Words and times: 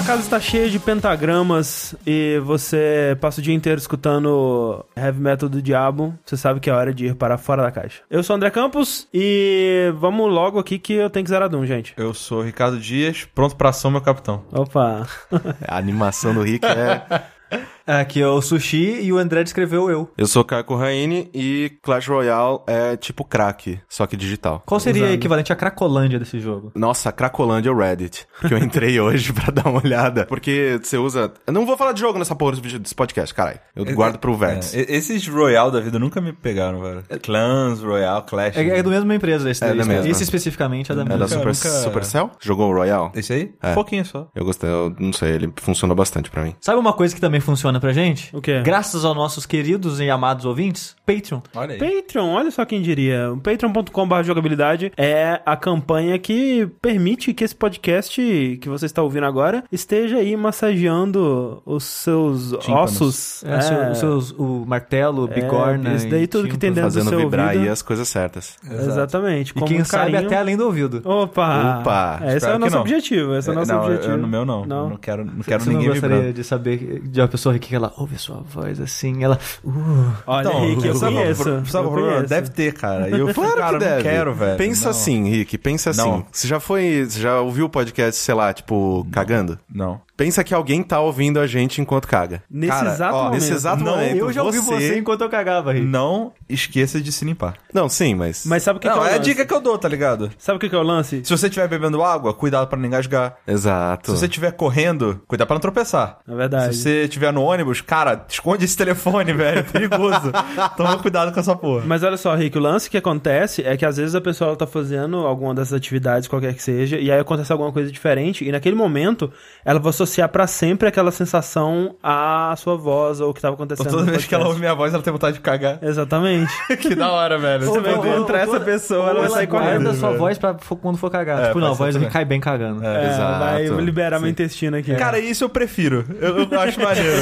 sua 0.00 0.06
casa 0.06 0.22
está 0.22 0.40
cheia 0.40 0.70
de 0.70 0.78
pentagramas 0.78 1.94
e 2.06 2.40
você 2.44 3.16
passa 3.20 3.40
o 3.40 3.42
dia 3.42 3.52
inteiro 3.52 3.78
escutando 3.78 4.84
heavy 4.96 5.20
metal 5.20 5.48
do 5.48 5.60
diabo, 5.60 6.14
você 6.24 6.38
sabe 6.38 6.58
que 6.58 6.70
é 6.70 6.72
hora 6.72 6.94
de 6.94 7.06
ir 7.06 7.14
para 7.14 7.36
fora 7.36 7.62
da 7.62 7.70
caixa. 7.70 8.02
Eu 8.08 8.22
sou 8.22 8.34
o 8.34 8.36
André 8.38 8.50
Campos 8.50 9.06
e 9.12 9.92
vamos 9.98 10.32
logo 10.32 10.58
aqui 10.58 10.78
que 10.78 10.94
eu 10.94 11.10
tenho 11.10 11.24
que 11.24 11.30
zerar 11.30 11.50
Doom, 11.50 11.66
gente. 11.66 11.92
Eu 11.98 12.14
sou 12.14 12.38
o 12.38 12.42
Ricardo 12.42 12.78
Dias, 12.78 13.28
pronto 13.34 13.56
pra 13.56 13.68
ação, 13.70 13.90
meu 13.90 14.00
capitão. 14.00 14.42
Opa. 14.52 15.06
A 15.68 15.76
animação 15.76 16.32
do 16.32 16.42
Rick 16.42 16.64
é. 16.64 17.22
Aqui 17.86 18.20
é 18.20 18.26
o 18.26 18.40
Sushi 18.40 19.00
e 19.02 19.12
o 19.12 19.18
André 19.18 19.42
descreveu 19.42 19.90
eu. 19.90 20.08
Eu 20.16 20.26
sou 20.26 20.42
o 20.42 20.44
Caio 20.44 20.64
Raine 20.76 21.30
e 21.34 21.72
Clash 21.82 22.06
Royale 22.08 22.60
é 22.66 22.96
tipo 22.96 23.24
crack, 23.24 23.80
só 23.88 24.06
que 24.06 24.16
digital. 24.16 24.62
Qual 24.66 24.78
seria 24.80 25.02
Usando. 25.02 25.12
o 25.12 25.14
equivalente 25.14 25.52
à 25.52 25.56
Cracolândia 25.56 26.18
desse 26.18 26.38
jogo? 26.40 26.70
Nossa, 26.74 27.10
Cracolândia 27.12 27.68
é 27.70 27.72
o 27.72 27.76
Reddit. 27.76 28.26
Que 28.46 28.54
eu 28.54 28.58
entrei 28.58 29.00
hoje 29.00 29.32
pra 29.34 29.50
dar 29.52 29.68
uma 29.68 29.80
olhada. 29.82 30.26
Porque 30.26 30.78
você 30.82 30.96
usa. 30.96 31.32
Eu 31.46 31.52
não 31.52 31.66
vou 31.66 31.76
falar 31.76 31.92
de 31.92 32.00
jogo 32.00 32.18
nessa 32.18 32.34
porra 32.34 32.56
desse 32.60 32.94
podcast, 32.94 33.34
caralho. 33.34 33.58
Eu 33.74 33.84
guardo 33.94 34.18
pro 34.18 34.34
Vértice. 34.36 34.78
É, 34.78 34.94
esses 34.96 35.26
Royal 35.26 35.70
da 35.70 35.80
vida 35.80 35.98
nunca 35.98 36.20
me 36.20 36.32
pegaram, 36.32 36.80
velho. 36.80 37.04
Clans, 37.22 37.80
Royal, 37.80 38.22
Clash. 38.24 38.56
É, 38.56 38.78
é 38.78 38.82
da 38.82 38.90
mesma 38.90 39.14
empresa 39.14 39.50
esse 39.50 39.62
É 39.64 39.68
daí. 39.68 39.78
da 39.78 39.84
mesma. 39.84 40.08
Esse 40.08 40.22
especificamente 40.22 40.92
é 40.92 40.94
da 40.94 41.02
É 41.02 41.04
mesma. 41.04 41.26
da 41.26 41.36
nunca- 41.36 41.54
Super, 41.54 41.68
nunca- 41.70 41.82
Supercell? 41.84 42.30
Jogou 42.40 42.70
o 42.70 42.74
Royale? 42.74 43.10
Esse 43.14 43.32
aí? 43.32 43.54
É. 43.62 43.70
Um 43.72 43.74
pouquinho 43.74 44.04
só. 44.04 44.28
Eu 44.34 44.44
gostei, 44.44 44.68
eu 44.70 44.94
não 44.98 45.12
sei, 45.12 45.32
ele 45.32 45.52
funcionou 45.56 45.96
bastante 45.96 46.30
pra 46.30 46.42
mim. 46.42 46.54
Sabe 46.60 46.78
uma 46.78 46.92
coisa 46.92 47.14
que 47.14 47.20
também 47.20 47.40
funciona 47.40 47.69
pra 47.78 47.92
gente? 47.92 48.34
O 48.34 48.40
quê? 48.40 48.60
Graças 48.64 49.04
aos 49.04 49.14
nossos 49.14 49.44
queridos 49.46 50.00
e 50.00 50.08
amados 50.10 50.44
ouvintes, 50.46 50.96
Patreon. 51.06 51.40
Olha 51.54 51.74
aí. 51.74 51.78
Patreon, 52.02 52.28
olha 52.30 52.50
só 52.50 52.64
quem 52.64 52.80
diria. 52.80 53.30
O 53.32 53.36
patreon.com.br 53.38 54.22
jogabilidade 54.24 54.90
é 54.96 55.40
a 55.44 55.56
campanha 55.56 56.18
que 56.18 56.66
permite 56.80 57.32
que 57.34 57.44
esse 57.44 57.54
podcast 57.54 58.58
que 58.60 58.68
você 58.68 58.86
está 58.86 59.02
ouvindo 59.02 59.26
agora 59.26 59.62
esteja 59.70 60.16
aí 60.16 60.34
massageando 60.36 61.62
os 61.66 61.84
seus 61.84 62.52
Tímpanos. 62.60 63.00
ossos. 63.00 63.44
É, 63.44 63.60
seu- 63.60 63.94
seus, 63.94 64.30
o 64.32 64.64
martelo, 64.66 65.26
bigorna. 65.28 65.92
É, 65.92 65.96
isso 65.96 66.08
daí 66.08 66.26
tudo 66.26 66.48
que 66.48 66.56
tem 66.56 66.70
tímpanos. 66.70 66.94
dentro 66.94 67.04
do 67.04 67.04
Fazendo 67.04 67.08
seu 67.10 67.18
vibrar 67.30 67.46
ouvido. 67.48 67.62
aí 67.64 67.68
as 67.68 67.82
coisas 67.82 68.08
certas. 68.08 68.56
Exatamente. 68.68 69.50
E 69.50 69.54
quem 69.62 69.76
muito 69.76 69.86
sabe 69.88 70.12
carinho. 70.12 70.26
até 70.28 70.38
além 70.38 70.56
do 70.56 70.64
ouvido. 70.66 71.02
Opa! 71.04 71.80
Opa! 71.80 72.20
Esse 72.34 72.46
é 72.46 72.54
o 72.54 72.58
nosso 72.58 72.74
não. 72.74 72.80
objetivo. 72.82 73.34
Esse 73.34 73.48
é 73.48 73.52
o 73.52 73.54
nosso 73.54 73.72
não, 73.72 73.84
objetivo. 73.84 74.12
eu- 74.12 74.18
no 74.18 74.28
meu 74.28 74.44
não. 74.44 74.64
Não. 74.64 74.90
Não 74.90 74.96
quero, 74.96 75.24
não 75.24 75.42
quero 75.42 75.62
Você 75.62 75.70
não 75.70 75.76
ninguém 75.78 75.92
gostaria 75.92 76.16
vibrando. 76.16 76.34
de 76.34 76.44
saber 76.44 77.00
de 77.04 77.20
uma 77.20 77.28
pessoa 77.28 77.58
que 77.60 77.74
ela 77.74 77.92
ouve 77.96 78.18
sua 78.18 78.38
voz 78.40 78.80
assim, 78.80 79.22
ela. 79.22 79.38
Uh, 79.64 80.12
Olha, 80.26 80.48
Então, 80.48 80.60
Rick, 80.66 80.86
eu 80.86 80.94
sabe, 80.96 81.14
conheço. 81.14 81.66
Sabe 81.66 81.86
eu 81.86 81.90
conheço. 81.92 82.26
Deve 82.26 82.48
ter, 82.50 82.72
cara. 82.74 83.08
E 83.08 83.20
eu 83.20 83.32
Claro 83.34 83.56
cara, 83.56 83.66
que 83.66 83.72
não 83.72 83.78
deve. 83.78 84.02
quero, 84.02 84.34
velho. 84.34 84.56
Pensa 84.58 84.84
Não. 84.84 84.90
assim, 84.90 85.28
Rick, 85.30 85.58
pensa 85.58 85.90
assim. 85.90 86.00
Não. 86.00 86.26
Você 86.32 86.48
já 86.48 86.58
foi. 86.58 87.06
Você 87.08 87.20
já 87.20 87.40
ouviu 87.40 87.66
o 87.66 87.70
podcast, 87.70 88.20
sei 88.20 88.34
lá, 88.34 88.52
tipo, 88.52 89.06
cagando? 89.12 89.58
Não. 89.72 90.00
Pensa 90.20 90.44
que 90.44 90.52
alguém 90.52 90.82
tá 90.82 91.00
ouvindo 91.00 91.40
a 91.40 91.46
gente 91.46 91.80
enquanto 91.80 92.06
caga. 92.06 92.42
Nesse 92.50 92.72
Cara, 92.72 92.90
exato 92.92 93.14
ó, 93.14 93.22
momento. 93.24 93.40
Nesse 93.40 93.52
exato 93.54 93.82
Não, 93.82 93.92
momento. 93.92 94.16
eu 94.18 94.30
já 94.30 94.42
ouvi 94.42 94.58
você 94.58 94.98
enquanto 94.98 95.22
eu 95.22 95.30
cagava, 95.30 95.72
Rick. 95.72 95.86
Não 95.86 96.34
esqueça 96.46 97.00
de 97.00 97.10
se 97.10 97.24
limpar. 97.24 97.54
Não, 97.72 97.88
sim, 97.88 98.14
mas. 98.14 98.44
Mas 98.44 98.62
sabe 98.62 98.76
o 98.76 98.80
que, 98.82 98.86
não, 98.86 98.96
que 98.96 99.00
é 99.00 99.02
o 99.02 99.06
é 99.06 99.12
a 99.12 99.16
lance? 99.16 99.30
dica 99.30 99.46
que 99.46 99.54
eu 99.54 99.62
dou, 99.62 99.78
tá 99.78 99.88
ligado? 99.88 100.30
Sabe 100.36 100.58
o 100.58 100.60
que, 100.60 100.68
que 100.68 100.74
é 100.74 100.78
o 100.78 100.82
lance? 100.82 101.22
Se 101.24 101.30
você 101.30 101.46
estiver 101.46 101.66
bebendo 101.68 102.02
água, 102.02 102.34
cuidado 102.34 102.66
pra 102.68 102.78
não 102.78 102.84
engasgar. 102.84 103.38
Exato. 103.48 104.10
Se 104.10 104.18
você 104.18 104.26
estiver 104.26 104.52
correndo, 104.52 105.22
cuidado 105.26 105.46
pra 105.46 105.54
não 105.54 105.60
tropeçar. 105.62 106.18
É 106.28 106.34
verdade. 106.34 106.76
Se 106.76 106.82
você 106.82 107.04
estiver 107.04 107.32
no 107.32 107.40
ônibus, 107.40 107.80
cara, 107.80 108.26
esconde 108.28 108.66
esse 108.66 108.76
telefone, 108.76 109.32
velho. 109.32 109.60
É 109.60 109.62
perigoso. 109.62 110.30
Toma 110.76 110.98
cuidado 110.98 111.32
com 111.32 111.40
essa 111.40 111.56
porra. 111.56 111.84
Mas 111.86 112.02
olha 112.02 112.18
só, 112.18 112.34
Rick, 112.34 112.58
o 112.58 112.60
lance 112.60 112.90
que 112.90 112.98
acontece 112.98 113.62
é 113.62 113.74
que 113.74 113.86
às 113.86 113.96
vezes 113.96 114.14
a 114.14 114.20
pessoa 114.20 114.48
ela 114.48 114.56
tá 114.58 114.66
fazendo 114.66 115.16
alguma 115.26 115.54
dessas 115.54 115.72
atividades, 115.72 116.28
qualquer 116.28 116.52
que 116.52 116.62
seja, 116.62 116.98
e 116.98 117.10
aí 117.10 117.18
acontece 117.18 117.50
alguma 117.50 117.72
coisa 117.72 117.90
diferente, 117.90 118.44
e 118.46 118.52
naquele 118.52 118.76
momento 118.76 119.32
ela 119.64 119.78
vai 119.78 119.90
associar 119.90 120.28
pra 120.28 120.46
sempre 120.46 120.88
aquela 120.88 121.10
sensação 121.12 121.96
à 122.02 122.54
sua 122.56 122.76
voz 122.76 123.20
ou 123.20 123.30
o 123.30 123.34
que 123.34 123.40
tava 123.40 123.54
Então, 123.54 123.64
acontecendo. 123.64 123.90
toda 123.90 124.04
no 124.04 124.10
vez 124.10 124.24
que 124.24 124.34
ela 124.34 124.46
ouve 124.46 124.58
minha 124.60 124.74
voz, 124.74 124.92
ela 124.94 125.02
tem 125.02 125.12
vontade 125.12 125.34
de 125.34 125.40
cagar. 125.40 125.78
Exatamente. 125.82 126.50
que 126.80 126.94
da 126.94 127.10
hora, 127.10 127.38
velho. 127.38 127.64
Você 127.66 127.80
vai 127.80 127.94
encontrar 127.94 128.38
essa 128.40 128.60
pessoa, 128.60 129.10
ela 129.10 129.20
vai 129.20 129.30
sair 129.30 129.46
correndo. 129.46 129.90
a 129.90 129.94
sua 129.94 130.12
voz 130.16 130.38
pra 130.38 130.54
quando 130.80 130.96
for 130.98 131.10
cagar. 131.10 131.42
É, 131.44 131.46
tipo, 131.48 131.60
não, 131.60 131.68
a 131.68 131.74
voz 131.74 131.96
cai 132.12 132.24
bem 132.24 132.40
cagando. 132.40 132.84
É, 132.84 133.08
Exato. 133.10 133.38
vai 133.40 133.66
liberar 133.84 134.18
meu 134.18 134.26
Sim. 134.26 134.32
intestino 134.32 134.76
aqui. 134.76 134.94
Cara, 134.94 135.18
isso 135.18 135.44
eu 135.44 135.48
prefiro. 135.48 136.04
Eu, 136.20 136.48
eu 136.50 136.60
acho 136.60 136.80
maneiro. 136.82 137.18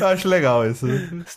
Eu 0.00 0.06
acho 0.08 0.28
legal 0.28 0.66
isso. 0.66 0.86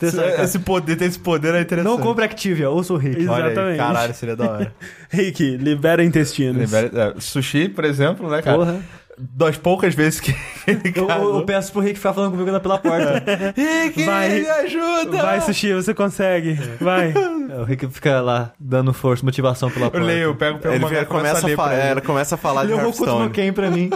Esse- 0.02 0.18
Esse 0.42 0.60
poder, 0.60 0.96
ter 0.96 1.06
esse 1.06 1.20
poder 1.20 1.54
é 1.56 1.62
interessante. 1.62 1.92
Não 1.92 1.98
compre 2.00 2.24
Activia, 2.26 2.70
ouça 2.70 2.94
o 2.94 2.98
Rick. 2.98 3.18
Aí, 3.18 3.24
Exatamente. 3.24 3.78
caralho, 3.78 4.14
seria 4.14 4.36
da 4.36 4.50
hora. 4.52 4.74
Rick, 5.10 5.58
libera 5.58 6.04
intestinos. 6.04 6.58
Libera- 6.62 7.14
é, 7.18 7.20
sushi, 7.20 7.70
por 7.70 7.84
exemplo, 7.86 8.30
né, 8.30 8.42
cara? 8.42 8.58
Porra. 8.58 8.80
Das 9.20 9.58
poucas 9.58 9.96
vezes 9.96 10.20
que 10.20 10.32
ele 10.68 10.94
Eu, 10.96 11.10
eu- 11.10 11.36
eu 11.40 11.46
peço 11.46 11.72
pro 11.72 11.82
Rick 11.82 11.96
ficar 11.96 12.14
falando 12.14 12.32
comigo 12.32 12.52
lá 12.52 12.60
pela 12.60 12.78
porta. 12.78 13.24
Rick, 13.58 14.04
Vai. 14.04 14.30
me 14.42 14.48
ajuda! 14.48 15.18
Vai, 15.24 15.42
Sushi, 15.42 15.74
você 15.74 15.92
consegue. 15.94 16.54
Vai. 16.80 17.14
É, 17.50 17.56
o 17.60 17.64
Rick 17.64 17.88
fica 17.90 18.22
lá 18.22 18.52
dando 18.60 18.94
força, 18.94 19.26
motivação 19.26 19.72
pela 19.72 19.88
Eu 19.88 19.92
porta. 19.92 20.06
leio, 20.06 20.24
eu 20.24 20.36
pego, 20.36 20.60
pego 20.60 20.76
Ele 20.76 20.84
uma 20.84 20.90
vira- 20.90 21.06
começa, 21.06 21.48
a 21.48 21.74
é, 21.74 21.90
ela 21.90 22.02
começa 22.02 22.36
a 22.36 22.38
falar 22.38 22.66
de 22.66 22.74
Ele 22.74 22.80
é 22.80 22.84
o 22.84 22.90
Hokuto 22.90 23.06
no 23.06 23.12
Hearthstone. 23.24 23.30
Ken 23.32 23.54
pra 23.54 23.72
mim. 23.72 23.90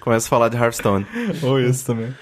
Começa 0.00 0.26
a 0.26 0.30
falar 0.30 0.48
de 0.48 0.56
Hearthstone. 0.56 1.06
Ou 1.42 1.60
isso 1.60 1.86
também. 1.86 2.12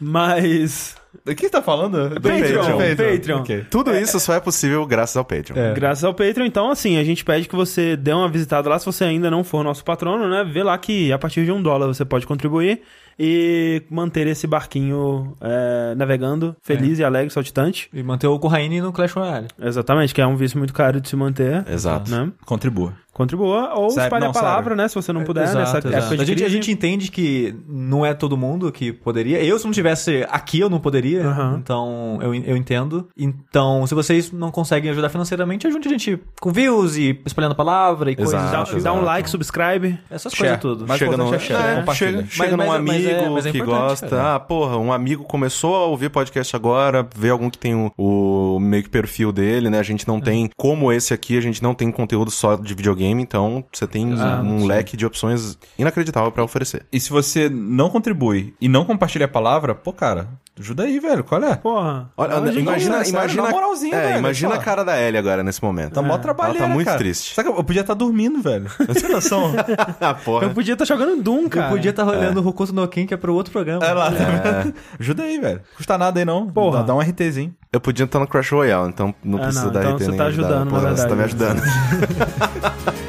Mas. 0.00 0.96
O 1.26 1.34
que 1.34 1.42
você 1.42 1.50
tá 1.50 1.62
falando? 1.62 2.10
Do 2.10 2.20
Patreon. 2.20 2.78
Patreon. 2.96 3.40
Ok. 3.40 3.66
Tudo 3.70 3.96
isso 3.96 4.20
só 4.20 4.34
é 4.34 4.40
possível 4.40 4.84
graças 4.86 5.16
ao 5.16 5.24
Patreon. 5.24 5.56
É. 5.56 5.74
Graças 5.74 6.04
ao 6.04 6.14
Patreon, 6.14 6.46
então, 6.46 6.70
assim, 6.70 6.96
a 6.98 7.04
gente 7.04 7.24
pede 7.24 7.48
que 7.48 7.56
você 7.56 7.96
dê 7.96 8.12
uma 8.12 8.28
visitada 8.28 8.68
lá, 8.68 8.78
se 8.78 8.86
você 8.86 9.04
ainda 9.04 9.30
não 9.30 9.42
for 9.42 9.64
nosso 9.64 9.84
patrono, 9.84 10.28
né? 10.28 10.44
Vê 10.44 10.62
lá 10.62 10.76
que 10.78 11.12
a 11.12 11.18
partir 11.18 11.44
de 11.44 11.52
um 11.52 11.62
dólar 11.62 11.86
você 11.86 12.04
pode 12.04 12.26
contribuir 12.26 12.82
e 13.18 13.82
manter 13.90 14.26
esse 14.28 14.46
barquinho 14.46 15.34
é, 15.40 15.94
navegando 15.96 16.54
feliz 16.62 16.98
e 16.98 17.04
alegre, 17.04 17.30
saltitante. 17.30 17.88
E 17.92 18.02
manter 18.02 18.28
o 18.28 18.38
Corraine 18.38 18.80
no 18.80 18.92
Clash 18.92 19.12
Royale. 19.12 19.48
Exatamente, 19.60 20.14
que 20.14 20.20
é 20.20 20.26
um 20.26 20.36
vício 20.36 20.58
muito 20.58 20.72
caro 20.72 21.00
de 21.00 21.08
se 21.08 21.16
manter. 21.16 21.64
Exato. 21.68 22.10
Né? 22.10 22.30
Contribua. 22.44 22.94
Contribua 23.18 23.74
ou 23.74 23.90
Sério, 23.90 24.06
espalhe 24.06 24.24
não, 24.24 24.30
a 24.30 24.32
palavra, 24.32 24.62
sério. 24.70 24.76
né? 24.76 24.88
Se 24.88 24.94
você 24.94 25.12
não 25.12 25.24
puder, 25.24 25.42
Exato, 25.42 25.58
nessa 25.58 25.78
exato. 25.78 25.94
época 25.94 26.16
de 26.16 26.22
a, 26.22 26.24
gente, 26.24 26.44
a 26.44 26.48
gente 26.48 26.70
entende 26.70 27.10
que 27.10 27.54
não 27.68 28.06
é 28.06 28.14
todo 28.14 28.36
mundo 28.36 28.70
que 28.70 28.92
poderia. 28.92 29.42
Eu, 29.44 29.58
se 29.58 29.64
não 29.64 29.72
tivesse 29.72 30.24
aqui, 30.30 30.60
eu 30.60 30.70
não 30.70 30.78
poderia. 30.78 31.26
Aham. 31.26 31.56
Então, 31.60 32.18
eu, 32.22 32.32
eu 32.34 32.56
entendo. 32.56 33.08
Então, 33.16 33.86
se 33.86 33.94
vocês 33.94 34.30
não 34.30 34.50
conseguem 34.52 34.90
ajudar 34.92 35.08
financeiramente, 35.08 35.66
ajude 35.66 35.88
a 35.88 35.90
gente 35.90 36.18
com 36.40 36.52
views 36.52 36.96
e 36.96 37.20
espalhando 37.26 37.52
a 37.52 37.56
palavra 37.56 38.10
e 38.12 38.16
coisas. 38.16 38.34
Exato, 38.34 38.52
Dá, 38.52 38.62
do 38.62 38.66
tipo. 38.68 38.80
dá 38.82 38.92
um 38.92 38.96
exato. 38.96 39.06
like, 39.06 39.30
subscribe. 39.30 39.98
Essas 40.08 40.32
Share. 40.32 40.58
coisas 40.58 40.60
tudo. 40.60 40.84
Mas- 40.86 40.98
chega 40.98 41.16
num, 41.16 41.34
é 41.34 41.38
share, 41.40 41.62
é, 41.72 41.74
compartilha. 41.80 42.10
chega, 42.10 42.22
Mas- 42.22 42.30
chega 42.32 42.56
num 42.56 42.56
mas 42.56 42.66
é- 42.66 42.78
mas 42.78 42.78
amigo 42.96 43.08
é- 43.10 43.28
mas 43.30 43.46
é 43.46 43.50
que 43.52 43.60
gosta. 43.60 44.06
cara. 44.08 44.34
Ah, 44.36 44.40
porra, 44.40 44.76
um 44.78 44.92
amigo 44.92 45.24
começou 45.24 45.74
a 45.74 45.86
ouvir 45.86 46.08
podcast 46.10 46.54
agora, 46.54 47.06
vê 47.16 47.30
algum 47.30 47.50
que 47.50 47.58
tem 47.58 47.74
o, 47.74 47.90
o 47.96 48.60
meio 48.60 48.82
que 48.84 48.88
perfil 48.90 49.32
dele, 49.32 49.68
né? 49.70 49.78
A 49.80 49.82
gente 49.82 50.06
não 50.06 50.20
tem, 50.20 50.48
como 50.56 50.92
esse 50.92 51.12
aqui, 51.12 51.36
a 51.36 51.40
gente 51.40 51.62
não 51.62 51.74
tem 51.74 51.90
conteúdo 51.90 52.30
só 52.30 52.54
de 52.56 52.74
videogame, 52.74 53.07
então 53.10 53.64
você 53.72 53.86
tem 53.86 54.12
Exato, 54.12 54.44
um 54.44 54.60
sim. 54.60 54.66
leque 54.66 54.96
de 54.96 55.06
opções 55.06 55.58
inacreditável 55.78 56.30
pra 56.32 56.44
oferecer. 56.44 56.86
E 56.92 56.98
se 57.00 57.10
você 57.10 57.48
não 57.48 57.90
contribui 57.90 58.54
e 58.60 58.68
não 58.68 58.84
compartilha 58.84 59.26
a 59.26 59.28
palavra, 59.28 59.74
pô, 59.74 59.92
cara, 59.92 60.28
ajuda 60.60 60.84
aí, 60.84 60.98
velho. 60.98 61.22
Qual 61.24 61.42
é? 61.42 61.56
Porra. 61.56 62.10
Olha, 62.16 62.28
Dá 62.30 62.36
uma 62.40 62.46
ajuda 62.48 62.60
imagina, 62.60 62.96
sério, 62.98 63.10
imagina, 63.10 63.42
na 63.42 63.50
moralzinha, 63.50 63.96
é, 63.96 64.06
velho, 64.08 64.18
imagina 64.18 64.54
a 64.54 64.58
cara 64.58 64.84
da 64.84 65.00
Ellie 65.00 65.18
agora 65.18 65.42
nesse 65.42 65.62
momento. 65.62 65.92
Tá 65.94 66.02
mó 66.02 66.08
Ela 66.14 66.18
trabalhando, 66.18 66.58
tá 66.58 66.68
muito 66.68 66.86
cara. 66.86 66.98
triste. 66.98 67.34
Sabe 67.34 67.50
que 67.52 67.58
eu 67.58 67.64
podia 67.64 67.80
estar 67.82 67.94
dormindo, 67.94 68.40
velho. 68.42 68.66
Não 68.86 68.94
tem 68.94 69.08
noção. 69.10 69.52
ah, 70.00 70.14
porra. 70.14 70.46
Eu 70.46 70.50
podia 70.50 70.72
estar 70.74 70.84
jogando 70.84 71.22
Doom, 71.22 71.48
cara. 71.48 71.66
Eu 71.66 71.70
podia 71.70 71.90
estar 71.90 72.06
olhando 72.06 72.40
o 72.40 72.46
Hokuto 72.48 72.72
no 72.72 72.86
Ken, 72.88 73.06
que 73.06 73.14
é 73.14 73.16
pro 73.16 73.34
outro 73.34 73.52
programa. 73.52 73.84
É 73.84 73.92
lá, 73.92 74.10
tá 74.10 74.16
vendo? 74.24 74.74
Ajuda 74.98 75.22
aí, 75.22 75.38
velho. 75.40 75.60
Custa 75.76 75.96
nada 75.98 76.18
aí, 76.20 76.24
não. 76.24 76.46
Porra. 76.48 76.78
Dá, 76.80 76.84
dá 76.86 76.94
um 76.94 77.00
RTzinho. 77.00 77.54
Eu 77.72 77.80
podia 77.80 78.04
estar 78.04 78.18
no 78.18 78.26
Crash 78.26 78.50
Royale, 78.50 78.88
então 78.88 79.14
não 79.22 79.38
Ah, 79.38 79.42
precisa 79.42 79.64
não, 79.66 79.72
dar 79.72 79.80
então 79.82 79.94
RT 79.96 80.02
você 80.04 80.08
nem 80.10 80.18
tá 80.18 80.24
ajudar. 80.26 80.48
ajudando, 80.48 80.70
Porra, 80.70 80.82
na 80.82 80.96
Você 80.96 81.08
tá 81.08 81.14
me 81.14 81.22
verdade. 81.24 81.60
ajudando. 81.60 82.98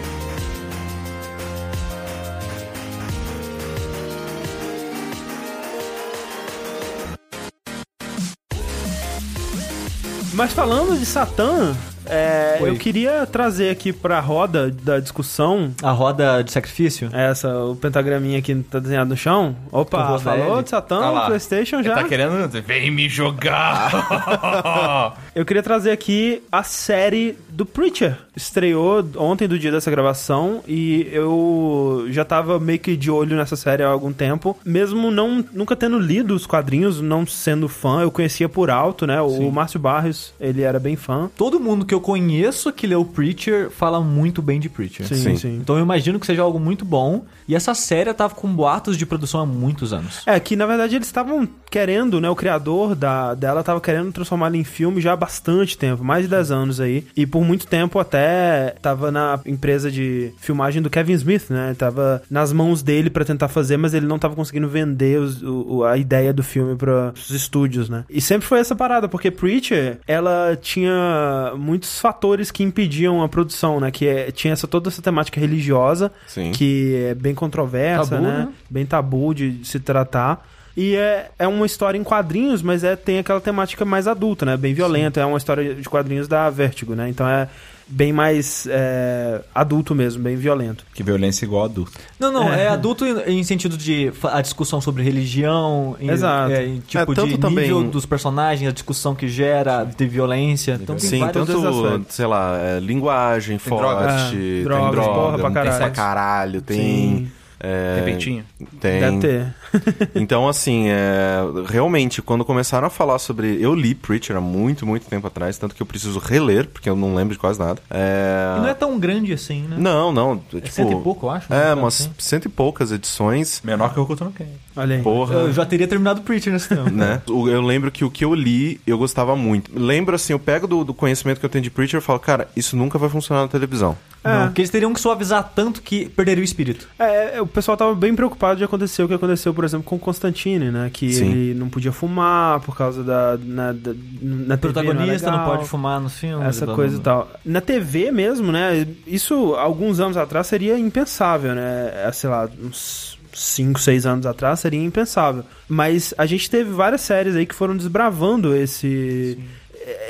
Mas 10.40 10.54
falando 10.54 10.98
de 10.98 11.06
Satã, 11.06 11.76
é, 12.10 12.58
eu 12.62 12.76
queria 12.76 13.26
trazer 13.26 13.70
aqui 13.70 13.94
pra 13.94 14.20
roda 14.20 14.72
da 14.72 15.00
discussão 15.00 15.72
A 15.82 15.92
roda 15.92 16.44
de 16.44 16.52
sacrifício. 16.52 17.10
essa, 17.14 17.54
o 17.66 17.76
pentagraminha 17.76 18.40
aqui 18.40 18.56
tá 18.56 18.80
desenhado 18.80 19.10
no 19.10 19.18
chão. 19.18 19.56
Opa, 19.72 20.18
falou 20.20 20.62
de 20.62 20.70
Satã, 20.70 21.00
Ah 21.04 21.12
lá. 21.12 21.26
Playstation 21.28 21.82
já. 21.84 21.96
Tá 21.96 22.04
querendo... 22.04 22.50
Vem 22.62 22.92
me 22.92 23.08
jogar! 23.08 25.18
Eu 25.36 25.46
queria 25.46 25.64
trazer 25.64 25.92
aqui 25.92 26.42
a 26.52 26.64
série 26.64 27.38
do 27.50 27.66
Preacher. 27.66 28.18
Estreou 28.36 29.06
ontem 29.18 29.48
do 29.48 29.58
dia 29.58 29.72
dessa 29.72 29.90
gravação 29.92 30.62
e 30.68 31.08
eu 31.12 32.06
já 32.10 32.26
tava 32.26 32.60
meio 32.60 32.80
que 32.80 32.98
de 32.98 33.12
olho 33.12 33.38
nessa 33.38 33.56
série 33.56 33.84
há 33.84 33.88
algum 33.88 34.12
tempo. 34.12 34.58
Mesmo 34.66 35.12
não 35.12 35.46
nunca 35.54 35.76
tendo 35.76 36.00
lido 36.00 36.34
os 36.34 36.46
quadrinhos, 36.46 37.00
não 37.00 37.26
sendo 37.26 37.70
fã, 37.70 38.02
eu 38.02 38.12
conhecia 38.12 38.50
por 38.50 38.70
alto, 38.70 39.06
né? 39.06 39.22
O 39.22 39.50
Márcio 39.52 39.80
Barrios, 39.80 40.34
ele 40.40 40.62
era 40.62 40.80
bem 40.80 40.96
fã. 40.96 41.30
Todo 41.38 41.60
mundo 41.60 41.86
que 41.86 41.94
eu 41.94 41.99
conheço 42.00 42.72
que 42.72 42.86
leu 42.88 43.04
Preacher 43.06 43.70
fala 43.70 44.00
muito 44.02 44.42
bem 44.42 44.60
de 44.60 44.70
Preacher. 44.70 45.06
Sim, 45.08 45.16
Sim. 45.16 45.36
sim. 45.38 45.56
Então 45.62 45.78
eu 45.78 45.84
imagino 45.84 46.20
que 46.20 46.26
seja 46.26 46.42
algo 46.42 46.60
muito 46.60 46.84
bom. 46.86 47.24
E 47.48 47.56
essa 47.56 47.74
série 47.74 48.14
tava 48.14 48.36
com 48.36 48.48
boatos 48.48 48.96
de 48.98 49.06
produção 49.06 49.42
há 49.42 49.46
muitos 49.46 49.92
anos. 49.92 50.22
É, 50.26 50.40
que 50.40 50.56
na 50.56 50.66
verdade 50.68 50.96
eles 50.96 51.08
estavam 51.08 51.48
querendo, 51.72 52.22
né? 52.22 52.30
O 52.30 52.36
criador 52.36 52.94
da, 52.96 53.34
dela 53.34 53.64
tava 53.64 53.82
querendo 53.82 54.12
transformar 54.12 54.48
ela 54.48 54.58
em 54.58 54.64
filme 54.64 55.02
já 55.02 55.14
há 55.14 55.16
bastante 55.16 55.78
tempo, 55.78 56.04
mais 56.04 56.24
de 56.26 56.30
10 56.30 56.52
anos 56.52 56.80
aí. 56.80 57.06
E 57.16 57.26
por 57.26 57.44
muito 57.44 57.66
tempo 57.66 57.98
até 58.00 58.76
tava 58.82 59.12
na 59.12 59.40
empresa 59.46 59.90
de 59.92 60.32
filmagem 60.40 60.82
do 60.82 60.90
Kevin 60.90 61.14
Smith, 61.14 61.50
né? 61.50 61.76
Tava 61.78 62.22
nas 62.30 62.54
mãos 62.54 62.84
dele 62.84 63.10
pra 63.10 63.26
tentar 63.26 63.48
fazer, 63.48 63.78
mas 63.78 63.94
ele 63.96 64.06
não 64.06 64.20
tava 64.20 64.36
conseguindo 64.36 64.68
vender 64.70 65.20
os- 65.20 65.42
o- 65.42 65.84
a 65.84 65.98
ideia 65.98 66.32
do 66.32 66.44
filme 66.44 66.76
para 66.76 67.14
os 67.16 67.30
estúdios, 67.32 67.90
né? 67.90 68.06
E 68.10 68.22
sempre 68.22 68.48
foi 68.48 68.60
essa 68.60 68.76
parada, 68.76 69.08
porque 69.08 69.32
Preacher, 69.32 69.98
ela 70.08 70.56
tinha 70.62 71.54
muitos 71.58 71.89
fatores 71.98 72.52
que 72.52 72.62
impediam 72.62 73.24
a 73.24 73.30
produção, 73.30 73.80
né? 73.80 73.90
Que 73.90 74.06
é- 74.06 74.32
tinha 74.32 74.54
essa, 74.54 74.68
toda 74.68 74.90
essa 74.90 75.02
temática 75.02 75.40
religiosa, 75.40 76.12
Sim. 76.28 76.52
que 76.52 77.08
é 77.10 77.16
bem 77.16 77.34
controversa, 77.34 78.12
Tabu, 78.18 78.24
né? 78.24 78.38
né? 78.40 78.48
Bem 78.70 78.86
tabu 78.86 79.34
de 79.34 79.62
se 79.64 79.80
tratar. 79.80 80.46
E 80.76 80.96
é, 80.96 81.32
é 81.40 81.48
uma 81.48 81.66
história 81.66 81.98
em 81.98 82.04
quadrinhos, 82.04 82.62
mas 82.62 82.84
é, 82.84 82.96
tem 82.96 83.20
aquela 83.20 83.42
temática 83.42 83.84
mais 83.84 84.08
adulta, 84.08 84.46
né? 84.46 84.56
Bem 84.56 84.74
violenta. 84.74 85.20
É 85.20 85.26
uma 85.26 85.38
história 85.38 85.74
de 85.74 85.90
quadrinhos 85.90 86.28
da 86.28 86.50
Vertigo, 86.50 86.94
né? 86.94 87.10
Então 87.10 87.28
é 87.28 87.48
bem 87.90 88.14
mais 88.14 88.68
é, 88.70 89.42
adulto 89.54 89.96
mesmo, 89.96 90.22
bem 90.24 90.36
violento. 90.36 90.86
Que 90.94 91.02
violência 91.04 91.44
igual 91.46 91.66
adulto. 91.66 91.92
Não, 92.20 92.32
não, 92.32 92.54
é, 92.54 92.66
É. 92.66 92.68
adulto 92.70 93.06
em, 93.06 93.40
em 93.40 93.44
sentido 93.44 93.76
de 93.78 94.12
a 94.24 94.42
discussão 94.42 94.80
sobre 94.80 95.02
religião, 95.04 95.96
em, 96.00 96.10
Exato. 96.10 96.52
é, 96.52 96.66
em 96.66 96.80
tipo 96.80 97.12
É, 97.12 97.16
tanto 97.16 97.28
de 97.30 97.38
também- 97.38 97.66
nível 97.66 97.84
dos 97.90 98.06
personagens, 98.06 98.70
a 98.70 98.74
discussão 98.74 99.16
que 99.16 99.28
gera 99.28 99.84
de 99.84 100.08
violência. 100.08 100.78
Então 100.82 100.96
tem 100.96 101.10
Sim, 101.10 101.28
tanto, 101.34 102.06
sei 102.10 102.26
lá, 102.26 102.58
é, 102.60 102.80
linguagem 102.80 103.58
Tem 103.58 103.78
droga. 103.78 104.10
forte, 104.10 104.36
É, 104.36 104.40
tem 104.40 104.64
drogas, 104.64 104.92
droga, 104.92 105.14
porra 105.14 105.38
pra 105.38 105.46
tem 105.46 105.54
caralho. 105.54 105.78
pra 105.78 105.90
caralho, 105.90 106.62
tem... 106.62 106.78
Sim. 106.78 107.32
é, 107.60 107.96
Tem 107.96 108.04
peitinho? 108.06 108.46
tem. 108.80 109.00
Deve 109.00 109.18
ter. 109.20 109.56
Então, 110.16 110.48
assim, 110.48 110.86
é, 110.90 111.40
realmente, 111.68 112.22
quando 112.22 112.44
começaram 112.46 112.88
a 112.88 112.90
falar 112.90 113.20
sobre. 113.20 113.58
Eu 113.62 113.74
li 113.76 113.94
Preacher 113.96 114.36
há 114.36 114.42
muito, 114.42 114.86
muito 114.86 115.06
tempo 115.08 115.28
atrás, 115.28 115.58
tanto 115.58 115.76
que 115.76 115.82
eu 115.82 115.86
preciso 115.86 116.20
reler, 116.20 116.68
porque 116.68 116.90
eu 116.90 116.96
não 116.96 117.16
lembro 117.16 117.34
de 117.34 117.40
quase 117.40 117.60
nada. 117.60 117.82
É... 117.90 118.56
E 118.58 118.62
não 118.62 118.68
é 118.68 118.74
tão 118.74 118.98
grande 119.00 119.34
assim, 119.34 119.62
né? 119.64 119.76
Não, 119.80 120.12
não. 120.12 120.42
É 120.54 120.56
tipo, 120.62 120.72
cento 120.72 120.92
e 120.94 121.02
pouco, 121.02 121.26
eu 121.28 121.30
acho. 121.32 121.54
É, 121.54 121.74
né? 121.76 121.82
umas 121.82 122.02
Assim. 122.02 122.12
cento 122.18 122.46
e 122.46 122.50
poucas 122.50 122.92
edições. 122.92 123.62
Menor 123.64 123.94
que 123.94 124.00
o 124.00 124.04
Hokuto 124.04 124.24
no 124.26 124.32
Ken. 124.32 124.46
Olha 124.76 124.96
aí. 124.98 125.02
Porra. 125.04 125.36
Eu 125.36 125.54
já 125.54 125.66
teria 125.66 125.88
terminado 125.88 126.22
Preacher 126.22 126.52
nesse 126.54 126.70
tempo. 126.70 126.90
né? 126.90 127.22
Eu 127.28 127.62
lembro 127.62 127.92
que 127.92 128.04
o 128.06 128.10
que 128.12 128.24
eu 128.26 128.34
li, 128.34 128.80
eu 128.88 128.98
gostava 128.98 129.36
muito. 129.36 129.72
Lembro, 129.74 130.16
assim, 130.16 130.34
eu 130.34 130.40
pego 130.40 130.68
do, 130.68 130.84
do 130.84 130.94
conhecimento 130.94 131.40
que 131.40 131.46
eu 131.46 131.50
tenho 131.50 131.64
de 131.64 131.70
Preacher 131.70 132.00
e 132.00 132.04
falo, 132.04 132.20
cara, 132.20 132.48
isso 132.56 132.76
nunca 132.78 132.98
vai 132.98 133.10
funcionar 133.10 133.42
na 133.44 133.48
televisão. 133.48 133.98
Não, 134.24 134.32
É. 134.32 134.46
porque 134.48 134.62
eles 134.62 134.70
teriam 134.72 134.94
que 134.94 135.00
suavizar 135.00 135.52
tanto 135.56 135.82
que 135.82 136.10
perderia 136.10 136.42
o 136.42 136.46
espírito. 136.46 136.88
É, 137.00 137.38
é, 137.38 137.42
o 137.42 137.48
pessoal 137.48 137.78
tava 137.78 137.96
bem 137.96 138.14
preocupado 138.16 138.58
de 138.58 138.64
acontecer 138.64 139.02
o 139.04 139.08
que 139.08 139.14
aconteceu, 139.14 139.54
por 139.60 139.66
exemplo, 139.66 139.84
com 139.84 139.98
o 139.98 140.00
Constantine, 140.00 140.72
né? 140.72 140.90
Que 140.90 141.12
Sim. 141.12 141.32
ele 141.32 141.54
não 141.54 141.68
podia 141.68 141.92
fumar 141.92 142.62
por 142.62 142.78
causa 142.78 143.04
da. 143.04 143.38
Na, 143.38 143.74
da, 143.74 143.92
na 144.22 144.56
O 144.56 144.58
TV 144.58 144.58
protagonista 144.58 145.30
não, 145.30 145.40
não, 145.40 145.46
pode 145.46 145.66
fumar 145.68 146.00
nos 146.00 146.18
filmes. 146.18 146.48
Essa 146.48 146.66
coisa 146.66 146.96
e 146.96 147.00
tal. 147.02 147.30
Na 147.44 147.60
TV 147.60 148.10
mesmo, 148.10 148.54
né? 148.54 148.88
Isso 149.06 149.56
alguns 149.56 150.00
anos 150.00 150.16
atrás 150.16 150.48
seria 150.48 150.80
impensável, 150.80 151.54
né? 151.54 151.92
É, 151.94 152.10
Sei 152.14 152.30
lá, 152.30 152.48
uns 152.64 153.20
5, 153.34 153.82
6 153.82 154.06
anos 154.06 154.26
atrás 154.26 154.62
seria 154.62 154.82
impensável. 154.82 155.44
Mas 155.68 156.14
a 156.18 156.26
gente 156.26 156.50
teve 156.50 156.72
várias 156.72 157.02
séries 157.02 157.36
aí 157.36 157.46
que 157.46 157.54
foram 157.54 157.76
desbravando 157.76 158.56
esse. 158.56 159.38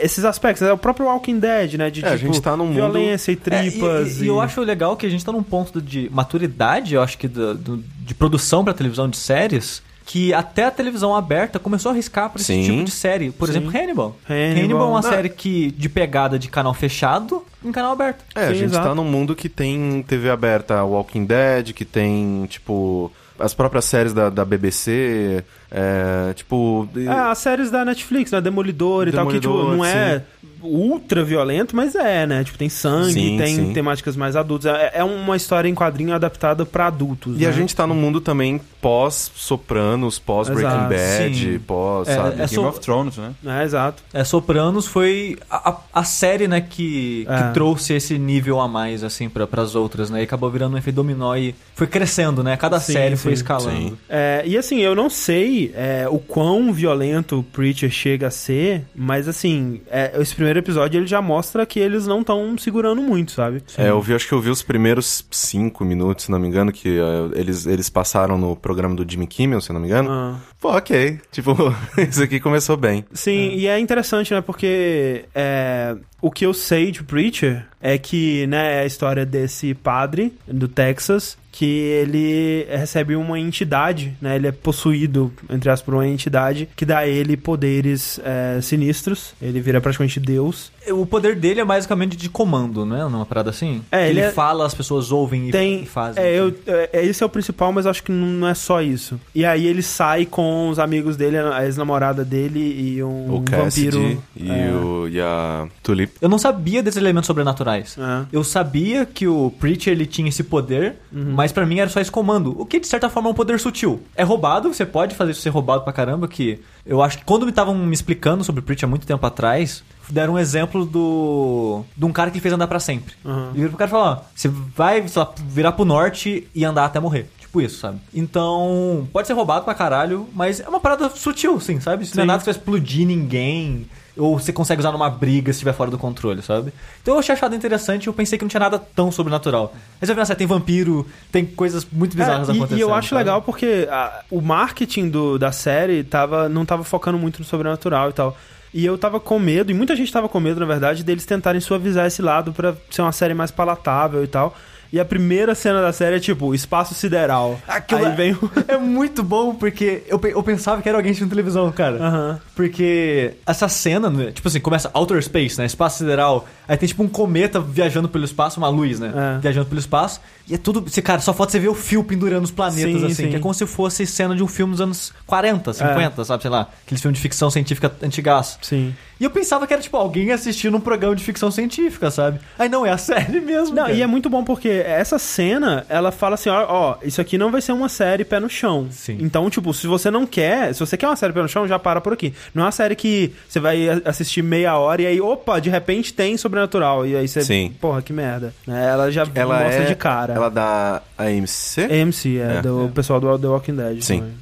Esses 0.01 0.25
aspectos, 0.25 0.61
né? 0.65 0.71
o 0.73 0.77
próprio 0.77 1.05
Walking 1.07 1.39
Dead, 1.39 1.75
né? 1.75 1.89
De 1.89 2.03
É, 2.03 2.09
a 2.09 2.11
tipo, 2.17 2.25
gente 2.25 2.41
tá 2.41 2.55
num 2.57 2.65
mundo- 2.65 2.75
violência 2.75 3.31
e 3.31 3.35
É, 3.35 3.37
tripas. 3.37 4.17
e, 4.17 4.21
e- 4.21 4.23
e 4.25 4.27
eu 4.27 4.39
acho 4.41 4.61
legal 4.61 4.95
que 4.97 5.05
a 5.05 5.09
gente 5.09 5.23
tá 5.23 5.31
num 5.31 5.43
ponto 5.43 5.81
de 5.81 6.09
maturidade, 6.11 6.95
eu 6.95 7.01
acho 7.01 7.17
que 7.17 7.27
do- 7.27 7.55
do- 7.55 7.83
de 7.99 8.13
produção 8.13 8.63
pra 8.63 8.73
televisão 8.73 9.07
de 9.09 9.17
séries, 9.17 9.81
que 10.05 10.33
até 10.33 10.65
a 10.65 10.71
televisão 10.71 11.15
aberta 11.15 11.59
começou 11.59 11.89
a 11.89 11.93
arriscar 11.93 12.29
pra 12.31 12.41
esse 12.41 12.51
Sim. 12.53 12.63
tipo 12.63 12.83
de 12.83 12.89
série. 12.91 13.29
Por 13.31 13.47
Sim. 13.47 13.57
exemplo, 13.57 13.69
Hannibal. 13.77 14.15
Hannibal. 14.27 14.81
é 14.81 14.85
uma 14.91 15.01
Não. 15.01 15.09
série 15.09 15.29
que 15.29 15.69
de 15.71 15.87
pegada 15.87 16.39
de 16.39 16.47
canal 16.47 16.73
fechado 16.73 17.43
em 17.63 17.71
canal 17.71 17.91
aberto. 17.91 18.23
É, 18.35 18.45
a 18.45 18.47
Sim, 18.47 18.53
gente 18.55 18.63
exato. 18.71 18.87
tá 18.87 18.95
num 18.95 19.03
mundo 19.03 19.35
que 19.35 19.47
tem 19.47 20.03
TV 20.07 20.29
aberta 20.31 20.83
Walking 20.83 21.25
Dead, 21.25 21.73
que 21.73 21.85
tem, 21.85 22.45
tipo, 22.49 23.11
as 23.39 23.53
próprias 23.53 23.85
séries 23.85 24.13
da, 24.13 24.29
da 24.29 24.43
BBC, 24.45 25.43
é, 25.71 26.33
tipo... 26.33 26.87
É, 26.95 27.09
as 27.09 27.37
séries 27.37 27.71
da 27.71 27.85
Netflix, 27.85 28.31
né? 28.31 28.41
Demolidor 28.41 29.07
e 29.07 29.11
tal, 29.11 29.27
que 29.27 29.39
tipo, 29.39 29.47
Demolidor, 29.47 29.77
não 29.77 29.85
é 29.85 30.23
ultra 30.61 31.23
violento, 31.23 31.75
mas 31.75 31.95
é, 31.95 32.25
né? 32.27 32.43
Tipo, 32.43 32.57
tem 32.57 32.69
sangue, 32.69 33.13
Sim, 33.13 33.37
tem 33.37 33.55
sim. 33.55 33.73
temáticas 33.73 34.15
mais 34.15 34.35
adultas. 34.35 34.73
É, 34.73 34.91
é 34.95 35.03
uma 35.03 35.35
história 35.35 35.67
em 35.69 35.75
quadrinho 35.75 36.13
adaptada 36.13 36.65
pra 36.65 36.87
adultos. 36.87 37.39
E 37.39 37.45
a 37.45 37.49
né? 37.49 37.55
gente 37.55 37.75
tá 37.75 37.85
num 37.87 37.95
mundo 37.95 38.19
também 38.21 38.59
pós-Sopranos, 38.81 40.19
pós-Breaking. 40.19 40.87
Bad, 40.89 41.35
Sim. 41.53 41.59
pós, 41.59 42.07
É, 42.07 42.15
sabe? 42.15 42.29
é 42.29 42.35
Game 42.35 42.47
so- 42.49 42.67
of 42.67 42.79
Thrones, 42.79 43.17
né? 43.17 43.31
É, 43.45 43.63
exato. 43.63 44.03
É, 44.13 44.23
Sopranos 44.23 44.85
foi 44.87 45.37
a, 45.49 45.69
a- 45.71 45.77
a 45.93 46.03
série, 46.03 46.47
né, 46.47 46.61
que, 46.61 47.25
que 47.25 47.31
É. 47.31 47.51
trouxe 47.51 47.93
esse 47.93 48.17
nível 48.17 48.59
a 48.59 48.67
mais, 48.67 49.03
assim, 49.03 49.29
para 49.29 49.47
as 49.61 49.75
outras, 49.75 50.09
né? 50.09 50.21
E 50.21 50.23
acabou 50.23 50.49
virando 50.49 50.75
um 50.75 50.77
efeito 50.77 50.95
dominó 50.95 51.35
e 51.35 51.53
foi 51.75 51.87
crescendo, 51.87 52.43
né? 52.43 52.55
Cada 52.57 52.79
Sim, 52.79 52.93
série 52.93 53.15
foi 53.15 53.33
escalando. 53.33 53.71
sim. 53.71 53.97
É, 54.09 54.43
e 54.45 54.57
assim, 54.57 54.79
eu 54.79 54.95
não 54.95 55.09
sei 55.09 55.71
é, 55.75 56.07
o 56.09 56.19
quão 56.19 56.71
violento 56.73 57.39
o 57.39 57.43
Preacher 57.43 57.89
chega 57.89 58.27
a 58.27 58.31
ser, 58.31 58.85
mas 58.95 59.27
assim, 59.27 59.81
é, 59.89 60.11
esse 60.19 60.35
primeiro 60.49 60.59
episódio 60.59 60.99
ele 60.99 61.07
já 61.07 61.21
mostra 61.21 61.65
que 61.65 61.79
eles 61.79 62.07
não 62.07 62.21
estão 62.21 62.57
segurando 62.57 63.01
muito, 63.01 63.31
sabe? 63.31 63.63
É, 63.77 63.89
eu 63.89 64.01
vi, 64.01 64.13
acho 64.13 64.27
que 64.27 64.33
eu 64.33 64.41
vi 64.41 64.49
os 64.49 64.63
primeiros 64.63 65.25
cinco 65.29 65.85
minutos, 65.85 66.25
se 66.25 66.31
não 66.31 66.39
me 66.39 66.47
engano, 66.47 66.71
que 66.71 66.99
é, 66.99 67.39
eles, 67.39 67.65
eles 67.65 67.89
passaram 67.89 68.37
no 68.37 68.55
programa 68.55 68.95
do 68.95 69.09
Jimmy 69.09 69.27
Kimmel, 69.27 69.61
se 69.61 69.71
não 69.71 69.79
me 69.79 69.87
engano. 69.87 70.09
Ah. 70.11 70.39
Pô, 70.59 70.75
ok. 70.75 71.19
Tipo, 71.31 71.55
isso 71.97 72.23
aqui 72.23 72.39
começou 72.39 72.75
bem. 72.75 73.05
Sim, 73.13 73.51
e 73.53 73.67
é 73.67 73.79
interessante, 73.79 74.33
né? 74.33 74.41
Porque 74.41 75.25
é, 75.33 75.95
o 76.21 76.31
que 76.31 76.45
eu 76.45 76.53
sei 76.53 76.91
de 76.91 77.03
Preacher 77.03 77.65
é 77.79 77.97
que, 77.97 78.47
né, 78.47 78.77
é 78.77 78.79
a 78.81 78.85
história 78.85 79.25
desse 79.25 79.73
padre 79.73 80.33
do 80.47 80.67
Texas 80.67 81.37
que 81.51 81.65
ele 81.65 82.67
recebe 82.69 83.15
uma 83.15 83.39
entidade, 83.39 84.15
né? 84.21 84.35
Ele 84.35 84.47
é 84.47 84.51
possuído, 84.51 85.31
entre 85.49 85.69
aspas, 85.69 85.85
por 85.85 85.93
uma 85.95 86.07
entidade 86.07 86.69
que 86.75 86.85
dá 86.85 86.99
a 86.99 87.07
ele 87.07 87.35
poderes 87.35 88.19
é, 88.23 88.61
sinistros. 88.61 89.33
Ele 89.41 89.59
vira 89.59 89.81
praticamente 89.81 90.19
Deus. 90.19 90.71
O 90.91 91.05
poder 91.05 91.35
dele 91.35 91.59
é 91.61 91.65
basicamente 91.65 92.15
de 92.17 92.29
comando, 92.29 92.85
né? 92.85 93.03
Numa 93.03 93.25
parada 93.25 93.49
assim. 93.49 93.81
É, 93.91 94.09
ele 94.09 94.19
ele 94.19 94.27
é- 94.27 94.31
fala, 94.31 94.65
as 94.65 94.73
pessoas 94.73 95.11
ouvem 95.11 95.49
e, 95.49 95.51
Tem, 95.51 95.83
e 95.83 95.85
fazem. 95.85 96.23
é, 96.23 96.39
eu, 96.39 96.53
é, 96.67 96.89
é, 96.93 97.05
esse 97.05 97.23
é 97.23 97.25
o 97.25 97.29
principal, 97.29 97.71
mas 97.71 97.85
acho 97.85 98.03
que 98.03 98.11
não, 98.11 98.27
não 98.27 98.47
é 98.47 98.53
só 98.53 98.81
isso. 98.81 99.19
E 99.33 99.45
aí 99.45 99.65
ele 99.65 99.81
sai 99.81 100.25
com 100.25 100.69
os 100.69 100.79
amigos 100.79 101.15
dele, 101.15 101.37
a 101.37 101.63
ex-namorada 101.65 102.23
dele 102.25 102.59
e 102.59 103.03
um 103.03 103.35
o 103.35 103.41
Cassidy 103.43 103.97
vampiro. 103.97 104.23
e, 104.35 104.49
é, 104.51 104.71
o, 104.71 105.07
e 105.07 105.19
a 105.21 105.67
Tulip. 105.83 106.13
Eu 106.21 106.29
não 106.29 106.37
sabia 106.37 106.81
desses 106.83 106.99
elementos 107.01 107.27
sobrenaturais. 107.27 107.97
é. 107.97 108.25
Eu 108.31 108.43
sabia 108.43 109.05
que 109.05 109.27
o 109.27 109.51
Preacher 109.59 109.93
ele 109.93 110.05
tinha 110.05 110.29
esse 110.29 110.43
poder, 110.43 110.95
Uhum. 111.11 111.33
mas 111.35 111.51
pra 111.51 111.65
mim 111.65 111.79
era 111.79 111.89
só 111.89 111.99
esse 111.99 112.11
comando. 112.11 112.55
O 112.59 112.65
que 112.65 112.79
de 112.79 112.87
certa 112.87 113.09
forma 113.09 113.29
é 113.29 113.31
um 113.31 113.35
poder 113.35 113.59
sutil. 113.59 114.01
É 114.15 114.23
roubado, 114.23 114.73
você 114.73 114.85
pode 114.85 115.15
fazer 115.15 115.31
isso 115.31 115.41
ser 115.41 115.49
roubado 115.49 115.83
pra 115.83 115.93
caramba, 115.93 116.27
que 116.27 116.59
eu 116.85 117.01
acho 117.01 117.17
que 117.19 117.23
quando 117.25 117.43
me 117.43 117.49
estavam 117.51 117.75
me 117.75 117.93
explicando 117.93 118.43
sobre 118.43 118.59
o 118.59 118.63
Preacher 118.63 118.87
há 118.87 118.89
muito 118.89 119.05
tempo 119.07 119.25
atrás, 119.25 119.83
deram 120.09 120.33
um 120.33 120.39
exemplo 120.39 120.85
do 120.85 121.83
de 121.95 122.05
um 122.05 122.11
cara 122.11 122.31
que 122.31 122.39
fez 122.39 122.53
andar 122.53 122.67
pra 122.67 122.79
sempre. 122.79 123.13
Uhum. 123.23 123.51
E 123.53 123.57
vira 123.57 123.69
pro 123.69 123.77
cara 123.77 123.89
e 123.89 123.91
fala, 123.91 124.11
ó, 124.11 124.17
você 124.35 124.47
vai, 124.47 125.07
sei 125.07 125.21
lá, 125.21 125.31
virar 125.47 125.71
pro 125.73 125.85
norte 125.85 126.47
e 126.53 126.65
andar 126.65 126.85
até 126.85 126.99
morrer. 126.99 127.29
Tipo 127.39 127.61
isso, 127.61 127.79
sabe? 127.79 127.99
Então, 128.13 129.07
pode 129.11 129.25
ser 129.27 129.33
roubado 129.33 129.65
pra 129.65 129.73
caralho, 129.73 130.27
mas 130.33 130.59
é 130.59 130.69
uma 130.69 130.79
parada 130.79 131.09
sutil, 131.09 131.59
sim, 131.59 131.79
sabe? 131.79 132.03
Isso 132.03 132.15
não 132.15 132.23
é 132.23 132.27
nada 132.27 132.39
que 132.39 132.45
vai 132.45 132.53
explodir 132.53 133.07
ninguém. 133.07 133.87
Ou 134.17 134.37
você 134.37 134.51
consegue 134.51 134.81
usar 134.81 134.91
numa 134.91 135.09
briga 135.09 135.51
se 135.53 135.57
estiver 135.57 135.71
fora 135.73 135.89
do 135.89 135.97
controle, 135.97 136.41
sabe? 136.41 136.73
Então 137.01 137.13
eu 137.15 137.19
achei 137.21 137.33
achado 137.33 137.55
interessante 137.55 138.07
eu 138.07 138.13
pensei 138.13 138.37
que 138.37 138.43
não 138.43 138.49
tinha 138.49 138.59
nada 138.59 138.77
tão 138.77 139.11
sobrenatural. 139.11 139.73
Mas 139.99 140.09
eu 140.09 140.15
vi 140.15 140.19
na 140.19 140.25
série, 140.25 140.37
tem 140.39 140.45
vampiro, 140.47 141.07
tem 141.31 141.45
coisas 141.45 141.87
muito 141.89 142.17
bizarras 142.17 142.49
É, 142.49 142.51
e- 142.51 142.55
acontecendo. 142.57 142.77
E 142.77 142.81
eu 142.81 142.93
acho 142.93 143.09
sabe? 143.09 143.19
legal 143.19 143.41
porque 143.41 143.87
a- 143.89 144.23
o 144.29 144.41
marketing 144.41 145.09
do, 145.09 145.39
da 145.39 145.53
série 145.53 146.03
tava, 146.03 146.49
não 146.49 146.65
tava 146.65 146.83
focando 146.83 147.17
muito 147.17 147.39
no 147.39 147.45
sobrenatural 147.45 148.09
e 148.09 148.13
tal. 148.13 148.35
E 148.73 148.85
eu 148.85 148.97
tava 148.97 149.19
com 149.19 149.39
medo, 149.39 149.71
e 149.71 149.73
muita 149.73 149.95
gente 149.95 150.11
tava 150.11 150.29
com 150.29 150.39
medo, 150.39 150.59
na 150.59 150.65
verdade, 150.65 151.03
deles 151.03 151.25
tentarem 151.25 151.59
suavizar 151.61 152.05
esse 152.05 152.21
lado 152.21 152.53
pra 152.53 152.75
ser 152.89 153.01
uma 153.01 153.11
série 153.11 153.33
mais 153.33 153.51
palatável 153.51 154.23
e 154.23 154.27
tal. 154.27 154.55
E 154.91 154.99
a 154.99 155.05
primeira 155.05 155.53
cena 155.53 155.83
da 155.83 155.93
série 155.93 156.15
é 156.15 156.19
tipo, 156.19 156.53
espaço 156.53 156.95
sideral. 156.95 157.59
Aquilo 157.67 158.05
Aí 158.05 158.11
é- 158.11 158.15
vem 158.15 158.31
o. 158.33 158.51
É 158.67 158.75
muito 158.75 159.21
bom 159.21 159.53
porque 159.53 160.01
eu, 160.07 160.19
eu 160.23 160.41
pensava 160.41 160.81
que 160.81 160.89
era 160.89 160.97
alguém 160.97 161.11
assistindo 161.11 161.29
televisão, 161.29 161.71
cara. 161.71 161.97
Aham. 161.97 162.39
Porque 162.55 163.35
essa 163.45 163.67
cena, 163.67 164.09
né, 164.09 164.31
tipo 164.31 164.47
assim, 164.47 164.59
começa 164.59 164.89
Outer 164.93 165.21
Space, 165.23 165.59
né? 165.59 165.65
Espaço 165.67 165.99
sideral. 165.99 166.47
Aí 166.67 166.75
tem 166.75 166.89
tipo 166.89 167.03
um 167.03 167.07
cometa 167.07 167.59
viajando 167.59 168.09
pelo 168.09 168.25
espaço, 168.25 168.59
uma 168.59 168.67
luz, 168.69 168.99
né? 168.99 169.13
É. 169.15 169.39
Viajando 169.39 169.67
pelo 169.67 169.79
espaço. 169.79 170.19
E 170.49 170.55
é 170.55 170.57
tudo. 170.57 170.81
Você, 170.81 171.01
cara, 171.01 171.21
só 171.21 171.33
falta 171.33 171.51
você 171.51 171.59
ver 171.59 171.67
o 171.69 171.75
fio 171.75 172.03
pendurando 172.03 172.43
os 172.43 172.51
planetas, 172.51 172.99
Sim, 173.01 173.05
assim. 173.05 173.13
sim. 173.13 173.29
Que 173.29 173.35
é 173.35 173.39
como 173.39 173.53
se 173.53 173.65
fosse 173.67 174.05
cena 174.07 174.35
de 174.35 174.43
um 174.43 174.47
filme 174.47 174.71
dos 174.71 174.81
anos 174.81 175.13
40, 175.27 175.73
50, 175.73 176.25
sabe? 176.25 176.41
Sei 176.41 176.51
lá. 176.51 176.69
Aqueles 176.85 177.01
filmes 177.01 177.17
de 177.17 177.21
ficção 177.21 177.49
científica 177.51 177.91
antigaço. 178.01 178.57
Sim. 178.61 178.95
E 179.19 179.23
eu 179.25 179.29
pensava 179.29 179.67
que 179.67 179.73
era, 179.73 179.81
tipo, 179.81 179.97
alguém 179.97 180.31
assistindo 180.31 180.77
um 180.77 180.79
programa 180.79 181.13
de 181.13 181.23
ficção 181.23 181.51
científica, 181.51 182.09
sabe? 182.09 182.39
Aí 182.57 182.69
não, 182.69 182.85
é 182.85 182.89
a 182.89 182.97
série 182.97 183.41
mesmo. 183.41 183.75
Não, 183.75 183.83
cara. 183.83 183.93
e 183.93 184.01
é 184.01 184.07
muito 184.07 184.29
bom 184.29 184.43
porque 184.45 184.69
essa 184.69 185.19
cena, 185.19 185.85
ela 185.89 186.09
fala 186.09 186.35
assim, 186.35 186.49
ó, 186.49 186.65
ó, 186.69 186.97
isso 187.03 187.19
aqui 187.19 187.37
não 187.37 187.51
vai 187.51 187.61
ser 187.61 187.73
uma 187.73 187.89
série 187.89 188.23
pé 188.23 188.39
no 188.39 188.49
chão. 188.49 188.87
Sim. 188.89 189.17
Então, 189.19 189.49
tipo, 189.49 189.73
se 189.73 189.87
você 189.87 190.09
não 190.09 190.25
quer, 190.25 190.73
se 190.73 190.79
você 190.79 190.95
quer 190.95 191.07
uma 191.07 191.17
série 191.17 191.33
pé 191.33 191.41
no 191.41 191.49
chão, 191.49 191.67
já 191.67 191.77
para 191.77 191.99
por 191.99 192.13
aqui. 192.13 192.33
Não 192.53 192.63
é 192.63 192.65
uma 192.67 192.71
série 192.71 192.95
que 192.95 193.33
você 193.47 193.59
vai 193.59 193.89
assistir 194.05 194.41
meia 194.41 194.77
hora 194.77 195.01
e 195.01 195.05
aí, 195.05 195.19
opa, 195.19 195.59
de 195.59 195.69
repente 195.69 196.13
tem 196.13 196.37
sobrenatural. 196.37 197.05
E 197.05 197.15
aí 197.17 197.27
você, 197.27 197.41
Sim. 197.41 197.75
porra, 197.79 198.01
que 198.01 198.13
merda. 198.13 198.53
Né? 198.65 198.87
Ela 198.89 199.11
já 199.11 199.27
Ela 199.35 199.59
mostra 199.63 199.83
é 199.83 199.85
de 199.85 199.95
cara. 199.95 200.38
Ela 200.39 200.49
dá 200.49 201.01
AMC? 201.17 201.81
AMC, 202.01 202.37
é, 202.39 202.57
É. 202.57 202.61
do 202.61 202.89
pessoal 202.93 203.19
do 203.19 203.37
The 203.37 203.47
Walking 203.47 203.75
Dead. 203.75 204.01
Sim. 204.01 204.19
também. 204.19 204.33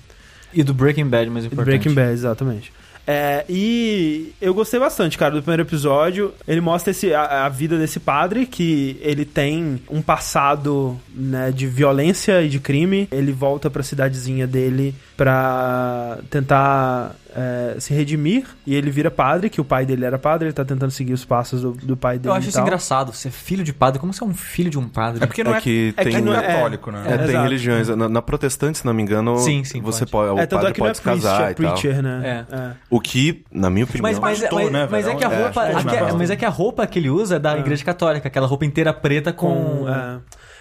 E 0.53 0.63
do 0.63 0.73
Breaking 0.73 1.07
Bad, 1.07 1.29
mais 1.29 1.45
importante. 1.45 1.65
Breaking 1.65 1.93
Bad, 1.93 2.11
exatamente. 2.13 2.71
É, 3.09 3.45
e 3.47 4.33
eu 4.41 4.53
gostei 4.53 4.77
bastante, 4.79 5.17
cara, 5.17 5.35
do 5.35 5.41
primeiro 5.41 5.63
episódio. 5.63 6.33
Ele 6.45 6.59
mostra 6.59 6.91
esse, 6.91 7.13
a, 7.13 7.45
a 7.45 7.49
vida 7.49 7.77
desse 7.77 8.01
padre, 8.01 8.45
que 8.45 8.97
ele 9.01 9.23
tem 9.23 9.81
um 9.89 10.01
passado 10.01 10.99
né, 11.15 11.49
de 11.51 11.67
violência 11.67 12.41
e 12.41 12.49
de 12.49 12.59
crime. 12.59 13.07
Ele 13.09 13.31
volta 13.31 13.69
pra 13.69 13.81
cidadezinha 13.81 14.45
dele 14.45 14.93
pra 15.15 16.17
tentar 16.29 17.15
é, 17.38 17.75
se 17.79 17.94
redimir. 17.94 18.46
E 18.65 18.74
ele 18.74 18.89
vira 18.89 19.12
padre, 19.12 19.50
que 19.50 19.62
o 19.62 19.63
pai 19.65 19.86
dele 19.86 20.03
era 20.03 20.17
padre. 20.17 20.48
Ele 20.48 20.53
tá 20.53 20.65
tentando 20.65 20.89
seguir 20.89 21.13
os 21.13 21.24
passos 21.24 21.62
do, 21.62 21.72
do 21.74 21.96
pai 21.96 22.17
dele. 22.17 22.29
Eu 22.29 22.34
acho 22.34 22.48
e 22.48 22.50
isso 22.50 22.58
tal. 22.58 22.65
engraçado. 22.65 23.13
Você 23.13 23.27
é 23.27 23.32
filho 23.32 23.63
de 23.63 23.72
padre. 23.74 24.00
Como 24.00 24.12
você 24.12 24.24
é 24.24 24.27
um 24.27 24.34
filho 24.34 24.70
de 24.72 24.79
um 24.79 24.88
padre? 24.89 25.24
É 25.24 25.27
porque 25.27 25.44
não 25.44 25.53
É 25.53 25.58
é, 25.58 25.62
que 25.62 25.94
é, 25.96 26.06
que 26.06 26.20
não 26.22 26.34
é 26.34 26.38
é- 26.38 26.41
católico, 26.41 26.91
né? 26.91 27.03
É, 27.06 27.17
tem 27.17 27.27
Exato. 27.29 27.44
religiões. 27.44 27.88
Na, 27.89 28.10
na 28.10 28.22
protestante, 28.22 28.79
se 28.79 28.86
não 28.86 28.94
me 28.94 29.03
engano, 29.03 29.38
Sim, 29.38 29.63
sim, 29.63 29.79
você 29.82 30.06
pode. 30.06 30.29
pode, 30.29 30.39
o 30.39 30.44
É, 30.44 30.46
tanto 30.48 30.60
padre 30.62 30.72
é 30.72 30.74
que 30.74 30.79
não 30.79 30.88
é 30.88 30.89
pode 30.89 30.98
se 30.98 31.03
priest, 31.03 31.22
casar 31.24 31.48
é 31.48 31.51
e 31.51 31.56
tal. 31.56 31.72
preacher, 31.74 32.01
né? 32.01 32.46
É. 32.51 32.72
O 32.89 33.00
que, 33.00 33.44
na 33.51 33.70
minha 33.70 33.86
opinião... 33.86 34.01
Mas, 34.03 34.17
mas, 34.20 34.39
pastor, 34.39 34.63
mas, 34.63 34.72
né, 34.72 34.88
mas 34.89 35.08
é 35.08 35.15
que 35.15 35.24
a 35.24 35.27
roupa. 35.27 35.65
é, 35.67 35.72
é, 36.10 36.13
mas 36.13 36.29
é 36.32 36.36
que 36.36 36.46
a 36.46 36.50
roupa 36.50 36.88
que 36.88 36.98
ele 37.00 37.10
usa 37.10 37.36
é 37.36 37.39
da 37.39 37.56
É. 37.56 37.60
igreja 37.60 37.86
católica, 37.86 38.27
aquela 38.27 38.48
roupa 38.48 38.65
inteira 38.65 38.91
preta 38.94 39.32
com. 39.32 39.48
Com, 39.48 39.89
é. 39.89 40.17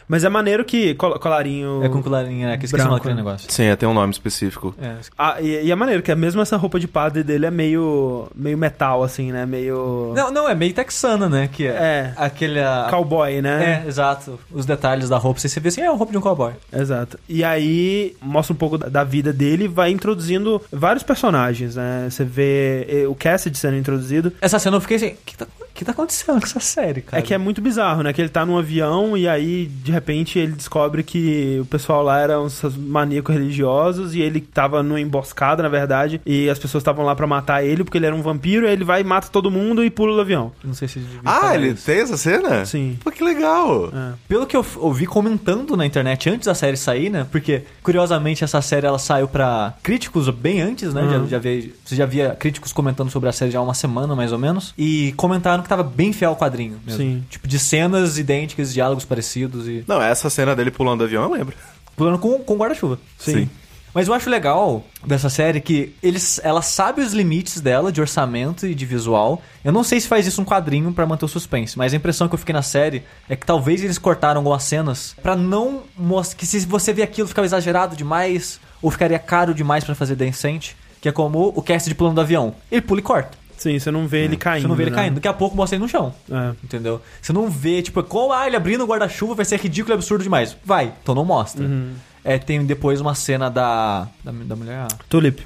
Mas 0.08 0.24
é 0.24 0.28
maneiro 0.28 0.64
que 0.64 0.94
col- 0.94 1.18
colarinho. 1.18 1.82
É 1.84 1.88
com 1.88 2.02
colarinha, 2.02 2.50
é 2.50 2.56
que 2.56 2.64
esqueci 2.66 2.82
o 2.82 2.86
nome 2.88 3.00
Branco, 3.00 3.08
daquele 3.08 3.14
né? 3.14 3.22
negócio. 3.30 3.50
Sim, 3.52 3.64
é, 3.64 3.76
tem 3.76 3.88
um 3.88 3.94
nome 3.94 4.12
específico. 4.12 4.74
É. 4.80 4.94
Ah, 5.18 5.36
e, 5.40 5.64
e 5.66 5.70
é 5.70 5.74
maneiro 5.74 6.02
que 6.02 6.12
é 6.12 6.14
mesmo 6.14 6.40
essa 6.40 6.56
roupa 6.56 6.78
de 6.78 6.86
padre 6.86 7.22
dele 7.22 7.46
é 7.46 7.50
meio 7.50 8.28
meio 8.34 8.56
metal 8.56 9.02
assim, 9.02 9.32
né? 9.32 9.44
Meio 9.46 10.12
Não, 10.14 10.30
não, 10.30 10.48
é 10.48 10.54
meio 10.54 10.72
texana, 10.72 11.28
né? 11.28 11.48
Que 11.50 11.66
é, 11.66 11.70
É. 11.70 12.12
aquele. 12.16 12.60
a- 12.60 12.86
cowboy, 12.90 13.40
né? 13.42 13.82
É, 13.84 13.88
exato. 13.88 14.38
Os 14.52 14.64
detalhes 14.66 15.08
da 15.08 15.16
roupa, 15.18 15.40
você 15.40 15.48
você 15.48 15.60
vê 15.60 15.68
assim, 15.68 15.80
é 15.80 15.86
a 15.88 15.92
roupa 15.92 16.12
de 16.12 16.18
um 16.18 16.20
cowboy. 16.20 16.52
Exato. 16.72 17.18
E 17.28 17.42
aí 17.42 18.16
mostra 18.20 18.52
um 18.52 18.56
pouco 18.56 18.78
da- 18.78 18.88
da 18.88 19.04
vida 19.04 19.32
dele 19.32 19.64
e 19.64 19.68
vai 19.68 19.90
introduzindo 19.90 20.60
vários 20.72 21.02
personagens, 21.02 21.76
né? 21.76 22.08
Você 22.10 22.24
vê 22.24 23.06
o 23.08 23.14
Cassidy 23.14 23.56
sendo 23.58 23.76
introduzido. 23.76 24.32
Essa 24.40 24.58
cena 24.58 24.76
eu 24.76 24.80
fiquei 24.80 24.96
assim, 24.96 25.08
o 25.08 25.16
que 25.24 25.36
tá, 25.36 25.46
que 25.76 25.84
tá 25.84 25.92
acontecendo 25.92 26.40
com 26.40 26.46
essa 26.46 26.60
série, 26.60 27.02
cara? 27.02 27.20
É 27.20 27.22
que 27.22 27.32
é 27.34 27.38
muito 27.38 27.60
bizarro, 27.60 28.02
né? 28.02 28.12
Que 28.12 28.20
ele 28.20 28.28
tá 28.28 28.44
num 28.44 28.56
avião 28.58 29.16
e 29.16 29.28
aí, 29.28 29.66
de 29.66 29.92
repente, 29.92 30.38
ele 30.38 30.52
descobre 30.52 31.02
que 31.02 31.58
o 31.60 31.64
pessoal 31.66 32.02
lá 32.02 32.18
era 32.18 32.40
uns 32.40 32.60
maníacos 32.76 33.34
religiosos 33.34 34.14
e 34.14 34.20
ele 34.20 34.40
tava 34.40 34.82
numa 34.82 35.00
emboscada, 35.00 35.62
na 35.62 35.68
verdade, 35.68 36.20
e 36.24 36.48
as 36.48 36.58
pessoas 36.58 36.82
estavam 36.82 37.04
lá 37.04 37.14
pra 37.14 37.26
matar 37.26 37.64
ele 37.64 37.84
porque 37.84 37.98
ele 37.98 38.06
era 38.06 38.14
um 38.14 38.22
vampiro, 38.22 38.66
aí 38.66 38.72
ele 38.72 38.84
vai 38.84 39.00
e 39.00 39.04
mata 39.04 39.28
todo 39.30 39.50
mundo 39.50 39.84
e 39.84 39.90
pula 39.90 40.14
do 40.14 40.20
avião. 40.20 40.52
Não 40.64 40.74
sei 40.74 40.88
se 40.88 41.00
Ah, 41.24 41.54
ele 41.54 41.68
isso. 41.68 41.84
tem 41.86 42.00
essa 42.00 42.16
cena? 42.16 42.64
Sim. 42.64 42.98
Pô, 43.04 43.10
que 43.10 43.22
legal. 43.22 43.90
É. 43.94 44.12
Pelo 44.28 44.46
que 44.46 44.56
eu 44.56 44.64
ouvi 44.76 45.06
comentando 45.06 45.76
na 45.76 45.84
internet 45.86 46.28
antes 46.30 46.46
da 46.46 46.54
série 46.54 46.76
sair, 46.76 47.10
né? 47.10 47.26
Porque, 47.30 47.62
curiosamente, 47.82 48.42
essa 48.44 48.60
série 48.62 48.86
ela 48.86 48.98
saiu 48.98 49.28
pra 49.28 49.74
críticos 49.82 50.28
bem 50.30 50.60
antes, 50.60 50.92
né? 50.94 51.02
Uhum. 51.02 51.10
Já, 51.24 51.26
já 51.26 51.38
via, 51.38 51.70
você 51.84 51.96
já 51.96 52.06
via 52.06 52.30
críticos 52.38 52.72
comentando 52.72 53.10
sobre 53.10 53.28
a 53.28 53.32
série 53.32 53.50
já 53.50 53.58
há 53.58 53.62
uma 53.62 53.74
semana, 53.74 54.14
mais 54.16 54.32
ou 54.32 54.38
menos. 54.38 54.72
E 54.78 55.12
comentaram 55.16 55.62
que 55.66 55.70
tava 55.70 55.82
bem 55.82 56.12
fiel 56.12 56.30
ao 56.30 56.36
quadrinho 56.36 56.80
mesmo. 56.84 57.00
Sim. 57.00 57.24
Tipo, 57.28 57.46
de 57.46 57.58
cenas 57.58 58.18
idênticas, 58.18 58.72
diálogos 58.72 59.04
parecidos 59.04 59.68
e... 59.68 59.84
Não, 59.86 60.00
essa 60.00 60.30
cena 60.30 60.54
dele 60.54 60.70
pulando 60.70 60.98
do 60.98 61.04
avião 61.04 61.24
eu 61.24 61.30
lembro. 61.30 61.56
Pulando 61.96 62.18
com, 62.18 62.38
com 62.38 62.56
guarda-chuva. 62.56 62.98
Sim. 63.18 63.48
Mas 63.96 64.08
eu 64.08 64.12
acho 64.12 64.28
legal 64.28 64.84
dessa 65.06 65.30
série 65.30 65.58
que 65.58 65.94
eles, 66.02 66.38
ela 66.44 66.60
sabe 66.60 67.00
os 67.00 67.14
limites 67.14 67.62
dela 67.62 67.90
de 67.90 67.98
orçamento 67.98 68.66
e 68.66 68.74
de 68.74 68.84
visual. 68.84 69.40
Eu 69.64 69.72
não 69.72 69.82
sei 69.82 69.98
se 69.98 70.06
faz 70.06 70.26
isso 70.26 70.42
um 70.42 70.44
quadrinho 70.44 70.92
pra 70.92 71.06
manter 71.06 71.24
o 71.24 71.28
suspense, 71.28 71.78
mas 71.78 71.94
a 71.94 71.96
impressão 71.96 72.28
que 72.28 72.34
eu 72.34 72.38
fiquei 72.38 72.52
na 72.52 72.60
série 72.60 73.04
é 73.26 73.34
que 73.34 73.46
talvez 73.46 73.82
eles 73.82 73.96
cortaram 73.96 74.40
algumas 74.40 74.64
cenas 74.64 75.16
pra 75.22 75.34
não 75.34 75.84
mostrar 75.96 76.36
que 76.36 76.44
se 76.44 76.60
você 76.66 76.92
ver 76.92 77.04
aquilo 77.04 77.26
ficava 77.26 77.46
exagerado 77.46 77.96
demais 77.96 78.60
ou 78.82 78.90
ficaria 78.90 79.18
caro 79.18 79.54
demais 79.54 79.82
pra 79.82 79.94
fazer 79.94 80.14
decente, 80.14 80.76
que 81.00 81.08
é 81.08 81.12
como 81.12 81.50
o 81.56 81.62
cast 81.62 81.88
de 81.88 81.94
plano 81.94 82.14
do 82.14 82.20
avião. 82.20 82.54
Ele 82.70 82.82
pula 82.82 83.00
e 83.00 83.02
corta. 83.02 83.38
Sim, 83.56 83.78
você 83.78 83.90
não 83.90 84.06
vê 84.06 84.24
ele 84.24 84.36
caindo. 84.36 84.62
Você 84.62 84.68
não 84.68 84.76
vê 84.76 84.84
ele 84.84 84.90
né? 84.90 84.96
caindo. 84.96 85.14
Daqui 85.14 85.28
a 85.28 85.32
pouco 85.32 85.56
mostra 85.56 85.76
ele 85.76 85.82
no 85.82 85.88
chão. 85.88 86.14
É. 86.30 86.54
Entendeu? 86.62 87.00
Você 87.20 87.32
não 87.32 87.50
vê, 87.50 87.82
tipo, 87.82 88.02
como 88.02 88.32
ah, 88.32 88.46
ele 88.46 88.56
abrindo 88.56 88.84
o 88.84 88.86
guarda-chuva 88.86 89.34
vai 89.34 89.44
ser 89.44 89.58
ridículo 89.58 89.94
e 89.94 89.96
absurdo 89.96 90.22
demais. 90.22 90.56
Vai, 90.64 90.92
então 91.02 91.14
não 91.14 91.24
mostra. 91.24 91.64
Uhum. 91.64 91.94
É, 92.22 92.38
tem 92.38 92.64
depois 92.64 93.00
uma 93.00 93.14
cena 93.14 93.48
da. 93.48 94.08
Da, 94.22 94.32
da 94.32 94.56
mulher. 94.56 94.86
Tulip. 95.08 95.42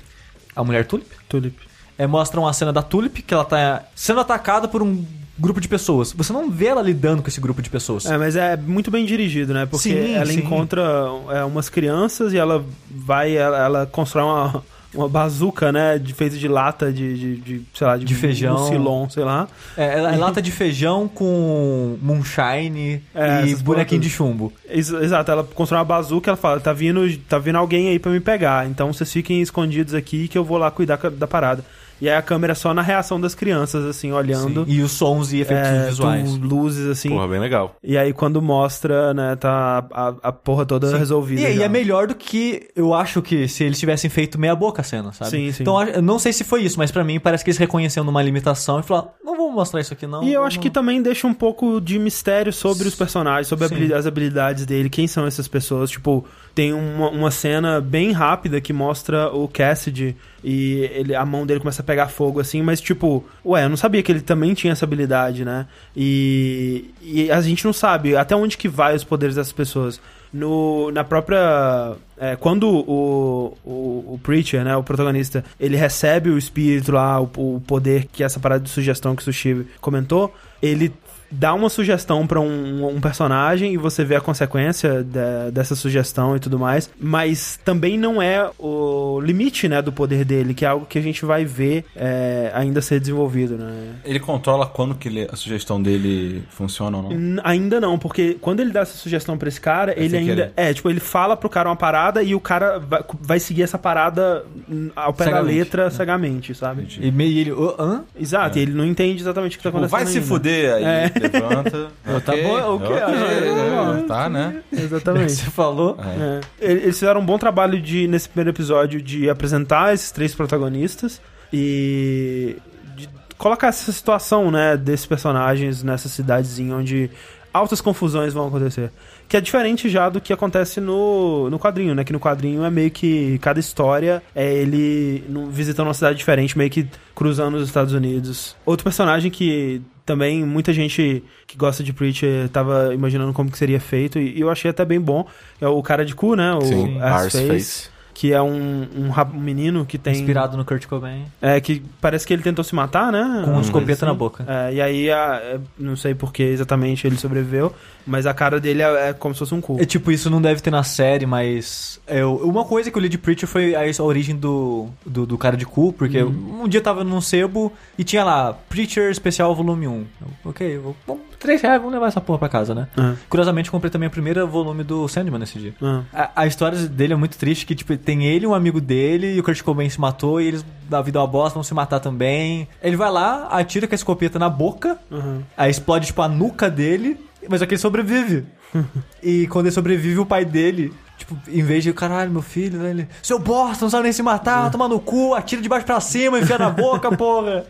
A 0.56 0.64
mulher 0.64 0.86
Tulip. 0.86 1.10
Tulip. 1.28 1.56
É, 1.98 2.06
mostra 2.06 2.40
uma 2.40 2.52
cena 2.52 2.72
da 2.72 2.82
Tulip 2.82 3.22
que 3.22 3.34
ela 3.34 3.44
tá 3.44 3.84
sendo 3.94 4.20
atacada 4.20 4.66
por 4.66 4.82
um 4.82 5.04
grupo 5.38 5.60
de 5.60 5.68
pessoas. 5.68 6.12
Você 6.12 6.32
não 6.32 6.50
vê 6.50 6.66
ela 6.66 6.82
lidando 6.82 7.22
com 7.22 7.28
esse 7.28 7.40
grupo 7.40 7.62
de 7.62 7.70
pessoas. 7.70 8.06
É, 8.06 8.16
mas 8.16 8.36
é 8.36 8.56
muito 8.56 8.90
bem 8.90 9.06
dirigido, 9.06 9.54
né? 9.54 9.66
Porque 9.66 9.90
Sim, 9.90 10.14
ela 10.14 10.26
sim. 10.26 10.40
encontra 10.40 10.82
é, 11.30 11.44
umas 11.44 11.68
crianças 11.68 12.32
e 12.32 12.38
ela 12.38 12.64
vai, 12.90 13.36
ela, 13.36 13.58
ela 13.58 13.86
constrói 13.86 14.24
uma, 14.24 14.64
uma 14.94 15.08
bazuca, 15.08 15.70
né? 15.70 15.98
De, 15.98 16.12
feita 16.12 16.36
de 16.36 16.48
lata 16.48 16.92
de, 16.92 17.16
de, 17.18 17.36
de, 17.36 17.62
sei 17.74 17.86
lá, 17.86 17.96
de, 17.96 18.04
De 18.04 18.14
feijão. 18.14 18.58
mucilon, 18.58 19.08
sei 19.08 19.24
lá. 19.24 19.46
É, 19.76 19.98
ela 19.98 20.12
é 20.14 20.16
lata 20.16 20.42
de 20.42 20.50
feijão 20.50 21.06
com 21.08 21.96
moonshine 22.02 23.02
É, 23.14 23.46
e 23.46 23.54
bonequinho 23.56 24.00
de 24.00 24.10
chumbo. 24.10 24.52
Ex- 24.68 24.90
Exato, 24.90 25.30
ela 25.30 25.44
constrói 25.44 25.78
uma 25.78 25.84
bazuca 25.84 26.30
ela 26.30 26.36
fala, 26.36 26.60
tá 26.60 26.72
vindo, 26.72 27.06
tá 27.28 27.38
vindo 27.38 27.56
alguém 27.56 27.88
aí 27.88 27.98
pra 27.98 28.10
me 28.12 28.20
pegar, 28.20 28.66
então 28.68 28.92
vocês 28.92 29.10
fiquem 29.12 29.40
escondidos 29.40 29.94
aqui 29.94 30.28
que 30.28 30.36
eu 30.38 30.44
vou 30.44 30.58
lá 30.58 30.70
cuidar 30.70 30.96
da 31.10 31.26
parada. 31.26 31.64
E 32.00 32.08
aí 32.08 32.16
a 32.16 32.22
câmera 32.22 32.52
é 32.52 32.54
só 32.54 32.72
na 32.72 32.82
reação 32.82 33.20
das 33.20 33.34
crianças, 33.34 33.84
assim, 33.84 34.12
olhando. 34.12 34.64
Sim. 34.64 34.72
E 34.72 34.82
os 34.82 34.92
sons 34.92 35.32
e 35.32 35.40
efeitos 35.40 35.68
é, 35.68 35.86
visuais. 35.88 36.30
com 36.30 36.36
luzes, 36.36 36.86
assim. 36.86 37.10
Porra, 37.10 37.28
bem 37.28 37.40
legal. 37.40 37.76
E 37.82 37.96
aí 37.98 38.12
quando 38.12 38.40
mostra, 38.40 39.12
né, 39.12 39.36
tá 39.36 39.86
a, 39.92 40.14
a 40.22 40.32
porra 40.32 40.64
toda 40.64 40.88
Sim. 40.88 40.98
resolvida. 40.98 41.42
E, 41.42 41.58
e 41.58 41.62
é 41.62 41.68
melhor 41.68 42.06
do 42.06 42.14
que 42.14 42.68
eu 42.74 42.94
acho 42.94 43.20
que 43.20 43.46
se 43.48 43.64
eles 43.64 43.78
tivessem 43.78 44.08
feito 44.08 44.38
meia 44.38 44.54
boca 44.54 44.80
a 44.80 44.84
cena, 44.84 45.12
sabe? 45.12 45.30
Sim, 45.30 45.52
sim. 45.52 45.62
Então 45.62 45.82
eu 45.82 46.02
não 46.02 46.18
sei 46.18 46.32
se 46.32 46.44
foi 46.44 46.62
isso, 46.62 46.78
mas 46.78 46.90
pra 46.90 47.04
mim 47.04 47.20
parece 47.20 47.44
que 47.44 47.50
eles 47.50 47.58
reconheceram 47.58 48.08
uma 48.08 48.22
limitação 48.22 48.80
e 48.80 48.82
falaram, 48.82 49.10
não 49.24 49.36
vamos 49.36 49.54
mostrar 49.54 49.80
isso 49.80 49.92
aqui 49.92 50.06
não. 50.06 50.22
E 50.22 50.32
eu 50.32 50.44
acho 50.44 50.58
que 50.58 50.70
também 50.70 51.02
deixa 51.02 51.26
um 51.26 51.34
pouco 51.34 51.80
de 51.80 51.98
mistério 51.98 52.52
sobre 52.52 52.88
os 52.88 52.94
personagens, 52.94 53.46
sobre 53.46 53.68
Sim. 53.68 53.92
as 53.92 54.06
habilidades 54.06 54.64
dele, 54.66 54.88
quem 54.88 55.06
são 55.06 55.26
essas 55.26 55.48
pessoas. 55.48 55.90
Tipo, 55.90 56.24
tem 56.54 56.72
uma, 56.72 57.08
uma 57.10 57.30
cena 57.30 57.80
bem 57.80 58.12
rápida 58.12 58.60
que 58.60 58.72
mostra 58.72 59.28
o 59.28 59.46
Cassidy 59.48 60.16
e 60.42 60.88
ele, 60.92 61.14
a 61.14 61.24
mão 61.24 61.46
dele 61.46 61.60
começa 61.60 61.82
a 61.82 61.84
pegar 61.84 62.08
fogo 62.08 62.40
assim, 62.40 62.62
mas 62.62 62.80
tipo, 62.80 63.24
ué, 63.44 63.64
eu 63.64 63.68
não 63.68 63.76
sabia 63.76 64.02
que 64.02 64.10
ele 64.10 64.20
também 64.20 64.54
tinha 64.54 64.72
essa 64.72 64.84
habilidade, 64.84 65.44
né? 65.44 65.66
E, 65.96 66.90
e 67.02 67.30
a 67.30 67.40
gente 67.40 67.64
não 67.64 67.72
sabe 67.72 68.16
até 68.16 68.34
onde 68.34 68.56
que 68.56 68.68
vai 68.68 68.94
os 68.94 69.04
poderes 69.04 69.36
dessas 69.36 69.52
pessoas. 69.52 70.00
No, 70.32 70.92
na 70.92 71.02
própria. 71.02 71.96
é, 72.16 72.36
quando 72.36 72.68
o, 72.68 73.56
o, 73.64 74.14
o 74.14 74.20
Preacher, 74.22 74.62
né, 74.62 74.76
o 74.76 74.82
protagonista, 74.82 75.44
ele 75.58 75.76
recebe 75.76 76.30
o 76.30 76.38
espírito 76.38 76.92
lá, 76.92 77.20
o, 77.20 77.24
o 77.36 77.62
poder 77.66 78.06
que 78.12 78.22
essa 78.22 78.38
parada 78.38 78.62
de 78.62 78.70
sugestão 78.70 79.16
que 79.16 79.22
o 79.22 79.24
Sushi 79.24 79.66
comentou, 79.80 80.32
ele 80.62 80.92
dá 81.30 81.54
uma 81.54 81.68
sugestão 81.68 82.26
pra 82.26 82.40
um, 82.40 82.86
um 82.88 83.00
personagem 83.00 83.72
e 83.72 83.76
você 83.76 84.04
vê 84.04 84.16
a 84.16 84.20
consequência 84.20 85.02
de- 85.02 85.50
dessa 85.52 85.74
sugestão 85.74 86.36
e 86.36 86.40
tudo 86.40 86.58
mais, 86.58 86.90
mas 87.00 87.58
também 87.64 87.98
não 87.98 88.20
é 88.20 88.50
o 88.58 89.20
limite, 89.20 89.68
né, 89.68 89.80
do 89.82 89.92
poder 89.92 90.24
dele, 90.24 90.54
que 90.54 90.64
é 90.64 90.68
algo 90.68 90.86
que 90.86 90.98
a 90.98 91.02
gente 91.02 91.24
vai 91.24 91.44
ver 91.44 91.84
é, 91.96 92.50
ainda 92.54 92.80
ser 92.82 92.98
desenvolvido, 93.00 93.56
né? 93.56 93.70
Ele 94.04 94.18
controla 94.20 94.66
quando 94.66 94.94
que 94.94 95.08
ele- 95.08 95.28
a 95.32 95.36
sugestão 95.36 95.80
dele 95.80 96.42
funciona 96.50 96.96
ou 96.96 97.02
não? 97.04 97.12
N- 97.12 97.40
Ainda 97.44 97.80
não, 97.80 97.98
porque 97.98 98.36
quando 98.40 98.60
ele 98.60 98.70
dá 98.70 98.80
essa 98.80 98.96
sugestão 98.96 99.36
pra 99.38 99.48
esse 99.48 99.60
cara, 99.60 99.92
ele 99.96 100.16
ainda. 100.16 100.34
querer. 100.34 100.52
É, 100.56 100.72
tipo, 100.74 100.88
ele 100.90 101.00
fala 101.00 101.36
pro 101.36 101.48
cara 101.48 101.68
uma 101.68 101.76
parada 101.76 102.22
e 102.22 102.34
o 102.34 102.40
cara 102.40 102.78
vai, 102.78 103.02
vai 103.20 103.40
seguir 103.40 103.62
essa 103.62 103.78
parada 103.78 104.44
hum, 104.68 104.90
ao 104.96 105.12
pé 105.12 105.30
da 105.30 105.40
letra 105.40 105.84
né? 105.84 105.90
cegamente, 105.90 106.54
sabe? 106.54 106.82
Entendi. 106.82 107.06
E 107.06 107.10
meio 107.12 107.38
ele, 107.38 107.52
"Ô, 107.52 107.74
hã? 107.78 108.02
Exato, 108.18 108.58
e 108.58 108.62
ele 108.62 108.72
não 108.72 108.84
entende 108.84 109.22
exatamente 109.22 109.56
o 109.56 109.58
que 109.58 109.62
tá 109.62 109.70
Tipo, 109.70 109.78
acontecendo. 109.84 109.98
vai 109.98 110.06
se 110.06 110.18
ainda. 110.18 110.26
fuder 110.28 110.74
aí, 110.74 110.84
É. 110.84 111.12
levanta. 111.20 111.88
Tá 112.24 112.32
bom, 112.36 112.76
ok, 112.76 112.96
é, 112.96 114.02
tá, 114.06 114.28
né? 114.28 114.62
Exatamente. 114.72 115.32
Você 115.32 115.50
falou? 115.50 115.96
É. 115.98 116.40
É. 116.60 116.72
Eles 116.72 116.98
fizeram 116.98 117.20
um 117.20 117.26
bom 117.26 117.38
trabalho 117.38 117.80
de, 117.80 118.06
nesse 118.06 118.28
primeiro 118.28 118.50
episódio 118.50 119.00
de 119.00 119.28
apresentar 119.28 119.94
esses 119.94 120.10
três 120.10 120.34
protagonistas 120.34 121.20
e 121.52 122.56
de 122.96 123.08
colocar 123.38 123.68
essa 123.68 123.90
situação, 123.92 124.50
né, 124.50 124.76
desses 124.76 125.06
personagens 125.06 125.82
nessa 125.82 126.08
cidadezinha 126.08 126.76
onde 126.76 127.10
altas 127.52 127.80
confusões 127.80 128.32
vão 128.32 128.48
acontecer. 128.48 128.90
Que 129.28 129.36
é 129.36 129.40
diferente 129.40 129.88
já 129.88 130.08
do 130.08 130.20
que 130.20 130.32
acontece 130.32 130.80
no, 130.80 131.48
no 131.50 131.58
quadrinho, 131.58 131.94
né? 131.94 132.02
Que 132.02 132.12
no 132.12 132.18
quadrinho 132.18 132.64
é 132.64 132.70
meio 132.70 132.90
que 132.90 133.38
cada 133.38 133.60
história 133.60 134.22
é 134.34 134.52
ele 134.52 135.24
visitando 135.50 135.86
uma 135.86 135.94
cidade 135.94 136.18
diferente, 136.18 136.58
meio 136.58 136.70
que 136.70 136.88
cruzando 137.14 137.56
os 137.56 137.68
Estados 137.68 137.92
Unidos. 137.92 138.56
Outro 138.66 138.82
personagem 138.82 139.30
que 139.30 139.82
também 140.10 140.44
muita 140.44 140.72
gente 140.72 141.22
que 141.46 141.56
gosta 141.56 141.84
de 141.84 141.92
Preacher 141.92 142.48
tava 142.48 142.92
imaginando 142.92 143.32
como 143.32 143.48
que 143.48 143.56
seria 143.56 143.78
feito, 143.78 144.18
e 144.18 144.40
eu 144.40 144.50
achei 144.50 144.68
até 144.68 144.84
bem 144.84 145.00
bom. 145.00 145.24
É 145.60 145.68
o 145.68 145.80
cara 145.84 146.04
de 146.04 146.16
cu, 146.16 146.34
né? 146.34 146.52
O 146.52 146.62
Sim, 146.62 147.00
Arseface, 147.00 147.38
Arseface. 147.38 147.90
Que 148.12 148.32
é 148.32 148.42
um, 148.42 148.82
um, 148.82 149.10
um 149.34 149.40
menino 149.40 149.84
que 149.86 149.96
tem... 149.98 150.12
Inspirado 150.14 150.56
no 150.56 150.64
Kurt 150.64 150.86
Cobain. 150.86 151.24
É, 151.40 151.60
que 151.60 151.82
parece 152.00 152.26
que 152.26 152.32
ele 152.32 152.42
tentou 152.42 152.64
se 152.64 152.74
matar, 152.74 153.10
né? 153.12 153.42
Com 153.44 153.52
coisa 153.52 153.60
escopeta 153.62 154.04
na 154.06 154.14
boca. 154.14 154.44
É, 154.46 154.74
e 154.74 154.80
aí, 154.80 155.10
a- 155.10 155.40
é, 155.42 155.60
não 155.78 155.96
sei 155.96 156.14
por 156.14 156.32
que 156.32 156.42
exatamente 156.42 157.06
ele 157.06 157.16
sobreviveu, 157.16 157.72
mas 158.06 158.26
a 158.26 158.34
cara 158.34 158.60
dele 158.60 158.82
é, 158.82 159.08
é 159.08 159.12
como 159.12 159.34
se 159.34 159.38
fosse 159.38 159.54
um 159.54 159.60
cu. 159.60 159.78
É 159.80 159.84
tipo, 159.84 160.10
isso 160.10 160.28
não 160.28 160.42
deve 160.42 160.60
ter 160.60 160.70
na 160.70 160.82
série, 160.82 161.24
mas. 161.26 162.00
Eu, 162.06 162.36
uma 162.36 162.64
coisa 162.64 162.90
que 162.90 162.98
eu 162.98 163.02
li 163.02 163.08
de 163.08 163.18
Preacher 163.18 163.48
foi 163.48 163.74
a, 163.74 163.80
a 163.80 164.02
origem 164.02 164.36
do, 164.36 164.88
do, 165.06 165.24
do 165.26 165.38
cara 165.38 165.56
de 165.56 165.64
cu, 165.64 165.92
porque 165.92 166.22
um 166.22 166.66
dia 166.68 166.78
eu 166.80 166.84
tava 166.84 167.04
num 167.04 167.20
sebo 167.20 167.72
e 167.96 168.04
tinha 168.04 168.24
lá, 168.24 168.52
Preacher 168.68 169.10
Especial 169.10 169.54
Volume 169.54 169.86
1. 169.86 169.92
Eu, 169.92 170.06
ok, 170.44 170.78
vou, 170.78 170.96
bom, 171.06 171.18
3 171.40 171.60
reais, 171.62 171.78
vamos 171.78 171.92
levar 171.94 172.06
essa 172.08 172.20
porra 172.20 172.38
pra 172.38 172.48
casa, 172.48 172.74
né? 172.74 172.86
Ah, 172.96 173.14
Curiosamente, 173.28 173.68
eu 173.68 173.72
comprei 173.72 173.90
também 173.90 174.06
o 174.08 174.10
primeiro 174.10 174.46
volume 174.46 174.84
do 174.84 175.08
Sandman 175.08 175.40
nesse 175.40 175.58
dia. 175.58 175.74
ah. 175.82 176.02
A, 176.12 176.42
a 176.42 176.46
história 176.46 176.78
dele 176.86 177.14
é 177.14 177.16
muito 177.16 177.36
triste, 177.38 177.64
que 177.66 177.74
tipo, 177.74 177.96
tem 177.96 178.24
ele, 178.26 178.46
um 178.46 178.54
amigo 178.54 178.80
dele, 178.80 179.34
e 179.34 179.40
o 179.40 179.42
Kurt 179.42 179.62
Cobain 179.62 179.88
se 179.88 180.00
matou, 180.00 180.40
e 180.40 180.46
eles, 180.46 180.64
da 180.88 181.00
vida 181.02 181.18
uma 181.18 181.26
bosta, 181.26 181.54
vão 181.54 181.62
se 181.64 181.72
matar 181.74 181.98
também. 181.98 182.68
Ele 182.82 182.96
vai 182.96 183.10
lá, 183.10 183.46
atira 183.50 183.86
com 183.88 183.94
a 183.94 183.96
escopeta 183.96 184.38
na 184.38 184.48
boca, 184.48 184.98
Uhum. 185.10 185.42
Aí 185.56 185.70
explode, 185.70 186.06
tipo, 186.06 186.22
a 186.22 186.28
nuca 186.28 186.70
dele, 186.70 187.16
mas 187.48 187.60
que 187.62 187.74
ele 187.74 187.78
sobrevive. 187.78 188.44
e 189.22 189.46
quando 189.48 189.66
ele 189.66 189.74
sobrevive, 189.74 190.18
o 190.18 190.26
pai 190.26 190.44
dele, 190.44 190.92
tipo, 191.30 191.50
em 191.50 191.62
vez 191.62 191.84
de, 191.84 191.92
caralho, 191.92 192.30
meu 192.30 192.42
filho, 192.42 192.78
né? 192.78 192.90
Ele, 192.90 193.08
seu 193.22 193.38
bosta, 193.38 193.84
não 193.84 193.90
sabe 193.90 194.04
nem 194.04 194.12
se 194.12 194.22
matar, 194.22 194.70
toma 194.70 194.88
no 194.88 195.00
cu, 195.00 195.34
atira 195.34 195.62
de 195.62 195.68
baixo 195.68 195.86
pra 195.86 196.00
cima, 196.00 196.38
enfia 196.38 196.58
na 196.58 196.70
boca, 196.70 197.10
porra. 197.16 197.64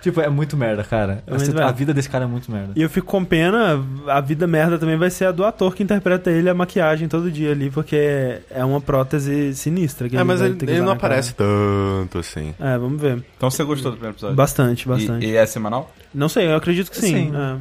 Tipo, 0.00 0.20
é 0.20 0.28
muito 0.28 0.56
merda, 0.56 0.84
cara. 0.84 1.22
É 1.26 1.30
muito 1.30 1.50
a 1.50 1.54
merda. 1.54 1.72
vida 1.72 1.94
desse 1.94 2.08
cara 2.08 2.24
é 2.24 2.28
muito 2.28 2.50
merda. 2.50 2.72
E 2.76 2.82
eu 2.82 2.88
fico 2.88 3.06
com 3.06 3.24
pena, 3.24 3.84
a 4.06 4.20
vida 4.20 4.46
merda 4.46 4.78
também 4.78 4.96
vai 4.96 5.10
ser 5.10 5.26
a 5.26 5.32
do 5.32 5.44
ator 5.44 5.74
que 5.74 5.82
interpreta 5.82 6.30
ele, 6.30 6.48
a 6.48 6.54
maquiagem 6.54 7.08
todo 7.08 7.30
dia 7.30 7.50
ali, 7.50 7.70
porque 7.70 8.40
é 8.50 8.64
uma 8.64 8.80
prótese 8.80 9.54
sinistra. 9.54 10.08
Que 10.08 10.16
É, 10.16 10.22
mas 10.22 10.40
ele, 10.40 10.54
que 10.54 10.64
ele 10.64 10.72
usar 10.72 10.80
não 10.80 10.94
na 10.94 10.96
cara. 10.96 11.14
aparece 11.14 11.34
tanto 11.34 12.18
assim. 12.18 12.54
É, 12.60 12.78
vamos 12.78 13.00
ver. 13.00 13.24
Então 13.36 13.50
você 13.50 13.64
gostou 13.64 13.90
do 13.90 13.96
primeiro 13.96 14.14
episódio? 14.14 14.36
Bastante, 14.36 14.86
bastante. 14.88 15.26
E, 15.26 15.30
e 15.30 15.36
é 15.36 15.44
semanal? 15.46 15.90
Não 16.14 16.28
sei, 16.28 16.46
eu 16.46 16.56
acredito 16.56 16.90
que 16.90 16.96
sim. 16.96 17.30
Sim. 17.30 17.32
É. 17.36 17.56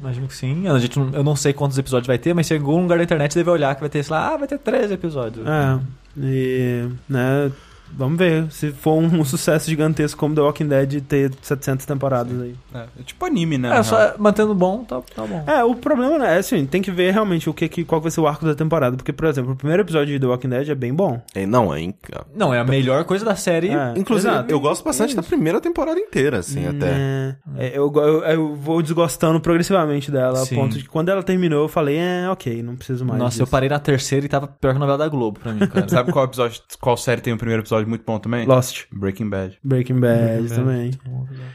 Imagino 0.00 0.26
que 0.26 0.34
sim. 0.34 0.66
A 0.68 0.78
gente 0.78 0.98
eu 0.98 1.22
não 1.22 1.36
sei 1.36 1.52
quantos 1.52 1.78
episódios 1.78 2.06
vai 2.06 2.18
ter, 2.18 2.34
mas 2.34 2.46
se 2.46 2.54
em 2.54 2.58
algum 2.58 2.82
lugar 2.82 2.98
da 2.98 3.04
internet 3.04 3.34
deve 3.34 3.50
olhar 3.50 3.74
que 3.74 3.80
vai 3.80 3.90
ter, 3.90 4.02
sei 4.02 4.12
lá, 4.12 4.34
ah, 4.34 4.36
vai 4.36 4.48
ter 4.48 4.58
13 4.58 4.94
episódios. 4.94 5.46
É, 5.46 5.78
e, 6.18 6.88
né, 7.08 7.50
vamos 7.96 8.18
ver. 8.18 8.50
Se 8.50 8.70
for 8.72 8.94
um, 8.94 9.20
um 9.20 9.24
sucesso 9.26 9.68
gigantesco 9.68 10.18
como 10.18 10.34
The 10.34 10.40
Walking 10.40 10.66
Dead, 10.68 11.00
ter 11.02 11.32
700 11.42 11.86
temporadas 11.86 12.40
aí. 12.40 12.54
É, 12.74 12.78
é 13.00 13.02
tipo 13.04 13.24
anime, 13.24 13.58
né? 13.58 13.76
É, 13.78 13.82
só 13.82 14.14
mantendo 14.18 14.54
bom, 14.54 14.84
tá, 14.84 15.00
tá 15.14 15.22
bom. 15.26 15.44
É, 15.46 15.62
o 15.64 15.74
problema 15.74 16.18
né, 16.18 16.36
é 16.36 16.38
assim, 16.38 16.64
tem 16.66 16.80
que 16.82 16.90
ver 16.90 17.12
realmente 17.12 17.48
o 17.48 17.54
que, 17.54 17.68
que 17.68 17.84
qual 17.84 18.00
vai 18.00 18.10
ser 18.10 18.20
o 18.20 18.26
arco 18.26 18.44
da 18.44 18.54
temporada. 18.54 18.96
Porque, 18.96 19.12
por 19.12 19.26
exemplo, 19.26 19.52
o 19.52 19.56
primeiro 19.56 19.82
episódio 19.82 20.12
de 20.14 20.20
The 20.20 20.26
Walking 20.26 20.48
Dead 20.48 20.68
é 20.68 20.74
bem 20.74 20.92
bom. 20.94 21.20
É, 21.34 21.44
não, 21.46 21.72
é. 21.74 21.80
inc- 21.80 21.96
Não, 22.34 22.52
é 22.52 22.58
a 22.60 22.64
melhor 22.64 23.04
coisa 23.04 23.24
da 23.24 23.36
série. 23.36 23.68
É, 23.70 23.94
Inclusive, 23.96 24.32
exato. 24.32 24.50
eu 24.52 24.60
gosto 24.60 24.84
bastante 24.84 25.14
da 25.14 25.22
primeira 25.22 25.60
temporada 25.60 25.98
inteira, 25.98 26.38
assim, 26.38 26.66
até. 26.66 27.36
É, 27.56 27.72
eu, 27.76 27.92
eu, 27.94 28.24
eu 28.24 28.56
vou 28.56 28.82
desgostando 28.82 29.40
progressivamente 29.40 30.10
dela, 30.10 30.36
Sim. 30.36 30.54
a 30.54 30.58
ponto 30.58 30.76
de 30.76 30.82
que 30.84 30.88
quando 30.88 31.08
ela 31.08 31.22
terminou, 31.22 31.62
eu 31.62 31.68
falei, 31.68 31.96
é, 31.98 32.28
ok, 32.30 32.62
não 32.62 32.76
preciso 32.76 33.04
mais. 33.04 33.18
Nossa, 33.18 33.36
eu 33.36 33.44
disso. 33.44 33.50
parei 33.50 33.68
na 33.68 33.78
terceira 33.78 34.24
e 34.26 34.28
tava 34.28 34.46
pior 34.46 34.70
que 34.72 34.76
a 34.76 34.80
novela 34.80 34.98
da 34.98 35.08
Globo 35.08 35.38
pra 35.40 35.52
mim, 35.52 35.66
cara. 35.66 35.88
Sabe 35.88 36.12
qual 36.12 36.24
episódio, 36.24 36.60
qual 36.80 36.96
série 36.96 37.20
tem 37.20 37.32
o 37.32 37.36
primeiro 37.36 37.62
episódio 37.62 37.81
muito 37.86 38.04
bom 38.06 38.18
também? 38.18 38.46
Lost, 38.46 38.84
Breaking 38.92 39.28
Bad. 39.28 39.58
Breaking 39.62 40.00
Bad 40.00 40.48
também. 40.48 40.90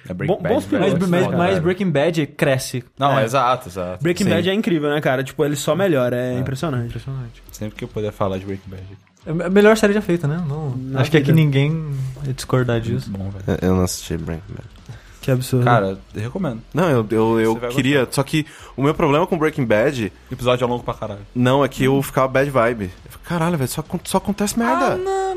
É 0.08 0.14
Breaking 0.14 0.36
Bom- 0.36 0.42
Bad. 0.42 0.54
bons 0.56 0.66
velho. 0.66 0.82
mas, 0.84 0.94
pilotos, 0.94 1.10
mas, 1.10 1.28
mas. 1.38 1.60
Breaking 1.60 1.90
Bad 1.92 2.28
cresce. 2.28 2.84
Não, 2.98 3.18
É. 3.20 3.24
exato, 3.26 3.70
exato. 3.70 4.04
Breaking 4.04 4.26
Sim. 4.26 4.30
Bad 4.32 4.50
é 4.50 4.54
incrível, 4.54 4.90
né, 4.90 5.00
cara? 5.02 5.24
Tipo, 5.24 5.44
ele 5.46 5.56
só 5.56 5.76
melhora, 5.76 6.16
é, 6.16 6.40
impressionante. 6.40 6.88
Impressionante. 6.88 7.44
Sempre 7.52 7.76
que 7.76 7.84
eu 7.84 7.88
puder 7.88 8.12
falar 8.12 8.38
de 8.38 8.46
Breaking 8.46 8.70
Bad. 8.70 8.84
É 9.26 9.46
a 9.46 9.50
melhor 9.50 9.76
série 9.76 9.92
já 9.94 10.02
feita, 10.02 10.28
né? 10.28 10.42
Não, 10.48 10.70
Na 10.78 11.02
acho 11.02 11.12
que 11.12 11.18
aqui 11.18 11.28
vida. 11.34 11.36
ninguém 11.36 11.92
ia 12.26 12.34
discordar 12.34 12.80
disso. 12.80 13.10
Bom, 13.12 13.30
velho. 13.30 13.60
Eu 13.62 13.76
não 13.76 13.84
assisti 13.84 14.16
Breaking 14.18 14.54
Bad. 14.56 14.68
Que 15.20 15.32
absurdo. 15.32 15.66
Cara, 15.66 15.98
eu 16.16 16.22
recomendo. 16.22 16.62
Não, 16.74 16.90
eu, 16.90 17.06
eu, 17.12 17.40
eu 17.42 17.56
queria. 17.70 18.08
Só 18.10 18.24
que 18.24 18.46
o 18.78 18.82
meu 18.82 18.94
problema 18.94 19.28
com 19.28 19.38
Breaking 19.38 19.66
Bad 19.66 20.14
Episódio 20.32 20.64
é 20.64 20.68
longo 20.70 20.84
pra 20.86 20.94
caralho. 20.94 21.20
não 21.36 21.66
é 21.66 21.68
que 21.68 21.84
eu 21.84 22.02
ficava 22.02 22.30
bad 22.30 22.50
vibe. 22.50 22.90
Eu 23.12 23.20
Caralho, 23.26 23.58
velho, 23.58 23.70
só, 23.70 23.84
só 24.06 24.20
acontece 24.20 24.58
merda. 24.58 24.96
não, 24.96 25.36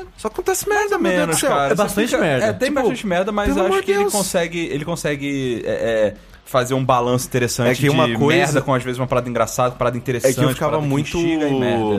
é... 0.00 0.04
Só 0.16 0.28
acontece 0.28 0.68
merda, 0.68 0.96
do 0.96 1.02
Menos, 1.02 1.38
céu. 1.38 1.50
cara. 1.50 1.72
É 1.72 1.74
bastante 1.74 2.08
fica- 2.08 2.20
merda. 2.20 2.46
É, 2.46 2.52
tem 2.52 2.68
Tipo, 2.68 2.80
bastante 2.80 3.06
merda, 3.06 3.32
mas 3.32 3.56
acho 3.56 3.82
que 3.82 3.90
ele 3.92 4.10
consegue, 4.10 4.58
ele 4.66 4.84
consegue 4.84 5.62
é, 5.66 5.70
é, 5.70 6.14
fazer 6.44 6.74
um 6.74 6.84
balanço 6.84 7.26
interessante 7.26 7.70
É 7.70 7.74
que 7.74 7.90
uma 7.90 8.06
de 8.06 8.14
coisa- 8.16 8.38
merda 8.38 8.62
com, 8.62 8.72
às 8.74 8.82
vezes, 8.82 8.98
uma 8.98 9.06
parada 9.06 9.28
engraçada, 9.28 9.74
parada 9.74 9.96
É 9.96 9.98
interessante. 9.98 10.34
que 10.34 10.42
eu 10.44 10.48
ficava 10.50 10.78
que 10.80 10.86
muito, 10.86 11.18
merda, 11.18 11.48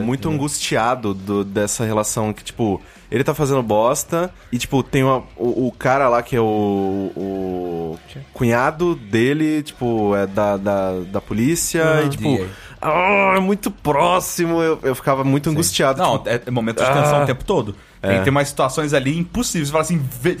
muito 0.00 0.20
entendeu? 0.28 0.32
angustiado 0.32 1.14
do- 1.14 1.44
dessa 1.44 1.84
relação 1.84 2.32
que, 2.32 2.42
tipo, 2.42 2.80
ele 3.10 3.22
tá 3.24 3.34
fazendo 3.34 3.62
bosta 3.62 4.32
e, 4.52 4.58
tipo, 4.58 4.82
tem 4.82 5.02
uma- 5.04 5.22
o, 5.36 5.68
o 5.68 5.72
cara 5.78 6.08
lá 6.08 6.22
que 6.22 6.34
é 6.36 6.40
o, 6.40 7.12
o 7.16 7.98
cunhado 8.32 8.94
dele, 8.94 9.62
tipo, 9.62 10.14
é 10.16 10.26
da, 10.26 10.56
da, 10.56 10.92
da 11.00 11.20
polícia 11.20 11.84
Uhum. 11.84 12.06
e, 12.06 12.08
tipo, 12.10 12.46
ah, 12.80 13.34
é 13.36 13.40
muito 13.40 13.70
próximo. 13.70 14.60
Eu, 14.62 14.78
eu 14.82 14.94
ficava 14.94 15.22
muito 15.24 15.50
angustiado. 15.50 16.00
Não, 16.00 16.18
tipo, 16.18 16.28
é, 16.28 16.40
é 16.46 16.50
momento 16.50 16.78
de 16.82 16.86
tensão 16.92 17.20
Ah. 17.20 17.22
o 17.22 17.26
tempo 17.26 17.44
todo. 17.44 17.76
Tem, 18.00 18.10
É. 18.12 18.20
tem 18.22 18.30
umas 18.30 18.48
situações 18.48 18.94
ali 18.94 19.18
impossíveis. 19.18 19.68
Você 19.68 19.72
fala 19.72 19.82
assim, 19.84 20.02
vê- 20.20 20.38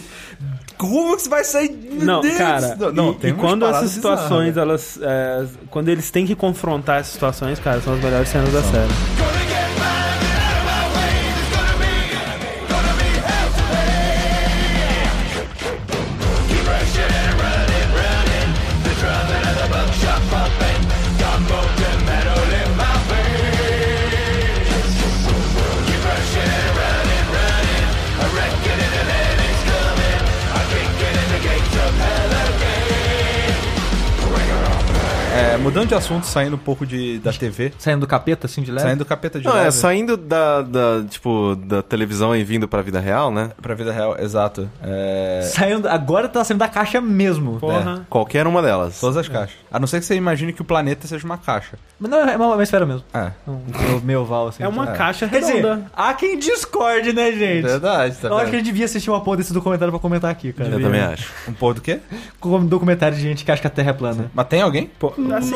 como 0.78 1.14
que 1.16 1.22
você 1.22 1.28
vai 1.28 1.44
sair? 1.44 1.70
Meu 1.70 2.06
Não, 2.06 2.20
Deus! 2.22 2.38
cara, 2.38 2.76
Não, 2.76 2.92
não, 2.92 3.10
e, 3.12 3.14
tem 3.16 3.30
e 3.30 3.34
quando 3.34 3.66
essas 3.66 3.90
situações, 3.90 4.54
bizarras, 4.54 4.96
elas. 4.96 4.98
é, 5.02 5.46
quando 5.70 5.88
eles 5.90 6.10
têm 6.10 6.26
que 6.26 6.34
confrontar 6.34 7.00
essas 7.00 7.12
situações, 7.12 7.58
cara, 7.58 7.80
são 7.82 7.92
as 7.94 8.00
melhores 8.02 8.28
cenas 8.30 8.50
da 8.52 8.62
série. 8.62 9.39
Mudando 35.70 35.88
de 35.88 35.94
assunto, 35.94 36.24
saindo 36.26 36.56
um 36.56 36.58
pouco 36.58 36.84
de, 36.86 37.18
da 37.20 37.32
TV, 37.32 37.72
Saindo 37.78 38.00
do 38.00 38.06
capeta, 38.06 38.46
assim, 38.46 38.62
de 38.62 38.70
leve. 38.70 38.86
saindo 38.86 38.98
do 38.98 39.04
capeta 39.04 39.38
de 39.38 39.44
Não, 39.46 39.54
leve 39.54 39.68
é 39.68 39.70
saindo 39.70 40.16
da, 40.16 40.62
da, 40.62 41.04
tipo, 41.08 41.56
da 41.56 41.82
televisão 41.82 42.34
e 42.34 42.42
vindo 42.44 42.66
pra 42.68 42.82
vida 42.82 43.00
real, 43.00 43.30
né? 43.30 43.50
pra 43.60 43.74
vida 43.74 43.92
real, 43.92 44.16
exato. 44.18 44.68
É, 44.82 45.40
Saindo, 45.52 45.88
agora 45.88 46.28
tá 46.28 46.42
saindo 46.44 46.58
da 46.60 46.68
caixa 46.68 47.00
mesmo. 47.00 47.58
Porra. 47.58 48.06
Qualquer 48.08 48.46
uma 48.46 48.60
delas. 48.62 49.00
todas 49.00 49.16
as 49.16 49.28
caixas. 49.28 49.56
A 49.70 49.78
não 49.78 49.86
ser 49.86 50.00
que 50.00 50.06
você 50.06 50.14
imagine 50.14 50.52
que 50.52 50.62
o 50.62 50.64
planeta 50.64 51.06
seja 51.06 51.24
uma 51.24 51.38
caixa. 51.38 51.78
Mas 51.98 52.10
não, 52.10 52.18
é 52.18 52.36
uma, 52.36 52.54
uma 52.54 52.62
esfera 52.62 52.84
mesmo. 52.86 53.04
É. 53.14 53.30
Um, 53.46 53.60
meio- 53.78 54.00
meio 54.02 54.20
oval, 54.22 54.48
assim. 54.48 54.62
É 54.62 54.68
uma 54.68 54.90
É. 54.90 54.96
caixa 54.96 55.28
Quer 55.28 55.40
dizer, 55.40 55.54
redonda. 55.56 55.86
há 55.94 56.12
quem 56.14 56.38
discorde, 56.38 57.12
né, 57.12 57.30
gente? 57.32 57.62
Verdade, 57.62 58.16
tá 58.16 58.28
Eu 58.28 58.36
acho 58.38 58.50
que 58.50 58.56
a 58.56 58.58
gente 58.58 58.66
devia 58.66 58.84
assistir 58.86 59.10
uma 59.10 59.20
porra 59.20 59.36
desse 59.38 59.52
documentário 59.52 59.92
pra 59.92 60.00
comentar 60.00 60.30
aqui, 60.30 60.52
cara. 60.52 60.70
Eu 60.70 60.80
também 60.80 61.00
acho. 61.00 61.30
Um 61.48 61.52
pouco 61.52 61.74
do 61.76 61.80
quê? 61.80 62.00
Como 62.40 62.58
documentário 62.66 63.16
de 63.16 63.22
gente 63.22 63.44
que 63.44 63.52
acha 63.52 63.60
que 63.60 63.66
a 63.66 63.70
Terra 63.70 63.90
é 63.90 63.92
plana. 63.92 64.30
Mas 64.34 64.46
tem 64.48 64.60
alguém? 64.62 64.90
Pô, 64.98 65.12
assim, 65.36 65.54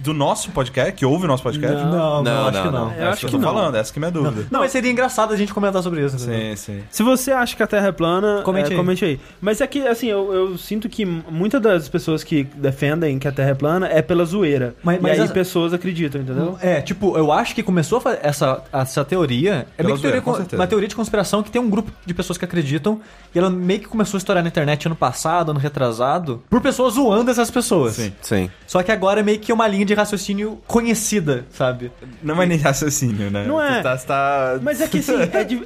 Do 0.00 0.14
nosso 0.14 0.50
podcast, 0.50 0.92
que 0.92 1.04
ouve 1.04 1.24
o 1.24 1.28
nosso 1.28 1.42
podcast? 1.42 1.76
Não. 1.84 1.88
Não, 1.88 2.22
Não, 2.22 2.48
acho 2.48 2.52
não, 2.58 2.62
que 2.66 2.70
não. 2.72 2.84
não. 2.86 2.92
Eu 2.94 3.02
É 3.02 3.06
acho 3.08 3.10
isso 3.10 3.18
que 3.20 3.24
eu 3.26 3.28
que 3.30 3.36
tô 3.36 3.38
não. 3.52 3.58
falando, 3.58 3.74
essa 3.76 3.92
que 3.92 3.98
é 3.98 4.00
a 4.00 4.10
minha 4.10 4.22
dúvida. 4.22 4.46
Não, 4.50 4.60
mas 4.60 4.72
seria 4.72 4.90
engraçado 4.90 5.32
a 5.32 5.36
gente 5.36 5.52
comentar 5.52 5.82
sobre 5.82 6.04
isso. 6.04 6.16
entendeu? 6.16 6.56
Sim, 6.56 6.56
sim. 6.56 6.82
Se 6.90 7.02
você 7.02 7.32
acha 7.32 7.56
que 7.56 7.62
a 7.62 7.66
Terra 7.66 7.88
é 7.88 7.92
plana, 7.92 8.42
Comente 8.44 8.68
é, 8.68 8.70
aí. 8.72 8.76
comente 8.76 9.04
aí. 9.04 9.20
Mas 9.40 9.60
é 9.60 9.66
que, 9.66 9.86
assim, 9.86 10.06
eu, 10.08 10.32
eu 10.32 10.58
sinto 10.58 10.88
que 10.88 11.04
muitas 11.04 11.60
das 11.60 11.88
pessoas 11.88 12.22
que 12.24 12.44
defendem 12.54 13.18
que 13.18 13.26
a 13.28 13.32
Terra 13.32 13.50
é 13.50 13.54
plana 13.54 13.88
é 13.88 14.00
pela 14.02 14.24
zoeira. 14.24 14.74
Mas- 14.82 14.98
e 14.98 15.02
mas 15.02 15.12
aí 15.12 15.20
essa- 15.24 15.32
pessoas 15.32 15.72
acreditam, 15.72 16.20
entendeu? 16.20 16.56
É, 16.60 16.80
tipo, 16.80 17.16
eu 17.16 17.32
acho 17.32 17.54
que 17.54 17.62
começou 17.62 18.02
essa, 18.22 18.62
essa 18.72 19.04
teoria. 19.04 19.66
É 19.76 19.82
meio 19.82 19.96
que 19.96 20.02
teoria, 20.02 20.20
com 20.20 20.32
uma 20.54 20.66
teoria 20.66 20.88
de 20.88 20.94
conspiração 20.96 21.42
que 21.42 21.50
tem 21.50 21.60
um 21.60 21.68
grupo 21.68 21.90
de 22.06 22.14
pessoas 22.14 22.38
que 22.38 22.44
acreditam. 22.44 23.00
E 23.34 23.38
ela 23.38 23.50
meio 23.50 23.80
que 23.80 23.86
começou 23.88 24.16
a 24.16 24.18
estourar 24.18 24.42
na 24.42 24.48
internet 24.48 24.86
ano 24.86 24.96
passado, 24.96 25.50
ano 25.50 25.60
retrasado, 25.60 26.42
por 26.48 26.60
pessoas 26.60 26.94
zoando 26.94 27.30
essas 27.30 27.50
pessoas. 27.50 27.94
Sim. 27.94 28.12
Sim. 28.22 28.50
Só 28.66 28.82
que 28.82 28.92
agora 28.92 29.20
é 29.20 29.22
meio 29.22 29.38
que 29.38 29.52
uma 29.52 29.66
linha 29.66 29.87
de 29.88 29.94
raciocínio 29.94 30.60
conhecida, 30.66 31.46
sabe? 31.50 31.90
Não 32.22 32.40
é 32.40 32.46
nem 32.46 32.58
raciocínio, 32.58 33.30
né? 33.30 33.44
Não 33.46 33.60
é. 33.60 33.82
Tá, 33.82 33.96
tá- 33.96 34.58
Mas 34.62 34.80
é 34.80 34.86
que 34.86 34.98
assim, 34.98 35.14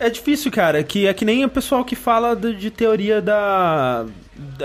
é, 0.00 0.06
é 0.06 0.10
difícil, 0.10 0.50
cara. 0.50 0.82
Que 0.82 1.06
é 1.06 1.12
que 1.12 1.24
nem 1.24 1.44
o 1.44 1.48
pessoal 1.48 1.84
que 1.84 1.94
fala 1.96 2.34
de, 2.34 2.54
de 2.54 2.70
teoria 2.70 3.20
da 3.20 4.06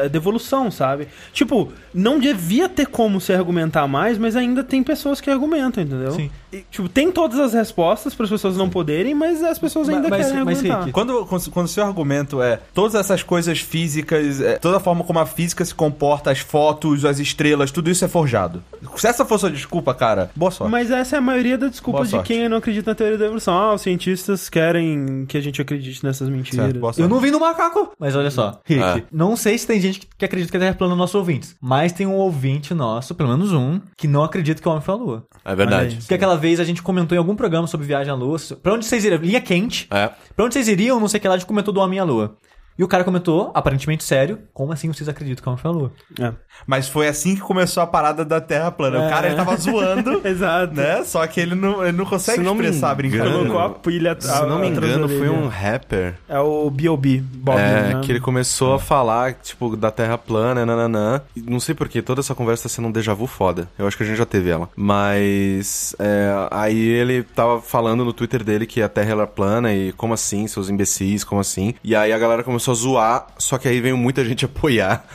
devolução, 0.10 0.70
sabe? 0.72 1.08
Tipo, 1.34 1.72
não 1.94 2.20
devia 2.20 2.68
ter 2.70 2.88
como 2.88 3.20
se 3.20 3.34
argumentar 3.34 3.88
mais, 3.88 4.18
mas 4.18 4.36
ainda 4.36 4.64
tem 4.64 4.84
pessoas 4.84 5.20
que 5.22 5.30
argumentam, 5.30 5.84
entendeu? 5.84 6.12
Sim. 6.12 6.30
E, 6.52 6.64
tipo, 6.72 6.88
tem 6.88 7.12
todas 7.12 7.40
as 7.40 7.54
respostas 7.54 8.16
para 8.16 8.24
as 8.24 8.30
pessoas 8.30 8.56
não 8.58 8.70
poderem, 8.70 9.14
mas 9.14 9.44
as 9.44 9.60
pessoas 9.60 9.90
ainda 9.90 10.08
Mas- 10.10 10.26
querem 10.28 10.44
mas, 10.44 10.58
argumentar. 10.60 10.80
Rick, 10.82 10.92
Quando, 10.94 11.26
quando, 11.26 11.52
quando 11.52 11.66
o 11.66 11.70
seu 11.70 11.84
argumento 11.84 12.42
é 12.42 12.60
todas 12.74 12.96
essas 12.96 13.22
coisas 13.24 13.60
físicas, 13.60 14.40
é, 14.42 14.58
toda 14.58 14.78
a 14.78 14.80
forma 14.80 15.04
como 15.04 15.20
a 15.20 15.26
física 15.26 15.64
se 15.66 15.76
comporta, 15.76 16.32
as 16.32 16.40
fotos, 16.40 17.04
as 17.06 17.20
estrelas, 17.20 17.72
tudo 17.72 17.90
isso 17.90 18.06
é 18.06 18.08
forjado. 18.08 18.64
Se 18.96 19.08
essa 19.08 19.26
for 19.26 19.38
sua 19.38 19.52
desculpa, 19.52 19.94
cara, 19.94 20.32
boa 20.36 20.52
sorte. 20.52 20.72
Mas 20.72 20.90
essa 20.92 21.16
é 21.16 21.20
a 21.20 21.22
maioria 21.22 21.58
da 21.58 21.68
desculpa 21.68 22.04
Boa 22.04 22.08
de 22.08 22.28
quem 22.28 22.48
não 22.48 22.58
acredita 22.58 22.92
na 22.92 22.96
teoria 22.96 23.18
da 23.18 23.26
evolução. 23.26 23.58
Ah, 23.58 23.74
os 23.74 23.82
cientistas 23.82 24.50
querem 24.50 25.26
que 25.28 25.38
a 25.38 25.42
gente 25.42 25.62
acredite 25.62 26.04
nessas 26.04 26.30
mentiras. 26.30 26.66
Certo, 26.68 26.80
boa 26.80 26.94
sorte. 26.94 27.02
Eu 27.02 27.10
não 27.10 27.20
vi 27.20 27.32
no 27.32 27.40
macaco. 27.40 27.92
Mas 28.00 28.16
olha 28.16 28.32
só, 28.32 28.62
Rick, 28.66 28.82
Ah. 28.82 29.02
não 29.12 29.36
sei 29.36 29.57
se 29.58 29.68
tem 29.68 29.80
gente 29.80 30.08
que 30.18 30.26
acredita 30.26 30.52
que 30.52 30.58
a 30.58 30.60
Terra 30.60 30.72
é 30.72 30.76
plana 30.76 30.92
nos 30.92 31.00
nossos 31.00 31.16
ouvintes, 31.16 31.56
mas 31.62 31.92
tem 31.92 32.06
um 32.06 32.16
ouvinte 32.16 32.74
nosso, 32.74 33.16
pelo 33.16 33.30
menos 33.30 33.52
um, 33.54 33.80
que 33.98 34.08
não 34.08 34.24
acredita 34.24 34.62
que 34.62 34.68
o 34.68 34.72
homem 34.72 34.84
foi 34.84 34.94
à 34.94 34.98
Lua. 34.98 35.26
É 35.44 35.56
verdade. 35.56 35.98
Porque 35.98 36.14
aquela 36.14 36.38
vez 36.38 36.60
a 36.60 36.64
gente 36.64 36.82
comentou 36.82 37.16
em 37.16 37.20
algum 37.20 37.36
programa 37.36 37.68
sobre 37.68 37.88
viagem 37.88 38.12
à 38.12 38.16
Lua. 38.16 38.38
Pra 38.62 38.74
onde 38.74 38.86
vocês 38.86 39.04
iriam? 39.04 39.22
Linha 39.22 39.42
quente. 39.42 39.88
É. 39.92 40.12
Pra 40.36 40.46
onde 40.46 40.54
vocês 40.54 40.68
iriam? 40.68 41.00
Não 41.00 41.08
sei 41.08 41.18
o 41.18 41.22
que 41.22 41.28
lá, 41.28 41.36
a 41.36 41.38
gente 41.38 41.48
comentou 41.48 41.74
do 41.74 41.80
homem 41.80 42.00
à 42.00 42.04
Lua. 42.04 42.36
E 42.78 42.84
o 42.84 42.88
cara 42.88 43.04
comentou, 43.04 43.52
aparentemente 43.56 44.04
sério, 44.04 44.40
como 44.54 44.72
assim 44.72 44.92
vocês 44.92 45.10
acreditam 45.10 45.56
que 45.56 45.62
foi 45.62 45.72
à 45.72 45.74
Lua? 45.74 45.92
É. 46.20 46.32
Mas 46.66 46.88
foi 46.88 47.08
assim 47.08 47.36
que 47.36 47.42
começou 47.42 47.82
a 47.82 47.88
parada 47.88 48.24
da 48.24 48.40
Terra 48.40 48.70
plana. 48.72 49.06
O 49.06 49.10
cara 49.10 49.28
ele 49.28 49.36
tava 49.36 49.56
zoando, 49.58 50.22
Exato. 50.28 50.74
né? 50.76 51.04
Só 51.04 51.26
que 51.28 51.40
ele 51.40 51.56
não, 51.56 51.84
ele 51.84 51.98
não 51.98 52.06
consegue 52.06 52.38
Se 52.40 52.44
não 52.44 52.54
me 52.56 52.64
expressar 52.64 52.92
a 52.92 52.96
brincadeira. 52.96 53.30
engano- 53.30 53.50
Colocou 53.52 53.66
a 53.66 53.80
pilha 53.80 54.16
Se 54.20 54.42
não 54.46 54.60
me 54.60 54.68
engano, 54.68 55.08
foi 55.10 55.30
um 55.30 55.48
rapper. 55.48 56.16
É 56.30 56.40
o 56.40 56.70
B.O.B. 56.70 57.24
Bob, 57.34 57.58
É, 57.60 57.94
né? 57.96 58.02
que 58.04 58.12
ele 58.12 58.20
começou 58.20 58.74
a 58.76 58.80
falar, 58.80 59.34
tipo, 59.36 59.76
da 59.76 59.90
Terra 59.92 60.18
plana, 60.18 60.66
nananã. 60.66 61.22
E 61.36 61.42
Não 61.42 61.60
sei 61.60 61.74
porquê, 61.76 62.02
toda 62.02 62.22
essa 62.22 62.36
conversa 62.36 62.64
tá 62.64 62.70
sendo 62.70 62.88
um 62.88 62.92
déjà 62.92 63.14
vu 63.14 63.26
foda. 63.28 63.68
Eu 63.78 63.88
acho 63.88 63.98
que 63.98 64.04
a 64.04 64.06
gente 64.06 64.18
já 64.18 64.26
teve 64.26 64.50
ela. 64.50 64.70
Mas, 64.76 65.96
é, 66.00 66.48
aí 66.52 66.78
ele 66.80 67.24
tava 67.24 67.62
falando 67.62 68.04
no 68.06 68.14
Twitter 68.14 68.44
dele 68.44 68.66
que 68.66 68.82
a 68.82 68.90
Terra 68.90 69.12
era 69.12 69.28
plana 69.28 69.74
e 69.74 69.92
como 69.94 70.14
assim, 70.14 70.48
seus 70.48 70.70
imbecis, 70.70 71.24
como 71.24 71.42
assim. 71.42 71.74
E 71.84 71.96
aí 71.96 72.12
a 72.12 72.18
galera 72.18 72.44
começou 72.44 72.67
a 72.72 72.74
zoar, 72.76 73.28
só 73.38 73.58
que 73.58 73.68
aí 73.68 73.80
veio 73.82 73.98
muita 73.98 74.24
gente 74.26 74.44
apoiar. 74.46 75.06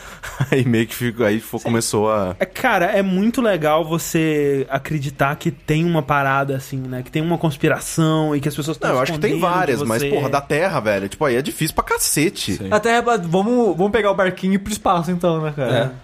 aí 0.51 0.65
meio 0.65 0.87
que 0.87 0.95
ficou, 0.95 1.25
aí 1.27 1.41
fo- 1.41 1.61
começou 1.61 2.11
a... 2.11 2.35
É, 2.39 2.47
cara, 2.47 2.87
é 2.87 3.03
muito 3.03 3.41
legal 3.41 3.85
você 3.85 4.67
acreditar 4.71 5.35
que 5.37 5.51
tem 5.51 5.85
uma 5.85 6.03
parada 6.03 6.57
assim, 6.57 6.79
né? 6.79 7.03
Que 7.03 7.11
tem 7.11 7.23
uma 7.23 7.39
conspiração 7.39 8.35
e 8.37 8.41
que 8.41 8.49
as 8.49 8.55
pessoas 8.57 8.77
estão 8.77 8.91
Não, 8.91 8.97
eu 8.97 9.03
acho 9.03 9.13
que 9.13 9.19
tem 9.19 9.39
várias, 9.39 9.83
mas, 9.83 10.03
porra, 10.05 10.29
da 10.29 10.41
Terra, 10.41 10.81
velho, 10.81 11.09
tipo, 11.09 11.25
aí 11.25 11.37
é 11.37 11.43
difícil 11.43 11.75
pra 11.75 11.85
cacete. 11.85 12.55
Sim. 12.55 12.69
A 12.71 12.79
Terra, 12.81 13.03
vamos, 13.19 13.77
vamos 13.77 13.93
pegar 13.93 14.11
o 14.11 14.15
barquinho 14.15 14.53
e 14.53 14.57
ir 14.57 14.59
pro 14.59 14.73
espaço 14.73 15.11
então, 15.11 15.41
né, 15.43 15.53
cara? 15.55 15.95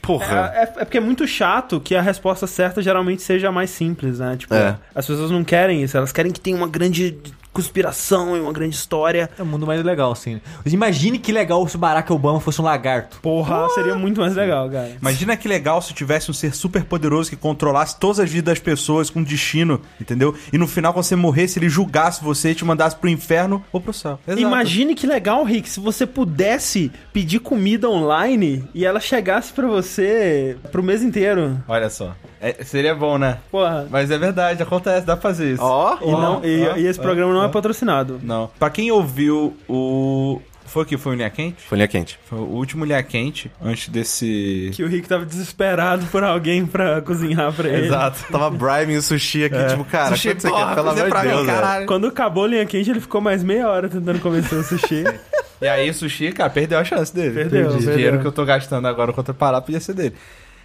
Porra. 0.00 0.52
É, 0.54 0.58
é- 0.60 0.62
é 0.62 0.84
porque 0.84 0.96
é 0.96 1.00
muito 1.00 1.26
chato 1.26 1.80
que 1.80 1.94
a 1.94 2.00
resposta 2.00 2.46
certa 2.46 2.80
geralmente 2.80 3.20
seja 3.22 3.48
a 3.48 3.52
mais 3.52 3.68
simples, 3.70 4.18
né? 4.20 4.36
Tipo, 4.38 4.54
É. 4.54 4.76
as 4.94 5.06
pessoas 5.06 5.30
não 5.30 5.44
querem 5.44 5.82
isso, 5.82 5.96
elas 5.96 6.12
querem 6.12 6.32
que 6.32 6.40
tenha 6.40 6.56
uma 6.56 6.68
grande 6.68 7.18
conspiração 7.52 8.36
e 8.36 8.40
uma 8.40 8.52
grande 8.52 8.74
história. 8.74 9.28
É 9.38 9.42
um 9.42 9.46
mundo 9.46 9.66
mais 9.66 9.82
legal, 9.84 10.12
assim. 10.12 10.40
Mas 10.64 10.72
imagine 10.72 11.18
que 11.18 11.32
legal 11.32 11.66
se 11.68 11.76
o 11.76 11.78
Barack 11.78 12.12
Obama 12.12 12.40
fosse 12.40 12.60
um 12.60 12.64
lagarto. 12.64 13.20
Porra, 13.20 13.68
seria 13.70 13.94
muito 13.94 14.20
mais 14.20 14.34
legal, 14.34 14.68
cara. 14.70 14.90
Imagina 15.00 15.36
que 15.36 15.48
legal 15.48 15.80
se 15.82 15.92
tivesse 15.92 16.30
um 16.30 16.34
ser 16.34 16.54
super 16.54 16.84
poderoso 16.84 17.30
que 17.30 17.36
controlasse 17.36 17.98
todas 17.98 18.20
as 18.20 18.30
vidas 18.30 18.54
das 18.54 18.58
pessoas 18.58 19.10
com 19.10 19.22
destino, 19.22 19.80
entendeu? 20.00 20.34
E 20.52 20.58
no 20.58 20.66
final, 20.66 20.92
quando 20.92 21.04
você 21.04 21.16
morresse, 21.16 21.58
ele 21.58 21.68
julgasse 21.68 22.22
você 22.22 22.50
e 22.50 22.54
te 22.54 22.64
mandasse 22.64 22.96
pro 22.96 23.08
inferno 23.10 23.62
ou 23.72 23.80
pro 23.80 23.92
céu. 23.92 24.18
Exato. 24.26 24.40
Imagine 24.40 24.94
que 24.94 25.06
legal, 25.06 25.42
Rick, 25.44 25.68
se 25.68 25.80
você 25.80 26.06
pudesse 26.06 26.90
pedir 27.12 27.40
comida 27.40 27.88
online 27.88 28.64
e 28.74 28.84
ela 28.84 29.00
chegasse 29.00 29.52
pra 29.52 29.66
você 29.66 30.56
pro 30.70 30.82
mês 30.82 31.02
inteiro. 31.02 31.58
Olha 31.66 31.90
só. 31.90 32.14
É, 32.40 32.62
seria 32.64 32.94
bom, 32.94 33.18
né? 33.18 33.38
Porra. 33.50 33.88
Mas 33.90 34.10
é 34.12 34.18
verdade, 34.18 34.62
acontece, 34.62 35.04
dá 35.04 35.16
pra 35.16 35.22
fazer 35.30 35.54
isso. 35.54 35.62
Ó, 35.62 35.98
E, 36.00 36.10
não, 36.12 36.44
e, 36.44 36.68
ó, 36.68 36.76
e 36.76 36.86
esse 36.86 37.00
programa 37.00 37.32
não 37.32 37.37
ó. 37.40 37.46
é 37.46 37.48
patrocinado. 37.48 38.20
Não. 38.22 38.50
Pra 38.58 38.70
quem 38.70 38.90
ouviu 38.90 39.56
o. 39.68 40.40
Foi 40.66 40.82
o 40.82 40.86
que? 40.86 40.98
Foi 40.98 41.14
o 41.14 41.16
Linha 41.16 41.30
Quente? 41.30 41.62
folhinha 41.66 41.88
quente. 41.88 42.18
Foi 42.28 42.38
o 42.38 42.42
último 42.42 42.84
Linha 42.84 43.02
Quente, 43.02 43.50
antes 43.62 43.88
desse. 43.88 44.70
Que 44.74 44.84
o 44.84 44.86
Rick 44.86 45.08
tava 45.08 45.24
desesperado 45.24 46.04
por 46.12 46.22
alguém 46.22 46.66
pra 46.66 47.00
cozinhar 47.00 47.50
pra 47.54 47.66
ele. 47.70 47.86
Exato. 47.86 48.26
Tava 48.30 48.50
bribing 48.50 48.96
o 48.96 49.02
sushi 49.02 49.44
aqui, 49.44 49.56
tipo, 49.66 49.82
cara, 49.86 50.10
Sushi, 50.14 50.28
quanto 50.28 50.42
você 50.42 50.48
porra, 50.50 50.66
quer? 50.66 50.74
Pelo 50.74 50.90
amor 50.90 51.10
de 51.10 51.26
mim, 51.26 51.34
Deus, 51.34 51.46
caralho. 51.46 51.86
Quando 51.86 52.06
acabou 52.08 52.44
a 52.44 52.48
linha 52.48 52.66
quente, 52.66 52.90
ele 52.90 53.00
ficou 53.00 53.18
mais 53.18 53.42
meia 53.42 53.66
hora 53.66 53.88
tentando 53.88 54.20
convencer 54.20 54.58
o 54.58 54.62
sushi. 54.62 55.04
E 55.60 55.66
aí 55.66 55.90
o 55.90 55.94
sushi, 55.94 56.30
cara, 56.30 56.48
perdeu 56.48 56.78
a 56.78 56.84
chance 56.84 57.12
dele. 57.12 57.34
Perdeu, 57.34 57.70
O 57.70 57.78
dinheiro 57.80 58.20
que 58.20 58.26
eu 58.28 58.30
tô 58.30 58.44
gastando 58.44 58.86
agora 58.86 59.12
contra 59.12 59.34
parar 59.34 59.60
podia 59.60 59.80
ser 59.80 59.92
dele. 59.92 60.14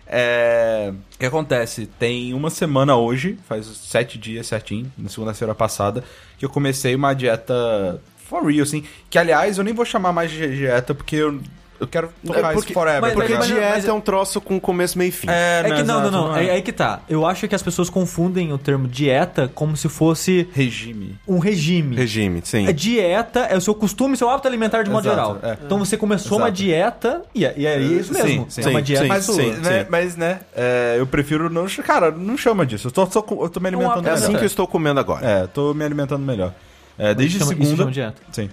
É... 0.07 0.93
O 1.15 1.19
que 1.19 1.25
acontece? 1.25 1.85
Tem 1.85 2.33
uma 2.33 2.49
semana 2.49 2.95
hoje, 2.95 3.37
faz 3.47 3.65
sete 3.65 4.17
dias 4.17 4.47
certinho, 4.47 4.91
na 4.97 5.09
segunda-feira 5.09 5.55
passada, 5.55 6.03
que 6.37 6.45
eu 6.45 6.49
comecei 6.49 6.95
uma 6.95 7.13
dieta 7.13 8.01
for 8.33 8.45
real, 8.45 8.63
assim. 8.63 8.83
Que, 9.09 9.17
aliás, 9.17 9.57
eu 9.57 9.63
nem 9.63 9.73
vou 9.73 9.85
chamar 9.85 10.11
mais 10.11 10.31
de 10.31 10.55
dieta, 10.55 10.93
porque 10.95 11.17
eu, 11.17 11.39
eu 11.79 11.87
quero 11.87 12.09
tocar 12.25 12.39
É 12.39 12.41
porque- 12.53 12.59
isso 12.59 12.73
forever. 12.73 13.01
mas- 13.01 13.09
tá 13.11 13.15
Porque 13.15 13.27
ligado? 13.33 13.39
mas- 13.49 13.57
dieta 13.59 13.75
mas- 13.75 13.87
é 13.87 13.93
um 13.93 14.01
troço 14.01 14.39
com 14.41 14.59
começo, 14.59 14.97
meio 14.97 15.09
e 15.09 15.11
fim. 15.11 15.27
É, 15.29 15.59
É 15.59 15.63
que 15.63 15.69
não, 15.83 15.99
não, 15.99 16.07
exato, 16.07 16.11
não. 16.11 16.35
É, 16.37 16.57
é 16.57 16.61
que 16.61 16.71
tá. 16.71 17.01
Eu 17.09 17.25
acho 17.25 17.47
que 17.47 17.55
as 17.55 17.61
pessoas 17.61 17.89
confundem 17.89 18.51
o 18.53 18.57
termo 18.57 18.87
dieta 18.87 19.51
como 19.53 19.75
se 19.75 19.89
fosse 19.89 20.47
Regime. 20.53 21.17
um 21.27 21.39
regime. 21.39 21.95
Regime, 21.95 22.41
sim. 22.43 22.67
A 22.67 22.71
dieta 22.71 23.41
é 23.41 23.57
o 23.57 23.61
seu 23.61 23.75
costume, 23.75 24.15
seu 24.15 24.29
hábito 24.29 24.47
alimentar 24.47 24.83
de 24.83 24.89
modo 24.89 25.07
Exato, 25.07 25.39
geral. 25.39 25.51
é. 25.53 25.57
Então 25.65 25.77
você 25.79 25.97
começou 25.97 26.37
Exato. 26.37 26.43
uma 26.43 26.51
dieta 26.51 27.21
e 27.35 27.45
é, 27.45 27.53
e 27.57 27.65
é 27.67 27.79
isso 27.79 28.13
Sim, 28.13 28.23
mesmo. 28.23 28.45
sim. 28.49 28.61
é 28.61 28.67
uma 28.69 28.79
Sim, 28.79 28.83
dieta 28.85 29.01
sim, 29.03 29.07
Mas, 29.09 29.25
sua. 29.25 29.35
sim. 29.35 29.51
né, 29.53 29.85
mas, 29.89 30.15
né, 30.15 30.39
é, 30.55 30.95
eu 30.99 31.05
prefiro 31.07 31.49
não... 31.49 31.65
Cara, 31.83 32.11
não 32.11 32.37
chama 32.37 32.65
disso. 32.65 32.87
Eu 32.87 32.91
tô, 32.91 33.05
tô, 33.07 33.43
eu 33.43 33.49
tô 33.49 33.59
me 33.59 33.67
alimentando 33.67 33.99
É 33.99 34.01
melhor. 34.01 34.13
assim 34.15 34.33
que 34.33 34.41
eu 34.41 34.45
estou 34.45 34.65
comendo 34.67 34.99
agora. 34.99 35.25
É, 35.25 35.47
tô 35.47 35.73
me 35.73 35.83
alimentando 35.83 36.23
melhor. 36.25 36.53
É, 36.97 37.13
desde 37.13 37.39
Chama- 37.39 37.51
isso 37.53 37.61
segunda... 37.61 37.77
chama 37.77 37.91
dieta. 37.91 38.21
Sim. 38.31 38.49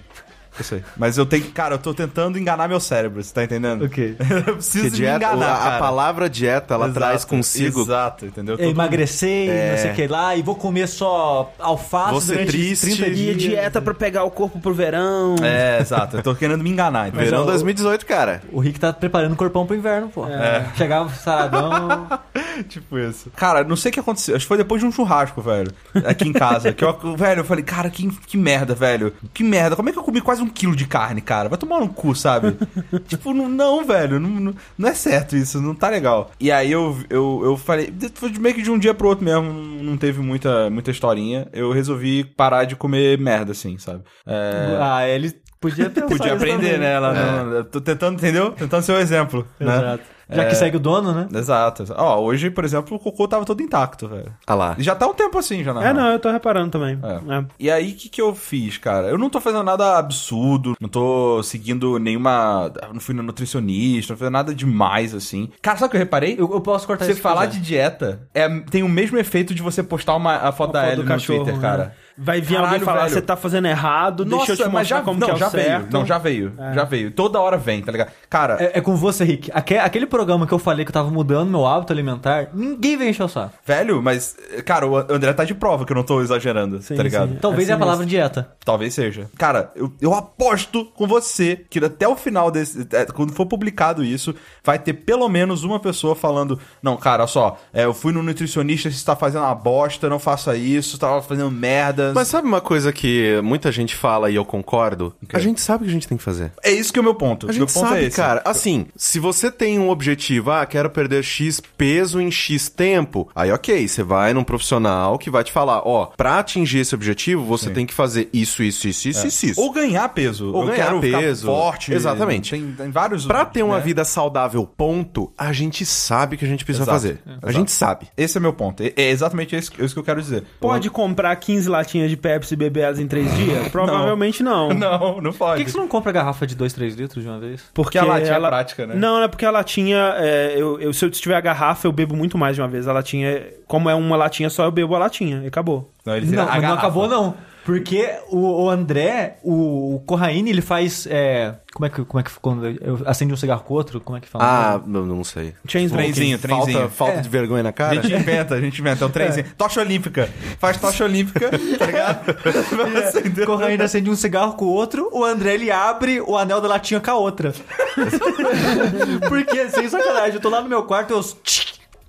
Eu 0.57 0.63
sei. 0.65 0.83
Mas 0.97 1.17
eu 1.17 1.25
tenho. 1.25 1.45
Cara, 1.51 1.75
eu 1.75 1.79
tô 1.79 1.93
tentando 1.93 2.37
enganar 2.37 2.67
meu 2.67 2.79
cérebro, 2.79 3.23
você 3.23 3.33
tá 3.33 3.43
entendendo? 3.43 3.85
Ok. 3.85 4.15
eu 4.47 4.55
preciso 4.55 4.83
Porque 4.85 4.97
dieta, 4.97 5.19
me 5.29 5.35
enganar. 5.35 5.47
a, 5.55 5.75
a 5.77 5.79
palavra 5.79 6.29
dieta, 6.29 6.73
ela 6.73 6.85
Exato, 6.87 6.99
traz 6.99 7.25
consigo 7.25 7.81
Exato, 7.81 8.25
entendeu? 8.25 8.55
É, 8.55 8.57
Todo- 8.57 8.69
emagrecer, 8.71 9.49
É. 9.49 9.71
não 9.71 9.77
sei 9.77 9.91
o 9.91 9.95
que 9.95 10.07
lá, 10.07 10.35
e 10.35 10.41
vou 10.41 10.55
comer 10.55 10.87
só 10.87 11.51
alface 11.57 12.11
Vou 12.11 12.21
ser 12.21 12.33
durante 12.33 12.51
triste. 12.51 12.95
30 12.97 13.07
E 13.07 13.13
dias. 13.15 13.37
dieta 13.37 13.81
pra 13.81 13.93
pegar 13.93 14.23
o 14.25 14.31
corpo 14.31 14.59
pro 14.59 14.73
verão. 14.73 15.35
É, 15.41 15.79
exato. 15.79 16.17
Eu 16.17 16.23
tô 16.23 16.35
querendo 16.35 16.61
me 16.63 16.69
enganar. 16.69 17.07
entendeu? 17.07 17.25
Verão 17.25 17.41
ó, 17.43 17.45
2018, 17.45 18.05
cara. 18.05 18.41
O 18.51 18.59
Rick 18.59 18.79
tá 18.79 18.91
preparando 18.91 19.33
o 19.33 19.37
corpão 19.37 19.65
pro 19.65 19.75
inverno, 19.75 20.09
pô. 20.09 20.27
É. 20.27 20.65
Chegava 20.75 21.09
saradão. 21.15 22.07
tipo 22.67 22.97
isso. 22.97 23.29
Cara, 23.35 23.63
não 23.63 23.75
sei 23.75 23.89
o 23.89 23.93
que 23.93 23.99
aconteceu. 23.99 24.35
Acho 24.35 24.45
que 24.45 24.47
foi 24.47 24.57
depois 24.57 24.81
de 24.81 24.87
um 24.87 24.91
churrasco, 24.91 25.41
velho. 25.41 25.71
Aqui 26.05 26.27
em 26.27 26.33
casa. 26.33 26.71
que 26.73 26.83
eu, 26.83 26.93
velho, 27.15 27.41
eu 27.41 27.45
falei, 27.45 27.63
cara, 27.63 27.89
que, 27.89 28.07
que 28.09 28.37
merda, 28.37 28.73
velho. 28.73 29.13
Que 29.33 29.43
merda. 29.43 29.75
Como 29.75 29.89
é 29.89 29.91
que 29.91 29.97
eu 29.99 30.03
comi 30.03 30.21
quase 30.21 30.41
um 30.41 30.47
quilo 30.47 30.75
de 30.75 30.85
carne, 30.85 31.21
cara? 31.21 31.49
Vai 31.49 31.57
tomar 31.57 31.79
no 31.79 31.89
cu, 31.89 32.15
sabe? 32.15 32.55
tipo, 33.07 33.33
não, 33.33 33.47
não 33.49 33.85
velho. 33.85 34.19
Não, 34.19 34.29
não, 34.29 34.55
não 34.77 34.89
é 34.89 34.93
certo 34.93 35.35
isso. 35.35 35.61
Não 35.61 35.75
tá 35.75 35.89
legal. 35.89 36.31
E 36.39 36.51
aí 36.51 36.71
eu, 36.71 36.97
eu, 37.09 37.41
eu 37.43 37.57
falei, 37.57 37.93
foi 38.13 38.31
meio 38.39 38.55
que 38.55 38.61
de 38.61 38.71
um 38.71 38.79
dia 38.79 38.93
pro 38.93 39.07
outro 39.07 39.25
mesmo. 39.25 39.51
Não 39.51 39.97
teve 39.97 40.19
muita, 40.21 40.69
muita 40.69 40.91
historinha. 40.91 41.47
Eu 41.53 41.71
resolvi 41.71 42.23
parar 42.23 42.65
de 42.65 42.75
comer 42.75 43.17
merda, 43.17 43.51
assim, 43.51 43.77
sabe? 43.77 44.03
É. 44.25 44.77
Ah, 44.79 45.07
ele 45.07 45.33
podia 45.59 45.89
Podia 45.89 46.33
aprender, 46.33 46.73
também. 46.73 46.79
né? 46.79 46.93
Ela 46.93 47.13
não, 47.13 47.51
eu 47.53 47.63
tô 47.63 47.79
tentando, 47.79 48.15
entendeu? 48.15 48.51
Tentando 48.51 48.81
ser 48.83 48.93
o 48.93 48.97
exemplo. 48.97 49.47
Né? 49.59 49.99
Já 50.31 50.43
É. 50.43 50.45
que 50.47 50.55
segue 50.55 50.77
o 50.77 50.79
dono, 50.79 51.13
né? 51.13 51.27
Exato. 51.33 51.83
Ó, 51.97 52.19
hoje, 52.21 52.49
por 52.49 52.63
exemplo, 52.63 52.95
o 52.95 52.99
cocô 52.99 53.27
tava 53.27 53.43
todo 53.45 53.61
intacto, 53.61 54.07
velho. 54.07 54.31
Ah 54.47 54.55
lá. 54.55 54.75
Já 54.79 54.95
tá 54.95 55.07
um 55.07 55.13
tempo 55.13 55.37
assim, 55.37 55.63
já 55.63 55.73
na 55.73 55.81
É, 55.81 55.83
real. 55.85 55.95
não, 55.95 56.07
eu 56.11 56.19
tô 56.19 56.29
reparando 56.31 56.69
também. 56.71 56.97
É. 57.03 57.35
É. 57.37 57.45
E 57.59 57.69
aí, 57.71 57.91
o 57.91 57.95
que, 57.95 58.09
que 58.09 58.21
eu 58.21 58.33
fiz, 58.33 58.77
cara? 58.77 59.07
Eu 59.07 59.17
não 59.17 59.29
tô 59.29 59.39
fazendo 59.41 59.63
nada 59.63 59.97
absurdo, 59.97 60.75
não 60.79 60.87
tô 60.89 61.41
seguindo 61.43 61.97
nenhuma. 61.99 62.71
Não 62.93 62.99
fui 62.99 63.13
no 63.15 63.23
nutricionista, 63.23 64.13
não 64.13 64.17
fiz 64.17 64.29
nada 64.31 64.53
demais, 64.55 65.13
assim. 65.13 65.49
Cara, 65.61 65.77
sabe 65.77 65.87
o 65.87 65.91
que 65.91 65.97
eu 65.97 65.99
reparei? 66.01 66.33
Eu, 66.37 66.51
eu 66.53 66.61
posso 66.61 66.85
cortar 66.87 67.05
você 67.05 67.11
isso 67.11 67.17
se 67.17 67.23
falar 67.23 67.47
quiser. 67.47 67.59
de 67.59 67.65
dieta 67.65 68.21
é, 68.33 68.47
tem 68.69 68.83
o 68.83 68.89
mesmo 68.89 69.17
efeito 69.17 69.53
de 69.53 69.61
você 69.61 69.81
postar 69.83 70.15
uma, 70.15 70.35
a 70.37 70.51
foto 70.51 70.69
Uma 70.69 70.73
da 70.73 70.81
foto 70.81 70.91
Ellie 70.93 71.03
no 71.03 71.07
cachorro, 71.07 71.39
Twitter, 71.45 71.61
né? 71.61 71.91
Vai 72.23 72.39
vir 72.39 72.53
Caralho, 72.55 72.65
alguém 72.73 72.85
falar, 72.85 72.99
velho. 73.01 73.13
você 73.13 73.21
tá 73.21 73.35
fazendo 73.35 73.67
errado, 73.67 74.23
deixa 74.23 74.51
eu 74.51 74.57
te 74.57 74.67
mostrar 74.69 75.01
como 75.01 75.19
não, 75.19 75.27
que 75.27 75.31
é 75.31 75.35
o 75.35 75.37
já 75.37 75.49
certo. 75.49 75.81
veio. 75.81 75.91
Não, 75.91 76.05
já 76.05 76.17
veio. 76.17 76.53
Já 76.75 76.83
veio. 76.83 77.11
Toda 77.11 77.39
hora 77.39 77.57
vem, 77.57 77.81
tá 77.81 77.91
ligado? 77.91 78.11
Cara, 78.29 78.57
É, 78.59 78.77
é 78.77 78.81
com 78.81 78.95
você, 78.95 79.23
Rick. 79.23 79.49
Aque- 79.53 79.77
aquele 79.77 80.05
programa 80.05 80.45
que 80.45 80.53
eu 80.53 80.59
falei 80.59 80.85
que 80.85 80.89
eu 80.89 80.93
tava 80.93 81.09
mudando 81.09 81.49
meu 81.49 81.65
hábito 81.65 81.91
alimentar, 81.91 82.49
ninguém 82.53 82.95
vem 82.97 83.09
encher 83.09 83.23
o 83.23 83.27
saco. 83.27 83.53
velho, 83.65 84.01
mas, 84.03 84.35
cara, 84.65 84.85
o 84.87 84.97
André 84.97 85.33
tá 85.33 85.43
de 85.43 85.55
prova 85.55 85.85
que 85.85 85.91
eu 85.91 85.95
não 85.95 86.03
tô 86.03 86.21
exagerando, 86.21 86.81
Sim, 86.81 86.95
tá 86.95 87.03
ligado? 87.03 87.29
sim. 87.31 87.37
Talvez 87.41 87.63
Assim 87.63 87.71
é 87.71 87.75
a 87.75 87.79
palavra 87.79 88.05
dieta. 88.05 88.51
Talvez 88.63 88.93
seja. 88.93 89.29
Cara, 89.37 89.71
eu, 89.75 89.91
eu 89.99 90.13
aposto 90.13 90.85
com 90.95 91.07
você 91.07 91.65
que 91.69 91.83
até 91.83 92.07
o 92.07 92.15
final 92.15 92.51
desse. 92.51 92.87
é, 92.91 93.05
quando 93.05 93.33
for 93.33 93.45
publicado 93.45 94.03
isso, 94.03 94.35
vai 94.63 94.77
ter 94.77 94.93
pelo 94.93 95.27
menos 95.27 95.63
uma 95.63 95.79
pessoa 95.79 96.15
falando: 96.15 96.59
Não, 96.83 96.95
cara, 96.97 97.23
olha 97.23 97.27
só, 97.27 97.57
é, 97.73 97.85
eu 97.85 97.93
fui 97.93 98.11
no 98.13 98.21
nutricionista, 98.21 98.89
você 98.91 99.03
tá 99.05 99.15
fazendo 99.15 99.41
uma 99.43 99.55
bosta, 99.55 100.09
não 100.09 100.19
faça 100.19 100.55
isso, 100.55 100.97
tava 100.99 101.21
fazendo 101.21 101.49
merda. 101.49 102.10
Mas 102.13 102.27
sabe 102.27 102.47
uma 102.47 102.61
coisa 102.61 102.91
que 102.93 103.39
muita 103.43 103.71
gente 103.71 103.95
fala 103.95 104.29
e 104.29 104.35
eu 104.35 104.45
concordo? 104.45 105.13
A 105.33 105.39
gente 105.39 105.61
sabe 105.61 105.83
o 105.83 105.85
que 105.85 105.91
a 105.91 105.93
gente 105.93 106.07
tem 106.07 106.17
que 106.17 106.23
fazer. 106.23 106.51
É 106.63 106.71
isso 106.71 106.91
que 106.93 106.99
é 106.99 107.01
o 107.01 107.03
meu 107.03 107.15
ponto. 107.15 107.45
A 107.45 107.47
meu 107.47 107.53
gente 107.53 107.73
ponto 107.73 107.87
sabe, 107.87 108.03
é 108.03 108.03
esse. 108.05 108.15
cara. 108.15 108.41
Assim, 108.45 108.87
se 108.95 109.19
você 109.19 109.51
tem 109.51 109.77
um 109.77 109.89
objetivo, 109.89 110.51
ah, 110.51 110.65
quero 110.65 110.89
perder 110.89 111.23
X 111.23 111.61
peso 111.77 112.21
em 112.21 112.31
X 112.31 112.69
tempo, 112.69 113.29
aí 113.35 113.51
ok, 113.51 113.87
você 113.87 114.03
vai 114.03 114.33
num 114.33 114.43
profissional 114.43 115.17
que 115.17 115.29
vai 115.29 115.43
te 115.43 115.51
falar, 115.51 115.81
ó, 115.85 116.07
pra 116.07 116.39
atingir 116.39 116.79
esse 116.79 116.95
objetivo, 116.95 117.43
você 117.43 117.69
tem 117.69 117.85
que 117.85 117.93
fazer 117.93 118.29
isso, 118.33 118.63
isso, 118.63 118.87
isso, 118.87 119.09
isso, 119.09 119.27
isso, 119.27 119.45
isso. 119.47 119.61
Ou 119.61 119.71
ganhar 119.71 120.07
peso. 120.09 120.53
Ou 120.53 120.61
eu 120.61 120.67
ganhar 120.67 120.85
quero 120.85 120.99
peso. 121.01 121.41
Ficar 121.41 121.51
forte. 121.53 121.93
Exatamente. 121.93 122.51
Tem, 122.51 122.71
tem 122.71 122.91
vários. 122.91 123.25
Pra 123.25 123.45
ter 123.45 123.63
uma 123.63 123.77
né? 123.77 123.83
vida 123.83 124.05
saudável, 124.05 124.65
ponto, 124.65 125.31
a 125.37 125.51
gente 125.51 125.85
sabe 125.85 126.37
que 126.37 126.45
a 126.45 126.47
gente 126.47 126.63
precisa 126.63 126.83
Exato. 126.83 126.95
fazer. 126.95 127.19
A 127.25 127.31
Exato. 127.31 127.51
gente 127.51 127.71
sabe. 127.71 128.07
Esse 128.15 128.37
é 128.37 128.41
meu 128.41 128.53
ponto. 128.53 128.81
É 128.83 129.01
é 129.01 129.09
exatamente 129.09 129.55
isso, 129.55 129.71
isso 129.79 129.93
que 129.93 129.99
eu 129.99 130.03
quero 130.03 130.21
dizer. 130.21 130.43
Pode 130.59 130.89
comprar 130.89 131.35
15 131.35 131.69
latinhas 131.69 131.90
de 132.07 132.17
Pepsi 132.17 132.53
e 132.53 132.57
beber 132.57 132.81
elas 132.81 132.99
em 132.99 133.07
3 133.07 133.35
dias? 133.35 133.67
Provavelmente 133.71 134.41
não. 134.43 134.69
Não, 134.73 135.21
não 135.21 135.31
Por 135.31 135.37
pode. 135.37 135.57
que, 135.59 135.65
que 135.65 135.71
você 135.71 135.77
não 135.77 135.87
compra 135.87 136.11
garrafa 136.11 136.45
de 136.47 136.55
2, 136.55 136.73
3 136.73 136.95
litros 136.95 137.23
de 137.23 137.29
uma 137.29 137.39
vez? 137.39 137.63
Porque 137.73 137.97
a 137.97 138.03
latinha 138.05 138.33
é 138.35 138.39
prática, 138.39 138.85
né? 138.87 138.95
Não, 138.95 139.21
é 139.21 139.27
porque 139.27 139.45
a 139.45 139.51
latinha. 139.51 140.13
é, 140.17 140.53
eu, 140.57 140.79
eu- 140.79 140.93
se 140.93 141.03
eu 141.05 141.09
tiver 141.11 141.35
a 141.35 141.41
garrafa, 141.41 141.87
eu 141.87 141.91
bebo 141.91 142.15
muito 142.15 142.37
mais 142.37 142.55
de 142.55 142.61
uma 142.61 142.67
vez. 142.67 142.87
A 142.87 142.93
latinha, 142.93 143.43
como 143.67 143.89
é 143.89 143.95
uma 143.95 144.15
latinha 144.15 144.49
só, 144.49 144.63
eu 144.65 144.71
bebo 144.71 144.95
a 144.95 144.99
latinha. 144.99 145.41
E 145.43 145.47
acabou. 145.47 145.91
Não, 146.05 146.15
ele 146.15 146.25
Não, 146.27 146.43
a 146.43 146.45
mas 146.45 146.55
não 146.55 146.61
garrafa. 146.61 146.79
acabou 146.79 147.07
não. 147.07 147.35
Porque 147.63 148.09
o, 148.29 148.63
o 148.63 148.69
André, 148.71 149.37
o, 149.43 149.95
o 149.95 149.99
Corraine, 149.99 150.49
ele 150.49 150.61
faz. 150.61 151.05
é, 151.07 151.53
como 151.73 151.85
é 151.85 151.89
que 151.89 152.03
como 152.03 152.19
é 152.19 152.23
que 152.23 152.31
quando 152.41 152.65
eu 152.67 153.01
acende 153.05 153.31
um 153.33 153.37
cigarro 153.37 153.61
com 153.63 153.75
o 153.75 153.77
outro? 153.77 154.01
Como 154.01 154.17
é 154.17 154.21
que 154.21 154.27
fala? 154.27 154.43
Ah, 154.43 154.81
não, 154.85 155.05
não 155.05 155.23
sei. 155.23 155.53
Chainsmoking. 155.67 156.03
Trenzinho, 156.11 156.39
trenzinho. 156.39 156.73
Falta, 156.79 156.89
falta 156.89 157.13
É. 157.19 157.21
de 157.21 157.29
vergonha 157.29 157.61
na 157.61 157.69
A 157.69 157.73
cara? 157.73 158.01
gente 158.01 158.13
inventa, 158.13 158.55
a 158.55 158.59
gente 158.61 158.81
inventa. 158.81 159.05
É 159.05 159.07
um 159.07 159.11
trenzinho. 159.11 159.45
Tocha 159.55 159.79
olímpica. 159.79 160.27
Faz 160.57 160.77
tocha 160.77 161.03
olímpica, 161.03 161.51
tá 161.77 161.85
ligado? 161.85 162.35
Acender. 163.07 163.45
Corraine 163.45 163.83
acende 163.83 164.09
um 164.09 164.15
cigarro 164.15 164.53
com 164.53 164.65
o 164.65 164.69
outro, 164.69 165.09
o 165.13 165.23
André 165.23 165.53
ele 165.53 165.69
abre 165.69 166.19
o 166.19 166.35
anel 166.37 166.61
da 166.61 166.67
latinha 166.67 166.99
com 166.99 167.11
a 167.11 167.15
outra. 167.15 167.53
Porque, 169.29 169.69
sem 169.69 169.87
sacanagem, 169.89 170.35
eu 170.35 170.41
tô 170.41 170.49
lá 170.49 170.61
no 170.61 170.69
meu 170.69 170.83
quarto, 170.83 171.11
eu. 171.13 171.21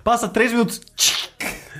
Passa 0.02 0.28
três 0.28 0.50
minutos. 0.50 0.80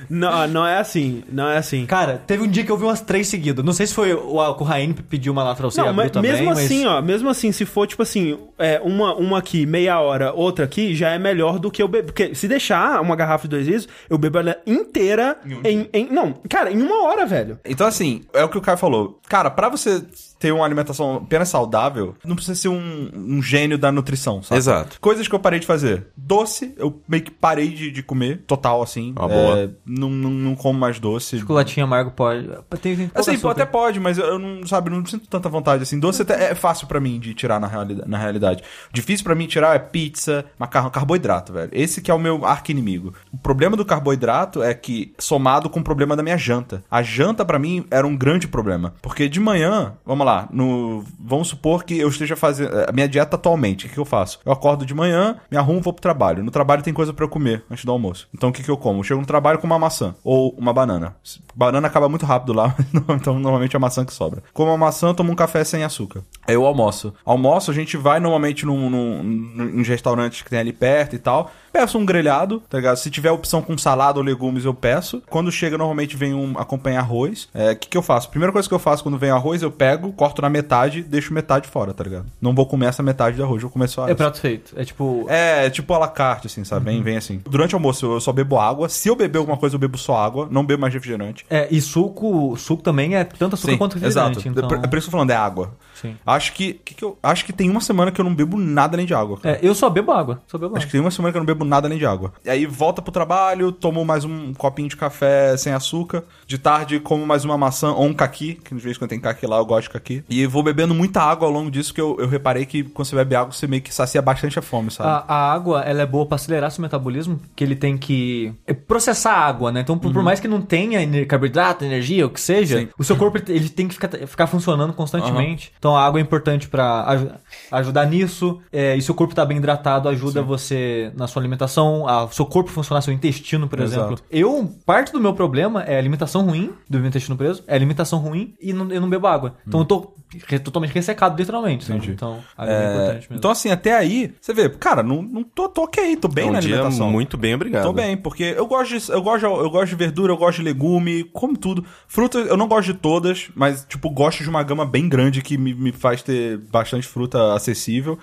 Não, 0.09 0.47
não 0.47 0.65
é 0.65 0.77
assim. 0.79 1.23
Não 1.31 1.47
é 1.49 1.57
assim. 1.57 1.85
Cara, 1.85 2.21
teve 2.25 2.43
um 2.43 2.47
dia 2.47 2.63
que 2.63 2.71
eu 2.71 2.77
vi 2.77 2.83
umas 2.83 3.01
três 3.01 3.27
seguidas. 3.27 3.63
Não 3.63 3.73
sei 3.73 3.87
se 3.87 3.93
foi 3.93 4.13
o, 4.13 4.37
o 4.37 4.55
Corraine 4.55 4.93
pediu 4.93 5.33
uma 5.33 5.43
lá 5.43 5.55
pra 5.55 5.65
você 5.65 5.79
Não, 5.81 5.89
abrir 5.89 5.97
mas 6.03 6.11
também, 6.11 6.31
mesmo 6.31 6.45
mas... 6.47 6.59
assim, 6.59 6.85
ó, 6.85 7.01
mesmo 7.01 7.29
assim, 7.29 7.51
se 7.51 7.65
for 7.65 7.87
tipo 7.87 8.01
assim, 8.01 8.37
é, 8.57 8.79
uma, 8.83 9.15
uma 9.15 9.39
aqui, 9.39 9.65
meia 9.65 9.99
hora, 9.99 10.33
outra 10.33 10.65
aqui, 10.65 10.95
já 10.95 11.09
é 11.09 11.19
melhor 11.19 11.59
do 11.59 11.69
que 11.71 11.81
eu 11.81 11.87
beber. 11.87 12.05
Porque 12.07 12.35
se 12.35 12.47
deixar 12.47 13.01
uma 13.01 13.15
garrafa 13.15 13.43
de 13.47 13.49
dois 13.55 13.67
litros, 13.67 13.87
eu 14.09 14.17
bebo 14.17 14.39
ela 14.39 14.57
inteira 14.65 15.37
em, 15.63 15.87
em- 15.93 16.09
Não, 16.11 16.33
cara, 16.49 16.71
em 16.71 16.81
uma 16.81 17.03
hora, 17.05 17.25
velho. 17.25 17.59
Então, 17.65 17.87
assim, 17.87 18.21
é 18.33 18.43
o 18.43 18.49
que 18.49 18.57
o 18.57 18.61
Caio 18.61 18.77
falou. 18.77 19.19
Cara, 19.27 19.49
pra 19.49 19.69
você 19.69 20.03
ter 20.43 20.51
uma 20.51 20.65
alimentação 20.65 21.15
apenas 21.15 21.47
saudável, 21.47 22.15
não 22.25 22.35
precisa 22.35 22.59
ser 22.59 22.67
um, 22.67 23.09
um 23.15 23.41
gênio 23.41 23.77
da 23.77 23.93
nutrição, 23.93 24.43
sabe? 24.43 24.59
Exato. 24.59 24.99
Coisas 24.99 25.25
que 25.25 25.33
eu 25.33 25.39
parei 25.39 25.57
de 25.57 25.65
fazer. 25.65 26.07
Doce, 26.17 26.73
eu 26.75 27.01
meio 27.07 27.23
que 27.23 27.31
parei 27.31 27.69
de, 27.69 27.89
de 27.89 28.03
comer, 28.03 28.43
total, 28.45 28.81
assim. 28.81 29.13
Ah, 29.15 29.25
boa. 29.25 29.57
É, 29.57 29.69
não, 29.85 30.09
não, 30.09 30.29
não 30.29 30.55
como 30.55 30.77
mais 30.77 30.99
doce. 30.99 31.39
Chocolatinho 31.39 31.85
amargo 31.85 32.11
pode... 32.11 32.45
Tem, 32.81 32.93
tem 32.97 33.11
Assim, 33.15 33.31
pô, 33.31 33.47
açúcar. 33.47 33.51
até 33.51 33.65
pode, 33.65 34.01
mas 34.01 34.17
eu, 34.17 34.25
eu 34.25 34.39
não, 34.39 34.67
sabe, 34.67 34.89
não 34.89 35.05
sinto 35.05 35.29
tanta 35.29 35.47
vontade, 35.47 35.83
assim. 35.83 35.97
Doce 35.97 36.23
até 36.23 36.51
é 36.51 36.55
fácil 36.55 36.87
pra 36.87 36.99
mim 36.99 37.21
de 37.21 37.33
tirar 37.33 37.57
na, 37.57 37.67
realidade, 37.67 38.09
na 38.09 38.17
realidade. 38.17 38.63
O 38.89 38.93
difícil 38.93 39.23
pra 39.23 39.35
mim 39.35 39.47
tirar 39.47 39.73
é 39.77 39.79
pizza, 39.79 40.43
macarrão, 40.59 40.89
carboidrato, 40.89 41.53
velho. 41.53 41.69
Esse 41.71 42.01
que 42.01 42.11
é 42.11 42.13
o 42.13 42.19
meu 42.19 42.45
arqui-inimigo. 42.45 43.13
O 43.31 43.37
problema 43.37 43.77
do 43.77 43.85
carboidrato 43.85 44.61
é 44.61 44.73
que, 44.73 45.13
somado 45.17 45.69
com 45.69 45.79
o 45.79 45.83
problema 45.83 46.17
da 46.17 46.23
minha 46.23 46.37
janta. 46.37 46.83
A 46.91 47.01
janta, 47.01 47.45
pra 47.45 47.57
mim, 47.57 47.85
era 47.89 48.05
um 48.05 48.17
grande 48.17 48.45
problema. 48.45 48.93
Porque 49.01 49.29
de 49.29 49.39
manhã, 49.39 49.93
vamos 50.05 50.25
lá, 50.25 50.32
no... 50.51 51.03
Vamos 51.19 51.47
supor 51.49 51.83
que 51.83 51.97
eu 51.97 52.09
esteja 52.09 52.35
fazendo... 52.35 52.71
A 52.87 52.91
minha 52.91 53.07
dieta 53.07 53.35
atualmente, 53.35 53.85
o 53.85 53.89
que, 53.89 53.95
que 53.95 53.99
eu 53.99 54.05
faço? 54.05 54.39
Eu 54.45 54.51
acordo 54.51 54.85
de 54.85 54.93
manhã, 54.93 55.37
me 55.49 55.57
arrumo, 55.57 55.81
vou 55.81 55.93
pro 55.93 56.01
trabalho. 56.01 56.43
No 56.43 56.51
trabalho 56.51 56.83
tem 56.83 56.93
coisa 56.93 57.13
pra 57.13 57.25
eu 57.25 57.29
comer 57.29 57.63
antes 57.69 57.85
do 57.85 57.91
almoço. 57.91 58.27
Então 58.33 58.49
o 58.49 58.53
que, 58.53 58.63
que 58.63 58.69
eu 58.69 58.77
como? 58.77 58.99
Eu 58.99 59.03
chego 59.03 59.21
no 59.21 59.27
trabalho 59.27 59.59
com 59.59 59.67
uma 59.67 59.79
maçã 59.79 60.15
ou 60.23 60.55
uma 60.57 60.73
banana. 60.73 61.15
Banana 61.55 61.87
acaba 61.87 62.09
muito 62.09 62.25
rápido 62.25 62.53
lá, 62.53 62.75
então 63.15 63.39
normalmente 63.39 63.75
é 63.75 63.77
a 63.77 63.79
maçã 63.79 64.03
que 64.05 64.13
sobra. 64.13 64.43
Como 64.53 64.71
uma 64.71 64.77
maçã, 64.77 65.13
tomo 65.13 65.31
um 65.31 65.35
café 65.35 65.63
sem 65.63 65.83
açúcar. 65.83 66.23
Aí 66.47 66.55
eu 66.55 66.65
almoço. 66.65 67.13
Almoço, 67.25 67.71
a 67.71 67.73
gente 67.73 67.95
vai 67.97 68.19
normalmente 68.19 68.65
num, 68.65 68.89
num, 68.89 69.23
num, 69.23 69.65
nos 69.77 69.87
restaurantes 69.87 70.41
que 70.41 70.49
tem 70.49 70.59
ali 70.59 70.73
perto 70.73 71.15
e 71.15 71.19
tal. 71.19 71.51
Peço 71.73 71.97
um 71.97 72.05
grelhado, 72.05 72.61
tá 72.69 72.77
ligado? 72.77 72.97
Se 72.97 73.09
tiver 73.09 73.31
opção 73.31 73.59
com 73.61 73.75
salada 73.77 74.19
ou 74.19 74.23
legumes, 74.23 74.63
eu 74.63 74.75
peço. 74.75 75.23
Quando 75.27 75.51
chega, 75.51 75.75
normalmente 75.75 76.15
vem 76.15 76.31
um 76.33 76.53
acompanhar 76.57 76.99
arroz. 76.99 77.49
É, 77.53 77.71
O 77.71 77.75
que, 77.75 77.89
que 77.89 77.97
eu 77.97 78.03
faço? 78.03 78.29
Primeira 78.29 78.51
coisa 78.53 78.67
que 78.67 78.73
eu 78.73 78.79
faço 78.79 79.01
quando 79.01 79.17
vem 79.17 79.31
arroz, 79.31 79.63
eu 79.63 79.71
pego, 79.71 80.13
corto 80.13 80.39
na 80.41 80.49
metade, 80.51 81.01
deixo 81.01 81.33
metade 81.33 81.67
fora, 81.67 81.91
tá 81.91 82.03
ligado? 82.03 82.27
Não 82.39 82.53
vou 82.53 82.67
comer 82.67 82.85
essa 82.85 83.01
metade 83.01 83.37
de 83.37 83.41
arroz, 83.41 83.61
vou 83.63 83.71
comer 83.71 83.87
só 83.89 84.07
É 84.07 84.13
prato 84.13 84.39
feito. 84.39 84.73
É 84.77 84.85
tipo... 84.85 85.25
É, 85.27 85.67
tipo 85.71 85.91
a 85.95 85.97
la 85.97 86.07
carte, 86.07 86.45
assim, 86.45 86.63
sabe? 86.63 86.85
Vem, 86.85 87.01
vem 87.01 87.17
assim. 87.17 87.41
Durante 87.49 87.73
o 87.73 87.77
almoço 87.77 88.05
eu 88.05 88.21
só 88.21 88.31
bebo 88.31 88.59
água. 88.59 88.87
Se 88.87 89.09
eu 89.09 89.15
beber 89.15 89.39
alguma 89.39 89.57
coisa, 89.57 89.75
eu 89.75 89.79
bebo 89.79 89.97
só 89.97 90.15
água. 90.17 90.47
Não 90.51 90.63
bebo 90.63 90.79
mais 90.81 90.93
refrigerante. 90.93 91.43
É, 91.49 91.67
e 91.71 91.81
suco, 91.81 92.55
suco 92.55 92.83
também 92.83 93.15
é 93.15 93.23
tanto 93.23 93.55
açúcar 93.55 93.77
quanto 93.77 93.93
refrigerante. 93.97 94.37
exato. 94.37 94.47
Então... 94.47 94.65
É 94.65 94.67
por- 94.67 94.85
É 94.85 94.87
por 94.87 94.97
isso 94.99 95.07
que 95.07 95.09
eu 95.09 95.11
tô 95.11 95.17
falando, 95.17 95.31
é 95.31 95.35
água. 95.35 95.71
Sim. 96.03 96.15
Acho 96.25 96.53
que, 96.53 96.73
que, 96.73 96.93
que 96.93 97.03
eu, 97.03 97.17
acho 97.23 97.43
que 97.45 97.51
tem 97.51 97.69
uma 97.69 97.81
semana 97.81 98.11
que 98.11 98.21
eu 98.21 98.25
não 98.25 98.35
bebo 98.35 98.57
nada 98.57 98.95
além 98.95 99.05
de 99.07 99.13
água. 99.15 99.37
cara. 99.39 99.55
É, 99.55 99.59
eu 99.63 99.73
só 99.73 99.89
bebo 99.89 100.11
água. 100.11 100.41
Só 100.47 100.57
bebo 100.57 100.75
Acho 100.75 100.83
água. 100.83 100.85
que 100.85 100.91
tem 100.91 101.01
uma 101.01 101.09
semana 101.09 101.31
que 101.31 101.37
eu 101.37 101.41
não 101.41 101.45
bebo 101.45 101.65
nada 101.65 101.87
além 101.87 101.97
de 101.97 102.05
água. 102.05 102.33
E 102.45 102.49
aí 102.49 102.65
volta 102.65 103.01
pro 103.01 103.11
trabalho, 103.11 103.71
tomo 103.71 104.03
mais 104.05 104.23
um 104.25 104.53
copinho 104.53 104.87
de 104.89 104.95
café 104.97 105.55
sem 105.57 105.73
açúcar. 105.73 106.23
De 106.45 106.57
tarde, 106.57 106.99
como 106.99 107.25
mais 107.25 107.43
uma 107.45 107.57
maçã 107.57 107.91
ou 107.91 108.05
um 108.05 108.13
caqui, 108.13 108.55
que 108.55 108.75
às 108.75 108.81
vezes 108.83 108.97
quando 108.97 109.09
tem 109.09 109.19
caqui 109.19 109.47
lá 109.47 109.57
eu 109.57 109.65
gosto 109.65 109.83
de 109.87 109.89
caqui. 109.93 110.23
E 110.29 110.45
vou 110.45 110.61
bebendo 110.61 110.93
muita 110.93 111.21
água 111.21 111.47
ao 111.47 111.53
longo 111.53 111.71
disso, 111.71 111.93
que 111.93 112.01
eu, 112.01 112.17
eu 112.19 112.27
reparei 112.27 112.65
que 112.65 112.83
quando 112.83 113.07
você 113.07 113.15
bebe 113.15 113.35
água, 113.35 113.51
você 113.53 113.65
meio 113.65 113.81
que 113.81 113.93
sacia 113.93 114.21
bastante 114.21 114.59
a 114.59 114.61
fome, 114.61 114.91
sabe? 114.91 115.09
A, 115.09 115.33
a 115.33 115.53
água, 115.53 115.81
ela 115.83 116.01
é 116.01 116.05
boa 116.05 116.25
pra 116.25 116.35
acelerar 116.35 116.69
seu 116.69 116.81
metabolismo, 116.81 117.39
que 117.55 117.63
ele 117.63 117.75
tem 117.75 117.97
que 117.97 118.53
é, 118.67 118.73
processar 118.73 119.33
a 119.33 119.45
água, 119.47 119.71
né? 119.71 119.79
Então, 119.81 119.97
por, 119.97 120.11
por 120.11 120.23
mais 120.23 120.39
que 120.39 120.47
não 120.47 120.61
tenha 120.61 120.99
carboidrato, 121.25 121.85
energia, 121.85 122.25
o 122.25 122.29
que 122.29 122.41
seja, 122.41 122.63
Uhum. 122.73 122.81
Sim. 122.81 122.89
o 122.97 123.03
seu 123.03 123.15
corpo 123.15 123.37
ele 123.49 123.69
tem 123.69 123.87
que 123.87 123.93
ficar, 123.93 124.09
ficar 124.27 124.47
funcionando 124.47 124.93
constantemente. 124.93 125.71
Então, 125.77 125.92
a 125.95 126.05
água 126.05 126.19
é 126.19 126.23
importante 126.23 126.67
pra 126.67 127.03
aju- 127.07 127.31
ajudar 127.71 128.05
nisso. 128.05 128.59
É, 128.71 128.95
e 128.95 129.01
se 129.01 129.11
o 129.11 129.13
corpo 129.13 129.33
tá 129.35 129.45
bem 129.45 129.57
hidratado, 129.57 130.09
ajuda 130.09 130.41
você 130.41 131.11
na 131.15 131.27
sua 131.27 131.41
alimentação, 131.41 132.07
a, 132.07 132.25
o 132.25 132.31
seu 132.31 132.45
corpo 132.45 132.69
funcionar, 132.69 133.01
seu 133.01 133.13
intestino, 133.13 133.67
por 133.67 133.79
Exato. 133.79 134.01
exemplo. 134.13 134.25
Eu, 134.31 134.69
parte 134.85 135.11
do 135.11 135.19
meu 135.21 135.33
problema 135.33 135.83
é 135.83 135.97
alimentação 135.97 136.45
ruim, 136.45 136.71
do 136.89 136.99
meu 136.99 137.07
intestino 137.07 137.35
preso, 137.37 137.63
é 137.67 137.75
alimentação 137.75 138.19
ruim 138.19 138.53
e 138.61 138.73
não, 138.73 138.89
eu 138.91 139.01
não 139.01 139.09
bebo 139.09 139.27
água. 139.27 139.55
Então, 139.67 139.79
eu 139.81 139.85
tô 139.85 140.13
re- 140.47 140.59
totalmente 140.59 140.91
ressecado, 140.93 141.37
literalmente. 141.37 141.83
sabe? 141.85 141.93
Hum. 141.93 141.97
Entendi. 141.97 142.13
Então, 142.13 142.39
a 142.57 142.63
água 142.63 142.73
é, 142.73 142.77
É, 142.83 142.89
importante 142.93 143.21
mesmo. 143.21 143.35
então, 143.35 143.51
assim, 143.51 143.69
até 143.71 143.95
aí, 143.95 144.33
você 144.41 144.53
vê, 144.53 144.69
cara, 144.69 145.03
não, 145.03 145.21
não 145.21 145.43
tô, 145.43 145.69
tô 145.69 145.83
ok, 145.83 146.15
tô 146.17 146.27
bem 146.27 146.45
É 146.45 146.49
um 146.49 146.53
na 146.53 146.59
dia 146.59 146.75
alimentação. 146.75 147.09
muito 147.11 147.37
bem 147.37 147.53
obrigado. 147.55 147.83
Tô 147.83 147.93
bem, 147.93 148.17
porque 148.17 148.53
eu 148.57 148.65
gosto 148.65 148.97
de, 148.97 149.11
eu 149.11 149.21
gosto 149.21 149.39
de, 149.39 149.45
eu 149.45 149.69
gosto 149.69 149.89
de 149.89 149.95
verdura, 149.95 150.31
eu 150.33 150.37
gosto 150.37 150.57
de 150.57 150.63
legume, 150.63 151.23
como 151.25 151.57
tudo. 151.57 151.83
Fruta, 152.07 152.37
eu 152.39 152.57
não 152.57 152.67
gosto 152.67 152.93
de 152.93 152.99
todas, 152.99 153.49
mas, 153.55 153.85
tipo, 153.87 154.09
gosto 154.09 154.43
de 154.43 154.49
uma 154.49 154.63
gama 154.63 154.85
bem 154.85 155.07
grande 155.07 155.41
que 155.41 155.57
me, 155.57 155.73
me 155.83 155.91
faz 155.91 156.23
ter 156.23 156.57
bastante 156.57 157.07
fruta 157.07 157.53
acessível. 157.53 158.17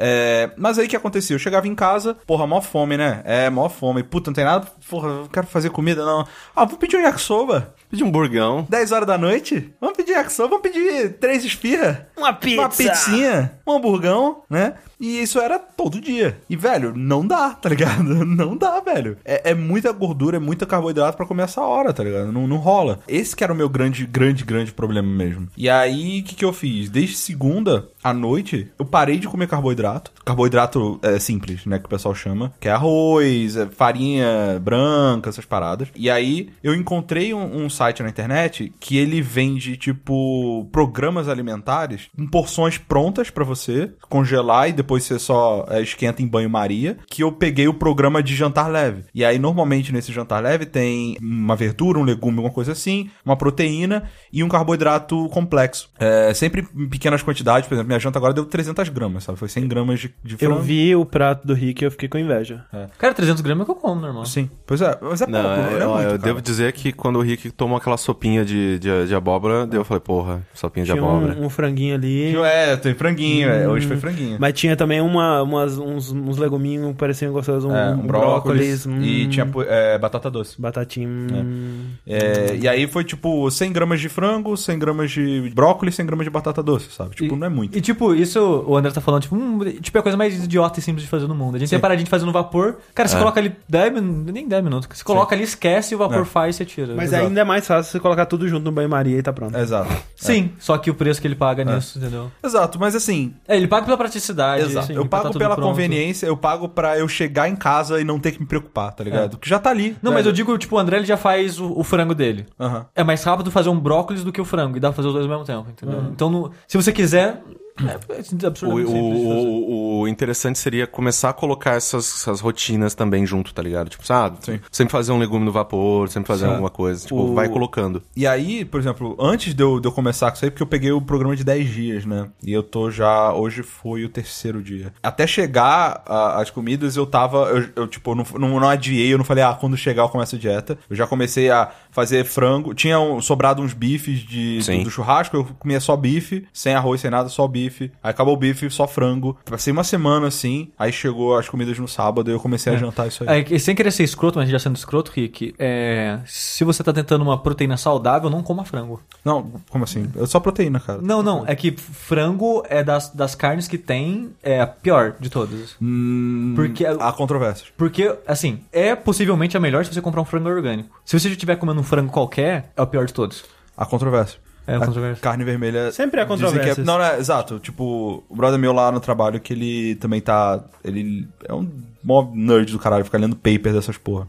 É, 0.00 0.50
mas 0.56 0.78
aí 0.78 0.86
que 0.86 0.96
acontecia? 0.96 1.34
Eu 1.34 1.40
chegava 1.40 1.66
em 1.66 1.74
casa, 1.74 2.14
porra, 2.26 2.46
mó 2.46 2.60
fome, 2.60 2.96
né? 2.96 3.22
É, 3.24 3.50
mó 3.50 3.68
fome. 3.68 4.02
Puta, 4.02 4.30
não 4.30 4.34
tem 4.34 4.44
nada, 4.44 4.66
porra, 4.88 5.08
eu 5.08 5.28
quero 5.32 5.46
fazer 5.46 5.70
comida, 5.70 6.04
não. 6.04 6.26
Ah, 6.54 6.64
vou 6.64 6.78
pedir 6.78 6.96
um 6.96 7.02
yakisoba. 7.02 7.74
Pedir 7.90 8.04
um 8.04 8.10
burgão. 8.10 8.66
10 8.68 8.92
horas 8.92 9.06
da 9.06 9.16
noite? 9.16 9.72
Vamos 9.80 9.96
pedir 9.96 10.12
yakisoba, 10.12 10.48
vamos 10.48 10.62
pedir 10.62 11.14
três 11.14 11.44
esfirra. 11.44 12.08
Uma 12.16 12.32
pizza. 12.32 12.60
Uma 12.60 12.68
pizzinha, 12.68 13.52
um 13.66 13.72
hamburgão, 13.72 14.42
né? 14.48 14.74
E 15.00 15.22
isso 15.22 15.38
era 15.38 15.58
todo 15.58 16.00
dia. 16.00 16.38
E, 16.50 16.56
velho, 16.56 16.92
não 16.94 17.26
dá, 17.26 17.50
tá 17.50 17.68
ligado? 17.68 17.98
Não 18.28 18.56
dá, 18.56 18.80
velho. 18.80 19.16
É, 19.24 19.50
é 19.50 19.54
muita 19.54 19.92
gordura, 19.92 20.36
é 20.36 20.40
muita 20.40 20.66
carboidrato 20.66 21.16
pra 21.16 21.26
comer 21.26 21.44
essa 21.44 21.60
hora, 21.60 21.92
tá 21.92 22.02
ligado? 22.02 22.32
Não, 22.32 22.46
não 22.46 22.56
rola. 22.56 23.00
Esse 23.06 23.34
que 23.34 23.42
era 23.42 23.52
o 23.52 23.56
meu 23.56 23.68
grande, 23.68 24.06
grande, 24.06 24.44
grande 24.44 24.72
problema 24.72 25.08
mesmo. 25.08 25.48
E 25.56 25.68
aí, 25.68 26.20
o 26.20 26.24
que, 26.24 26.34
que 26.34 26.44
eu 26.44 26.52
fiz? 26.52 26.90
Desde 26.90 27.16
segunda 27.16 27.88
à 28.02 28.12
noite, 28.12 28.70
eu 28.78 28.84
parei 28.84 29.18
de 29.18 29.28
comer 29.28 29.48
carboidrato. 29.48 30.12
Carboidrato 30.24 30.98
é, 31.02 31.18
simples, 31.18 31.64
né? 31.64 31.78
Que 31.78 31.86
o 31.86 31.88
pessoal 31.88 32.14
chama. 32.14 32.52
Que 32.60 32.68
é 32.68 32.72
arroz, 32.72 33.56
é 33.56 33.66
farinha 33.66 34.60
branca, 34.60 35.30
essas 35.30 35.44
paradas. 35.44 35.88
E 35.94 36.10
aí, 36.10 36.50
eu 36.62 36.74
encontrei 36.74 37.32
um, 37.32 37.64
um 37.64 37.70
site 37.78 38.02
na 38.02 38.08
internet 38.08 38.72
que 38.80 38.96
ele 38.96 39.22
vende, 39.22 39.76
tipo, 39.76 40.68
programas 40.72 41.28
alimentares 41.28 42.08
em 42.18 42.26
porções 42.26 42.76
prontas 42.78 43.30
pra 43.30 43.44
você 43.44 43.92
congelar 44.08 44.68
e 44.68 44.72
depois 44.72 45.04
você 45.04 45.18
só 45.18 45.64
é, 45.68 45.80
esquenta 45.80 46.22
em 46.22 46.26
banho-maria. 46.26 46.98
Que 47.08 47.22
eu 47.22 47.30
peguei 47.32 47.68
o 47.68 47.74
programa 47.74 48.22
de 48.22 48.34
jantar 48.34 48.68
leve. 48.68 49.04
E 49.14 49.24
aí, 49.24 49.38
normalmente, 49.38 49.92
nesse 49.92 50.12
jantar 50.12 50.42
leve 50.42 50.66
tem 50.66 51.16
uma 51.20 51.54
verdura, 51.56 51.98
um 51.98 52.04
legume, 52.04 52.38
alguma 52.38 52.52
coisa 52.52 52.72
assim, 52.72 53.10
uma 53.24 53.36
proteína 53.36 54.10
e 54.32 54.42
um 54.42 54.48
carboidrato 54.48 55.28
complexo. 55.28 55.90
É, 55.98 56.32
sempre 56.34 56.66
em 56.74 56.88
pequenas 56.88 57.22
quantidades. 57.22 57.68
Por 57.68 57.74
exemplo, 57.74 57.88
minha 57.88 58.00
janta 58.00 58.18
agora 58.18 58.32
deu 58.34 58.44
300 58.44 58.88
gramas, 58.88 59.24
sabe? 59.24 59.38
Foi 59.38 59.48
100 59.48 59.68
gramas 59.68 60.00
de, 60.00 60.14
de 60.24 60.34
Eu 60.34 60.38
frango. 60.38 60.62
vi 60.62 60.94
o 60.96 61.04
prato 61.04 61.46
do 61.46 61.54
Rick 61.54 61.82
e 61.82 61.86
eu 61.86 61.90
fiquei 61.90 62.08
com 62.08 62.18
inveja. 62.18 62.64
Cara, 62.98 63.14
300 63.14 63.40
gramas 63.42 63.62
é 63.62 63.64
que 63.66 63.70
eu 63.70 63.74
como, 63.76 64.00
normal. 64.00 64.24
Sim. 64.24 64.48
Pois 64.66 64.80
é, 64.80 64.98
mas 65.00 65.20
é 65.22 65.26
Não, 65.26 65.42
pouco, 65.42 65.56
não 65.56 65.78
é 65.78 65.82
eu, 65.82 65.88
muito, 65.90 66.02
eu 66.02 66.08
cara. 66.10 66.18
devo 66.18 66.40
dizer 66.42 66.72
que 66.72 66.92
quando 66.92 67.16
o 67.18 67.22
Rick 67.22 67.50
tomou 67.50 67.67
aquela 67.76 67.96
sopinha 67.96 68.44
de, 68.44 68.78
de, 68.78 69.06
de 69.06 69.14
abóbora, 69.14 69.66
daí 69.66 69.78
eu 69.78 69.84
falei, 69.84 70.00
porra, 70.00 70.42
sopinha 70.54 70.84
de 70.84 70.92
Tinha 70.92 71.02
abóbora. 71.02 71.36
um, 71.38 71.46
um 71.46 71.50
franguinho 71.50 71.94
ali. 71.94 72.36
É, 72.36 72.76
tem 72.76 72.94
franguinho, 72.94 73.48
é, 73.48 73.68
hoje 73.68 73.86
foi 73.86 73.96
franguinho. 73.96 74.36
Mas 74.40 74.52
tinha 74.54 74.76
também 74.76 75.00
uma, 75.00 75.42
umas, 75.42 75.78
uns, 75.78 76.10
uns 76.12 76.36
leguminhos 76.38 76.88
que 76.92 76.94
pareciam 76.98 77.32
gostosos. 77.32 77.64
Um, 77.70 77.76
É, 77.76 77.90
um 77.90 78.06
brócolis, 78.06 78.86
hum, 78.86 79.00
e 79.02 79.26
tinha 79.28 79.46
é, 79.68 79.98
batata 79.98 80.30
doce. 80.30 80.60
Batatinha. 80.60 81.08
hum. 81.08 81.84
É, 82.06 82.56
e 82.60 82.68
aí 82.68 82.86
foi 82.86 83.04
tipo 83.04 83.50
100 83.50 83.72
gramas 83.72 84.00
de 84.00 84.08
frango, 84.08 84.56
100 84.56 84.78
gramas 84.78 85.10
de 85.10 85.50
brócolis, 85.54 85.94
100 85.94 86.06
gramas 86.06 86.24
de 86.24 86.30
batata 86.30 86.62
doce, 86.62 86.90
sabe? 86.90 87.14
Tipo, 87.16 87.34
E- 87.34 87.38
não 87.38 87.46
é 87.46 87.50
muito. 87.50 87.76
E 87.76 87.80
tipo, 87.80 88.14
isso 88.14 88.64
o 88.66 88.76
André 88.76 88.90
tá 88.92 89.00
falando, 89.00 89.22
tipo, 89.22 89.36
hum, 89.36 89.58
tipo, 89.80 89.96
é 89.96 90.00
a 90.00 90.02
coisa 90.02 90.16
mais 90.18 90.42
idiota 90.44 90.78
e 90.78 90.82
simples 90.82 91.02
de 91.04 91.08
fazer 91.08 91.26
no 91.26 91.34
mundo. 91.34 91.56
A 91.56 91.58
gente 91.58 91.70
tem 91.70 91.78
paradinha 91.78 92.04
de 92.04 92.10
fazer 92.10 92.24
no 92.24 92.32
vapor. 92.32 92.76
Cara, 92.94 93.08
você 93.08 93.16
É. 93.16 93.18
coloca 93.18 93.40
ali 93.40 93.52
10 93.68 93.92
minutos, 93.92 94.32
nem 94.32 94.46
10 94.48 94.64
minutos. 94.64 94.88
Você 94.92 95.04
coloca 95.04 95.34
ali, 95.34 95.44
esquece, 95.44 95.94
o 95.94 95.98
vapor 95.98 96.22
É. 96.22 96.24
faz 96.24 96.54
e 96.54 96.58
você 96.58 96.64
tira. 96.64 96.94
Mas 96.94 97.08
Exato. 97.10 97.26
ainda 97.26 97.40
é 97.40 97.44
mais 97.44 97.57
fácil 97.66 97.90
você 97.92 98.00
colocar 98.00 98.26
tudo 98.26 98.46
junto 98.48 98.64
no 98.64 98.72
banho-maria 98.72 99.18
e 99.18 99.22
tá 99.22 99.32
pronto. 99.32 99.56
Exato. 99.56 99.90
Sim, 100.16 100.52
só 100.58 100.76
que 100.78 100.90
o 100.90 100.94
preço 100.94 101.20
que 101.20 101.26
ele 101.26 101.34
paga 101.34 101.64
nisso, 101.64 101.98
entendeu? 101.98 102.30
Exato, 102.44 102.78
mas 102.78 102.94
assim, 102.94 103.34
É, 103.46 103.56
ele 103.56 103.66
paga 103.66 103.84
pela 103.86 103.96
praticidade. 103.96 104.64
Exato. 104.64 104.86
sim, 104.88 104.94
eu 104.94 105.02
tá 105.04 105.08
pago 105.18 105.28
tudo 105.30 105.38
pela 105.38 105.54
pronto. 105.54 105.68
conveniência, 105.68 106.26
eu 106.26 106.36
pago 106.36 106.68
pra 106.68 106.98
eu 106.98 107.08
chegar 107.08 107.48
em 107.48 107.56
casa 107.56 108.00
e 108.00 108.04
não 108.04 108.18
ter 108.18 108.32
que 108.32 108.40
me 108.40 108.46
preocupar, 108.46 108.92
tá 108.92 109.02
ligado? 109.04 109.30
Porque 109.38 109.48
já 109.48 109.58
tá 109.58 109.70
ali. 109.70 109.96
Não, 110.02 110.10
né? 110.10 110.18
mas 110.18 110.26
eu 110.26 110.32
digo, 110.32 110.56
tipo, 110.58 110.76
o 110.76 110.78
André 110.78 110.98
ele 110.98 111.06
já 111.06 111.16
faz 111.16 111.58
o, 111.60 111.72
o 111.78 111.82
frango 111.84 112.14
dele. 112.14 112.46
Aham. 112.58 112.86
É 112.94 113.02
mais 113.04 113.22
rápido 113.24 113.50
fazer 113.50 113.68
um 113.68 113.78
brócolis 113.78 114.22
do 114.24 114.32
que 114.32 114.40
o 114.40 114.44
frango. 114.44 114.76
E 114.76 114.80
dá 114.80 114.88
pra 114.88 114.96
fazer 114.96 115.08
os 115.08 115.14
dois 115.14 115.24
ao 115.26 115.30
mesmo 115.30 115.44
tempo, 115.44 115.66
entendeu? 115.70 116.04
Então, 116.12 116.28
no- 116.30 116.50
se 116.66 116.76
você 116.76 116.92
quiser. 116.92 117.42
É, 117.80 118.18
é 118.20 118.66
O, 118.66 118.88
o, 118.88 120.00
o 120.02 120.08
interessante 120.08 120.58
seria 120.58 120.86
começar 120.86 121.30
a 121.30 121.32
colocar 121.32 121.74
essas, 121.74 122.04
essas 122.20 122.40
rotinas 122.40 122.94
também 122.94 123.24
junto, 123.26 123.52
tá 123.54 123.62
ligado? 123.62 123.88
Tipo, 123.88 124.06
sabe? 124.06 124.38
Sim. 124.44 124.60
Sempre 124.70 124.92
fazer 124.92 125.12
um 125.12 125.18
legume 125.18 125.44
no 125.44 125.52
vapor, 125.52 126.08
sempre 126.08 126.26
fazer 126.28 126.46
Sim. 126.46 126.50
alguma 126.52 126.70
coisa. 126.70 127.02
Tipo, 127.02 127.16
O- 127.20 127.34
vai 127.34 127.48
colocando. 127.48 128.02
E 128.16 128.26
aí, 128.26 128.64
por 128.64 128.80
exemplo, 128.80 129.16
antes 129.20 129.54
de 129.54 129.62
eu, 129.62 129.80
de 129.80 129.86
eu 129.88 129.92
começar 129.92 130.30
com 130.30 130.36
isso 130.36 130.44
aí, 130.44 130.50
porque 130.50 130.62
eu 130.62 130.66
peguei 130.66 130.92
o 130.92 131.00
programa 131.00 131.36
de 131.36 131.44
10 131.44 131.68
dias, 131.70 132.04
né? 132.04 132.28
E 132.42 132.52
eu 132.52 132.62
tô 132.62 132.90
já. 132.90 133.32
Hoje 133.32 133.62
foi 133.62 134.04
o 134.04 134.08
terceiro 134.08 134.62
dia. 134.62 134.92
Até 135.02 135.26
chegar 135.26 136.02
a- 136.06 136.40
as 136.40 136.50
comidas, 136.50 136.96
eu 136.96 137.06
tava. 137.06 137.38
Eu, 137.50 137.68
eu, 137.76 137.86
tipo, 137.86 138.14
não, 138.14 138.24
não, 138.38 138.60
não 138.60 138.68
adiei, 138.68 139.12
eu 139.12 139.18
não 139.18 139.24
falei, 139.24 139.44
ah, 139.44 139.54
quando 139.58 139.76
chegar 139.76 140.02
eu 140.02 140.08
começo 140.08 140.34
a 140.36 140.38
dieta. 140.38 140.78
Eu 140.88 140.96
já 140.96 141.06
comecei 141.06 141.50
a 141.50 141.70
fazer 141.90 142.24
frango. 142.24 142.74
Tinha 142.74 142.98
um- 142.98 143.20
sobrado 143.20 143.62
uns 143.62 143.72
bifes 143.72 144.20
de, 144.20 144.58
do, 144.78 144.84
do 144.84 144.90
churrasco, 144.90 145.36
eu 145.36 145.44
comia 145.58 145.80
só 145.80 145.96
bife, 145.96 146.46
sem 146.52 146.74
arroz, 146.74 147.00
sem 147.00 147.10
nada, 147.10 147.28
só 147.28 147.46
bife. 147.46 147.67
Aí 148.02 148.10
acabou 148.10 148.34
o 148.34 148.36
bife, 148.36 148.68
só 148.70 148.86
frango. 148.86 149.36
Passei 149.44 149.72
uma 149.72 149.84
semana 149.84 150.26
assim, 150.28 150.70
aí 150.78 150.92
chegou 150.92 151.36
as 151.36 151.48
comidas 151.48 151.78
no 151.78 151.88
sábado 151.88 152.30
e 152.30 152.34
eu 152.34 152.40
comecei 152.40 152.72
a 152.72 152.76
jantar 152.76 153.08
isso 153.08 153.24
aí. 153.26 153.44
É, 153.50 153.58
sem 153.58 153.74
querer 153.74 153.90
ser 153.90 154.04
escroto, 154.04 154.38
mas 154.38 154.48
já 154.48 154.58
sendo 154.58 154.76
escroto, 154.76 155.12
Rick, 155.14 155.54
é, 155.58 156.18
se 156.26 156.64
você 156.64 156.82
tá 156.82 156.92
tentando 156.92 157.22
uma 157.22 157.38
proteína 157.38 157.76
saudável, 157.76 158.30
não 158.30 158.42
coma 158.42 158.64
frango. 158.64 159.02
Não, 159.24 159.52
como 159.70 159.84
assim? 159.84 160.10
É 160.16 160.26
só 160.26 160.40
proteína, 160.40 160.80
cara. 160.80 161.00
Não, 161.02 161.22
não, 161.22 161.44
é 161.46 161.54
que 161.54 161.72
frango 161.76 162.62
é 162.68 162.82
das, 162.82 163.10
das 163.10 163.34
carnes 163.34 163.68
que 163.68 163.78
tem, 163.78 164.30
é 164.42 164.60
a 164.60 164.66
pior 164.66 165.14
de 165.18 165.28
todas. 165.30 165.76
Hum, 165.80 166.52
Porque- 166.56 166.86
há 166.86 167.12
controvérsias. 167.12 167.68
Porque, 167.76 168.14
assim, 168.26 168.60
é 168.72 168.94
possivelmente 168.94 169.56
a 169.56 169.60
melhor 169.60 169.84
se 169.84 169.92
você 169.92 170.00
comprar 170.00 170.20
um 170.22 170.24
frango 170.24 170.48
orgânico. 170.48 171.00
Se 171.04 171.18
você 171.18 171.28
já 171.28 171.34
estiver 171.34 171.56
comendo 171.56 171.80
um 171.80 171.84
frango 171.84 172.10
qualquer, 172.12 172.72
é 172.76 172.82
o 172.82 172.86
pior 172.86 173.06
de 173.06 173.12
todos. 173.12 173.44
Há 173.76 173.84
controvérsia. 173.86 174.38
É 174.68 174.78
controvérsia. 174.78 175.22
Carne 175.22 175.44
vermelha. 175.44 175.90
Sempre 175.90 176.20
que 176.20 176.26
controvérsias. 176.26 176.78
É... 176.78 176.82
Não, 176.82 176.98
não, 176.98 177.04
é, 177.04 177.18
exato. 177.18 177.58
Tipo, 177.58 178.22
o 178.28 178.36
brother 178.36 178.58
meu 178.58 178.72
lá 178.72 178.92
no 178.92 179.00
trabalho 179.00 179.40
que 179.40 179.54
ele 179.54 179.94
também 179.96 180.20
tá. 180.20 180.62
Ele 180.84 181.26
é 181.44 181.54
um 181.54 181.68
mó 182.04 182.30
nerd 182.32 182.70
do 182.70 182.78
caralho, 182.78 183.04
fica 183.04 183.18
lendo 183.18 183.34
paper 183.34 183.72
dessas 183.72 183.96
porra. 183.96 184.28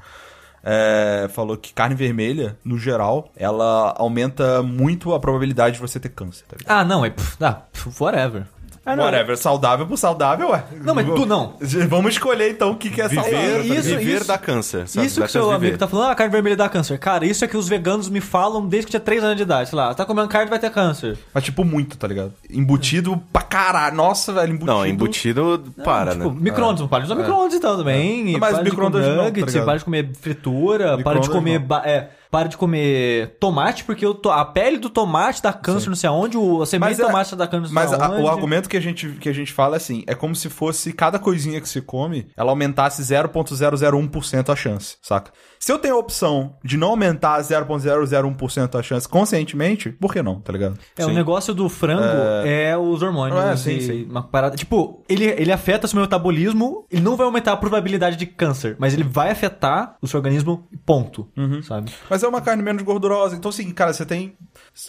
É, 0.64 1.30
falou 1.34 1.58
que 1.58 1.74
carne 1.74 1.96
vermelha, 1.96 2.58
no 2.66 2.78
geral, 2.78 3.32
ela 3.36 3.94
aumenta 3.98 4.62
muito 4.62 5.14
a 5.14 5.20
probabilidade 5.20 5.76
de 5.76 5.82
você 5.82 6.00
ter 6.00 6.10
câncer. 6.10 6.46
Tá? 6.48 6.58
Ah, 6.66 6.84
não, 6.84 7.06
é. 7.06 7.10
pff, 7.10 7.38
Ah, 7.44 7.54
pff, 7.72 8.02
whatever. 8.02 8.46
Ah, 8.86 8.96
não. 8.96 9.04
Whatever, 9.04 9.38
saudável 9.38 9.86
por 9.86 9.98
saudável, 9.98 10.50
ué. 10.50 10.64
Não, 10.84 10.96
mas 10.96 11.06
tu 11.06 11.26
não. 11.26 11.56
Vamos 11.90 12.14
escolher 12.14 12.50
então 12.52 12.72
o 12.72 12.76
que, 12.76 12.90
que 12.90 13.02
é 13.02 13.10
saudável. 13.10 13.38
É, 13.40 13.52
tá 13.54 13.58
ligado? 13.60 13.80
isso- 13.80 13.90
viver 13.98 14.16
isso- 14.18 14.28
dá 14.28 14.38
câncer, 14.38 14.88
sabe? 14.88 15.06
Isso 15.08 15.20
Dá 15.20 15.26
que 15.26 15.32
seu 15.32 15.42
chance 15.42 15.50
de 15.50 15.56
amigo 15.56 15.66
viver. 15.74 15.78
tá 15.78 15.88
falando, 15.88 16.10
ah, 16.12 16.16
carne 16.16 16.32
vermelha 16.32 16.56
dá 16.56 16.70
câncer. 16.70 16.98
Cara, 16.98 17.26
isso 17.26 17.44
é 17.46 17.48
que 17.48 17.58
os 17.58 17.68
veganos 17.68 18.10
me 18.10 18.22
falam 18.22 18.66
desde 18.68 18.88
que 18.88 18.92
tinha 18.92 19.00
3 19.00 19.24
anos 19.24 19.38
de 19.38 19.44
idade. 19.44 19.70
Sei 19.70 19.78
lá, 19.78 19.94
tá 19.94 20.06
comendo 20.06 20.28
carne 20.28 20.50
vai 20.50 20.60
ter 20.60 20.70
câncer. 20.72 21.18
Mas 21.34 21.44
tipo, 21.44 21.64
muito, 21.64 21.98
tá 21.98 22.08
ligado? 22.08 22.34
Embutido 22.50 23.22
pra 23.32 23.42
caralho. 23.42 23.96
Nossa, 23.96 24.32
velho, 24.34 24.50
embutido. 24.54 24.72
Não, 24.72 24.86
embutido, 24.86 25.64
para, 25.84 26.12
tipo, 26.14 26.30
né? 26.32 26.38
micro-ondas, 26.40 26.82
não 26.82 26.88
para 26.88 27.00
de 27.00 27.06
usar 27.06 27.16
micro-ondas 27.16 27.54
então 27.54 27.78
também. 27.78 28.24
Não, 28.26 28.32
E 28.32 28.40
mas 28.40 28.64
micro-ondas 28.64 29.06
não, 29.06 29.32
tá 29.32 29.66
para 29.66 29.78
de 29.78 29.86
comer 29.86 30.10
fritura, 30.20 30.98
para 30.98 31.20
de 31.20 31.30
comer... 31.30 31.60
não. 31.60 31.78
É, 31.84 32.10
para 32.32 32.48
de 32.48 32.56
comer 32.58 33.38
tomate, 33.40 33.84
porque 33.84 34.06
o 34.06 34.14
to- 34.14 34.30
a 34.30 34.46
pele 34.46 34.78
do 34.78 34.88
tomate 34.90 35.42
dá 35.42 35.52
câncer 35.52 35.90
não 35.90 35.96
sei 35.96 36.08
aonde, 36.10 36.38
o, 36.38 36.62
a 36.62 36.66
semente 36.68 36.90
Mas 36.90 36.98
do 36.98 37.04
é- 37.04 37.06
tomate 37.08 37.36
dá 37.36 37.48
câncer 37.48 37.68
não 37.68 37.74
Mas 37.74 37.90
sei 37.90 38.00
a- 38.00 38.06
aonde. 38.06 38.22
o 38.22 38.28
argumento 38.30 38.70
que 38.70 38.78
a, 38.78 38.80
gente, 38.80 39.10
que 39.14 39.28
a 39.30 39.34
gente 39.34 39.52
fala 39.52 39.76
é 39.76 39.78
assim: 39.78 40.04
é 40.06 40.14
como 40.14 40.36
se 40.36 40.48
fosse 40.50 40.94
cada 40.94 41.18
coisinha 41.18 41.60
que 41.60 41.68
se 41.68 41.82
come, 41.82 42.28
ela 42.38 42.52
aumentasse 42.52 43.02
0,001% 43.04 44.50
a 44.52 44.56
chance, 44.56 44.98
saca? 45.02 45.32
Se 45.60 45.74
eu 45.74 45.78
tenho 45.78 45.96
a 45.96 45.98
opção 45.98 46.56
de 46.64 46.78
não 46.78 46.90
aumentar 46.90 47.38
0,001% 47.42 48.80
a 48.80 48.82
chance 48.82 49.08
conscientemente, 49.08 49.90
por 49.90 50.14
que 50.14 50.24
não, 50.24 50.40
tá 50.40 50.54
ligado? 50.54 50.80
É, 50.98 51.06
o 51.06 51.10
negócio 51.10 51.54
do 51.54 51.68
frango 51.68 52.02
é, 52.46 52.78
os 52.78 53.02
hormônios. 53.02 53.38
É, 53.44 53.58
sim, 53.58 53.76
e 53.76 53.82
sim. 53.82 54.06
Uma 54.06 54.24
parada, 54.24 54.56
tipo, 54.56 55.04
ele, 55.10 55.26
ele 55.26 55.52
afeta 55.52 55.86
o 55.86 55.90
seu 55.90 56.00
metabolismo, 56.00 56.86
ele 56.90 57.02
não 57.02 57.18
vai 57.18 57.26
aumentar 57.26 57.52
a 57.52 57.58
probabilidade 57.58 58.16
de 58.16 58.26
câncer, 58.26 58.78
mas 58.80 58.94
ele 58.94 59.04
vai 59.04 59.32
afetar 59.32 59.98
o 60.02 60.08
seu 60.08 60.18
organismo, 60.18 60.66
ponto. 60.86 61.28
Uhum. 61.36 61.62
Sabe? 61.62 61.92
Mas 62.10 62.24
é 62.24 62.28
uma 62.28 62.42
carne 62.42 62.64
menos 62.64 62.82
gordurosa. 62.82 63.36
Então, 63.36 63.50
assim, 63.50 63.70
cara, 63.72 63.92
você 63.92 64.06
tem. 64.06 64.38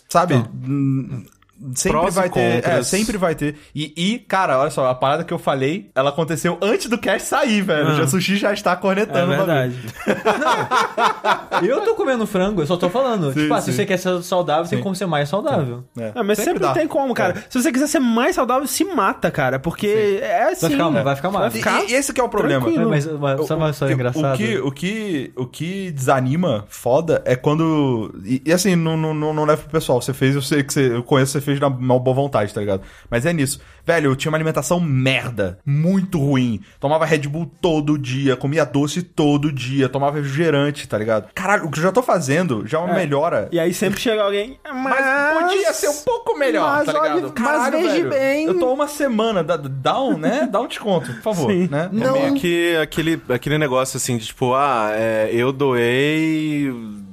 Sabe? 0.08 0.34
hum, 0.34 1.24
Sempre 1.74 1.98
Prós 1.98 2.14
e 2.14 2.18
vai 2.18 2.30
ter. 2.30 2.66
É, 2.66 2.82
sempre 2.82 3.18
vai 3.18 3.34
ter. 3.34 3.54
E, 3.74 3.92
e, 3.96 4.18
cara, 4.18 4.58
olha 4.58 4.70
só, 4.70 4.88
a 4.88 4.94
parada 4.94 5.24
que 5.24 5.32
eu 5.32 5.38
falei, 5.38 5.90
ela 5.94 6.08
aconteceu 6.08 6.56
antes 6.62 6.88
do 6.88 6.96
cast 6.96 7.28
sair, 7.28 7.60
velho. 7.60 7.88
Ah. 7.88 7.94
Já 7.96 8.06
sushi 8.06 8.36
já 8.36 8.52
está 8.52 8.72
É 8.72 8.76
cornetando 8.76 9.32
o 9.32 9.36
bagulho. 9.36 9.46
verdade. 9.46 9.76
Eu 11.62 11.82
tô 11.82 11.94
comendo 11.94 12.26
frango, 12.26 12.62
eu 12.62 12.66
só 12.66 12.76
tô 12.76 12.88
falando. 12.88 13.32
Sim, 13.32 13.42
tipo, 13.42 13.54
ah, 13.54 13.60
se 13.60 13.70
sim. 13.70 13.76
você 13.76 13.86
quer 13.86 13.98
ser 13.98 14.22
saudável, 14.22 14.68
tem 14.68 14.78
Sim. 14.78 14.82
como 14.82 14.94
ser 14.94 15.06
mais 15.06 15.28
saudável. 15.28 15.84
É. 15.98 16.12
Ah, 16.14 16.22
mas 16.22 16.38
sempre, 16.38 16.60
dá. 16.60 16.72
tem 16.72 16.86
como, 16.86 17.12
cara. 17.12 17.44
Se 17.48 17.60
você 17.60 17.70
quiser 17.70 17.86
ser 17.86 18.00
mais 18.00 18.36
saudável, 18.36 18.66
se 18.66 18.84
mata, 18.84 19.30
cara. 19.30 19.58
Porque 19.58 20.18
é 20.22 20.44
assim. 20.44 20.62
Vai 20.62 20.70
ficar, 20.70 20.90
né? 20.90 21.02
vai 21.02 21.16
ficar 21.16 21.30
mais. 21.30 21.54
E, 21.54 21.92
e 21.92 21.94
esse 21.94 22.12
que 22.12 22.20
é 22.20 22.24
o 22.24 22.28
problema. 22.28 22.64
Tranquilo. 22.64 22.88
Mas, 22.88 23.06
mas 23.06 23.46
sabe 23.46 23.62
uma 23.62 23.70
história 23.70 23.94
o, 23.94 23.98
engraçada? 23.98 24.34
O 24.34 24.36
que, 24.38 24.58
o, 24.58 24.72
que, 24.72 25.32
o 25.36 25.46
que 25.46 25.90
desanima 25.90 26.64
foda 26.68 27.22
é 27.24 27.36
quando. 27.36 28.14
E, 28.24 28.42
e 28.46 28.52
assim, 28.52 28.74
não, 28.76 28.96
não, 28.96 29.12
não, 29.12 29.34
não 29.34 29.44
leva 29.44 29.62
pro 29.62 29.70
pessoal. 29.70 30.00
Você 30.00 30.14
fez, 30.14 30.34
eu 30.34 30.42
sei 30.42 30.62
que 30.62 30.72
você. 30.72 30.94
Eu 30.94 31.02
conheço, 31.02 31.32
você 31.32 31.40
fez 31.40 31.49
na 31.58 31.70
mal 31.70 31.98
boa 31.98 32.14
vontade, 32.14 32.52
tá 32.52 32.60
ligado? 32.60 32.82
Mas 33.10 33.24
é 33.26 33.32
nisso. 33.32 33.60
Velho, 33.84 34.10
eu 34.10 34.16
tinha 34.16 34.30
uma 34.30 34.36
alimentação 34.36 34.78
merda. 34.78 35.58
Muito 35.64 36.18
ruim. 36.18 36.60
Tomava 36.78 37.04
Red 37.06 37.20
Bull 37.20 37.50
todo 37.60 37.98
dia, 37.98 38.36
comia 38.36 38.64
doce 38.64 39.02
todo 39.02 39.50
dia, 39.50 39.88
tomava 39.88 40.16
refrigerante, 40.18 40.86
tá 40.86 40.96
ligado? 40.98 41.30
Caralho, 41.34 41.64
o 41.66 41.70
que 41.70 41.78
eu 41.78 41.82
já 41.82 41.90
tô 41.90 42.02
fazendo 42.02 42.66
já 42.66 42.78
é 42.78 42.82
uma 42.82 42.94
melhora. 42.94 43.48
E 43.50 43.58
aí 43.58 43.72
sempre 43.74 43.98
chega 43.98 44.22
alguém. 44.22 44.58
Mas, 44.64 45.00
Mas 45.00 45.42
podia 45.42 45.72
ser 45.72 45.88
um 45.88 46.02
pouco 46.04 46.38
melhor, 46.38 46.70
mas 46.76 46.86
tá 46.86 46.92
ligado? 46.92 47.24
olha- 47.24 47.32
mas 47.38 47.70
veja 47.72 47.88
velho, 47.88 48.10
bem. 48.10 48.46
Eu 48.46 48.58
tô 48.58 48.72
uma 48.72 48.86
semana, 48.86 49.42
dá, 49.42 49.56
dá 49.56 50.00
um, 50.00 50.18
né? 50.18 50.46
Dá 50.50 50.60
um 50.60 50.68
desconto, 50.68 51.12
por 51.14 51.22
favor, 51.22 51.50
Sim. 51.50 51.68
né? 51.70 51.88
É 51.92 52.10
meio 52.12 52.34
que 52.34 52.76
aquele, 52.76 53.20
aquele 53.28 53.56
negócio 53.58 53.96
assim, 53.96 54.16
de 54.18 54.26
tipo, 54.26 54.54
ah, 54.54 54.90
é, 54.92 55.30
eu 55.32 55.52
doei 55.52 56.70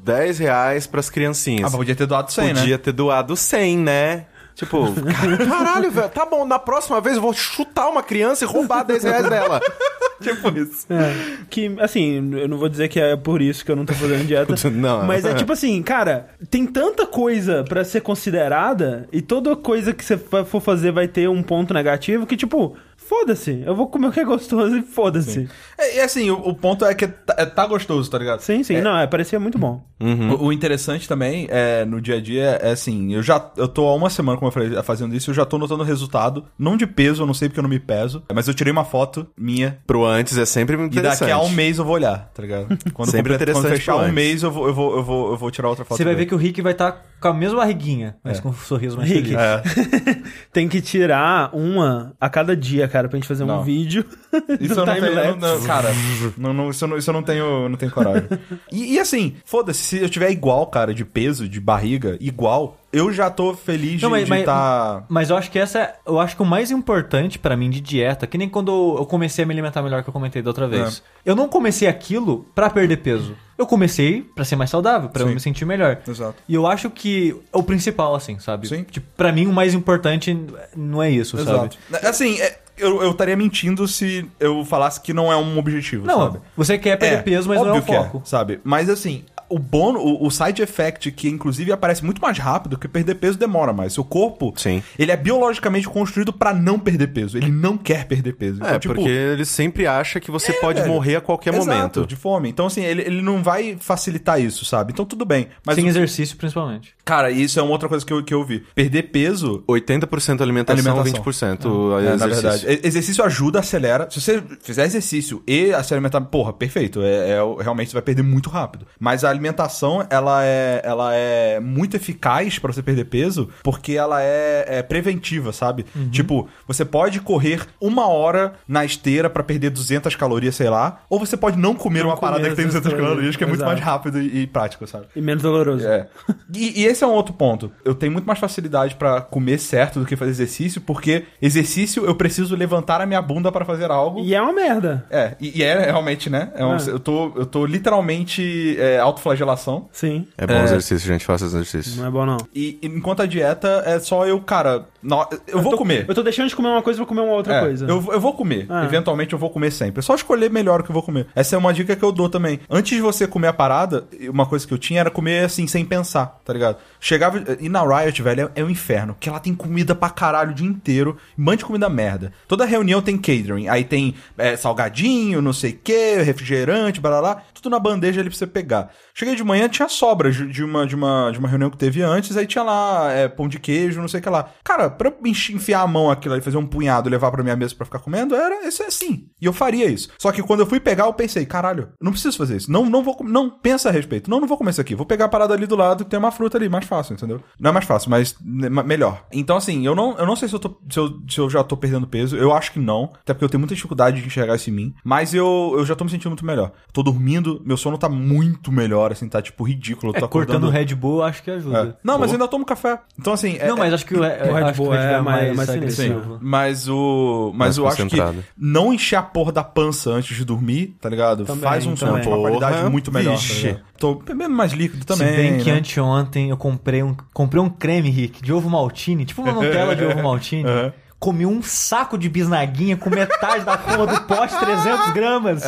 10 0.08 0.40
reais 0.40 0.88
pras 0.88 1.10
criancinhas. 1.10 1.66
Ah, 1.66 1.70
mas 1.70 1.76
podia 1.76 1.96
ter 1.96 2.06
doado 2.08 2.32
100, 2.32 2.54
né? 2.54 2.60
Podia 2.62 2.78
ter 2.80 2.92
doado 2.92 3.36
100, 3.36 3.78
né? 3.78 4.26
Tipo, 4.56 4.88
caralho, 5.48 5.92
velho, 5.92 6.10
tá 6.10 6.26
bom, 6.26 6.44
na 6.44 6.58
próxima 6.58 7.00
vez 7.00 7.18
eu 7.18 7.22
vou 7.22 7.32
chutar 7.32 7.90
uma 7.90 8.02
criança 8.02 8.44
e 8.44 8.48
roubar 8.48 8.84
10 8.84 9.04
reais 9.04 9.30
dela. 9.30 9.62
Tipo 10.20 10.50
isso. 10.58 10.88
É, 10.90 11.46
que, 11.48 11.76
assim, 11.80 12.32
eu 12.36 12.48
não 12.48 12.58
vou 12.58 12.68
dizer 12.68 12.88
que 12.88 13.00
é 13.00 13.16
por 13.16 13.40
isso 13.40 13.64
que 13.64 13.72
eu 13.72 13.76
não 13.76 13.86
tô 13.86 13.94
fazendo 13.94 14.26
dieta. 14.26 14.56
Não. 14.72 15.06
Mas 15.06 15.26
é 15.26 15.36
tipo 15.36 15.54
assim, 15.54 15.80
cara, 15.84 16.30
tem 16.50 16.66
tanta 16.66 17.06
coisa 17.06 17.64
pra 17.64 17.86
ser 17.86 18.02
considerada 18.02 19.08
e 19.12 19.22
toda 19.22 19.56
coisa 19.56 19.94
que 19.94 20.04
você 20.04 20.18
for 20.18 20.60
fazer 20.60 20.92
vai 20.92 21.08
ter 21.08 21.30
um 21.30 21.44
ponto 21.44 21.72
negativo 21.72 22.26
que, 22.26 22.36
tipo, 22.36 22.76
foda-se. 23.08 23.64
Eu 23.66 23.76
vou 23.76 23.88
comer 23.88 24.08
o 24.08 24.12
que 24.12 24.20
é 24.20 24.26
gostoso 24.26 24.78
e 24.78 24.82
foda-se. 24.82 25.48
É, 25.78 25.98
e 25.98 26.00
assim, 26.00 26.30
o, 26.30 26.36
o 26.36 26.56
ponto 26.56 26.84
é 26.86 26.94
que 26.94 27.08
tá, 27.08 27.36
é, 27.38 27.46
tá 27.46 27.66
gostoso, 27.66 28.10
tá 28.10 28.18
ligado? 28.18 28.40
Sim, 28.42 28.64
sim. 28.64 28.82
Não, 28.82 28.98
é, 28.98 29.08
parecia 29.08 29.40
muito 29.40 29.58
bom. 29.58 29.84
O, 30.00 30.46
o 30.48 30.54
interessante 30.54 31.08
também 31.08 31.48
é 31.50 31.84
no 31.86 32.00
dia 32.00 32.16
a 32.18 32.22
dia 32.22 32.60
é 32.62 32.72
assim, 32.72 33.14
eu 33.14 33.24
já 33.24 33.52
eu 33.58 33.68
tô 33.68 33.88
há 33.88 33.96
uma 33.96 34.10
semana, 34.12 34.38
como 34.38 34.48
eu 34.50 34.52
falei, 34.52 34.84
fazendo 34.84 35.16
isso, 35.16 35.32
eu 35.32 35.36
já 35.36 35.44
tô 35.46 35.58
notando 35.58 35.84
resultado, 35.84 36.46
não 36.58 36.78
de 36.78 36.86
peso, 36.86 37.24
eu 37.24 37.26
não 37.28 37.34
sei 37.34 37.50
porque 37.50 37.60
eu 37.60 37.64
não 37.64 37.70
me 37.70 37.80
peso, 37.80 38.22
mas 38.34 38.48
eu 38.48 38.54
tirei 38.54 38.72
uma 38.72 38.86
foto 38.86 39.26
minha 39.36 39.80
Pro 39.88 40.06
antes 40.06 40.38
é 40.38 40.46
sempre 40.46 40.78
e 40.78 40.82
interessante. 40.86 41.20
daqui 41.22 41.32
a 41.32 41.40
um 41.40 41.50
mês 41.50 41.80
eu 41.80 41.86
vou 41.86 41.96
olhar, 41.96 42.30
tá 42.34 42.42
ligado? 42.44 42.68
Quando, 42.94 43.10
Sempre 43.10 43.34
comple- 43.34 43.52
quando 43.54 43.66
interessante 43.66 43.78
fechar 43.80 43.94
pro 43.94 44.02
um 44.02 44.04
antes. 44.06 44.16
mês 44.16 44.44
eu 44.44 44.52
vou, 44.52 44.68
eu 44.68 44.74
vou, 44.74 44.96
eu 44.98 45.04
vou, 45.04 45.32
eu 45.32 45.38
vou 45.38 45.50
tirar 45.52 45.70
outra 45.70 45.84
foto. 45.84 45.98
Você 45.98 46.04
vai 46.04 46.14
ver 46.14 46.20
dele. 46.20 46.30
que 46.30 46.36
o 46.36 46.38
Rick 46.38 46.62
vai 46.62 46.74
estar 46.74 47.04
com 47.20 47.28
a 47.30 47.34
mesma 47.34 47.58
barriguinha, 47.60 48.16
mas 48.24 48.40
com 48.40 48.50
um 48.50 48.54
sorriso 48.54 48.98
mais 48.98 49.10
Rick. 49.10 49.30
feliz. 49.30 49.38
É. 49.40 50.22
Tem 50.54 50.68
que 50.68 50.80
tirar 50.82 51.50
uma 51.56 52.14
a 52.20 52.30
cada 52.30 52.56
dia, 52.56 52.88
cara, 52.88 52.97
pra 53.08 53.18
gente 53.18 53.28
fazer 53.28 53.44
um 53.44 53.48
Não. 53.48 53.64
vídeo. 53.64 54.06
Isso 54.60 54.80
eu 54.80 54.86
não 54.86 54.94
tenho, 54.94 55.36
não- 55.38 55.62
cara, 55.64 55.90
não, 56.38 56.54
não, 56.54 56.70
isso, 56.70 56.84
eu 56.84 56.88
não, 56.90 56.98
isso 56.98 57.10
eu 57.10 57.14
não 57.14 57.24
tenho, 57.24 57.70
não 57.70 57.78
tenho 57.78 57.92
coragem. 57.92 58.28
E, 58.72 58.94
e 58.96 59.00
assim, 59.00 59.36
foda-se, 59.46 59.80
se 59.84 59.98
eu 60.02 60.10
tiver 60.10 60.30
igual, 60.32 60.68
cara, 60.68 60.94
de 60.94 61.06
peso, 61.06 61.48
de 61.48 61.60
barriga, 61.60 62.18
igual, 62.20 62.78
eu 62.92 63.12
já 63.14 63.30
tô 63.30 63.54
feliz 63.54 64.02
Não, 64.02 64.10
de 64.10 64.16
mas- 64.16 64.30
mas- 64.30 64.40
estar... 64.42 65.06
Mas 65.10 65.30
eu 65.30 65.38
acho 65.38 65.50
que 65.50 65.58
essa 65.60 65.80
é, 65.80 65.96
eu 66.06 66.20
acho 66.20 66.36
que 66.36 66.42
o 66.42 66.46
mais 66.46 66.70
importante 66.72 67.40
pra 67.40 67.56
mim 67.56 67.70
de 67.70 67.80
dieta, 67.80 68.28
que 68.28 68.38
nem 68.38 68.50
quando 68.50 68.96
eu 68.98 69.06
comecei 69.06 69.44
a 69.44 69.48
me 69.48 69.54
alimentar 69.54 69.82
melhor 69.82 70.04
que 70.04 70.10
eu 70.10 70.14
comentei 70.14 70.42
da 70.42 70.50
outra 70.50 70.68
vez. 70.68 71.02
Eu 71.26 71.36
não 71.36 71.48
comecei 71.48 71.88
aquilo 71.88 72.46
pra 72.54 72.70
perder 72.70 72.98
peso. 72.98 73.36
Eu 73.58 73.66
comecei 73.66 74.22
pra 74.22 74.46
ser 74.46 74.56
mais 74.56 74.70
saudável, 74.70 75.10
pra 75.10 75.24
eu 75.24 75.28
me 75.30 75.40
sentir 75.40 75.66
melhor. 75.66 76.00
Exato. 76.08 76.36
E 76.48 76.54
eu 76.54 76.68
acho 76.68 76.90
que 76.92 77.36
é 77.52 77.58
o 77.58 77.64
principal 77.64 78.14
assim, 78.14 78.38
sabe? 78.40 78.68
Sim. 78.68 78.84
Tipo, 78.84 79.08
para 79.18 79.32
mim 79.32 79.48
o 79.48 79.54
mais 79.54 79.74
importante 79.74 80.38
não 80.76 81.02
é 81.02 81.10
isso, 81.10 81.38
sabe? 81.44 81.50
Exato. 81.90 82.08
Assim, 82.08 82.40
é, 82.40 82.60
eu, 82.78 83.02
eu 83.02 83.12
estaria 83.12 83.36
mentindo 83.36 83.88
se 83.88 84.26
eu 84.40 84.64
falasse 84.66 85.00
que 85.02 85.14
não 85.14 85.32
é 85.32 85.36
um 85.38 85.58
objetivo, 85.58 86.06
Não, 86.06 86.20
sabe? 86.32 86.40
você 86.56 86.78
quer 86.78 86.98
perder 86.98 87.24
peso, 87.24 87.48
mas 87.50 87.60
não 87.60 87.68
é 87.68 87.72
o 87.72 87.76
óbvio 87.78 87.96
que 87.96 88.04
foco. 88.04 88.22
sabe? 88.26 88.60
Mas 88.64 88.90
assim, 88.90 89.24
o 89.50 89.58
bônus, 89.60 90.02
o, 90.04 90.26
o 90.26 90.32
side 90.32 90.62
effect, 90.62 91.12
que 91.12 91.28
inclusive 91.30 91.72
aparece 91.72 92.04
muito 92.04 92.22
mais 92.22 92.38
rápido, 92.38 92.78
que 92.78 92.88
perder 92.88 93.16
peso 93.16 93.38
demora 93.38 93.72
mais. 93.74 93.94
Seu 93.94 94.04
corpo, 94.04 94.54
Sim. 94.58 94.82
ele 94.98 95.12
é 95.12 95.18
biologicamente 95.18 95.88
construído 95.88 96.34
pra 96.34 96.54
não 96.54 96.78
perder 96.80 97.08
peso. 97.08 97.38
Ele 97.38 97.52
não 97.52 97.78
quer 97.78 98.06
perder 98.08 98.34
peso. 98.34 98.64
É, 98.64 98.68
Então, 98.68 98.80
tipo, 98.80 98.96
porque 98.96 99.10
ele 99.10 99.46
sempre 99.46 99.88
acha 99.88 100.20
que 100.20 100.30
você 100.32 100.54
pode 100.54 100.80
velho. 100.82 100.92
morrer 100.94 101.16
a 101.18 101.22
qualquer 101.22 101.54
exato, 101.54 101.70
momento. 101.70 102.06
de 102.06 102.16
fome. 102.16 102.50
Então, 102.50 102.66
assim, 102.68 102.84
ele, 102.84 103.02
ele 103.02 103.22
não 103.22 103.42
vai 103.44 103.78
facilitar 103.80 104.40
isso, 104.42 104.66
sabe? 104.66 104.92
Então, 104.94 105.06
tudo 105.06 105.26
bem. 105.26 105.48
Mas, 105.66 105.76
Sem 105.76 105.86
o- 105.86 105.88
exercício, 105.90 106.36
principalmente. 106.38 106.94
cara, 107.06 107.32
isso 107.32 107.60
é 107.60 107.64
uma 107.64 107.72
outra 107.72 107.88
coisa 107.90 108.06
que 108.06 108.14
eu, 108.14 108.24
que 108.24 108.34
eu 108.34 108.44
vi. 108.44 108.64
Perder 108.76 109.04
peso 109.04 109.64
80% 109.68 110.42
alimentação, 110.42 110.92
Alimentação. 111.00 111.24
20% 111.24 111.66
É, 112.00 112.04
na 112.04 112.14
exercício. 112.16 112.42
verdade. 112.42 112.66
E- 112.84 112.88
Exercício 112.88 113.24
ajuda, 113.24 113.60
acelera. 113.60 114.08
Se 114.10 114.20
você 114.22 114.44
fizer 114.62 114.86
exercício 114.86 115.42
e 115.48 115.72
se 115.84 115.94
alimentar, 115.94 116.22
porra, 116.22 116.54
perfeito. 116.54 117.02
É, 117.02 117.32
é 117.32 117.40
realmente 117.62 117.90
você 117.90 117.94
vai 117.94 118.02
perder 118.02 118.24
muito 118.24 118.50
rápido. 118.50 118.86
Mas 119.00 119.24
a 119.24 119.30
alimentação, 119.38 120.06
ela 120.10 120.44
é, 120.44 120.82
ela 120.84 121.14
é 121.14 121.60
muito 121.60 121.96
eficaz 121.96 122.60
pra 122.60 122.72
você 122.74 122.82
perder 122.82 123.06
peso, 123.06 123.50
porque 123.64 123.94
ela 123.94 124.22
é, 124.22 124.66
é 124.68 124.84
preventiva, 124.84 125.52
sabe? 125.54 125.86
Tipo, 126.12 126.48
você 126.68 126.84
pode 126.84 127.20
correr 127.22 127.62
uma 127.80 128.08
hora 128.08 128.54
na 128.68 128.84
esteira 128.84 129.30
pra 129.30 129.44
perder 129.44 129.70
200 129.70 130.16
calorias, 130.16 130.56
sei 130.56 130.70
lá, 130.70 131.02
ou 131.10 131.20
você 131.20 131.38
pode 131.38 131.58
não 131.58 131.74
comer 131.76 132.02
Não 132.02 132.10
uma 132.10 132.18
parada 132.18 132.40
comer 132.42 132.50
que 132.52 132.56
tem 132.58 132.66
essas 132.66 132.82
200 132.82 132.92
calorias, 132.94 133.14
calorias, 133.16 133.36
que 133.36 133.44
é 133.44 133.48
muito 133.48 133.60
exato. 133.60 133.72
mais 133.72 133.84
rápido 133.84 134.20
e, 134.22 134.42
e 134.44 134.48
prático, 134.48 134.86
sabe? 134.88 135.06
E 135.16 135.22
menos 135.22 135.44
doloroso. 135.44 135.88
É. 135.88 136.08
E, 136.54 136.82
e 136.82 136.86
esse 136.86 137.04
é 137.04 137.08
um 137.08 137.12
outro 137.12 137.34
ponto. 137.34 137.72
Eu 137.86 137.94
tenho 137.96 138.12
muito 138.12 138.26
mais 138.26 138.40
facilidade 138.40 138.96
pra 138.96 139.22
comer 139.22 139.60
certo 139.60 140.00
do 140.00 140.06
que 140.06 140.16
fazer 140.16 140.32
exercício, 140.32 140.82
porque 140.82 141.24
exercício 141.42 142.06
eu 142.06 142.16
preciso 142.16 142.56
levantar 142.56 143.02
a 143.02 143.06
minha 143.06 143.22
bunda 143.22 143.52
pra 143.52 143.64
fazer 143.66 143.92
algo. 143.92 144.20
E 144.22 144.34
é 144.34 144.42
uma 144.42 144.54
merda. 144.54 145.06
É, 145.10 145.36
e, 145.40 145.60
e 145.60 145.64
é 145.64 145.86
realmente, 145.86 146.30
né? 146.30 146.52
É 146.56 146.66
um- 146.66 146.76
É. 146.76 146.88
Eu, 146.88 147.00
tô, 147.00 147.34
eu 147.36 147.46
tô 147.46 147.66
literalmente 147.66 148.76
é, 148.80 149.00
autoflagelação. 149.32 149.88
Sim. 149.92 150.28
É 150.38 150.46
bom 150.48 150.54
É. 150.54 150.64
exercício, 150.64 151.08
gente. 151.08 151.26
Faça 151.26 151.46
exercício. 151.46 151.98
Não 152.02 152.08
é 152.08 152.12
bom, 152.12 152.26
não. 152.26 152.38
E, 152.54 152.80
enquanto 152.82 153.22
a 153.22 153.26
dieta 153.26 153.84
é 153.86 154.00
só 154.00 154.26
eu, 154.26 154.40
cara, 154.42 154.86
nó- 155.02 155.28
eu, 155.48 155.62
vou 155.62 155.72
tô- 155.72 155.78
comer. 155.78 156.06
Eu 156.08 156.16
tô 156.16 156.24
deixando 156.24 156.50
de 156.50 156.56
comer 156.56 156.70
uma 156.70 156.82
coisa 156.82 156.98
pra 156.98 157.06
comer 157.06 157.22
uma 157.22 157.34
outra 157.34 157.56
É, 157.56 157.60
coisa. 157.62 157.86
Eu, 157.86 158.04
eu 158.12 158.20
vou 158.20 158.34
comer. 158.34 158.66
Ah. 158.70 158.86
Eventualmente 158.86 159.34
eu 159.34 159.40
vou 159.40 159.50
comer 159.50 159.72
sempre. 159.72 160.00
É 160.00 160.02
só 160.02 160.16
escolher 160.16 160.50
melhor 160.50 160.82
o 160.82 160.84
que 160.84 160.90
eu 160.90 160.94
vou 160.94 161.04
comer. 161.04 161.28
Essa 161.36 161.56
é 161.56 161.60
uma 161.60 161.74
dica 161.74 161.96
que 161.96 162.04
eu 162.04 162.12
dou 162.12 162.30
também. 162.30 162.60
Antes 162.70 162.96
de 162.96 163.02
você 163.02 163.28
comer 163.28 163.48
a 163.48 163.54
parada, 163.54 164.08
uma 164.30 164.46
coisa 164.46 164.66
que 164.66 164.74
eu 164.74 164.78
tinha 164.78 165.00
era 165.02 165.12
comer 165.12 165.46
assim, 165.46 165.68
sem 165.68 165.84
pensar, 165.86 166.40
tá 166.46 166.54
ligado? 166.54 166.78
Chegava. 167.00 167.44
E 167.60 167.70
na 167.70 167.82
Riot, 167.84 168.22
velho, 168.22 168.52
é, 168.56 168.62
é 168.62 168.64
um 168.64 168.70
inferno. 168.70 169.14
Porque 169.14 169.30
ela 169.30 169.40
tem 169.40 169.54
comida 169.54 169.94
pra 169.96 170.10
caralho 170.10 170.52
o 170.52 170.54
dia 170.54 170.68
inteiro. 170.68 171.18
Um 171.38 171.44
monte 171.44 171.60
de 171.60 171.66
comida 171.66 171.90
merda. 171.90 172.32
Toda 172.48 172.66
reunião 172.66 173.02
tem 173.02 173.18
catering. 173.18 173.68
Aí 173.68 173.84
tem 173.84 174.16
é, 174.38 174.56
salgadinho, 174.56 175.42
não 175.42 175.54
sei 175.54 175.72
o 175.72 175.78
que, 175.84 176.16
refrigerante, 176.22 177.00
blá, 177.00 177.10
blá, 177.12 177.22
blá. 177.36 177.42
Tudo 177.54 177.70
na 177.70 177.80
bandeja 177.80 178.22
ali 178.22 178.30
pra 178.30 178.38
você 178.38 178.48
pegar. 178.48 178.92
Cheguei 179.18 179.36
de 179.36 179.44
manhã, 179.44 179.68
tinha 179.68 179.90
sobras 179.90 180.36
de 180.36 180.64
uma, 180.64 180.86
de 180.86 180.94
uma, 180.96 181.32
de 181.32 181.40
uma 181.40 181.48
reunião 181.48 181.72
que 181.72 181.78
teve 181.78 182.04
antes. 182.04 182.38
Aí 182.38 182.46
tinha 182.46 182.64
lá 182.64 183.12
é, 183.12 183.28
pão 183.28 183.48
de 183.48 183.58
queijo, 183.60 184.00
não 184.00 184.08
sei 184.08 184.20
o 184.20 184.24
que 184.24 184.30
lá. 184.30 184.52
Cara, 184.64 184.92
pra 184.92 185.12
enfiar 185.26 185.82
a 185.82 185.88
mão 185.88 186.12
aquilo 186.12 186.36
ali, 186.36 186.44
fazer 186.44 186.58
um 186.58 186.68
punhado 186.68 187.10
e 187.10 187.12
levar 187.12 187.32
pra 187.32 187.42
minha 187.42 187.56
mesa 187.56 187.74
pra 187.74 187.86
ficar 187.86 187.98
comendo, 188.00 188.36
era 188.36 188.68
isso 188.68 188.84
é 188.84 188.86
assim. 188.86 189.28
E 189.42 189.46
eu 189.46 189.54
faria 189.54 189.88
isso. 189.88 190.10
Só 190.20 190.32
que 190.32 190.44
quando 190.44 190.60
eu 190.60 190.68
fui 190.68 190.80
pegar, 190.80 191.06
eu 191.06 191.14
pensei, 191.14 191.46
caralho, 191.48 191.90
não 192.00 192.12
preciso 192.12 192.38
fazer 192.38 192.58
isso. 192.58 192.72
Não, 192.72 192.86
não 192.86 193.04
vou, 193.04 193.18
não 193.24 193.50
pensa 193.50 193.90
a 193.90 193.92
respeito. 193.92 194.30
Não, 194.30 194.40
não 194.40 194.48
vou 194.48 194.56
comer 194.58 194.70
isso 194.70 194.82
aqui. 194.82 194.94
Vou 194.94 195.06
pegar 195.06 195.26
a 195.26 195.30
parada 195.30 195.54
ali 195.54 195.66
do 195.66 195.76
lado 195.76 196.04
que 196.04 196.12
tem 196.12 196.20
uma 196.20 196.32
fruta 196.32 196.58
ali, 196.58 196.70
mais 196.70 196.86
fácil, 196.86 197.14
entendeu? 197.14 197.42
Não 197.60 197.72
é 197.72 197.74
mais 197.74 197.86
fácil, 197.86 198.12
mas 198.12 198.36
ma- 198.40 198.84
melhor. 198.84 199.26
Então, 199.32 199.58
assim, 199.58 199.84
eu 199.84 199.96
não, 199.96 200.16
eu 200.18 200.28
não 200.28 200.36
sei 200.36 200.48
se 200.48 200.54
eu, 200.54 200.60
tô, 200.60 200.80
se, 200.90 201.00
eu, 201.00 201.20
se 201.28 201.40
eu 201.40 201.50
já 201.50 201.64
tô 201.64 201.76
perdendo 201.76 202.06
peso. 202.06 202.38
Eu 202.38 202.54
acho 202.54 202.72
que 202.72 202.80
não. 202.80 203.12
Até 203.20 203.34
porque 203.34 203.46
eu 203.46 203.50
tenho 203.50 203.62
muita 203.62 203.74
dificuldade 203.74 204.22
de 204.22 204.28
enxergar 204.28 204.56
isso 204.56 204.70
em 204.70 204.74
mim. 204.74 204.94
Mas 205.04 205.34
eu, 205.34 205.74
eu 205.76 205.86
já 205.86 205.96
tô 205.96 206.04
me 206.04 206.12
sentindo 206.12 206.30
muito 206.30 206.46
melhor. 206.46 206.72
Tô 206.94 207.02
dormindo, 207.02 207.62
meu 207.66 207.78
sono 207.78 207.98
tá 207.98 208.08
muito 208.08 208.72
melhor, 208.72 209.07
assim, 209.14 209.28
tá 209.30 209.42
tipo 209.42 209.64
ridículo. 209.64 210.12
Eu 210.14 210.18
É, 210.18 210.20
tô 210.20 210.28
cortando 210.28 210.56
acordando. 210.58 210.68
o 210.68 210.70
Red 210.72 210.96
Bull, 210.96 211.24
acho 211.24 211.44
que 211.44 211.52
ajuda. 211.52 211.78
É. 211.80 211.94
Não, 212.04 212.18
mas 212.20 212.30
eu 212.30 212.36
ainda 212.36 212.48
tomo 212.48 212.66
café. 212.66 213.00
Então, 213.20 213.34
assim. 213.34 213.58
é- 213.60 213.68
Não, 213.68 213.78
mas 213.78 213.94
acho 213.94 214.06
que 214.06 214.16
o, 214.16 214.20
o 214.20 214.22
Red 214.24 214.72
Bull 214.76 214.94
é 214.94 215.22
mais- 215.22 215.56
mais 215.56 215.70
agressivo. 215.70 216.34
Sim, 216.34 216.40
mas 216.42 216.88
o. 216.88 217.52
Mas 217.54 217.60
Mais 217.60 217.78
eu 217.78 217.88
acho 217.88 218.06
que 218.08 218.22
não 218.58 218.94
encher 218.94 219.16
a 219.18 219.22
porra 219.22 219.52
da 219.52 219.64
pança 219.64 220.10
antes 220.12 220.36
de 220.36 220.44
dormir, 220.46 220.96
tá 221.02 221.10
ligado? 221.10 221.46
Também, 221.46 221.64
Faz 221.64 221.86
um 221.86 221.96
sono 221.96 222.20
de 222.20 222.28
uma 222.28 222.38
qualidade 222.38 222.90
muito 222.90 223.12
melhor. 223.12 223.32
Tá 223.36 223.38
vixe. 223.38 223.78
Tô 223.98 224.16
bebendo 224.16 224.52
mais 224.56 224.74
líquido 224.74 225.06
também. 225.06 225.28
Se 225.28 225.36
bem 225.36 225.58
que 225.58 225.72
né? 225.72 225.78
anteontem 225.80 226.50
eu 226.50 226.58
comprei 226.58 227.02
um, 227.02 227.16
comprei 227.34 227.62
um 227.62 227.70
creme, 227.70 228.10
Rick, 228.10 228.42
de 228.44 228.54
ovo 228.54 228.70
maltine, 228.70 229.26
tipo 229.26 229.42
uma 229.42 229.52
Nutella 229.52 229.96
de 229.96 230.06
ovo 230.06 230.22
maltine. 230.22 230.64
Aham. 230.70 230.94
Comi 231.20 231.46
um 231.46 231.64
saco 231.64 232.18
de 232.18 232.30
bisnaguinha 232.30 232.96
com 232.96 233.10
metade 233.10 233.66
da 233.66 233.76
coma 233.78 234.06
do 234.06 234.22
pote, 234.22 234.56
300 234.60 235.14
gramas. 235.14 235.64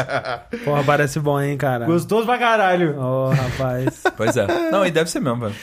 Porra, 0.64 0.84
parece 0.84 1.20
bom, 1.20 1.42
hein, 1.42 1.58
cara? 1.58 1.86
Gostoso 1.86 2.26
pra 2.26 2.38
caralho. 2.38 3.00
Ô, 3.00 3.30
rapaz. 3.30 4.04
Pois 4.16 4.38
é. 4.38 4.46
Não, 4.70 4.86
e 4.86 4.92
deve 4.92 5.10
ser 5.10 5.20
mesmo, 5.20 5.40
velho. 5.40 5.56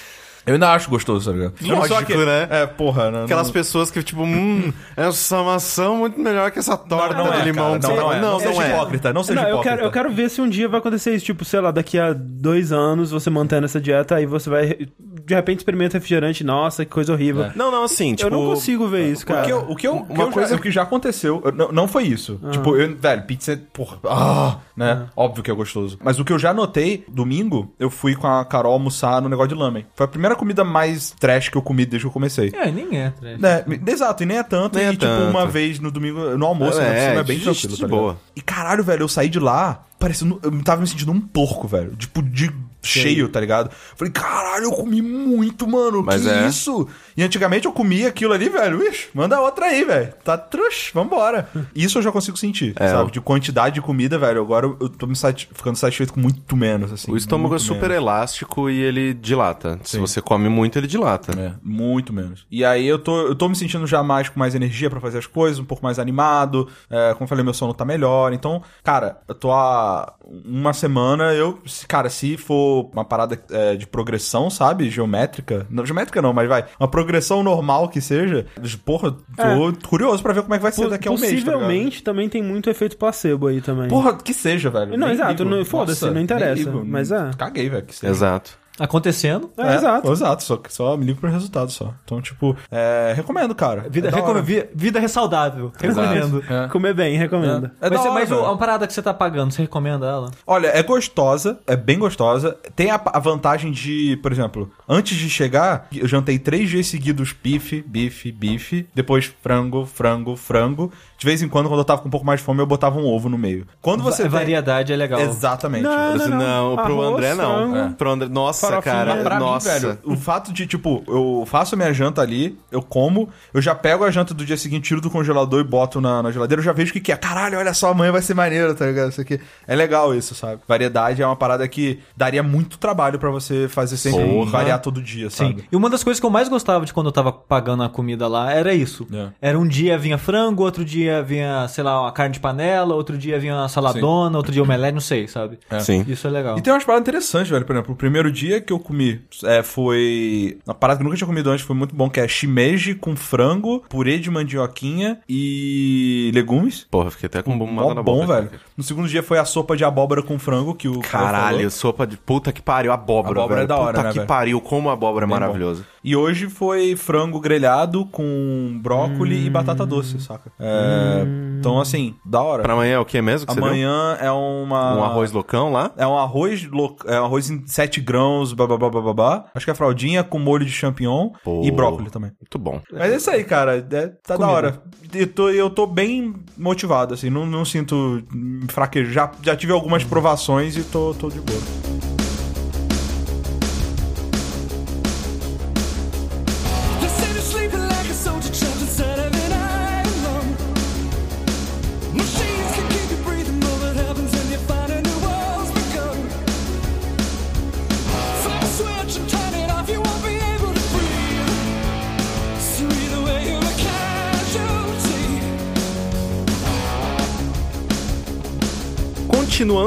Eu 0.47 0.55
ainda 0.55 0.73
acho 0.73 0.89
gostoso, 0.89 1.29
tá 1.31 1.37
ligado? 1.37 1.55
Eu 1.61 1.67
não 1.69 1.77
Lógico, 1.79 1.99
aquele- 1.99 2.25
né? 2.25 2.47
É, 2.51 2.67
porra, 2.67 3.11
né? 3.11 3.25
Aquelas 3.25 3.49
não... 3.49 3.53
pessoas 3.53 3.91
que, 3.91 4.01
tipo, 4.03 4.23
hum, 4.23 4.73
essa 4.97 5.43
maçã 5.43 5.91
muito 5.91 6.21
melhor 6.21 6.51
que 6.53 6.59
essa 6.61 6.77
torta 6.77 7.15
não 7.17 7.31
de 7.33 7.39
é, 7.41 7.45
limão. 7.45 7.79
cara, 7.81 7.95
não, 7.95 8.03
não 8.03 8.13
é. 8.13 8.21
Não, 8.21 8.33
não, 8.33 8.41
seja 8.41 8.63
é. 8.63 8.71
hipócrita, 8.75 9.13
não 9.13 9.23
seja 9.25 9.41
Não, 9.41 9.49
eu 9.49 9.55
hipócrita. 9.55 9.77
quero, 9.77 9.87
eu 9.89 9.91
quero 9.93 10.11
ver 10.13 10.31
se 10.31 10.41
um 10.41 10.49
dia 10.49 10.69
vai 10.69 10.79
acontecer 10.79 11.15
isso. 11.15 11.25
Tipo, 11.25 11.45
sei 11.45 11.61
lá, 11.61 11.71
daqui 11.73 11.99
a 11.99 12.13
dois 12.13 12.71
anos 12.71 13.11
você 13.11 13.29
mantendo 13.29 13.65
essa 13.65 13.81
dieta, 13.81 14.15
aí 14.15 14.25
você 14.27 14.49
vai. 14.49 14.79
De 14.99 15.35
repente 15.35 15.59
experimenta 15.59 15.97
refrigerante. 15.97 16.45
Nossa, 16.45 16.85
que 16.85 16.93
coisa 16.93 17.13
horrível. 17.13 17.45
É. 17.47 17.53
Não, 17.57 17.73
não, 17.73 17.83
assim, 17.83 18.15
tipo... 18.15 18.29
eu 18.29 18.31
não 18.31 18.47
consigo 18.47 18.87
ver 18.87 19.11
isso, 19.11 19.27
cara. 19.27 19.41
O 19.43 19.45
que, 19.45 19.53
eu, 19.53 19.59
o 19.59 19.77
que, 19.77 19.87
eu, 19.89 19.97
o 19.97 20.07
que 20.07 20.13
Uma 20.13 20.23
eu 20.23 20.27
já- 20.29 20.33
coisa- 20.33 20.55
o 20.55 20.59
que 20.61 20.71
já 20.71 20.83
aconteceu, 20.83 21.43
eu- 21.45 21.51
não, 21.53 21.73
não 21.73 21.89
foi 21.89 22.05
isso. 22.05 22.39
Tipo, 22.53 22.77
eu, 22.77 22.97
velho, 22.97 23.23
pizza, 23.25 23.53
é, 23.55 23.57
porra, 23.73 23.99
ah, 24.09 24.59
né? 24.77 25.07
Óbvio 25.17 25.43
que 25.43 25.51
é 25.51 25.55
gostoso. 25.55 25.99
Mas 26.01 26.21
o 26.21 26.25
que 26.25 26.33
eu 26.33 26.39
já 26.39 26.55
notei, 26.55 27.05
domingo, 27.09 27.75
eu 27.81 27.91
fui 27.91 28.15
com 28.15 28.29
a 28.29 28.45
Carol 28.45 28.73
almoçar 28.73 29.21
no 29.21 29.29
negócio 29.29 29.49
de 29.49 29.55
lamen. 29.57 29.85
Foi 29.95 30.05
a 30.05 30.09
primeira 30.09 30.36
comida 30.37 30.63
mais 30.65 31.11
trash 31.19 31.49
que 31.49 31.57
eu 31.57 31.63
comi 31.63 31.85
desde 31.85 32.05
que 32.05 32.09
eu 32.09 32.13
comecei. 32.13 32.53
É, 32.55 32.71
nem 32.71 32.99
é, 32.99 33.11
trash. 33.11 33.43
É, 33.43 33.91
exato, 33.91 34.23
e 34.23 34.27
nem 34.27 34.39
é 34.39 34.43
tanto. 34.43 34.77
Nem 34.77 34.87
e, 34.87 34.89
é 34.89 34.93
tipo, 34.93 35.05
tanto. 35.05 35.31
uma 35.31 35.47
vez 35.47 35.79
no 35.81 35.91
domingo, 35.91 36.37
no 36.37 36.47
almoço, 36.47 36.81
É, 36.81 36.91
né, 36.91 37.09
cima, 37.09 37.21
é 37.21 37.25
bem 37.25 37.39
de- 37.39 37.45
tranquilo, 37.45 37.77
tá 37.79 37.89
boa. 37.89 38.21
E 38.37 38.41
caralho, 38.41 38.85
velho, 38.85 39.03
eu 39.03 39.09
saí 39.09 39.29
de 39.29 39.41
lá, 39.41 39.85
parecendo. 39.99 40.39
Eu 40.43 40.63
tava 40.63 40.81
me 40.83 40.87
sentindo 40.87 41.11
um 41.13 41.21
porco, 41.21 41.67
velho. 41.67 41.97
Tipo, 41.97 42.23
de 42.23 42.51
cheio, 42.87 43.29
tá 43.29 43.41
ligado? 43.41 43.71
Falei, 43.97 44.13
caralho, 44.13 44.65
eu 44.65 44.73
comi 44.73 45.03
muito, 45.03 45.67
mano. 45.67 46.03
Mas 46.03 46.23
que 46.23 46.29
é. 46.31 46.47
isso? 46.47 46.89
E 47.17 47.23
antigamente 47.23 47.67
eu 47.67 47.73
comia 47.73 48.09
aquilo 48.09 48.33
ali, 48.33 48.49
velho. 48.49 48.83
Ixi, 48.89 49.09
manda 49.15 49.41
outra 49.41 49.67
aí, 49.67 49.85
velho. 49.85 50.13
Tá 50.25 50.37
trush, 50.39 50.91
vambora. 50.95 51.49
Isso 51.75 51.99
eu 51.99 52.03
já 52.03 52.13
consigo 52.13 52.37
sentir, 52.37 52.73
É, 52.77 52.89
sabe? 52.89 53.11
De 53.11 53.21
quantidade 53.21 53.75
de 53.77 53.81
comida, 53.81 54.19
velho. 54.19 54.41
Agora 54.41 54.67
eu 54.67 54.89
tô 54.89 55.07
me 55.07 55.17
sati- 55.17 55.49
ficando 55.53 55.77
satisfeito 55.77 56.13
com 56.13 56.21
muito 56.21 56.57
menos, 56.57 56.93
assim. 56.93 57.11
O 57.11 57.17
estômago 57.17 57.55
é 57.55 57.59
super 57.59 57.89
menos. 57.89 57.97
elástico 57.97 58.69
e 58.71 58.81
ele 58.81 59.15
dilata. 59.15 59.79
Se 59.83 59.93
Sim. 59.97 60.01
você 60.01 60.21
come 60.21 60.49
muito, 60.49 60.79
ele 60.79 60.87
dilata. 60.87 61.33
É, 61.39 61.53
muito 61.63 62.13
menos. 62.13 62.47
E 62.51 62.65
aí 62.65 62.87
eu 62.87 62.99
tô, 62.99 63.21
eu 63.27 63.35
tô 63.35 63.49
me 63.49 63.57
sentindo 63.57 63.87
já 63.87 64.03
mais 64.03 64.29
com 64.29 64.39
mais 64.39 64.55
energia 64.55 64.89
pra 64.91 65.01
fazer 65.01 65.19
as 65.19 65.27
coisas, 65.27 65.59
um 65.59 65.65
pouco 65.65 65.83
mais 65.83 65.99
animado. 65.99 66.69
É, 66.91 67.13
como 67.15 67.25
eu 67.25 67.29
falei, 67.29 67.45
meu 67.45 67.55
sono 67.55 67.73
tá 67.75 67.85
melhor. 67.85 68.33
Então, 68.33 68.63
cara, 68.85 69.19
eu 69.29 69.35
tô 69.35 69.51
há 69.53 70.15
uma 70.45 70.73
semana, 70.73 71.33
eu. 71.35 71.59
se- 71.67 71.87
Cara, 71.87 72.09
se 72.11 72.37
for 72.37 72.76
tipo 72.85 72.91
uma 72.93 73.05
parada 73.05 73.39
é, 73.51 73.77
de 73.77 73.87
progressão, 73.87 74.51
sabe? 74.51 74.91
Geométrica. 74.91 75.67
Não, 75.71 75.85
geométrica 75.85 76.21
não, 76.21 76.33
mas 76.33 76.49
vai. 76.49 76.65
Uma 76.79 76.89
progressão 76.89 77.43
normal 77.43 77.89
que 77.89 78.01
seja. 78.01 78.47
Porra, 78.85 79.13
tô 79.13 79.89
curioso 79.89 80.23
pra 80.23 80.33
ver 80.33 80.43
como 80.43 80.55
é 80.55 80.59
que 80.59 80.63
vai 80.63 80.73
ser 80.73 80.89
daqui 80.89 81.09
a 81.09 81.11
um 81.11 81.19
mês. 81.19 81.45
tá? 81.45 81.53
Possivelmente 81.53 82.03
também 82.03 82.29
tem 82.29 82.43
muito 82.43 82.69
efeito 82.71 82.97
placebo 82.97 83.47
aí 83.49 83.61
também. 83.61 83.89
Porra, 83.89 84.17
que 84.17 84.35
seja, 84.35 84.71
velho. 84.71 84.97
Não, 84.97 85.07
Nem 85.09 85.17
exato, 85.17 85.65
foda-se, 85.65 86.11
não 86.11 86.21
interessa, 86.21 86.63
ligo. 86.63 86.85
mas 86.85 87.11
é. 87.11 87.31
Caguei, 87.37 87.69
velho. 87.69 87.85
que 87.85 87.95
seja. 87.95 88.13
Exato. 88.13 88.66
Acontecendo. 88.79 89.51
É, 89.57 89.75
exato. 89.75 90.13
Exato, 90.13 90.43
só, 90.43 90.61
só 90.69 90.97
me 90.97 91.05
ligo 91.07 91.21
pro 91.21 91.31
resultado 91.31 91.71
só. 91.71 91.93
Então, 92.05 92.21
tipo, 92.21 92.57
é, 92.71 93.13
recomendo, 93.17 93.55
cara. 93.55 93.87
Vida, 93.89 94.09
é 94.09 94.69
vida 94.75 95.01
ressaudável. 95.01 95.73
Recomendo. 95.79 96.43
É. 96.49 96.69
Comer 96.69 96.95
bem, 96.95 97.17
recomendo. 97.17 97.71
É 97.81 97.89
Mas, 97.91 98.01
você- 98.01 98.09
hora, 98.09 98.21
mas 98.21 98.29
velho. 98.29 98.43
uma 98.43 98.57
parada 98.57 98.87
que 98.87 98.93
você 98.93 99.03
tá 99.03 99.15
pagando, 99.15 99.53
você 99.53 99.63
recomenda 99.63 100.07
ela? 100.07 100.31
Olha, 100.47 100.69
é 100.69 100.83
gostosa, 100.83 101.59
é 101.67 101.77
bem 101.77 101.99
gostosa. 101.99 102.57
Tem 102.75 102.91
a, 102.91 103.01
a 103.07 103.19
vantagem 103.19 103.73
de, 103.73 104.19
por 104.23 104.33
exemplo, 104.33 104.71
antes 104.89 105.17
de 105.17 105.29
chegar, 105.31 105.87
eu 105.95 106.07
jantei 106.07 106.39
três 106.39 106.69
dias 106.69 106.87
seguidos 106.87 107.33
bife, 107.33 107.83
bife, 107.87 108.31
bife, 108.33 108.89
depois 108.95 109.33
frango, 109.43 109.87
frango, 109.87 110.37
frango. 110.37 110.93
De 111.19 111.25
vez 111.25 111.43
em 111.43 111.49
quando, 111.49 111.69
quando 111.69 111.79
eu 111.81 111.85
tava 111.85 112.03
com 112.03 112.09
um 112.09 112.11
pouco 112.11 112.27
mais 112.27 112.41
de 112.41 112.47
fome, 112.47 112.61
eu 112.61 112.67
botava 112.67 112.99
um 112.99 113.07
ovo 113.07 113.29
no 113.29 113.39
meio. 113.39 113.67
Quando 113.81 114.03
você 114.03 114.25
Va- 114.25 114.29
tem- 114.29 114.47
Variedade 114.47 114.93
é 114.93 114.97
legal. 114.97 115.19
Exatamente. 115.21 115.83
Não, 115.85 116.13
Assim, 116.15 116.29
não, 116.29 116.77
pro 116.77 117.01
Arroz, 117.03 117.15
André 117.15 117.35
não. 117.35 117.77
É. 117.77 117.89
Pro 117.91 118.11
André, 118.11 118.29
nossa, 118.29 118.66
Farofinha. 118.69 118.95
cara. 118.95 119.23
Pra 119.23 119.39
nossa. 119.39 119.75
mim, 119.75 119.81
velho, 119.81 119.99
o 120.05 120.17
fato 120.17 120.53
de, 120.53 120.67
tipo, 120.67 121.03
eu 121.07 121.45
faço 121.47 121.75
a 121.75 121.79
minha 121.79 121.93
janta 121.93 122.21
ali, 122.23 122.59
eu 122.71 122.83
como, 122.83 123.29
eu 123.53 123.61
já 123.61 123.75
pego 123.75 124.05
a 124.05 124.11
janta 124.11 124.35
do 124.35 124.45
dia 124.45 124.57
seguinte, 124.57 124.89
tiro 124.89 125.01
do 125.01 125.11
congelador 125.11 125.61
e 125.61 125.65
boto 125.65 126.01
na, 126.01 126.23
na 126.23 126.31
geladeira, 126.31 126.61
eu 126.61 126.65
já 126.65 126.73
vejo 126.73 126.91
o 126.91 126.93
que, 126.93 127.01
que 127.01 127.13
é. 127.13 127.17
Caralho, 127.17 127.59
olha 127.59 127.75
só, 127.75 127.91
amanhã 127.91 128.13
vai 128.13 128.23
ser 128.23 128.35
maneiro, 128.35 128.75
tá 128.75 128.87
ligado? 128.87 129.11
Isso 129.11 129.21
aqui. 129.21 129.41
É 129.67 129.75
legal 129.75 130.15
isso, 130.15 130.35
sabe? 130.35 130.61
Variedade 130.67 131.23
é 131.23 131.27
uma 131.27 131.37
parada 131.37 131.67
que 131.69 132.01
daria 132.17 132.43
muito 132.43 132.79
trabalho 132.79 133.19
pra 133.19 133.31
você 133.31 133.69
fazer 133.69 133.97
sempre 133.97 134.25
Porra. 134.25 134.51
variar 134.51 134.81
todo 134.81 135.03
dia, 135.03 135.31
Sim. 135.31 135.37
sabe? 135.49 135.65
E 135.71 135.77
uma 135.77 135.91
das 135.91 136.03
coisas 136.05 136.21
que 136.21 136.27
eu 136.27 136.31
mais 136.31 136.49
gostava 136.49 136.85
de 136.85 136.93
quando 136.93 137.07
eu 137.07 137.13
tava 137.13 137.33
pagando 137.33 137.83
a 137.83 137.89
comida 137.89 138.29
lá 138.29 138.53
era 138.53 138.75
isso. 138.75 139.07
É. 139.13 139.49
Era 139.49 139.59
um 139.59 139.67
dia 139.67 139.99
vinha 139.99 140.19
frango, 140.19 140.63
outro 140.63 140.85
dia 140.85 141.23
vinha, 141.23 141.67
sei 141.69 141.83
lá, 141.85 142.03
uma 142.03 142.13
carne 142.13 142.35
de 142.35 142.41
panela, 142.41 142.95
outro 142.95 143.17
dia 143.17 143.39
vinha 143.39 143.55
uma 143.55 143.69
saladona, 143.69 144.37
outro 144.37 144.53
dia 144.53 144.63
omelete, 144.63 144.93
não 144.93 145.01
sei, 145.01 145.27
sabe? 145.27 145.59
Sim. 145.81 146.05
Isso 146.09 146.27
é 146.27 146.31
legal. 146.31 146.59
E 146.59 146.63
tem 146.63 146.73
umas 146.73 146.85
paradas 146.85 147.03
interessantes, 147.09 147.51
velho. 147.51 147.65
Por 147.65 147.75
exemplo, 147.75 147.95
o 147.95 147.97
primeiro 147.97 148.31
dia 148.31 148.56
que 148.61 148.73
eu 148.73 148.79
comi 148.79 149.21
é, 149.45 149.63
foi. 149.63 150.59
Uma 150.67 150.75
parada 150.75 150.99
que 150.99 151.03
eu 151.03 151.05
nunca 151.05 151.17
tinha 151.17 151.27
comido 151.27 151.51
antes, 151.51 151.65
foi 151.65 151.77
muito 151.77 151.95
bom, 151.95 152.09
que 152.11 152.21
é 152.21 152.27
shimeji 152.29 152.95
com 152.95 153.15
frango, 153.17 153.83
purê 153.89 154.19
de 154.19 154.31
mandioquinha 154.31 155.19
e 155.29 156.31
legumes. 156.35 156.87
Porra, 156.91 157.11
fiquei 157.11 157.27
até 157.27 157.43
com 157.43 157.53
uma 157.53 157.67
Mó 157.67 157.95
na 157.95 158.03
bom, 158.03 158.21
boca. 158.27 158.35
velho. 158.43 158.51
No 158.77 158.83
segundo 158.85 159.09
dia 159.09 159.23
foi 159.23 159.39
a 159.39 159.45
sopa 159.45 159.77
de 159.77 159.85
abóbora 159.85 160.23
com 160.23 160.39
frango, 160.39 160.75
que 160.75 160.89
o 160.89 161.01
Caralho, 161.01 161.71
sopa 161.71 162.07
de 162.07 162.17
puta 162.17 162.53
que 162.53 162.61
pariu, 162.63 162.93
abóbora, 162.93 163.41
Abóbora 163.41 163.55
velho. 163.61 163.65
é 163.65 163.67
da 163.67 163.77
hora, 163.77 163.93
puta 163.93 164.03
né, 164.05 164.09
que 164.11 164.19
velho? 164.19 164.29
pariu, 164.29 164.61
como 164.61 164.91
a 164.91 164.93
abóbora 164.93 165.25
é 165.25 165.29
maravilhosa. 165.29 165.85
E 166.05 166.15
hoje 166.15 166.49
foi 166.49 166.95
frango 166.95 167.41
grelhado 167.41 168.05
com 168.07 168.79
brócoli 168.83 169.47
e 169.47 169.51
batata 169.51 169.85
doce, 169.85 170.21
saca? 170.21 170.53
É, 170.61 171.25
Então, 171.59 171.81
assim, 171.81 172.15
da 172.25 172.41
hora. 172.41 172.63
Pra 172.63 172.75
amanhã 172.75 172.95
é 172.95 172.99
o 172.99 173.05
que 173.05 173.21
mesmo 173.21 173.47
que 173.47 173.55
você 173.55 173.59
Amanhã 173.59 174.17
é 174.21 174.31
uma... 174.31 174.97
Um 174.99 175.03
arroz 175.05 175.33
loucão 175.33 175.73
lá? 175.73 175.91
É 175.97 176.07
um 176.07 176.17
arroz, 176.17 176.65
lo- 176.71 176.95
é 177.07 177.21
um 177.21 177.25
arroz 177.25 177.51
em 177.51 177.67
7 177.67 178.01
grãos, 178.01 178.46
babá, 178.55 178.89
babá. 178.89 179.45
Acho 179.55 179.65
que 179.65 179.71
é 179.71 179.75
fraldinha 179.75 180.23
com 180.23 180.39
molho 180.39 180.65
de 180.65 180.73
champignon 180.73 181.31
Pô. 181.43 181.63
e 181.65 181.71
brócolis 181.71 182.13
também. 182.13 182.31
Muito 182.41 182.59
bom. 182.59 182.81
Mas 182.93 183.13
é 183.13 183.17
isso 183.17 183.31
aí, 183.31 183.45
cara. 183.45 183.77
É, 183.77 184.09
tá 184.09 184.37
da 184.37 184.49
hora. 184.49 184.83
Eu 185.13 185.27
tô, 185.27 185.49
eu 185.49 185.71
tô 185.71 185.87
bem 185.87 186.35
motivado, 186.57 187.15
assim. 187.15 187.31
Não, 187.31 187.47
não 187.47 187.65
sinto 187.65 188.23
fraquejo. 188.69 189.13
Já, 189.13 189.31
já 189.43 189.57
tive 189.57 189.73
algumas 189.73 190.05
provações 190.05 190.77
e 190.77 190.83
tô, 190.83 191.15
tô 191.15 191.29
de 191.29 191.41
boa. 191.41 192.06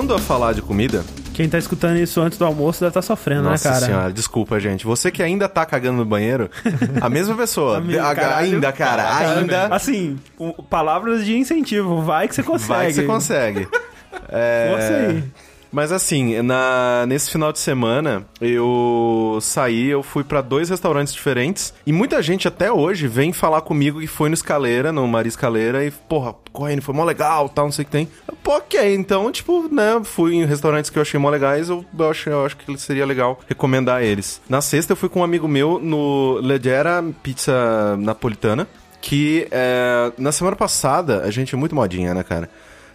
Continuando 0.10 0.16
a 0.16 0.20
falar 0.20 0.54
de 0.54 0.62
comida, 0.64 1.04
Quem 1.36 1.48
tá 1.48 1.60
escutando 1.60 1.98
isso 1.98 2.20
antes 2.20 2.36
do 2.38 2.44
almoço 2.44 2.80
deve 2.80 2.90
estar 2.90 3.02
sofrendo, 3.04 3.44
nossa 3.44 3.70
né, 3.70 3.74
cara? 3.76 3.86
senhora, 3.86 4.12
desculpa, 4.14 4.60
gente. 4.60 4.84
Você 4.86 5.12
que 5.12 5.22
ainda 5.22 5.48
tá 5.48 5.64
cagando 5.68 5.98
no 6.00 6.06
banheiro, 6.06 6.50
a 7.00 7.08
mesma 7.10 7.36
pessoa. 7.36 7.78
Amigo, 7.80 8.00
A- 8.00 8.16
caralho. 8.16 8.56
ainda, 8.56 8.72
cara, 8.72 9.18
ainda. 9.18 9.68
Assim, 9.68 10.18
palavras 10.68 11.24
de 11.24 11.38
incentivo. 11.38 12.02
Vai 12.02 12.28
que 12.28 12.34
você 12.34 12.42
consegue. 12.42 12.68
Vai 12.70 12.88
que 12.88 12.94
você 12.94 13.04
consegue. 13.04 13.68
É, 14.30 14.70
Força 14.74 14.94
aí. 14.96 15.24
Mas 15.72 15.92
assim, 15.92 16.42
na, 16.42 17.06
nesse 17.08 17.30
final 17.30 17.52
de 17.52 17.60
semana, 17.60 18.26
eu 18.42 19.38
saí, 19.42 19.88
eu 19.88 20.02
fui 20.02 20.24
pra 20.24 20.42
dois 20.42 20.70
restaurantes 20.70 21.14
diferentes. 21.14 21.74
E 21.86 21.94
muita 21.94 22.22
gente 22.22 22.48
até 22.48 22.72
hoje 22.72 23.08
vem 23.08 23.32
falar 23.32 23.62
comigo 23.62 24.00
que 24.00 24.08
foi 24.08 24.30
no 24.30 24.34
Escaleira, 24.34 24.92
no 24.92 25.08
Maria 25.08 25.30
Escaleira, 25.30 25.86
e, 25.86 25.92
porra, 25.92 26.34
correndo, 26.52 26.82
foi 26.82 26.96
mó 26.96 27.04
legal, 27.04 27.48
tal, 27.50 27.66
não 27.66 27.72
sei 27.72 27.84
o 27.84 27.86
que 27.86 27.92
tem. 27.92 28.08
Pô, 28.44 28.58
ok, 28.58 28.96
então, 28.96 29.32
tipo, 29.32 29.74
né, 29.74 30.02
fui 30.04 30.36
em 30.36 30.46
restaurantes 30.46 30.90
que 30.90 30.98
eu 30.98 31.02
achei 31.02 31.20
mó 31.20 31.30
legais, 31.30 31.70
eu, 31.70 31.86
eu, 31.98 32.10
acho, 32.10 32.30
eu 32.30 32.46
acho 32.46 32.58
que 32.58 32.78
seria 32.78 33.06
legal 33.06 33.40
recomendar 33.48 34.04
eles. 34.04 34.42
Na 34.50 34.62
sexta, 34.62 34.94
eu 34.94 34.98
fui 34.98 35.10
com 35.10 35.20
um 35.20 35.24
amigo 35.24 35.48
meu 35.48 35.80
no 35.80 36.40
Leggera 36.42 37.04
Pizza 37.22 37.96
Napolitana, 37.98 38.68
que 39.02 39.48
é, 39.52 40.12
na 40.18 40.32
semana 40.32 40.56
passada, 40.56 41.24
a 41.24 41.32
gente 41.32 41.56
é 41.56 41.58
muito 41.58 41.76
modinha, 41.76 42.14
né, 42.14 42.24
cara? 42.24 42.50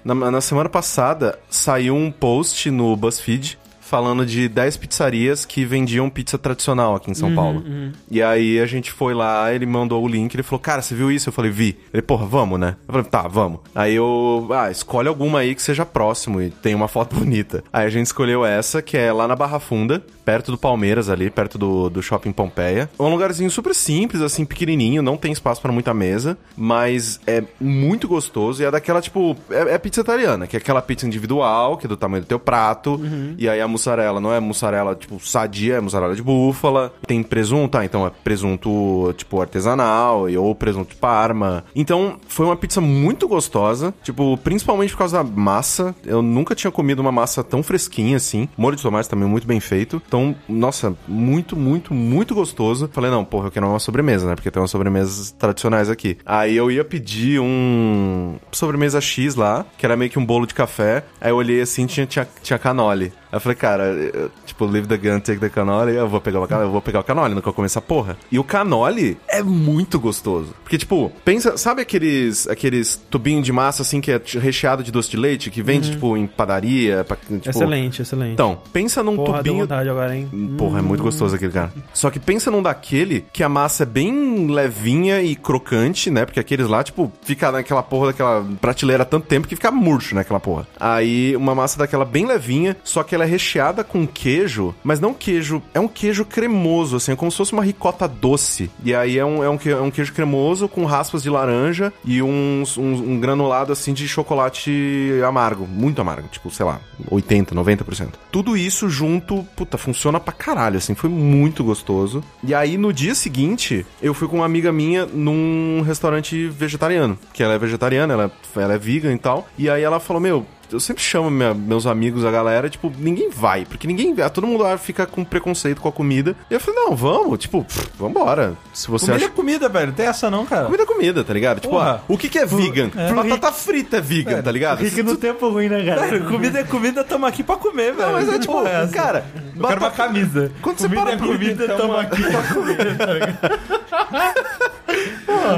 Na, 0.05 0.15
na 0.15 0.41
semana 0.41 0.69
passada 0.69 1.39
saiu 1.49 1.97
um 1.97 2.11
post 2.11 2.71
no 2.71 2.95
BuzzFeed 2.95 3.57
falando 3.85 4.25
de 4.25 4.49
10 4.49 4.77
pizzarias 4.79 5.45
que 5.45 5.65
vendiam 5.65 6.09
pizza 6.09 6.39
tradicional 6.39 6.97
aqui 6.97 7.11
em 7.11 7.15
São 7.15 7.35
Paulo. 7.35 7.63
E 8.11 8.23
aí 8.23 8.59
a 8.59 8.67
gente 8.67 8.91
foi 8.91 9.15
lá, 9.15 9.53
ele 9.53 9.67
mandou 9.67 10.03
o 10.03 10.09
link, 10.09 10.35
ele 10.35 10.43
falou, 10.43 10.61
cara, 10.61 10.83
você 10.83 10.95
viu 10.95 11.13
isso? 11.13 11.29
Eu 11.29 11.33
falei, 11.33 11.51
vi. 11.51 11.79
Ele, 11.93 12.03
porra, 12.03 12.27
vamos, 12.27 12.59
né? 12.59 12.77
Eu 12.89 12.93
falei, 12.93 13.09
tá, 13.09 13.29
vamos. 13.29 13.61
Aí 13.75 13.95
eu, 13.95 14.49
ah, 14.51 14.71
escolhe 14.71 15.09
alguma 15.09 15.41
aí 15.41 15.55
que 15.55 15.63
seja 15.63 15.85
próximo 15.85 16.41
e 16.41 16.51
tem 16.51 16.75
uma 16.75 16.89
foto 16.89 17.15
bonita. 17.17 17.63
Aí 17.73 17.87
a 17.87 17.91
gente 17.91 18.07
escolheu 18.07 18.45
essa, 18.45 18.81
que 18.81 18.97
é 18.97 19.13
lá 19.13 19.29
na 19.29 19.37
Barra 19.37 19.59
Funda, 19.59 20.03
perto 20.25 20.51
do 20.51 20.59
Palmeiras 20.59 21.11
ali, 21.11 21.29
perto 21.29 21.59
do, 21.59 21.91
do 21.91 22.03
Shopping 22.03 22.33
Pompeia. 22.33 22.89
É 22.99 23.03
um 23.03 23.11
lugarzinho 23.11 23.51
super 23.51 23.75
simples, 23.75 24.23
assim, 24.23 24.45
pequenininho, 24.45 25.03
não 25.03 25.17
tem 25.17 25.31
espaço 25.33 25.61
pra 25.61 25.71
muita 25.71 25.93
mesa, 25.93 26.39
mas 26.57 27.21
é 27.27 27.45
muito 27.61 28.09
gostoso 28.09 28.63
e 28.63 28.65
é 28.65 28.71
daquela, 28.71 29.01
tipo, 29.01 29.37
é, 29.51 29.75
é 29.75 29.79
pizza 29.79 30.01
italiana, 30.01 30.47
que 30.47 30.57
é 30.57 30.59
aquela 30.59 30.81
pizza 30.81 31.07
individual, 31.07 31.77
que 31.77 31.87
é 31.87 31.89
do 31.89 31.97
tamanho 31.97 32.23
do 32.23 32.27
teu 32.27 32.39
prato, 32.39 32.99
e 33.37 33.49
aí 33.49 33.61
a 33.61 33.69
mussarela 33.75 34.21
não 34.21 34.33
é 34.33 34.41
mussarela, 34.41 34.95
tipo, 34.95 35.19
sadia, 35.21 35.75
é 35.77 35.81
mussarela 35.81 36.15
de 36.15 36.23
búfala. 36.23 36.95
Tem 37.07 37.23
presunto, 37.23 37.73
tá, 37.73 37.85
então 37.85 38.07
é 38.07 38.11
presunto, 38.11 39.13
tipo, 39.17 39.41
artesanal, 39.41 40.27
ou 40.39 40.55
presunto 40.55 40.91
de 40.91 40.97
parma. 40.97 41.65
Então, 41.75 42.19
foi 42.29 42.47
uma 42.47 42.57
pizza 42.57 42.81
muito 42.81 43.27
gostosa, 43.27 43.93
tipo, 44.03 44.37
principalmente 44.39 44.93
por 44.93 44.99
causa 44.99 45.23
da 45.23 45.25
massa. 45.25 45.95
Eu 46.05 46.23
nunca 46.23 46.55
tinha 46.55 46.71
comido 46.71 47.01
uma 47.01 47.13
massa 47.13 47.43
tão 47.43 47.63
fresquinha 47.63 48.17
assim. 48.17 48.49
Molho 48.57 48.77
de 48.77 48.83
tomate 48.83 49.09
também 49.09 49.29
muito 49.29 49.47
bem 49.47 49.61
feito. 49.61 50.01
Então, 50.07 50.35
nossa, 50.49 50.97
muito, 51.07 51.57
muito, 51.57 51.93
muito 51.93 52.35
gostoso. 52.35 52.89
Falei, 52.93 53.11
não, 53.11 53.25
porra, 53.25 53.49
eu 53.49 53.51
quero 53.51 53.67
uma 53.67 53.79
sobremesa, 53.79 54.27
né? 54.27 54.35
Porque 54.35 54.51
tem 54.51 54.61
umas 54.61 54.71
sobremesas 54.71 55.33
tradicionais 55.33 55.91
aqui. 55.91 56.17
Aí 56.25 56.57
eu 56.57 56.71
ia 56.71 56.85
pedir 56.85 57.41
um 57.41 58.37
sobremesa 58.53 59.01
X 59.01 59.35
lá, 59.35 59.67
que 59.77 59.85
era 59.85 59.97
meio 59.97 60.11
que 60.11 60.19
um 60.19 60.25
bolo 60.25 60.47
de 60.47 60.55
café. 60.55 61.05
Aí 61.21 61.31
eu 61.31 61.37
olhei 61.37 61.61
assim, 61.61 61.87
tinha, 61.87 62.07
tinha, 62.07 62.29
tinha 62.43 62.59
canole. 62.59 63.13
Aí 63.35 63.37
eu 63.37 63.41
falei, 63.41 63.57
cara, 63.57 63.83
eu, 63.87 64.31
tipo, 64.47 64.65
leave 64.65 64.87
the 64.87 64.97
gun, 64.97 65.19
take 65.19 65.41
the 65.41 65.49
canole. 65.49 65.93
Eu 65.93 66.09
vou 66.09 66.21
pegar 66.21 66.41
o 66.41 66.47
canole, 66.47 66.69
eu 66.69 66.73
vou 66.73 66.81
pegar 66.81 67.01
o 67.01 67.03
canole, 67.05 67.35
nunca 67.35 67.53
comer 67.53 67.67
essa 67.67 67.81
porra. 67.81 68.17
E 68.31 68.39
o 68.39 68.45
canole 68.45 69.19
é 69.29 69.43
muito 69.43 69.99
gostoso. 69.99 70.55
Porque, 70.63 70.79
tipo, 70.79 71.11
pensa, 71.25 71.57
sabe 71.57 71.83
aqueles, 71.83 72.47
aqueles 72.49 72.95
tubinhos 73.11 73.45
de 73.45 73.51
massa 73.53 73.83
assim 73.83 74.01
que 74.01 74.13
é 74.13 74.21
recheado 74.39 74.85
de 74.85 74.93
doce 74.93 75.11
de 75.11 75.17
leite, 75.17 75.51
que 75.51 75.63
vende, 75.65 75.91
tipo, 75.91 76.17
em 76.17 76.29
padaria? 76.29 77.03
pra- 77.03 77.17
tipo- 77.17 77.49
Excelente, 77.49 78.03
excelente. 78.03 78.35
Então, 78.35 78.59
pensa 78.73 79.03
num 79.03 79.17
Porra, 79.17 79.39
tubinho 79.39 79.63
vontade 79.63 79.89
agora, 79.89 80.17
hein? 80.17 80.55
Porra, 80.57 80.79
é 80.79 80.83
muito 80.83 81.03
gostoso 81.03 81.35
aquele 81.35 81.51
cara. 81.53 81.73
Só 81.93 82.11
que 82.11 82.21
pensa 82.21 82.53
num 82.53 82.63
daquele 82.63 83.25
que 83.33 83.43
a 83.43 83.49
massa 83.49 83.83
é 83.83 83.87
bem 83.87 84.47
levinha 84.47 85.21
e 85.23 85.35
crocante, 85.35 86.09
né? 86.09 86.25
Porque 86.25 86.39
aqueles 86.39 86.69
lá, 86.69 86.85
tipo, 86.85 87.13
fica 87.23 87.51
naquela 87.51 87.83
porra 87.83 88.07
daquela 88.09 88.47
prateleira 88.61 89.03
há 89.03 89.07
tanto 89.07 89.27
tempo 89.27 89.49
que 89.49 89.57
fica 89.57 89.73
murcho 89.73 90.15
naquela 90.15 90.39
porra. 90.39 90.69
Aí, 90.79 91.35
uma 91.35 91.53
massa 91.55 91.79
daquela 91.79 92.05
bem 92.05 92.27
levinha, 92.27 92.77
só 92.85 93.03
que 93.03 93.15
ela 93.15 93.24
ela 93.25 93.31
é 93.31 93.31
recheada 93.31 93.83
com 93.83 94.07
queijo, 94.07 94.75
mas 94.85 95.01
não 95.01 95.15
queijo, 95.15 95.63
é 95.73 95.81
um 95.81 95.89
queijo 95.89 96.25
cremoso, 96.25 96.97
assim, 96.97 97.13
é 97.13 97.17
como 97.17 97.31
se 97.31 97.37
fosse 97.39 97.53
uma 97.55 97.65
ricota 97.65 98.07
doce. 98.07 98.71
E 98.85 98.95
aí 98.95 99.19
é 99.19 99.25
um, 99.25 99.43
é 99.43 99.49
um, 99.49 99.59
é 99.67 99.81
um 99.81 99.91
queijo 99.91 100.13
cremoso 100.13 100.69
com 100.69 100.85
raspas 100.85 101.23
de 101.23 101.31
laranja 101.31 101.93
e 102.05 102.21
uns, 102.23 102.77
uns- 102.77 103.01
um 103.01 103.19
granulado, 103.19 103.73
assim, 103.73 103.93
de 103.93 104.07
chocolate 104.07 105.13
amargo, 105.27 105.67
muito 105.67 106.01
amargo, 106.01 106.29
tipo, 106.29 106.51
sei 106.51 106.67
lá, 106.67 106.81
80, 107.11 107.55
90%. 107.55 108.09
Tudo 108.31 108.57
isso 108.57 108.89
junto, 108.89 109.43
puta, 109.57 109.79
funciona 109.79 110.21
pra 110.21 110.33
caralho, 110.33 110.77
assim, 110.77 110.95
foi 110.95 111.09
muito 111.11 111.65
gostoso. 111.65 112.23
E 112.43 112.55
aí, 112.55 112.77
no 112.77 112.93
dia 112.93 113.15
seguinte, 113.15 113.87
eu 114.03 114.13
fui 114.15 114.29
com 114.29 114.37
uma 114.37 114.47
amiga 114.47 114.71
minha 114.73 115.07
num 115.07 115.83
restaurante 115.87 116.47
vegetariano, 116.49 117.19
que 117.33 117.43
ela 117.43 117.55
é 117.55 117.59
vegetariana, 117.59 118.13
ela, 118.13 118.33
ela 118.57 118.75
é 118.75 118.79
vegan 118.79 119.13
e 119.15 119.19
tal. 119.19 119.49
E 119.57 119.69
aí 119.71 119.83
ela 119.83 119.99
falou, 120.01 120.21
meu, 120.21 120.47
eu 120.73 120.81
sempre 120.81 121.03
chamo 121.03 121.31
minha- 121.31 121.55
meus 121.55 121.87
amigos, 121.87 122.25
a 122.25 122.31
galera, 122.31 122.69
tipo, 122.69 122.93
ninguém 122.99 123.31
vai, 123.31 123.65
porque 123.65 123.87
ninguém 123.87 124.15
vai. 124.15 124.29
Todo 124.31 124.47
mundo 124.47 124.63
lá 124.63 124.77
fica 124.79 125.07
com 125.07 125.25
preconceito 125.25 125.81
com 125.81 125.89
a 125.89 125.93
comida. 125.93 126.35
E 126.51 126.55
eu 126.55 126.61
falei, 126.61 126.81
não, 126.81 126.95
vamos, 126.97 127.39
tipo, 127.39 127.65
pff, 127.65 127.89
vambora. 127.99 128.55
Se 128.73 128.89
você 128.91 129.07
Comida 129.07 129.25
acha. 129.27 129.33
é 129.33 129.37
comida, 129.37 129.69
velho. 129.69 129.87
Não 129.89 129.95
tem 129.95 130.07
essa 130.07 130.31
não, 130.31 130.45
cara. 130.47 130.65
Comida 130.67 130.83
é 130.83 130.87
comida, 130.87 131.25
tá 131.25 131.33
ligado? 131.33 131.61
Tipo, 131.61 131.75
Porra. 131.75 132.01
ah, 132.03 132.05
o 132.09 132.17
que 132.19 132.29
que 132.29 132.39
é 132.39 132.47
vegan? 132.47 132.91
Batata 133.15 133.53
frita 133.53 133.99
é 133.99 134.01
vegan, 134.01 134.43
tá 134.43 134.51
ligado? 134.51 134.81
Rick 134.81 135.03
no 135.03 135.17
tempo 135.17 135.49
ruim, 135.49 135.69
né, 135.69 135.85
cara? 135.85 136.21
Comida 136.25 136.61
é 136.61 136.65
comida, 136.65 137.05
tamo 137.05 137.27
aqui 137.27 137.43
pra 137.43 137.57
comer, 137.57 137.93
velho. 137.93 138.07
Não, 138.09 138.13
mas 138.13 138.29
é 138.29 138.39
tipo, 138.39 138.53
porra 138.53 138.69
é 138.71 138.87
cara, 138.89 139.25
Eu 139.35 139.43
quero 139.43 139.57
uma 139.59 139.69
batata- 139.69 139.91
camisa. 139.97 140.53
Quando 140.63 140.79
você 140.79 140.89
comida 140.89 141.03
para 141.05 141.13
é 141.15 141.17
pra- 141.17 141.27
comida, 141.27 141.69
tamo 141.77 141.97
aqui 141.97 142.23
pra 142.23 142.43
comer. 142.55 142.97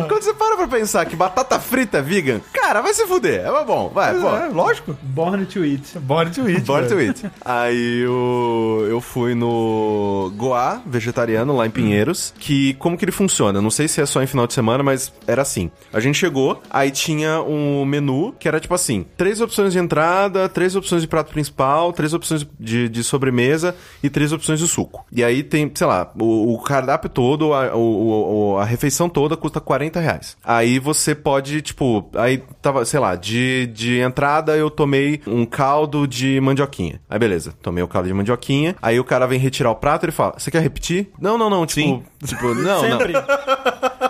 Quando 0.08 0.22
você 0.22 0.34
para 0.34 0.56
pra 0.56 0.68
pensar 0.68 1.04
que 1.06 1.14
batata 1.16 1.58
frita 1.60 1.98
é 1.98 2.02
vegan, 2.02 2.40
cara, 2.52 2.80
vai 2.80 2.92
se 2.94 3.06
fuder. 3.06 3.44
É 3.46 3.64
bom, 3.64 3.88
vai, 3.92 4.14
pô. 4.14 4.28
É, 4.36 4.48
lógico. 4.48 4.96
Born 5.02 5.44
to 5.46 5.64
eat. 5.64 5.98
Bora 5.98 6.30
to 6.30 6.48
eat. 6.48 6.60
Born 6.62 6.86
velho. 6.88 7.12
to 7.14 7.20
eat. 7.26 7.32
Aí 7.44 8.00
eu, 8.00 8.86
eu 8.88 9.00
fui 9.00 9.34
no 9.34 10.32
Goa 10.36 10.80
vegetariano 10.86 11.56
lá 11.56 11.66
em 11.66 11.70
Pinheiros, 11.70 12.32
que 12.38 12.74
como 12.74 12.96
que 12.96 13.04
ele 13.04 13.12
funciona? 13.12 13.60
Não 13.62 13.70
sei 13.70 13.88
se 13.88 14.00
é 14.00 14.06
só 14.06 14.22
em 14.22 14.26
final 14.26 14.46
de 14.46 14.54
semana, 14.54 14.82
mas 14.82 15.12
era 15.26 15.42
assim. 15.42 15.70
A 15.92 16.00
gente 16.00 16.18
chegou, 16.18 16.60
aí 16.70 16.90
tinha 16.90 17.40
um 17.42 17.84
menu 17.84 18.34
que 18.38 18.48
era 18.48 18.60
tipo 18.60 18.74
assim, 18.74 19.04
três 19.16 19.40
opções 19.40 19.72
de 19.72 19.78
entrada, 19.78 20.48
três 20.48 20.74
opções 20.76 21.02
de 21.02 21.08
prato 21.08 21.32
principal, 21.32 21.92
três 21.92 22.12
opções 22.14 22.46
de, 22.58 22.88
de 22.88 23.04
sobremesa 23.04 23.74
e 24.02 24.10
três 24.10 24.32
opções 24.32 24.58
de 24.58 24.66
suco. 24.66 25.04
E 25.12 25.22
aí 25.24 25.42
tem, 25.42 25.70
sei 25.74 25.86
lá, 25.86 26.10
o, 26.18 26.54
o 26.54 26.58
cardápio 26.62 27.08
todo, 27.10 27.52
a, 27.52 27.74
o- 27.76 28.58
a 28.58 28.64
refeição 28.64 29.08
toda 29.08 29.25
custa 29.34 29.62
40 29.62 29.98
reais. 29.98 30.36
Aí 30.44 30.78
você 30.78 31.14
pode, 31.14 31.62
tipo, 31.62 32.10
aí 32.14 32.42
tava, 32.60 32.84
sei 32.84 33.00
lá, 33.00 33.16
de, 33.16 33.66
de 33.68 33.98
entrada 34.00 34.54
eu 34.54 34.68
tomei 34.68 35.22
um 35.26 35.46
caldo 35.46 36.06
de 36.06 36.38
mandioquinha. 36.42 37.00
Aí 37.08 37.18
beleza, 37.18 37.54
tomei 37.62 37.82
o 37.82 37.88
caldo 37.88 38.08
de 38.08 38.12
mandioquinha. 38.12 38.76
Aí 38.82 39.00
o 39.00 39.04
cara 39.04 39.26
vem 39.26 39.38
retirar 39.38 39.70
o 39.70 39.76
prato 39.76 40.02
e 40.02 40.06
ele 40.06 40.12
fala: 40.12 40.34
Você 40.36 40.50
quer 40.50 40.60
repetir? 40.60 41.08
Não, 41.18 41.38
não, 41.38 41.48
não. 41.48 41.64
Tipo, 41.64 41.80
Sim. 41.80 42.02
tipo 42.26 42.54
não, 42.54 42.62
não. 42.62 42.80
Sempre. 42.98 43.14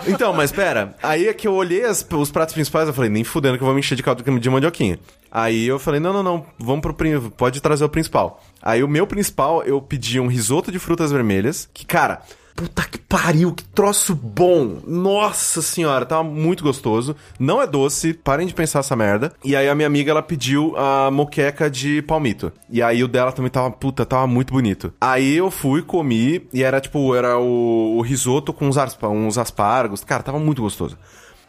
Então, 0.09 0.33
mas 0.33 0.53
pera. 0.53 0.95
Aí 1.03 1.27
é 1.27 1.35
que 1.35 1.49
eu 1.49 1.55
olhei 1.55 1.85
as- 1.85 2.07
os 2.13 2.31
pratos 2.31 2.55
principais, 2.55 2.87
eu 2.87 2.95
falei, 2.95 3.11
nem 3.11 3.25
fudendo 3.25 3.57
que 3.57 3.63
eu 3.63 3.67
vou 3.67 3.75
me 3.75 3.81
encher 3.81 3.97
de 3.97 4.03
caldo 4.03 4.23
de 4.39 4.51
mandioquinha. 4.51 4.99
Aí 5.33 5.67
eu 5.67 5.79
falei, 5.79 5.99
não, 6.01 6.13
não, 6.13 6.23
não, 6.23 6.47
vamos 6.59 6.81
pro 6.81 6.95
pode 7.37 7.61
trazer 7.61 7.85
o 7.85 7.89
principal. 7.89 8.41
Aí 8.63 8.83
o 8.85 8.89
meu 8.89 9.07
principal, 9.07 9.63
eu 9.65 9.81
pedi 9.83 10.21
um 10.21 10.29
risoto 10.29 10.71
de 10.71 10.79
frutas 10.79 11.11
vermelhas, 11.11 11.69
que, 11.75 11.85
cara, 11.85 12.23
puta 12.57 12.83
que 12.85 12.97
pariu, 12.99 13.53
que 13.53 13.63
troço 13.63 14.15
bom. 14.15 14.79
Nossa 14.87 15.61
senhora, 15.61 16.07
tava 16.07 16.25
muito 16.25 16.65
gostoso. 16.65 17.15
Não 17.39 17.61
é 17.61 17.67
doce, 17.67 18.15
parem 18.15 18.47
de 18.47 18.55
pensar 18.55 18.79
essa 18.81 18.97
merda. 18.97 19.33
E 19.45 19.55
aí 19.55 19.69
a 19.69 19.75
minha 19.75 19.87
amiga, 19.87 20.11
ela 20.11 20.23
pediu 20.23 20.75
a 20.77 21.11
moqueca 21.11 21.71
de 21.71 22.01
palmito. 22.03 22.51
E 22.71 22.83
aí 22.83 23.05
o 23.05 23.09
dela 23.09 23.31
também 23.31 23.51
tava, 23.51 23.71
puta, 23.71 24.07
tava 24.07 24.27
muito 24.27 24.53
bonito. 24.55 24.93
Aí 25.01 25.37
eu 25.37 25.51
fui, 25.51 25.83
comi, 25.83 26.49
e 26.53 26.63
era 26.63 26.81
tipo, 26.81 27.15
era 27.15 27.39
o, 27.39 27.99
o 27.99 28.01
risoto 28.01 28.53
com 28.53 28.67
uns, 28.67 28.79
aspa- 28.79 29.09
uns 29.09 29.37
aspargos. 29.37 30.03
Cara, 30.03 30.23
tava 30.23 30.39
muito 30.39 30.63
gostoso. 30.63 30.97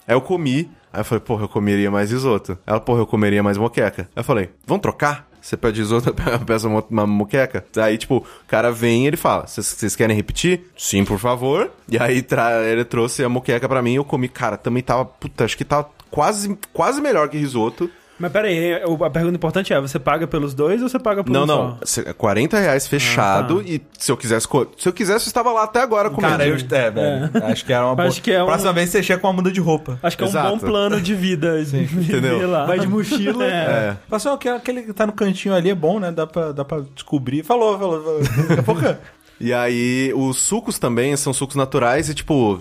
Aí 0.05 0.13
eu 0.13 0.21
comi, 0.21 0.69
aí 0.91 0.99
eu 1.01 1.05
falei, 1.05 1.21
porra, 1.21 1.43
eu 1.45 1.49
comeria 1.49 1.89
mais 1.89 2.11
risoto. 2.11 2.57
Ela, 2.67 2.79
porra, 2.81 2.99
eu 2.99 3.07
comeria 3.07 3.41
mais 3.41 3.57
moqueca. 3.57 4.03
Aí 4.15 4.19
eu 4.21 4.23
falei, 4.25 4.49
vamos 4.65 4.81
trocar? 4.81 5.25
Você 5.47 5.55
pede 5.55 5.79
risoto, 5.79 6.09
eu 6.29 6.39
peço 6.45 6.67
uma, 6.67 6.83
uma 6.89 7.07
moqueca. 7.07 7.63
Aí, 7.77 7.97
tipo, 7.97 8.17
o 8.17 8.25
cara 8.47 8.69
vem 8.69 9.05
e 9.05 9.07
ele 9.07 9.15
fala, 9.15 9.47
"Vocês- 9.47 9.95
querem 9.95 10.13
repetir? 10.13 10.65
Sim, 10.77 11.05
por 11.05 11.17
favor. 11.17 11.71
E 11.89 11.97
aí 11.97 12.25
ele 12.69 12.83
trouxe 12.83 13.23
a 13.23 13.29
moqueca 13.29 13.69
pra 13.69 13.81
mim 13.81 13.93
e 13.93 13.95
eu 13.95 14.03
comi. 14.03 14.27
Cara, 14.27 14.57
também 14.57 14.83
tava, 14.83 15.05
puta, 15.05 15.45
acho 15.45 15.55
que 15.57 15.63
tava 15.63 15.89
quase, 16.11 16.57
quase 16.73 16.99
melhor 16.99 17.29
que 17.29 17.37
risoto. 17.37 17.89
Mas 18.19 18.31
pera 18.31 18.47
aí, 18.47 18.83
o- 18.85 19.03
a 19.03 19.09
pergunta 19.09 19.35
importante 19.35 19.71
é, 19.73 19.79
você 19.79 19.99
paga 19.99 20.25
pelos 20.25 20.53
dois 20.53 20.81
ou 20.81 20.89
você 20.89 20.97
paga 20.97 21.23
por 21.23 21.31
Não, 21.31 21.43
um 21.43 21.45
não. 21.45 21.71
só? 21.71 21.85
cê- 21.85 22.13
40 22.13 22.57
reais 22.59 22.87
fechado 22.87 23.59
Ah, 23.59 23.63
tá. 23.63 23.69
e 23.69 23.81
se 23.97 24.11
eu 24.11 24.17
quisesse... 24.17 24.47
Se 24.77 24.89
eu 24.89 24.93
quisesse, 24.93 25.25
eu 25.25 25.29
estava 25.29 25.51
lá 25.51 25.63
até 25.63 25.81
agora 25.81 26.09
comendo. 26.09 26.31
Cara, 26.31 26.47
eu. 26.47 26.55
É, 26.55 26.89
velho. 26.91 27.29
Acho 27.45 27.63
que 27.65 27.71
era 27.71 27.85
uma 27.85 27.93
boa. 27.95 28.07
Acho 28.07 28.21
que 28.21 28.31
é 28.31 28.41
um- 28.41 28.47
Próxima 28.47 28.73
vez 28.73 28.89
você 28.89 29.03
chega 29.03 29.19
com 29.21 29.27
uma 29.27 29.33
muda 29.33 29.51
de 29.51 29.59
roupa. 29.59 29.99
Acho 30.01 30.17
que 30.17 30.23
é 30.23 30.25
um 30.25 30.29
Exato. 30.29 30.49
bom 30.49 30.59
plano 30.59 30.99
de 30.99 31.13
vida. 31.13 31.59
entendeu? 31.61 32.49
Lá. 32.49 32.65
Vai 32.65 32.79
de 32.79 32.87
mochila. 32.87 33.45
É. 33.45 33.49
É. 33.49 33.97
Ó, 34.09 34.37
que 34.37 34.49
aquele 34.49 34.81
que 34.81 34.93
tá 34.93 35.05
no 35.05 35.13
cantinho 35.13 35.53
ali 35.53 35.69
é 35.69 35.75
bom, 35.75 35.99
né? 35.99 36.11
Dá 36.11 36.25
pra, 36.25 36.51
dá 36.51 36.65
pra 36.65 36.81
descobrir. 36.95 37.43
Falou, 37.43 37.77
falou. 37.77 38.03
falou. 38.03 38.21
Daqui 38.47 38.59
a 38.59 38.63
pouco. 38.63 38.81
E 39.39 39.53
aí, 39.53 40.11
os 40.15 40.39
sucos 40.39 40.79
também 40.79 41.15
são 41.15 41.31
sucos 41.31 41.55
naturais 41.55 42.09
e, 42.09 42.15
tipo, 42.15 42.59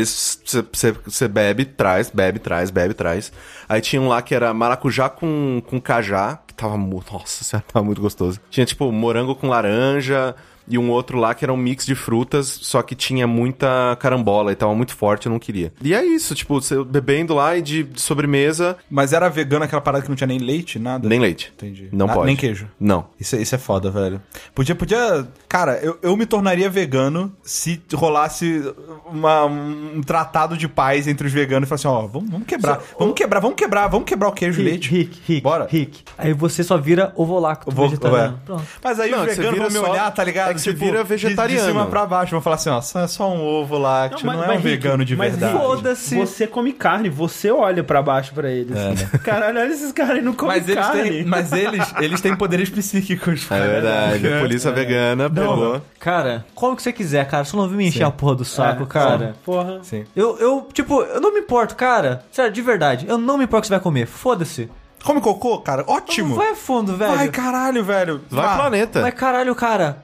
você 0.00 1.28
bebe, 1.28 1.64
traz, 1.64 2.10
bebe, 2.10 2.38
traz, 2.38 2.70
bebe, 2.70 2.94
traz. 2.94 3.32
Aí 3.68 3.80
tinha 3.80 4.00
um 4.00 4.08
lá 4.08 4.22
que 4.22 4.34
era 4.34 4.52
maracujá 4.52 5.08
com, 5.08 5.62
com 5.66 5.80
cajá, 5.80 6.38
que 6.46 6.54
tava 6.54 6.76
muito. 6.76 7.12
Nossa 7.12 7.44
senhora, 7.44 7.64
tava 7.72 7.84
muito 7.84 8.00
gostoso. 8.00 8.40
Tinha, 8.50 8.66
tipo, 8.66 8.90
morango 8.90 9.34
com 9.34 9.48
laranja. 9.48 10.34
E 10.68 10.78
um 10.78 10.90
outro 10.90 11.18
lá 11.18 11.34
que 11.34 11.44
era 11.44 11.52
um 11.52 11.56
mix 11.56 11.84
de 11.84 11.94
frutas, 11.94 12.46
só 12.62 12.82
que 12.82 12.94
tinha 12.94 13.26
muita 13.26 13.96
carambola 13.98 14.52
e 14.52 14.54
tava 14.54 14.74
muito 14.74 14.94
forte, 14.94 15.26
eu 15.26 15.32
não 15.32 15.38
queria. 15.38 15.72
E 15.82 15.92
é 15.94 16.04
isso, 16.04 16.34
tipo, 16.34 16.60
você 16.60 16.82
bebendo 16.84 17.34
lá 17.34 17.56
e 17.56 17.62
de, 17.62 17.82
de 17.82 18.00
sobremesa, 18.00 18.76
Mas 18.90 19.12
era 19.12 19.28
vegano 19.28 19.64
aquela 19.64 19.80
parada 19.80 20.02
que 20.02 20.08
não 20.08 20.16
tinha 20.16 20.26
nem 20.26 20.38
leite, 20.38 20.78
nada? 20.78 21.08
nem 21.08 21.18
leite. 21.18 21.52
Entendi. 21.56 21.88
Não 21.92 22.06
Na- 22.06 22.14
pode. 22.14 22.26
Nem 22.26 22.36
queijo. 22.36 22.68
Não. 22.78 23.06
Isso, 23.18 23.36
é- 23.36 23.42
isso 23.42 23.54
é 23.54 23.58
foda, 23.58 23.90
velho. 23.90 24.20
Podia, 24.54 24.74
podia. 24.74 25.26
Cara, 25.48 25.78
eu, 25.82 25.98
eu 26.02 26.16
me 26.16 26.26
tornaria 26.26 26.70
vegano 26.70 27.32
se 27.42 27.80
rolasse 27.92 28.62
uma- 29.06 29.44
um 29.46 30.00
tratado 30.02 30.56
de 30.56 30.68
paz 30.68 31.06
entre 31.08 31.26
os 31.26 31.32
veganos 31.32 31.66
e 31.66 31.68
falasse 31.68 31.86
assim, 31.86 31.96
ó, 31.96 32.06
vamos, 32.06 32.30
vamos 32.30 32.46
quebrar, 32.46 32.80
vamos 32.98 33.14
quebrar, 33.14 33.40
vamos 33.40 33.56
quebrar, 33.56 33.88
vamos 33.88 34.06
quebrar 34.06 34.28
o 34.28 34.32
queijo 34.32 34.60
e 34.60 34.64
leite. 34.64 34.90
Rick, 34.90 35.20
Rick, 35.26 35.40
Bora. 35.42 35.66
Rick. 35.68 36.02
Aí 36.16 36.32
você 36.32 36.62
só 36.62 36.76
vira 36.78 37.12
ovolacto 37.16 37.68
Eu 37.70 37.74
vou- 37.74 37.88
vegetariano. 37.88 38.38
é. 38.42 38.46
Pronto. 38.46 38.62
Mas 38.82 39.00
aí 39.00 39.10
Não, 39.10 39.24
os 39.24 39.36
veganos 39.36 39.58
vão 39.58 39.68
me 39.68 39.78
só- 39.86 39.90
olhar, 39.90 40.10
tá 40.12 40.22
ligado? 40.24 40.51
É 40.52 40.54
que 40.54 40.60
você 40.60 40.72
vira 40.72 41.02
de- 41.02 41.08
vegetariano. 41.08 41.60
De, 41.66 41.72
cima 41.72 41.86
pra 41.86 42.06
baixo, 42.06 42.30
vão 42.30 42.40
falar 42.40 42.56
assim, 42.56 42.70
ó, 42.70 42.80
só 42.80 43.00
é 43.00 43.06
só 43.08 43.30
um 43.30 43.40
ovo 43.42 43.76
lácteo, 43.78 44.26
não, 44.26 44.34
é 44.44 44.48
um 44.48 44.50
Rick, 44.52 44.62
vegano 44.62 45.04
de 45.04 45.16
mas 45.16 45.32
verdade. 45.32 45.52
Rick, 45.54 45.64
Foda-se. 45.66 46.16
Você 46.16 46.46
come 46.46 46.72
carne, 46.72 47.08
você 47.08 47.50
olha 47.50 47.82
pra 47.84 48.00
baixo 48.02 48.32
pra 48.34 48.50
eles. 48.50 48.76
Caralho, 49.24 49.58
olha 49.60 49.72
esses 49.72 49.92
caras 49.92 50.16
aí 50.16 50.22
não 50.22 50.32
comem 50.32 50.56
Mas 50.58 50.68
eles, 50.68 50.84
carne. 50.86 51.02
têm, 51.02 51.24
mas 51.24 51.52
eles, 51.52 51.94
eles 52.00 52.20
têm 52.20 52.36
poderes 52.36 52.70
psíquicos. 52.70 53.50
É 53.50 53.60
verdade. 53.66 54.32
A 54.34 54.40
polícia 54.40 54.70
vegana 54.70 55.28
pegou. 55.28 55.80
Cara, 55.98 56.44
come 56.54 56.72
o 56.74 56.76
que 56.76 56.82
você 56.82 56.92
quiser, 56.92 57.26
cara. 57.28 57.44
Só 57.44 57.56
não 57.56 57.68
vem 57.68 57.76
me 57.78 57.86
encher 57.88 58.04
a 58.04 58.10
porra 58.10 58.34
do 58.36 58.44
saco, 58.44 58.86
cara. 58.86 59.34
Porra. 59.44 59.80
Sim. 59.82 60.04
Eu, 60.14 60.36
eu, 60.38 60.68
tipo, 60.72 61.02
eu 61.02 61.20
não 61.20 61.32
me 61.32 61.40
importo, 61.40 61.74
cara. 61.76 62.24
Sério, 62.30 62.52
de 62.52 62.62
verdade. 62.62 63.06
Eu 63.08 63.18
não 63.18 63.38
me 63.38 63.44
importo 63.44 63.58
o 63.58 63.62
que 63.62 63.66
você 63.68 63.74
vai 63.74 63.80
comer. 63.80 64.06
Foda-se. 64.06 64.68
Come 65.04 65.20
cocô, 65.20 65.58
cara? 65.58 65.84
Ótimo. 65.88 66.36
Vai 66.36 66.50
a 66.50 66.54
fundo, 66.54 66.96
velho. 66.96 67.14
Vai, 67.16 67.28
caralho, 67.28 67.84
velho. 67.84 68.20
Vai 68.30 68.46
Vá. 68.46 68.56
planeta. 68.56 69.00
Mas 69.02 69.14
caralho, 69.14 69.52
cara. 69.54 70.02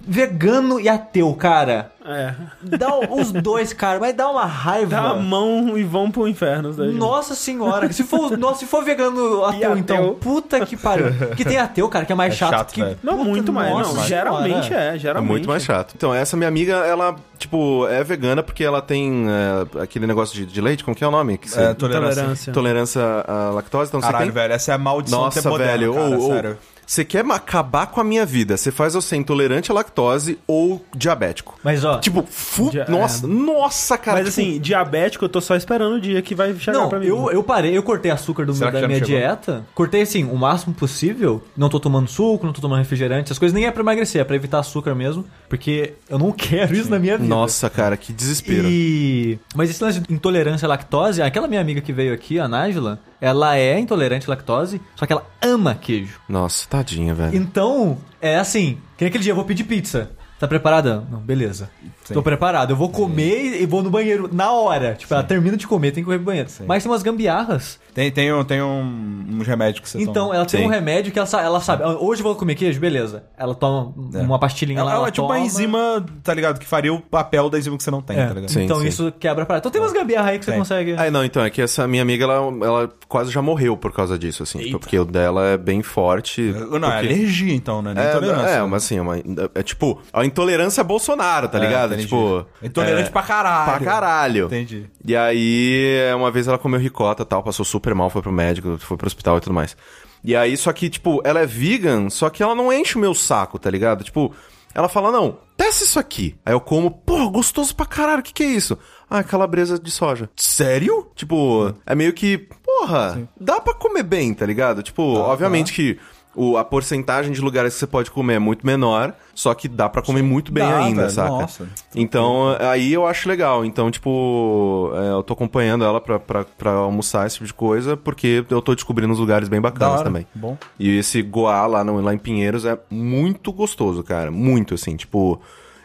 Vegano 0.00 0.78
e 0.80 0.88
ateu, 0.88 1.34
cara. 1.34 1.90
É. 2.06 2.32
Dá 2.62 2.96
os 3.10 3.32
dois, 3.32 3.72
cara. 3.72 3.98
Mas 3.98 4.14
dá 4.14 4.30
uma 4.30 4.46
raiva. 4.46 4.90
Dá 4.92 5.08
a 5.10 5.14
mão 5.16 5.76
e 5.76 5.82
vão 5.82 6.08
pro 6.10 6.26
inferno. 6.28 6.72
dois. 6.72 6.94
Nossa 6.94 7.34
senhora. 7.34 7.92
Se 7.92 8.04
for, 8.04 8.38
nossa, 8.38 8.60
se 8.60 8.66
for 8.66 8.84
vegano 8.84 9.44
ateu, 9.44 9.72
ateu? 9.72 9.76
então. 9.76 10.14
Puta 10.14 10.64
que 10.64 10.76
pariu. 10.76 11.06
Que 11.36 11.44
tem 11.44 11.58
ateu, 11.58 11.88
cara, 11.88 12.04
que 12.06 12.12
é 12.12 12.14
mais 12.14 12.32
É 12.32 12.36
chato, 12.36 12.50
chato, 12.52 12.72
que. 12.72 12.80
Não, 13.02 13.18
Puta, 13.18 13.28
muito 13.28 13.52
mais. 13.52 13.70
nossa 13.72 13.92
Não, 13.94 14.04
geralmente 14.04 14.72
é, 14.72 14.94
É 14.94 14.98
geralmente. 14.98 15.28
muito 15.30 15.48
mais 15.48 15.62
chato. 15.64 15.92
Então, 15.96 16.14
essa 16.14 16.36
minha 16.36 16.48
amiga, 16.48 16.74
ela, 16.86 17.16
tipo, 17.36 17.86
é 17.88 18.02
vegana 18.04 18.42
porque 18.42 18.62
ela 18.64 18.80
tem 18.80 19.26
é, 19.28 19.82
aquele 19.82 20.06
negócio 20.06 20.34
de, 20.34 20.46
de 20.46 20.60
leite, 20.60 20.84
como 20.84 20.96
que 20.96 21.02
é 21.04 21.08
o 21.08 21.10
nome? 21.10 21.36
Que 21.36 21.50
você- 21.50 21.60
É, 21.60 21.74
tolerância. 21.74 22.52
Tolerância. 22.52 23.02
À 23.26 23.50
lactose, 23.50 23.88
então 23.90 24.00
Caralho, 24.00 24.26
você 24.26 24.32
tem... 24.32 24.42
velho, 24.42 24.54
essa 24.54 24.70
é 24.72 24.74
a 24.74 24.78
maldição 24.78 25.20
Nossa, 25.22 25.50
moderno, 25.50 25.92
velho, 25.92 25.94
cara, 25.94 26.06
ou, 26.06 26.22
ou, 26.22 26.32
sério. 26.32 26.58
Você 26.88 27.04
quer 27.04 27.22
acabar 27.30 27.86
com 27.88 28.00
a 28.00 28.04
minha 28.04 28.24
vida, 28.24 28.56
você 28.56 28.72
faz 28.72 28.94
eu 28.94 29.02
ser 29.02 29.16
intolerante 29.16 29.70
à 29.70 29.74
lactose 29.74 30.38
ou 30.46 30.82
diabético. 30.96 31.58
Mas 31.62 31.84
ó. 31.84 31.98
Tipo, 31.98 32.24
fu... 32.28 32.70
Dia- 32.70 32.86
nossa, 32.88 33.26
nossa, 33.26 33.98
cara. 33.98 34.22
Mas 34.22 34.34
tipo, 34.34 34.40
assim, 34.48 34.58
diabético, 34.58 35.22
eu 35.26 35.28
tô 35.28 35.38
só 35.38 35.54
esperando 35.54 35.96
o 35.96 36.00
dia 36.00 36.22
que 36.22 36.34
vai 36.34 36.54
chegar 36.54 36.78
Não, 36.78 36.88
pra 36.88 36.98
mim. 36.98 37.06
eu, 37.06 37.30
eu 37.30 37.42
parei, 37.42 37.76
eu 37.76 37.82
cortei 37.82 38.10
açúcar 38.10 38.46
do, 38.46 38.54
da 38.54 38.88
minha 38.88 39.02
dieta. 39.02 39.66
Cortei 39.74 40.00
assim, 40.00 40.24
o 40.24 40.34
máximo 40.34 40.72
possível. 40.74 41.44
Não 41.54 41.68
tô 41.68 41.78
tomando 41.78 42.08
suco, 42.08 42.46
não 42.46 42.54
tô 42.54 42.62
tomando 42.62 42.78
refrigerante. 42.78 43.24
Essas 43.24 43.38
coisas 43.38 43.54
nem 43.54 43.66
é 43.66 43.70
pra 43.70 43.82
emagrecer, 43.82 44.22
é 44.22 44.24
pra 44.24 44.34
evitar 44.36 44.60
açúcar 44.60 44.94
mesmo. 44.94 45.26
Porque 45.46 45.92
eu 46.08 46.18
não 46.18 46.32
quero 46.32 46.74
isso 46.74 46.90
na 46.90 46.98
minha 46.98 47.18
vida. 47.18 47.28
Nossa, 47.28 47.68
cara, 47.68 47.98
que 47.98 48.14
desespero. 48.14 48.66
E... 48.66 49.38
Mas 49.54 49.68
esse 49.68 49.84
lance 49.84 50.00
de 50.00 50.12
intolerância 50.12 50.64
à 50.64 50.68
lactose, 50.70 51.20
aquela 51.20 51.46
minha 51.46 51.60
amiga 51.60 51.82
que 51.82 51.92
veio 51.92 52.14
aqui, 52.14 52.38
a 52.40 52.48
Nájila, 52.48 52.98
ela 53.20 53.56
é 53.56 53.78
intolerante 53.78 54.26
à 54.26 54.30
lactose, 54.30 54.80
só 54.94 55.06
que 55.06 55.12
ela 55.12 55.26
ama 55.42 55.74
queijo. 55.74 56.20
Nossa, 56.28 56.68
tadinha, 56.68 57.14
velho. 57.14 57.36
Então, 57.36 57.98
é 58.20 58.38
assim, 58.38 58.78
que 58.96 59.04
nem 59.04 59.08
aquele 59.08 59.24
dia 59.24 59.32
eu 59.32 59.36
vou 59.36 59.44
pedir 59.44 59.64
pizza. 59.64 60.10
Tá 60.38 60.46
preparada? 60.46 61.04
Não, 61.10 61.18
beleza. 61.18 61.68
Tô 62.12 62.22
preparado. 62.22 62.70
Eu 62.70 62.76
vou 62.76 62.88
comer 62.90 63.60
e 63.60 63.66
vou 63.66 63.82
no 63.82 63.90
banheiro 63.90 64.30
na 64.32 64.52
hora. 64.52 64.94
Tipo, 64.94 65.12
ela 65.12 65.24
termina 65.24 65.56
de 65.56 65.66
comer, 65.66 65.90
tem 65.90 66.02
que 66.02 66.04
correr 66.04 66.18
pro 66.18 66.26
banheiro. 66.26 66.48
Mas 66.64 66.84
tem 66.84 66.92
umas 66.92 67.02
gambiarras. 67.02 67.80
Tem, 67.98 68.12
tem, 68.12 68.32
um, 68.32 68.44
tem 68.44 68.62
um, 68.62 69.24
uns 69.40 69.44
remédios 69.44 69.80
que 69.80 69.88
você 69.88 70.00
Então, 70.00 70.26
toma. 70.26 70.36
ela 70.36 70.46
tem 70.46 70.60
Sim. 70.60 70.66
um 70.66 70.70
remédio 70.70 71.10
que 71.10 71.18
ela, 71.18 71.28
ela 71.42 71.60
sabe. 71.60 71.82
"Ah, 71.82 71.96
Hoje 71.98 72.20
eu 72.20 72.24
vou 72.24 72.36
comer 72.36 72.54
queijo, 72.54 72.78
beleza. 72.78 73.24
Ela 73.36 73.56
toma 73.56 73.92
É. 74.14 74.18
uma 74.22 74.38
pastilhinha 74.38 74.78
Ela, 74.78 74.90
lá. 74.92 74.96
ela 74.98 75.08
é 75.08 75.10
tipo 75.10 75.26
toma. 75.26 75.36
uma 75.40 75.44
enzima, 75.44 76.06
tá 76.22 76.32
ligado? 76.32 76.60
Que 76.60 76.64
faria 76.66 76.94
o 76.94 77.00
papel 77.00 77.50
da 77.50 77.58
enzima 77.58 77.76
que 77.76 77.82
você 77.82 77.90
não 77.90 78.00
tem, 78.00 78.16
É. 78.16 78.26
tá 78.28 78.34
ligado? 78.34 78.50
Sim, 78.52 78.62
então 78.62 78.78
sim. 78.78 78.86
isso 78.86 79.12
quebra 79.18 79.42
a 79.42 79.46
parada. 79.46 79.62
Então 79.62 79.72
tem 79.72 79.80
umas 79.80 79.92
gambiarras 79.92 80.30
aí 80.30 80.38
que 80.38 80.44
você 80.44 80.52
Tem. 80.52 80.60
consegue. 80.60 80.94
Ah, 80.96 81.10
não, 81.10 81.24
então, 81.24 81.42
é 81.42 81.50
que 81.50 81.60
essa 81.60 81.88
minha 81.88 82.02
amiga, 82.02 82.22
ela, 82.22 82.34
ela 82.34 82.88
quase 83.08 83.32
já 83.32 83.42
morreu 83.42 83.76
por 83.76 83.90
causa 83.92 84.16
disso, 84.16 84.44
assim. 84.44 84.60
tipo, 84.60 84.78
porque 84.78 84.96
o 84.96 85.04
dela 85.04 85.44
é 85.48 85.56
bem 85.56 85.82
forte. 85.82 86.40
Não, 86.40 86.76
é 86.76 86.80
porque- 86.80 86.84
alergia 87.14 87.52
então, 87.52 87.82
né? 87.82 87.94
Nem 87.94 88.04
É, 88.04 88.10
intolerância. 88.10 88.48
é, 88.50 88.62
mas 88.62 88.84
assim, 88.84 88.98
é, 88.98 89.02
uma, 89.02 89.16
é 89.56 89.62
tipo, 89.64 90.00
a 90.12 90.24
intolerância 90.24 90.82
é 90.82 90.84
Bolsonaro, 90.84 91.48
tá 91.48 91.58
É, 91.58 91.60
ligado? 91.62 91.88
entendi. 91.94 92.04
Tipo. 92.04 92.46
Intolerante 92.62 93.08
é, 93.08 93.10
pra 93.10 93.22
caralho. 93.22 93.64
Pra 93.72 93.80
caralho. 93.80 94.44
Entendi. 94.46 94.86
E 95.04 95.16
aí, 95.16 95.96
uma 96.14 96.30
vez 96.30 96.46
ela 96.46 96.58
comeu 96.58 96.78
ricota 96.78 97.24
e 97.24 97.26
tal, 97.26 97.42
passou 97.42 97.64
super 97.64 97.87
mal, 97.94 98.10
foi 98.10 98.22
pro 98.22 98.32
médico, 98.32 98.78
foi 98.78 98.96
pro 98.96 99.06
hospital 99.06 99.38
e 99.38 99.40
tudo 99.40 99.54
mais. 99.54 99.76
E 100.22 100.34
aí, 100.34 100.56
só 100.56 100.72
que, 100.72 100.90
tipo, 100.90 101.20
ela 101.24 101.40
é 101.40 101.46
vegan, 101.46 102.10
só 102.10 102.28
que 102.28 102.42
ela 102.42 102.54
não 102.54 102.72
enche 102.72 102.96
o 102.96 103.00
meu 103.00 103.14
saco, 103.14 103.58
tá 103.58 103.70
ligado? 103.70 104.02
Tipo, 104.02 104.34
ela 104.74 104.88
fala, 104.88 105.10
não, 105.10 105.38
peça 105.56 105.84
isso 105.84 105.98
aqui. 105.98 106.36
Aí 106.44 106.52
eu 106.52 106.60
como, 106.60 106.90
pô, 106.90 107.28
gostoso 107.30 107.74
pra 107.74 107.86
caralho, 107.86 108.20
o 108.20 108.22
que 108.22 108.32
que 108.32 108.42
é 108.42 108.46
isso? 108.46 108.78
Ah, 109.08 109.22
calabresa 109.22 109.78
de 109.78 109.90
soja. 109.90 110.28
Sério? 110.36 111.08
Tipo, 111.14 111.74
é 111.86 111.94
meio 111.94 112.12
que, 112.12 112.48
porra, 112.64 113.28
dá 113.40 113.60
pra 113.60 113.74
comer 113.74 114.02
bem, 114.02 114.34
tá 114.34 114.44
ligado? 114.44 114.82
Tipo, 114.82 115.02
obviamente 115.02 115.72
que 115.72 115.98
o, 116.38 116.56
a 116.56 116.64
porcentagem 116.64 117.32
de 117.32 117.40
lugares 117.40 117.74
que 117.74 117.80
você 117.80 117.86
pode 117.86 118.10
comer 118.10 118.34
é 118.34 118.38
muito 118.38 118.64
menor, 118.64 119.12
só 119.34 119.52
que 119.54 119.66
dá 119.66 119.88
pra 119.88 120.00
comer 120.00 120.22
muito 120.22 120.52
bem 120.52 120.62
Dá, 120.62 120.78
ainda, 120.78 121.02
velho, 121.02 121.12
saca? 121.12 121.28
nossa. 121.30 121.68
Então, 121.94 122.56
aí 122.60 122.92
eu 122.92 123.06
acho 123.06 123.28
legal. 123.28 123.64
Então, 123.64 123.90
tipo, 123.90 124.92
é, 124.94 125.10
eu 125.10 125.22
tô 125.22 125.32
acompanhando 125.34 125.84
ela 125.84 126.00
pra, 126.00 126.18
pra, 126.18 126.44
pra 126.44 126.70
almoçar 126.70 127.26
esse 127.26 127.36
tipo 127.36 127.46
de 127.46 127.54
coisa, 127.54 127.96
porque 127.96 128.44
eu 128.48 128.62
tô 128.62 128.74
descobrindo 128.74 129.12
uns 129.12 129.18
lugares 129.18 129.48
bem 129.48 129.60
bacanas 129.60 130.02
também. 130.02 130.26
Bom. 130.34 130.56
E 130.78 130.98
esse 130.98 131.20
Goa 131.22 131.66
lá, 131.66 131.82
no, 131.82 132.00
lá 132.00 132.14
em 132.14 132.18
Pinheiros 132.18 132.64
é 132.64 132.78
muito 132.88 133.52
gostoso, 133.52 134.02
cara. 134.04 134.30
Muito, 134.30 134.74
assim, 134.74 134.94
tipo... 134.96 135.40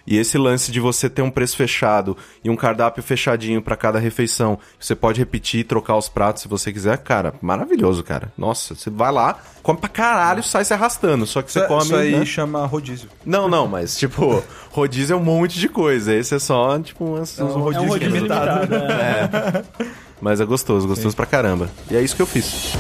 E 0.06 0.18
esse 0.18 0.38
lance 0.38 0.72
de 0.72 0.80
você 0.80 1.10
ter 1.10 1.22
um 1.22 1.30
preço 1.32 1.56
fechado 1.56 2.18
e 2.44 2.50
um 2.50 2.56
cardápio 2.56 3.02
fechadinho 3.02 3.62
pra 3.62 3.76
cada 3.76 4.00
refeição, 4.00 4.60
você 4.80 4.94
pode 4.96 5.20
repetir 5.20 5.62
e 5.62 5.64
trocar 5.64 5.96
os 5.96 6.10
pratos 6.10 6.42
se 6.42 6.48
você 6.48 6.74
quiser, 6.74 6.98
cara, 6.98 7.34
maravilhoso, 7.42 8.04
cara. 8.04 8.32
Nossa, 8.38 8.76
você 8.76 8.90
vai 8.90 9.12
lá, 9.12 9.38
come 9.62 9.80
pra 9.80 9.88
caralho, 9.90 10.44
sai 10.44 10.66
se 10.66 10.74
arrastando, 10.74 11.26
só 11.26 11.42
que 11.42 11.52
você 11.52 11.60
Isso, 11.60 11.68
come... 11.68 11.84
isso 11.84 11.96
aí 11.96 12.16
né? 12.20 12.26
chama 12.26 12.66
rodízio. 12.66 13.10
Não, 13.26 13.48
não, 13.48 13.68
mas, 13.68 13.98
tipo, 13.98 14.44
rodízio 14.72 15.14
é 15.14 15.18
um 15.18 15.24
monte 15.24 15.58
de 15.58 15.70
coisa. 15.70 16.14
Esse 16.14 16.36
é 16.36 16.40
só, 16.40 16.78
tipo, 16.80 17.06
umas, 17.06 17.40
uns 17.40 17.52
um 17.52 17.54
É 17.54 17.58
um 17.58 17.62
rodízio 17.62 17.96
limitado. 17.98 18.68
né? 18.78 19.64
Mas 20.20 20.42
é 20.42 20.46
gostoso, 20.46 20.88
gostoso 20.88 21.16
pra 21.16 21.26
caramba. 21.26 21.70
E 21.90 21.96
é 21.96 22.02
isso 22.02 22.16
que 22.16 22.22
eu 22.22 22.26
fiz. 22.28 22.74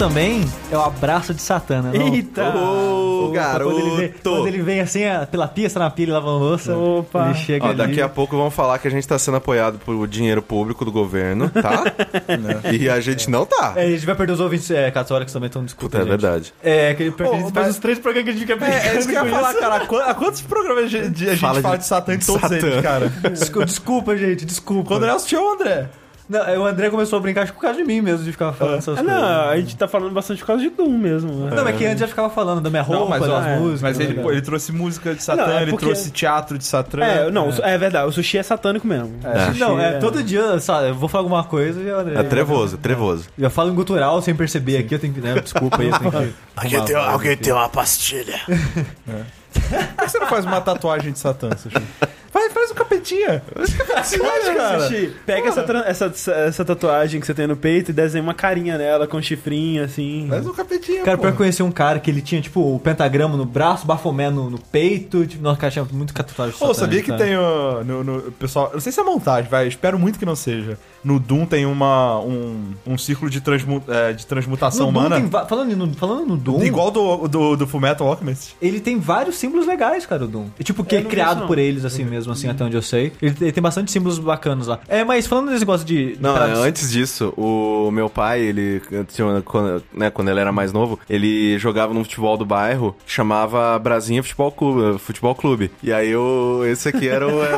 Também 0.00 0.42
é 0.72 0.76
o 0.78 0.80
abraço 0.80 1.34
de 1.34 1.42
Satana. 1.42 1.92
Não? 1.92 2.14
Eita! 2.14 2.48
Ô, 2.56 3.30
Quando 3.32 3.78
ele, 3.78 3.90
vem, 3.90 4.08
garoto! 4.08 4.20
quando 4.22 4.46
ele 4.48 4.62
vem 4.62 4.80
assim, 4.80 5.02
ó, 5.06 5.26
pela 5.26 5.46
pista 5.46 5.78
na 5.78 5.90
pilha 5.90 6.14
lavando 6.14 6.38
louça, 6.38 6.74
Opa. 6.74 7.26
ele 7.26 7.34
chega 7.34 7.66
Ó, 7.66 7.68
ali. 7.68 7.76
daqui 7.76 8.00
a 8.00 8.08
pouco 8.08 8.34
vão 8.34 8.50
falar 8.50 8.78
que 8.78 8.88
a 8.88 8.90
gente 8.90 9.06
tá 9.06 9.18
sendo 9.18 9.36
apoiado 9.36 9.78
por 9.78 10.08
dinheiro 10.08 10.40
público 10.40 10.86
do 10.86 10.90
governo, 10.90 11.50
tá? 11.50 11.84
e 12.72 12.88
a 12.88 12.98
gente 12.98 13.28
não 13.28 13.44
tá. 13.44 13.74
É, 13.76 13.84
a 13.84 13.90
gente 13.90 14.06
vai 14.06 14.14
perder 14.14 14.32
os 14.32 14.40
ouvintes 14.40 14.70
é, 14.70 14.90
católicos 14.90 15.34
também, 15.34 15.48
então 15.48 15.62
desculpa, 15.62 15.98
Puta, 15.98 15.98
é 15.98 16.00
gente. 16.00 16.08
verdade. 16.20 16.54
É, 16.62 16.94
que 16.94 17.02
a 17.02 17.06
gente 17.06 17.22
mas- 17.22 17.50
faz 17.52 17.68
os 17.68 17.78
três 17.78 17.98
programas 17.98 18.24
que 18.24 18.30
a 18.30 18.38
gente 18.38 18.46
fica 18.56 18.64
É, 18.66 18.88
é 18.94 18.98
isso 18.98 19.06
que 19.06 19.14
eu 19.14 19.22
ia 19.26 19.30
falar, 19.30 19.52
cara. 19.54 19.74
Há 19.76 19.80
qu- 19.86 19.96
Há 19.96 20.14
quantos 20.14 20.40
programas 20.40 20.84
a 20.84 20.88
gente 20.88 21.36
Fala 21.36 21.60
fala 21.60 21.76
de 21.76 21.82
de, 21.82 21.88
Satã 21.88 22.14
em 22.14 22.18
todos 22.18 22.40
Satã. 22.40 22.56
eles, 22.56 22.80
cara? 22.80 23.08
Desculpa, 23.30 23.66
desculpa, 23.66 24.16
gente, 24.16 24.46
desculpa. 24.46 24.88
Quando 24.88 25.04
eu 25.04 25.14
assisti 25.14 25.36
o 25.36 25.52
André. 25.52 25.88
Não, 26.30 26.40
é, 26.46 26.56
o 26.56 26.64
André 26.64 26.88
começou 26.90 27.18
a 27.18 27.20
brincar 27.20 27.42
acho 27.42 27.50
que 27.52 27.58
por 27.58 27.62
causa 27.64 27.76
de 27.78 27.84
mim 27.84 28.00
mesmo, 28.00 28.24
de 28.24 28.30
ficar 28.30 28.52
falando 28.52 28.78
essas 28.78 28.96
Ah, 28.96 29.02
coisas. 29.02 29.20
não, 29.20 29.48
a 29.50 29.56
gente 29.56 29.76
tá 29.76 29.88
falando 29.88 30.12
bastante 30.12 30.38
por 30.38 30.46
causa 30.46 30.62
de 30.62 30.70
Doom 30.70 30.96
mesmo. 30.96 31.32
né? 31.46 31.56
Não, 31.56 31.64
mas 31.64 31.76
que 31.76 31.84
antes 31.84 31.98
já 31.98 32.06
ficava 32.06 32.30
falando 32.30 32.60
da 32.60 32.70
minha 32.70 32.82
roupa, 32.82 33.06
mas, 33.18 33.22
ó, 33.28 33.40
das 33.40 33.46
é, 33.48 33.58
músicas. 33.58 33.82
mas 33.82 33.98
ele, 34.00 34.14
pô, 34.22 34.30
ele 34.30 34.40
trouxe 34.40 34.70
música 34.70 35.12
de 35.12 35.22
Satã, 35.24 35.44
Não, 35.44 35.52
é 35.58 35.62
ele 35.62 35.72
porque- 35.72 35.84
trouxe 35.86 36.10
teatro 36.12 36.56
de 36.56 36.64
Satã. 36.64 37.00
É, 37.02 37.28
não, 37.32 37.48
é. 37.62 37.76
verdade, 37.76 38.06
o 38.08 38.12
sushi 38.12 38.38
é 38.38 38.42
satânico 38.44 38.86
mesmo. 38.86 39.12
É, 39.24 39.46
Sushi 39.46 39.58
Não, 39.58 39.80
é, 39.80 39.98
todo 39.98 40.22
dia, 40.22 40.60
sabe, 40.60 40.90
eu 40.90 40.94
vou 40.94 41.08
falar 41.08 41.22
alguma 41.22 41.42
coisa 41.42 41.80
e 41.80 41.90
o 41.90 41.98
André... 41.98 42.20
É 42.20 42.22
trevoso, 42.22 42.78
trevoso. 42.78 43.28
Já 43.36 43.50
falo 43.50 43.70
em 43.72 43.74
gutural 43.74 44.22
sem 44.22 44.32
perceber 44.32 44.76
aqui, 44.78 44.94
eu 44.94 44.98
tenho 45.00 45.12
que... 45.12 45.20
Né, 45.20 45.34
desculpa 45.40 45.82
aí, 45.82 45.88
eu 45.88 45.98
tenho 45.98 46.10
que... 46.12 46.32
Alguém 46.56 46.84
tem, 46.84 46.94
alguém 46.96 47.36
tem 47.36 47.52
uma 47.52 47.68
pastilha. 47.68 48.38
Por 48.46 50.04
que 50.04 50.08
você 50.10 50.18
não 50.18 50.26
faz 50.28 50.44
uma 50.44 50.60
tatuagem 50.60 51.10
de 51.12 51.18
Satã, 51.18 51.50
Sushi? 51.56 51.74
Faz, 52.30 52.52
faz 52.52 52.70
um 52.70 52.74
capetinha. 52.74 53.42
Faz 53.54 53.74
um 53.74 54.18
capetinha, 54.18 54.54
cara. 54.54 54.90
Pega 55.26 55.48
essa, 55.48 55.60
essa, 56.06 56.30
essa 56.32 56.64
tatuagem 56.64 57.20
que 57.20 57.26
você 57.26 57.34
tem 57.34 57.46
no 57.46 57.56
peito 57.56 57.90
e 57.90 57.94
desenha 57.94 58.22
uma 58.22 58.34
carinha 58.34 58.78
nela 58.78 59.06
com 59.06 59.20
chifrinho, 59.20 59.82
assim. 59.84 60.26
Faz 60.28 60.46
um 60.46 60.52
capetinha, 60.52 61.02
Cara, 61.02 61.18
pior 61.18 61.28
que 61.28 61.34
eu 61.34 61.38
conheci 61.38 61.62
um 61.62 61.72
cara 61.72 61.98
que 61.98 62.10
ele 62.10 62.22
tinha, 62.22 62.40
tipo, 62.40 62.60
o 62.74 62.78
pentagrama 62.78 63.36
no 63.36 63.44
braço, 63.44 63.86
bafomé 63.86 64.30
no, 64.30 64.48
no 64.48 64.58
peito. 64.58 65.26
Tipo, 65.26 65.42
nossa, 65.42 65.58
cara, 65.58 65.72
tinha 65.72 65.86
muito 65.92 66.14
tatuagem 66.14 66.56
Pô, 66.58 66.72
sabia 66.72 67.02
que 67.02 67.12
tem 67.12 67.36
o, 67.36 67.82
no, 67.84 68.04
no- 68.04 68.22
pessoal, 68.32 68.66
eu 68.68 68.74
não 68.74 68.80
sei 68.80 68.92
se 68.92 69.00
é 69.00 69.02
montagem, 69.02 69.50
vai, 69.50 69.66
espero 69.66 69.98
muito 69.98 70.18
que 70.18 70.24
não 70.26 70.36
seja. 70.36 70.78
No 71.02 71.18
Doom 71.18 71.46
tem 71.46 71.64
uma 71.66 72.20
um, 72.20 72.74
um 72.86 72.98
círculo 72.98 73.30
de, 73.30 73.40
transmu, 73.40 73.82
é, 73.88 74.12
de 74.12 74.26
transmutação 74.26 74.86
no 74.86 74.92
Doom 74.92 75.00
humana, 75.00 75.16
tem 75.16 75.26
va- 75.28 75.46
falando, 75.46 75.74
no, 75.74 75.94
falando 75.94 76.26
no 76.26 76.36
Doom, 76.36 76.62
igual 76.62 76.90
do, 76.90 77.26
do, 77.26 77.56
do 77.56 77.66
Fullmetal 77.66 78.06
Alchemist. 78.06 78.54
ele 78.60 78.78
tem 78.80 78.98
vários 79.00 79.36
símbolos 79.36 79.66
legais, 79.66 80.04
cara, 80.04 80.24
o 80.24 80.28
Doom. 80.28 80.48
E, 80.58 80.62
tipo, 80.64 80.84
que 80.84 80.94
Eu 80.94 80.98
é 80.98 81.02
não 81.02 81.08
vi 81.08 81.16
criado 81.16 81.40
não. 81.40 81.46
por 81.46 81.58
eles, 81.58 81.84
assim 81.86 82.04
mesmo, 82.04 82.19
assim, 82.28 82.48
até 82.48 82.64
onde 82.64 82.76
eu 82.76 82.82
sei. 82.82 83.12
Ele, 83.20 83.34
tem- 83.34 83.46
ele 83.48 83.52
tem 83.52 83.62
bastante 83.62 83.90
símbolos 83.90 84.18
bacanas 84.18 84.66
lá. 84.66 84.78
É, 84.88 85.04
mas 85.04 85.26
falando 85.26 85.48
desse 85.48 85.60
negócio 85.60 85.86
de... 85.86 86.16
Não, 86.20 86.34
tradi- 86.34 86.52
antes 86.60 86.90
disso, 86.90 87.32
o 87.36 87.90
meu 87.90 88.08
pai, 88.10 88.40
ele 88.40 88.82
tinha- 89.08 89.42
quando, 89.44 89.82
né, 89.92 90.10
quando 90.10 90.28
ele 90.28 90.40
era 90.40 90.52
mais 90.52 90.72
novo, 90.72 90.98
ele 91.08 91.58
jogava 91.58 91.94
no 91.94 92.02
futebol 92.02 92.36
do 92.36 92.44
bairro, 92.44 92.96
chamava 93.06 93.78
Brasinha 93.78 94.22
Futebol 94.22 94.50
Clube, 94.52 94.98
Futebol 94.98 95.34
Clube. 95.34 95.70
E 95.82 95.92
aí 95.92 96.14
o, 96.16 96.62
esse 96.66 96.88
aqui 96.88 97.08
era 97.08 97.26
o, 97.26 97.42
era 97.42 97.56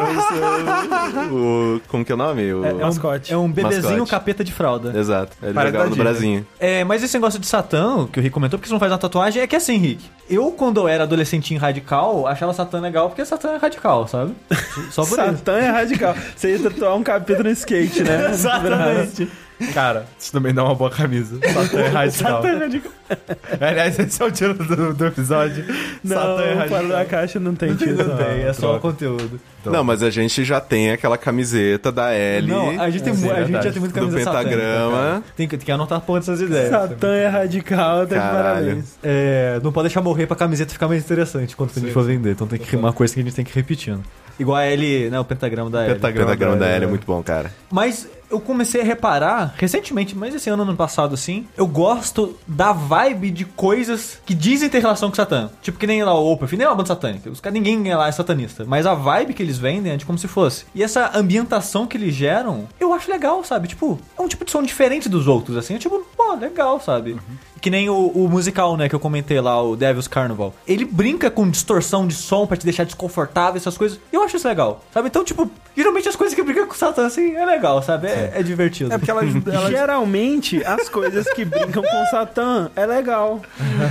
o, 1.31 1.77
o- 1.77 1.81
como 1.89 2.05
que 2.05 2.13
é 2.13 2.15
o 2.15 2.19
nome? 2.19 2.53
O, 2.53 2.65
É, 2.65 2.71
é 2.71 2.75
um, 2.75 2.79
Mascote. 2.81 3.33
é 3.33 3.37
um 3.37 3.51
bebezinho 3.51 3.91
Mascote. 3.91 4.11
capeta 4.11 4.45
de 4.45 4.53
fralda. 4.53 4.99
Exato. 4.99 5.37
Ele 5.43 5.53
Parece 5.53 5.73
jogava 5.73 5.91
no. 5.91 5.97
Brasinha. 5.97 6.47
É, 6.59 6.85
mas 6.85 7.03
esse 7.03 7.15
negócio 7.15 7.39
de 7.39 7.47
Satã, 7.47 8.07
que 8.11 8.19
o 8.19 8.23
Rick 8.23 8.33
comentou, 8.35 8.59
porque 8.59 8.69
você 8.69 8.73
não 8.75 8.81
faz 8.81 8.91
uma 8.93 8.99
tatuagem, 8.99 9.43
é 9.43 9.47
que 9.47 9.57
assim, 9.57 9.77
Rick, 9.77 10.05
eu 10.29 10.51
quando 10.53 10.81
eu 10.81 10.89
era 10.89 11.05
adolescentinho 11.05 11.61
radical, 11.61 12.27
achava 12.27 12.53
Satã 12.53 12.81
legal 12.81 13.09
porque 13.09 13.25
Satã 13.25 13.51
é 13.53 13.57
radical, 13.57 14.07
sabe? 14.09 14.33
Só 14.91 15.05
por 15.05 15.19
isso. 15.19 15.29
Satã 15.29 15.53
é 15.59 15.71
radical. 15.71 16.15
Você 16.37 16.53
ia 16.53 16.59
tatuar 16.59 16.97
um 16.97 17.03
capítulo 17.03 17.45
no 17.45 17.51
skate, 17.51 18.03
né? 18.03 18.31
Exatamente. 18.33 19.29
Cara, 19.73 20.07
isso 20.19 20.33
também 20.33 20.53
dá 20.53 20.65
uma 20.65 20.75
boa 20.75 20.91
camisa. 20.91 21.37
Satã 21.53 21.79
é 21.81 21.89
radical. 21.89 22.43
Satã 22.43 22.49
é 22.49 22.57
radical. 22.59 22.93
Aliás, 23.61 23.99
esse 23.99 24.21
é 24.21 24.25
o 24.25 24.31
título 24.33 24.55
do, 24.65 24.95
do 24.95 25.07
episódio. 25.07 25.65
Não, 26.03 26.17
Satã 26.17 26.43
é 26.43 26.55
radical. 26.55 26.89
da 26.89 27.05
caixa 27.05 27.39
não 27.39 27.55
tem 27.55 27.75
título. 27.77 28.09
Não 28.09 28.17
tem, 28.17 28.43
é 28.43 28.53
só 28.53 28.61
droga. 28.63 28.79
o 28.79 28.81
conteúdo. 28.81 29.41
Então. 29.61 29.73
Não, 29.73 29.85
mas 29.85 30.03
a 30.03 30.11
gente 30.11 30.43
já 30.43 30.61
tem 30.61 30.91
aquela 30.91 31.17
camiseta 31.17 31.93
da 31.93 32.11
L. 32.11 32.49
Não, 32.49 32.71
a 32.81 32.91
gente, 32.91 33.05
tem, 33.05 33.15
sim, 33.15 33.27
mu- 33.27 33.31
é 33.33 33.37
a 33.39 33.45
gente 33.45 33.63
já 33.63 33.71
tem 33.71 33.79
muita 33.81 34.01
Do 34.01 34.07
camisa 34.09 34.25
satânica, 34.25 34.51
pentagrama. 34.51 35.23
Tem, 35.37 35.47
que- 35.47 35.57
tem 35.57 35.67
que 35.67 35.71
anotar 35.73 35.99
a 35.99 36.01
porra 36.01 36.19
dessas 36.21 36.41
ideias. 36.41 36.71
Satã 36.71 37.15
é 37.15 37.29
radical, 37.29 37.99
tá 38.01 38.05
de 38.07 38.15
Caralho. 38.15 38.65
parabéns. 38.67 38.97
É, 39.01 39.61
não 39.63 39.71
pode 39.71 39.87
deixar 39.89 40.01
morrer 40.01 40.27
pra 40.27 40.35
camiseta 40.35 40.73
ficar 40.73 40.89
mais 40.89 41.05
interessante 41.05 41.55
quando 41.55 41.71
a 41.77 41.79
gente 41.81 41.93
for 41.93 42.03
vender. 42.03 42.33
Então 42.33 42.49
tem 42.49 42.59
que 42.59 42.75
uma 42.75 42.93
coisa 42.93 43.15
que 43.15 43.21
a 43.21 43.23
gente 43.23 43.35
tem 43.37 43.45
que 43.45 43.53
ir 43.53 43.55
repetindo. 43.55 44.03
Igual 44.39 44.57
a 44.57 44.65
L, 44.65 45.11
né? 45.11 45.21
O 45.21 45.25
pentagrama 45.25 45.71
da 45.71 45.85
L. 45.85 45.93
O 45.93 45.95
pentagrama 45.95 46.57
da 46.57 46.67
L 46.67 46.85
é 46.85 46.89
muito 46.89 47.07
bom, 47.07 47.23
cara. 47.23 47.53
Mas 47.71 48.09
eu 48.33 48.41
comecei 48.41 48.81
a 48.81 48.85
reparar, 48.85 49.55
recentemente, 49.59 50.17
mas 50.17 50.35
esse 50.35 50.49
ano, 50.49 50.63
ano 50.63 50.75
passado, 50.75 51.13
assim, 51.15 51.47
eu 51.55 51.67
gosto 51.67 52.35
da 52.47 52.73
vibe 52.73 53.31
de 53.31 53.45
coisas 53.45 54.19
que 54.25 54.35
dizem 54.35 54.71
ter 54.71 54.79
relação 54.79 55.11
com 55.11 55.15
Satã. 55.15 55.51
Tipo, 55.61 55.79
que 55.79 55.87
nem 55.87 56.03
lá 56.03 56.19
o 56.19 56.33
Opeth, 56.33 56.57
nem 56.57 56.65
é 56.65 56.69
uma 56.69 56.75
banda 56.75 56.89
satânica. 56.89 57.29
Os 57.29 57.41
caras, 57.41 57.61
ninguém 57.61 57.95
lá 57.95 58.09
é 58.09 58.13
satanista. 58.13 58.65
Mas 58.67 58.87
a 58.87 58.95
vibe 58.95 59.35
que 59.35 59.43
eles 59.43 59.59
vendem 59.59 59.93
é 59.93 59.97
de 59.99 60.07
como 60.07 60.19
se 60.19 60.27
fosse. 60.27 60.65
E 60.75 60.83
essa 60.83 61.11
ambientação 61.15 61.87
que 61.87 61.99
eles 61.99 62.15
geram, 62.15 62.67
eu 62.81 62.95
acho 62.95 63.11
legal, 63.11 63.45
sabe? 63.45 63.69
Tipo, 63.69 64.01
é 64.19 64.23
um 64.23 64.29
tipo 64.29 64.47
de 64.47 64.51
som 64.51 64.63
diferente 64.63 65.11
dos 65.11 65.29
outros, 65.29 65.57
assim. 65.57 65.75
É 65.75 65.79
tipo, 65.79 66.07
pô, 66.27 66.35
legal, 66.35 66.81
sabe? 66.81 67.17
Que 67.61 67.71
nem 67.71 67.89
o, 67.89 67.95
o 68.09 68.29
musical, 68.29 68.77
né, 68.77 68.89
que 68.89 68.95
eu 68.95 68.99
comentei 68.99 69.41
lá, 69.41 69.63
o 69.63 69.77
Devil's 69.77 70.09
Carnival. 70.09 70.53
Ele 70.67 70.85
brinca 70.85 71.31
com 71.31 71.49
distorção 71.49 72.09
de 72.09 72.15
som 72.15 72.45
pra 72.45 72.57
te 72.57 72.65
deixar 72.65 72.83
desconfortável, 72.85 73.57
essas 73.57 73.79
coisas. 73.79 74.01
E 74.13 74.17
eu 74.17 74.23
acho 74.25 74.37
isso 74.37 74.49
legal, 74.49 74.83
sabe? 74.93 75.07
Então, 75.07 75.23
tipo, 75.23 75.49
geralmente 75.77 76.09
as 76.09 76.17
coisas 76.17 76.35
que 76.35 76.43
brincam 76.43 76.67
com 76.67 76.75
o 76.75 76.77
Satã, 76.77 77.07
assim, 77.07 77.37
é 77.37 77.47
legal, 77.47 77.81
sabe? 77.81 78.09
É, 78.09 78.33
é 78.35 78.43
divertido. 78.43 78.93
É 78.93 78.99
porque 78.99 79.11
elas. 79.13 79.29
elas... 79.47 79.71
Geralmente, 79.71 80.61
as 80.65 80.89
coisas 80.89 81.25
que 81.35 81.45
brincam 81.45 81.85
com 81.85 82.03
o 82.03 82.07
Satã 82.07 82.69
é 82.75 82.85
legal. 82.85 83.41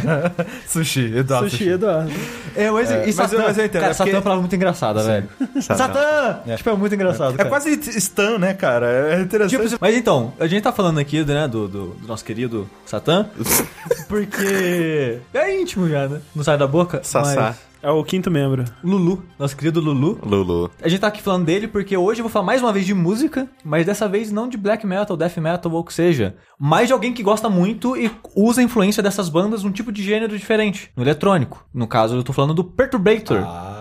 Sushi, 0.67 1.13
Eduardo. 1.15 1.49
Sushi, 1.49 1.69
Eduardo. 1.69 2.11
É, 2.55 2.69
mas, 2.69 2.91
É, 2.91 3.03
e 3.03 3.05
mas 3.05 3.15
Satã, 3.15 3.35
eu- 3.37 3.41
mas 3.43 3.57
eu 3.57 3.65
entendo, 3.65 3.81
cara, 3.81 3.93
é 3.93 3.95
porque- 3.95 3.97
Satã 4.03 4.09
é 4.11 4.15
uma 4.15 4.21
palavra 4.21 4.41
muito 4.41 4.55
engraçada, 4.55 5.03
velho. 5.03 5.29
Satã! 5.61 6.39
Tipo, 6.57 6.69
é 6.71 6.75
muito 6.75 6.93
engraçado, 6.95 7.33
É 7.35 7.37
cara. 7.37 7.49
quase 7.49 7.71
Stan, 7.97 8.37
né, 8.37 8.53
cara? 8.53 9.15
É 9.15 9.21
interessante. 9.21 9.63
Tipo, 9.69 9.77
mas 9.79 9.95
então, 9.95 10.33
a 10.39 10.47
gente 10.47 10.61
tá 10.61 10.73
falando 10.73 10.99
aqui, 10.99 11.23
né, 11.23 11.47
do, 11.47 11.69
do, 11.69 11.87
do 11.95 12.07
nosso 12.07 12.20
querido 12.23 12.69
Satã, 12.85 13.27
porque 14.07 15.19
é 15.33 15.59
íntimo 15.61 15.87
já, 15.89 16.07
né? 16.07 16.21
Não 16.35 16.43
sai 16.43 16.57
da 16.57 16.67
boca. 16.67 17.01
Sassá. 17.03 17.41
mas- 17.41 17.71
É 17.83 17.89
o 17.89 18.03
quinto 18.03 18.29
membro. 18.29 18.63
Lulu, 18.83 19.23
nosso 19.39 19.57
querido 19.57 19.79
Lulu. 19.81 20.19
Lulu. 20.23 20.69
A 20.81 20.87
gente 20.87 20.99
tá 20.99 21.07
aqui 21.07 21.19
falando 21.21 21.45
dele 21.45 21.67
porque 21.67 21.97
hoje 21.97 22.19
eu 22.19 22.23
vou 22.23 22.31
falar 22.31 22.45
mais 22.45 22.61
uma 22.61 22.71
vez 22.71 22.85
de 22.85 22.93
música, 22.93 23.49
mas 23.63 23.85
dessa 23.87 24.07
vez 24.07 24.31
não 24.31 24.47
de 24.47 24.55
black 24.55 24.85
metal, 24.85 25.17
death 25.17 25.37
metal 25.37 25.71
ou 25.71 25.79
o 25.79 25.83
que 25.83 25.93
seja, 25.93 26.35
mas 26.59 26.87
de 26.87 26.93
alguém 26.93 27.11
que 27.11 27.23
gosta 27.23 27.49
muito 27.49 27.97
e 27.97 28.11
usa 28.35 28.61
a 28.61 28.63
influência 28.63 29.01
dessas 29.01 29.29
bandas 29.29 29.63
num 29.63 29.71
tipo 29.71 29.91
de 29.91 30.03
gênero 30.03 30.37
diferente, 30.37 30.91
no 30.95 31.03
eletrônico. 31.03 31.65
No 31.73 31.87
caso, 31.87 32.15
eu 32.15 32.23
tô 32.23 32.31
falando 32.33 32.53
do 32.53 32.63
Perturbator. 32.63 33.43
Ah. 33.43 33.80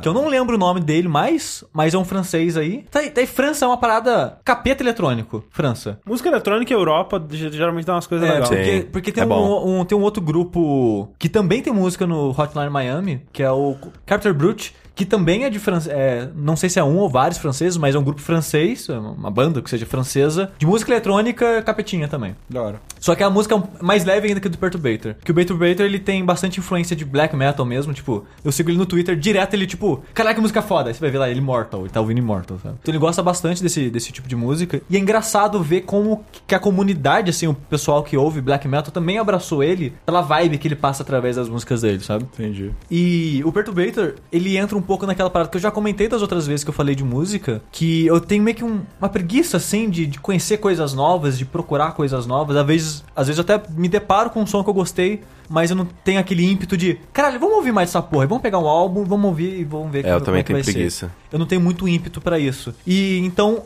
Que 0.00 0.08
eu 0.08 0.12
não 0.14 0.28
lembro 0.28 0.56
o 0.56 0.58
nome 0.58 0.80
dele 0.80 1.08
mais, 1.08 1.64
mas 1.72 1.94
é 1.94 1.98
um 1.98 2.04
francês 2.04 2.56
aí. 2.56 2.84
Tá, 2.90 3.00
tá, 3.10 3.20
e 3.22 3.26
França 3.26 3.64
é 3.64 3.68
uma 3.68 3.76
parada 3.78 4.38
capeta 4.44 4.82
eletrônico. 4.82 5.44
França. 5.50 5.98
Música 6.06 6.28
eletrônica 6.28 6.72
e 6.72 6.76
Europa 6.76 7.22
ge- 7.30 7.50
geralmente 7.52 7.84
dá 7.84 7.94
umas 7.94 8.06
coisas 8.06 8.28
É, 8.28 8.32
legais. 8.32 8.48
Porque, 8.48 8.86
porque 8.92 9.12
tem, 9.12 9.22
É 9.24 9.26
um, 9.26 9.80
um- 9.80 9.84
tem 9.84 9.96
um 9.96 10.02
outro 10.02 10.22
grupo 10.22 11.08
que 11.18 11.28
também 11.28 11.62
tem 11.62 11.72
música 11.72 12.06
no 12.06 12.30
Hotline 12.30 12.70
Miami, 12.70 13.22
que 13.32 13.42
é 13.42 13.50
o 13.50 13.76
Capture 14.06 14.34
Brute, 14.34 14.74
que 14.94 15.04
também 15.04 15.44
é 15.44 15.50
de 15.50 15.58
francês. 15.58 15.94
não 16.34 16.56
sei 16.56 16.68
se 16.68 16.78
é 16.78 16.84
um 16.84 16.96
ou 16.96 17.08
vários 17.08 17.38
franceses, 17.38 17.76
mas 17.76 17.94
é 17.94 17.98
um 17.98 18.04
grupo 18.04 18.20
francês, 18.20 18.88
é 18.88 18.98
uma 18.98 19.30
banda 19.30 19.60
que 19.60 19.70
seja 19.70 19.86
francesa, 19.86 20.52
de 20.58 20.66
música 20.66 20.92
eletrônica 20.92 21.62
capetinha 21.62 22.08
também. 22.08 22.36
Da 22.48 22.62
hora. 22.62 22.80
Só 23.00 23.14
que 23.14 23.22
a 23.22 23.30
música 23.30 23.54
é 23.54 23.82
mais 23.82 24.04
leve 24.04 24.28
ainda 24.28 24.40
que 24.40 24.48
a 24.48 24.50
do 24.50 24.58
Perturbator. 24.58 25.14
Que 25.22 25.30
o 25.30 25.34
Perturbator, 25.34 25.84
ele 25.84 25.98
tem 25.98 26.24
bastante 26.24 26.60
influência 26.60 26.94
de 26.96 27.04
black 27.04 27.34
metal 27.36 27.66
mesmo, 27.66 27.92
tipo, 27.92 28.24
eu 28.44 28.52
sigo 28.52 28.70
ele 28.70 28.78
no 28.78 28.86
Twitter, 28.86 29.16
direto 29.16 29.54
ele, 29.54 29.66
tipo, 29.66 30.02
caraca, 30.14 30.40
música 30.40 30.62
foda. 30.62 30.90
Aí 30.90 30.94
você 30.94 31.00
vai 31.00 31.10
ver 31.10 31.18
lá, 31.18 31.30
ele 31.30 31.40
Immortal, 31.40 31.82
ele 31.82 31.90
tá 31.90 32.00
ouvindo 32.00 32.18
Immortal, 32.18 32.58
sabe? 32.62 32.76
Então 32.80 32.92
ele 32.92 32.98
gosta 32.98 33.22
bastante 33.22 33.62
desse, 33.62 33.90
desse 33.90 34.12
tipo 34.12 34.26
de 34.26 34.36
música. 34.36 34.80
E 34.88 34.96
é 34.96 34.98
engraçado 34.98 35.62
ver 35.62 35.82
como 35.82 36.24
que 36.46 36.54
a 36.54 36.58
comunidade, 36.58 37.30
assim, 37.30 37.46
o 37.46 37.54
pessoal 37.54 38.02
que 38.02 38.16
ouve 38.16 38.40
black 38.40 38.66
metal 38.66 38.90
também 38.90 39.18
abraçou 39.18 39.62
ele 39.62 39.92
pela 40.06 40.22
vibe 40.22 40.58
que 40.58 40.68
ele 40.68 40.76
passa 40.76 41.02
através 41.02 41.36
das 41.36 41.48
músicas 41.48 41.82
dele, 41.82 42.00
sabe? 42.00 42.24
Entendi. 42.24 42.70
E 42.90 43.42
o 43.44 43.52
Perturbator, 43.52 44.14
ele 44.32 44.56
entra 44.56 44.78
um 44.78 44.82
pouco 44.84 45.06
naquela 45.06 45.28
parada 45.30 45.50
que 45.50 45.56
eu 45.56 45.60
já 45.60 45.70
comentei 45.70 46.06
das 46.08 46.22
outras 46.22 46.46
vezes 46.46 46.62
que 46.62 46.70
eu 46.70 46.74
falei 46.74 46.94
de 46.94 47.02
música, 47.02 47.60
que 47.72 48.06
eu 48.06 48.20
tenho 48.20 48.42
meio 48.42 48.56
que 48.56 48.64
um- 48.64 48.82
uma 49.00 49.08
preguiça, 49.08 49.56
assim, 49.56 49.88
de, 49.90 50.06
de 50.06 50.18
conhecer 50.20 50.58
coisas 50.58 50.94
novas, 50.94 51.36
de 51.36 51.44
procurar 51.44 51.92
coisas 51.92 52.26
novas. 52.26 52.56
Às 52.56 52.66
vezes, 52.66 53.04
às 53.16 53.26
vezes 53.26 53.38
eu 53.38 53.54
até 53.54 53.68
me 53.72 53.88
deparo 53.88 54.30
com 54.30 54.40
um 54.42 54.46
som 54.46 54.62
que 54.62 54.70
eu 54.70 54.74
gostei, 54.74 55.22
mas 55.48 55.70
eu 55.70 55.76
não 55.76 55.84
tenho 56.04 56.18
aquele 56.20 56.44
ímpeto 56.44 56.76
de, 56.76 56.98
caralho, 57.12 57.38
vamos 57.40 57.56
ouvir 57.56 57.72
mais 57.72 57.88
essa 57.90 58.00
porra, 58.02 58.26
vamos 58.26 58.42
pegar 58.42 58.58
um 58.58 58.66
álbum, 58.68 59.04
vamos 59.04 59.26
ouvir 59.26 59.60
e 59.60 59.64
vamos 59.64 59.90
ver 59.90 60.04
É, 60.04 60.08
eu 60.10 60.14
como 60.14 60.24
também 60.26 60.40
é 60.40 60.42
que 60.42 60.46
tenho 60.48 60.56
vai 60.58 60.64
ser. 60.64 60.72
preguiça. 60.72 61.10
Eu 61.32 61.38
não 61.38 61.46
tenho 61.46 61.60
muito 61.60 61.88
ímpeto 61.88 62.20
pra 62.20 62.38
isso. 62.38 62.72
E 62.86 63.18
então, 63.18 63.62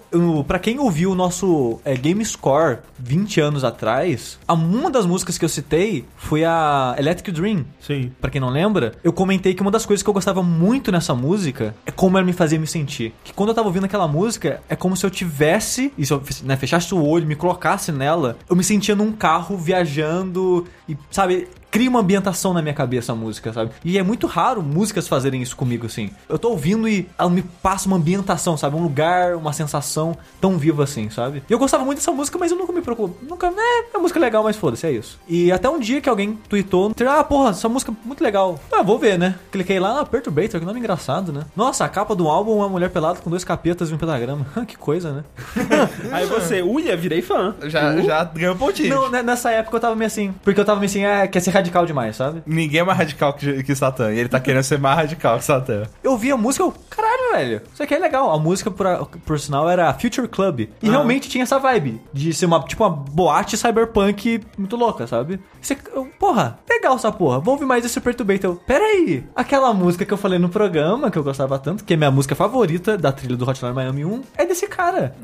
pra 0.46 0.58
quem 0.58 0.78
ouviu 0.78 1.10
o 1.12 1.14
nosso 1.14 1.78
é, 1.84 1.94
Game 1.94 2.24
Score 2.24 2.78
20 2.98 3.40
anos 3.40 3.62
atrás, 3.64 4.38
a- 4.48 4.54
uma 4.54 4.90
das 4.90 5.04
músicas 5.04 5.36
que 5.36 5.44
eu 5.44 5.48
citei 5.48 6.04
foi 6.16 6.44
a 6.44 6.94
Electric 6.98 7.30
Dream. 7.30 7.64
Sim. 7.80 8.10
Pra 8.20 8.30
quem 8.30 8.40
não 8.40 8.48
lembra, 8.48 8.92
eu 9.04 9.12
comentei 9.12 9.52
que 9.54 9.60
uma 9.62 9.70
das 9.70 9.84
coisas 9.84 10.02
que 10.02 10.08
eu 10.08 10.14
gostava 10.14 10.42
muito 10.42 10.90
nessa 10.90 11.14
música 11.14 11.74
é 11.84 11.90
como 11.90 12.16
ela 12.16 12.26
me 12.26 12.32
fazia 12.32 12.58
me 12.58 12.66
sentir. 12.66 13.12
Que 13.22 13.32
quando 13.34 13.50
eu 13.50 13.54
tava 13.54 13.68
ouvindo 13.68 13.84
aquela 13.84 14.08
música, 14.08 14.62
é 14.68 14.74
como 14.74 14.96
se 14.96 15.04
eu 15.04 15.10
tivesse, 15.10 15.92
e 15.98 16.06
se 16.06 16.12
eu 16.12 16.22
né, 16.44 16.56
fechasse 16.56 16.94
o 16.94 17.04
olho, 17.04 17.26
me 17.26 17.36
colocasse 17.36 17.92
nela, 17.92 18.36
eu 18.48 18.56
me 18.56 18.64
sentia 18.64 18.94
num 18.96 19.12
carro 19.12 19.56
viajando 19.56 20.66
e, 20.88 20.96
sabe, 21.10 21.48
cria 21.70 21.88
uma 21.88 22.00
ambientação 22.00 22.52
na 22.52 22.62
minha 22.62 22.74
cabeça 22.74 23.12
a 23.12 23.14
música, 23.14 23.52
sabe? 23.52 23.70
E 23.84 23.98
é 23.98 24.02
muito 24.02 24.26
raro 24.26 24.62
músicas 24.62 25.08
fazerem 25.08 25.42
isso 25.42 25.56
comigo, 25.56 25.86
assim. 25.86 26.10
Eu 26.28 26.38
tô 26.38 26.50
ouvindo 26.50 26.88
e 26.88 27.08
ela 27.18 27.30
me 27.30 27.42
passa 27.42 27.86
uma 27.86 27.96
ambientação, 27.96 28.56
sabe? 28.56 28.76
Um 28.76 28.82
lugar, 28.82 29.34
uma 29.34 29.52
sensação 29.52 30.16
tão 30.40 30.58
viva 30.58 30.84
assim, 30.84 31.10
sabe? 31.10 31.42
E 31.48 31.52
eu 31.52 31.58
gostava 31.58 31.84
muito 31.84 31.98
dessa 31.98 32.12
música, 32.12 32.38
mas 32.38 32.50
eu 32.50 32.58
nunca 32.58 32.72
me 32.72 32.80
preocupo. 32.80 33.16
Nunca, 33.24 33.50
né? 33.50 33.62
É 33.94 33.98
música 33.98 34.18
legal, 34.20 34.42
mas 34.42 34.56
foda-se, 34.56 34.86
é 34.86 34.92
isso. 34.92 35.18
E 35.28 35.52
até 35.52 35.68
um 35.68 35.78
dia 35.78 36.00
que 36.00 36.08
alguém 36.08 36.38
tweetou, 36.48 36.92
ah, 37.08 37.24
porra, 37.24 37.50
essa 37.50 37.68
música 37.68 37.92
é 37.92 38.06
muito 38.06 38.22
legal. 38.22 38.58
Ah, 38.72 38.82
vou 38.82 38.98
ver, 38.98 39.18
né? 39.18 39.34
Cliquei 39.50 39.78
lá, 39.78 40.00
ah, 40.00 40.04
Perturbator, 40.04 40.60
que 40.60 40.66
nome 40.66 40.80
engraçado, 40.80 41.32
né? 41.32 41.42
Nossa, 41.54 41.84
a 41.84 41.88
capa 41.88 42.14
do 42.14 42.28
álbum 42.28 42.52
é 42.52 42.56
uma 42.56 42.68
mulher 42.68 42.90
pelada 42.90 43.20
com 43.20 43.30
dois 43.30 43.44
capetas 43.44 43.90
e 43.90 43.94
um 43.94 43.98
pentagrama. 43.98 44.46
que 44.66 44.76
coisa, 44.76 45.12
né? 45.12 45.24
Aí 46.12 46.26
você, 46.26 46.62
uia, 46.62 46.96
virei 46.96 47.22
fã. 47.22 47.54
Já, 47.64 47.96
já 48.00 48.24
ganhou 48.24 48.54
um 48.54 48.58
pontinho. 48.58 48.94
Não, 48.94 49.10
né, 49.10 49.22
nessa 49.22 49.50
época 49.50 49.76
eu 49.76 49.80
tava 49.80 49.94
meio 49.94 50.06
assim. 50.06 50.34
Porque 50.42 50.60
eu 50.60 50.64
tava 50.64 50.80
meio 50.80 50.90
assim, 50.90 51.04
ah, 51.04 51.26
quer 51.26 51.40
ser 51.40 51.52
radical 51.58 51.86
demais, 51.86 52.16
sabe? 52.16 52.42
Ninguém 52.46 52.80
é 52.80 52.84
mais 52.84 52.98
radical 52.98 53.32
que, 53.34 53.62
que 53.62 53.74
Satã. 53.74 54.12
E 54.12 54.18
ele 54.18 54.28
tá 54.28 54.40
querendo 54.40 54.62
ser 54.62 54.78
mais 54.78 54.96
radical 54.96 55.38
que 55.38 55.44
Satã. 55.44 55.84
Eu 56.02 56.16
vi 56.16 56.32
a 56.32 56.36
música, 56.36 56.64
eu, 56.64 56.74
caralho, 56.88 57.32
velho, 57.32 57.62
isso 57.72 57.82
aqui 57.82 57.94
é 57.94 57.98
legal. 57.98 58.32
A 58.32 58.38
música, 58.38 58.70
por, 58.70 58.86
por 59.24 59.38
sinal, 59.38 59.68
era 59.68 59.92
Future 59.94 60.28
Club. 60.28 60.68
E 60.82 60.88
realmente 60.88 61.28
tinha 61.28 61.44
essa 61.44 61.58
vibe 61.58 62.00
de 62.12 62.32
ser 62.32 62.46
uma, 62.46 62.60
tipo, 62.60 62.84
uma 62.84 62.90
boate 62.90 63.56
cyberpunk 63.56 64.40
muito 64.56 64.76
louca, 64.76 65.06
sabe? 65.06 65.40
Você, 65.60 65.76
eu, 65.94 66.06
porra, 66.18 66.58
legal 66.68 66.96
essa 66.96 67.12
porra. 67.12 67.40
Vou 67.40 67.54
ouvir 67.54 67.66
mais 67.66 67.84
esse 67.84 68.00
Perturbator. 68.00 68.56
Pera 68.66 68.84
aí, 68.84 69.24
aquela 69.34 69.72
música 69.74 70.04
que 70.04 70.12
eu 70.12 70.16
falei 70.16 70.38
no 70.38 70.48
programa, 70.48 71.10
que 71.10 71.18
eu 71.18 71.24
gostava 71.24 71.58
tanto, 71.58 71.84
que 71.84 71.94
é 71.94 71.96
minha 71.96 72.10
música 72.10 72.34
favorita 72.34 72.96
da 72.96 73.12
trilha 73.12 73.36
do 73.36 73.48
Hotline 73.48 73.74
Miami 73.74 74.04
1, 74.04 74.22
é 74.36 74.46
desse 74.46 74.66
cara. 74.66 75.14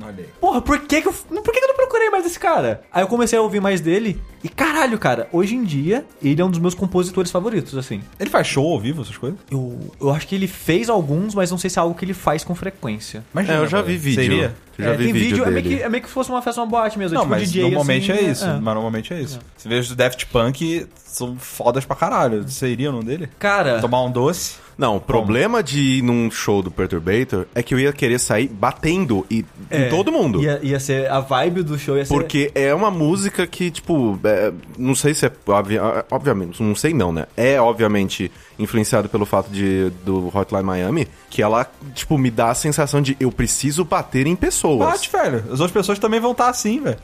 Porra, 0.40 0.60
por 0.60 0.80
que 0.80 1.00
que 1.00 1.08
eu, 1.08 1.12
por 1.12 1.52
que 1.52 1.60
que 1.60 1.64
eu 1.64 1.68
não 1.68 1.76
procurei 1.76 2.10
mais 2.10 2.26
esse 2.26 2.38
cara? 2.38 2.82
Aí 2.92 3.02
eu 3.02 3.08
comecei 3.08 3.38
a 3.38 3.42
ouvir 3.42 3.60
mais 3.60 3.80
dele 3.80 4.20
e 4.42 4.48
caralho, 4.48 4.98
cara, 4.98 5.28
hoje 5.32 5.54
em 5.54 5.64
dia 5.64 6.04
ele 6.28 6.40
é 6.40 6.44
um 6.44 6.50
dos 6.50 6.58
meus 6.58 6.74
compositores 6.74 7.30
favoritos, 7.30 7.76
assim. 7.76 8.00
Ele 8.18 8.30
faz 8.30 8.46
show 8.46 8.72
ao 8.72 8.80
vivo, 8.80 9.02
essas 9.02 9.16
coisas? 9.16 9.38
Eu, 9.50 9.78
eu 10.00 10.10
acho 10.10 10.26
que 10.26 10.34
ele 10.34 10.46
fez 10.46 10.88
alguns, 10.88 11.34
mas 11.34 11.50
não 11.50 11.58
sei 11.58 11.68
se 11.70 11.78
é 11.78 11.82
algo 11.82 11.94
que 11.94 12.04
ele 12.04 12.14
faz 12.14 12.44
com 12.44 12.54
frequência. 12.54 13.24
Imagina, 13.32 13.58
É, 13.58 13.60
eu 13.60 13.66
já 13.66 13.82
vi 13.82 13.96
vídeo. 13.96 14.22
Seria? 14.22 14.54
Eu 14.78 14.84
já 14.84 14.90
É, 14.92 14.96
vi 14.96 15.04
tem 15.04 15.12
vídeo, 15.12 15.44
é 15.44 15.50
meio, 15.50 15.62
dele. 15.62 15.76
que, 15.76 15.82
é 15.82 15.88
meio 15.88 16.02
que 16.02 16.08
fosse 16.10 16.30
uma 16.30 16.42
festa, 16.42 16.60
uma 16.60 16.66
boate 16.66 16.98
mesmo. 16.98 17.14
Não, 17.14 17.22
tipo 17.22 17.30
mas 17.30 17.42
DJ, 17.52 17.62
normalmente 17.62 18.10
assim, 18.12 18.24
é 18.26 18.30
isso. 18.30 18.44
é. 18.44 18.52
Mas 18.54 18.74
normalmente 18.74 19.14
é 19.14 19.20
isso. 19.20 19.38
Você 19.56 19.68
vê 19.68 19.76
os 19.78 19.88
do 19.88 19.94
Daft 19.94 20.26
Punk, 20.26 20.86
são 21.04 21.36
fodas 21.36 21.84
pra 21.84 21.94
caralho. 21.94 22.42
Você 22.42 22.68
iria 22.68 22.90
num 22.90 23.02
dele? 23.02 23.28
Cara, 23.38 23.80
Tomar 23.80 24.02
um 24.02 24.10
doce? 24.10 24.56
Não, 24.76 24.96
o 24.96 25.00
problema 25.00 25.62
de 25.62 25.80
ir 25.98 26.02
num 26.02 26.30
show 26.30 26.62
do 26.62 26.70
Perturbator 26.70 27.46
é 27.54 27.62
que 27.62 27.74
eu 27.74 27.78
ia 27.78 27.92
querer 27.92 28.18
sair 28.18 28.48
batendo 28.48 29.24
e, 29.30 29.44
é, 29.70 29.86
em 29.86 29.90
todo 29.90 30.10
mundo. 30.10 30.42
Ia, 30.42 30.58
ia 30.62 30.80
ser 30.80 31.10
a 31.10 31.20
vibe 31.20 31.62
do 31.62 31.78
show, 31.78 31.96
ia 31.96 32.04
ser... 32.04 32.12
Porque 32.12 32.50
é 32.54 32.74
uma 32.74 32.90
música 32.90 33.46
que, 33.46 33.70
tipo, 33.70 34.18
é, 34.24 34.52
não 34.78 34.94
sei 34.94 35.14
se 35.14 35.26
é. 35.26 35.32
obvi- 35.46 35.78
obviamente, 36.10 36.62
não 36.62 36.74
sei 36.74 36.92
não, 36.92 37.12
né? 37.12 37.26
É, 37.36 37.60
obviamente, 37.60 38.30
influenciado 38.58 39.08
pelo 39.08 39.24
fato 39.26 39.50
de, 39.50 39.90
do 40.04 40.30
Hotline 40.34 40.62
Miami, 40.62 41.08
que 41.30 41.42
ela, 41.42 41.66
tipo, 41.94 42.16
me 42.16 42.30
dá 42.30 42.50
a 42.50 42.54
sensação 42.54 43.00
de 43.02 43.16
eu 43.18 43.30
preciso 43.32 43.84
bater 43.84 44.26
em 44.26 44.36
pessoas. 44.36 44.78
Bate, 44.90 45.10
velho. 45.10 45.38
As 45.46 45.60
outras 45.60 45.72
pessoas 45.72 45.98
também 45.98 46.20
vão 46.20 46.32
estar 46.32 46.48
assim, 46.48 46.80
velho. 46.80 46.96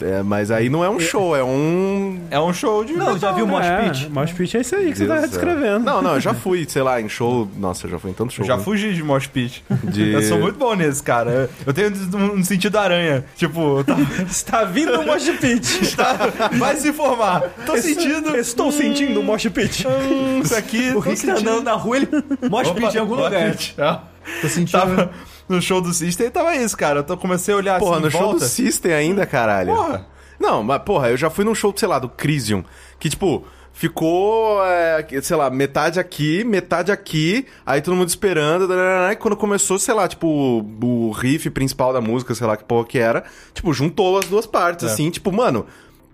É, 0.00 0.22
mas 0.22 0.50
aí 0.50 0.68
não 0.68 0.84
é 0.84 0.88
um 0.88 1.00
show, 1.00 1.36
é 1.36 1.42
um. 1.42 2.20
É 2.30 2.38
um 2.40 2.52
show 2.52 2.84
de. 2.84 2.92
Não, 2.94 3.18
já 3.18 3.32
viu 3.32 3.44
o 3.44 3.48
Mosh 3.48 3.66
é, 3.66 3.82
Pit? 3.88 4.08
Mosh 4.08 4.32
Pit 4.32 4.56
é 4.56 4.60
isso 4.60 4.76
aí 4.76 4.92
que 4.92 4.98
você 4.98 5.06
tá 5.06 5.14
Deus 5.16 5.30
do 5.30 5.34
céu. 5.34 5.44
descrevendo. 5.44 5.84
Não, 5.84 6.00
não, 6.02 6.14
eu 6.14 6.20
já 6.20 6.32
fui, 6.34 6.64
sei 6.68 6.82
lá, 6.82 7.00
em 7.00 7.08
show. 7.08 7.48
Nossa, 7.58 7.86
eu 7.86 7.90
já 7.90 7.98
fui 7.98 8.10
em 8.10 8.14
tanto 8.14 8.32
show. 8.32 8.44
Eu 8.44 8.46
já 8.48 8.56
né? 8.56 8.62
fugi 8.62 8.94
de 8.94 9.02
Mosh 9.02 9.26
Pit. 9.26 9.64
De- 9.84 10.12
Eu 10.12 10.22
sou 10.22 10.38
muito 10.38 10.58
bom 10.58 10.74
nesse, 10.74 11.02
cara. 11.02 11.50
Eu 11.66 11.72
tenho 11.74 11.90
um 12.32 12.42
sentido 12.44 12.76
aranha. 12.78 13.24
Tipo, 13.36 13.82
tá, 13.84 13.96
Está 14.30 14.64
vindo 14.64 15.00
o 15.00 15.04
Mosh 15.06 15.28
Pit. 15.40 15.94
tá- 15.96 16.16
vai 16.56 16.76
se 16.76 16.88
informar. 16.88 17.42
Tô 17.66 17.76
sentindo. 17.76 18.36
Estou 18.36 18.70
sentindo 18.72 19.20
o 19.20 19.22
Mosh 19.24 19.48
Pit. 19.48 19.86
Hum, 19.86 20.40
isso 20.42 20.54
aqui. 20.54 20.69
O 20.96 21.02
tô 21.02 21.10
Rick 21.10 21.26
tá 21.26 21.32
andando 21.34 21.62
na 21.62 21.72
rua, 21.74 21.96
ele... 21.96 22.08
Opa, 22.50 22.74
Pit 22.74 22.96
em 22.96 23.00
algum 23.00 23.14
lugar. 23.14 23.56
Ah. 23.78 24.02
Tô 24.40 24.48
sentindo... 24.48 24.78
Tava 24.78 25.10
no 25.48 25.60
show 25.60 25.80
do 25.80 25.92
System 25.92 26.26
e 26.28 26.30
tava 26.30 26.54
isso, 26.56 26.76
cara. 26.76 27.04
Eu 27.06 27.16
comecei 27.16 27.52
a 27.52 27.56
olhar 27.56 27.78
Porra, 27.78 27.92
assim 27.94 28.02
no 28.02 28.08
em 28.08 28.10
show 28.10 28.20
volta. 28.20 28.38
do 28.38 28.44
System 28.44 28.92
ainda, 28.92 29.26
caralho. 29.26 29.74
Porra. 29.74 30.06
Não, 30.38 30.62
mas 30.62 30.82
porra, 30.82 31.10
eu 31.10 31.16
já 31.16 31.28
fui 31.28 31.44
num 31.44 31.54
show, 31.54 31.72
sei 31.76 31.86
lá, 31.88 31.98
do 31.98 32.08
Crisium, 32.08 32.64
que 32.98 33.10
tipo, 33.10 33.44
ficou, 33.74 34.64
é, 34.64 35.04
sei 35.20 35.36
lá, 35.36 35.50
metade 35.50 36.00
aqui, 36.00 36.44
metade 36.44 36.90
aqui, 36.90 37.46
aí 37.66 37.82
todo 37.82 37.94
mundo 37.94 38.08
esperando, 38.08 38.66
e 39.10 39.16
quando 39.16 39.36
começou, 39.36 39.78
sei 39.78 39.92
lá, 39.92 40.08
tipo, 40.08 40.26
o, 40.26 41.08
o 41.08 41.10
riff 41.12 41.50
principal 41.50 41.92
da 41.92 42.00
música, 42.00 42.34
sei 42.34 42.46
lá 42.46 42.56
que 42.56 42.64
porra 42.64 42.86
que 42.86 42.98
era, 42.98 43.24
tipo, 43.52 43.72
juntou 43.74 44.18
as 44.18 44.26
duas 44.26 44.46
partes, 44.46 44.86
É. 44.88 44.92
assim, 44.92 45.10
tipo, 45.10 45.30
mano, 45.30 45.66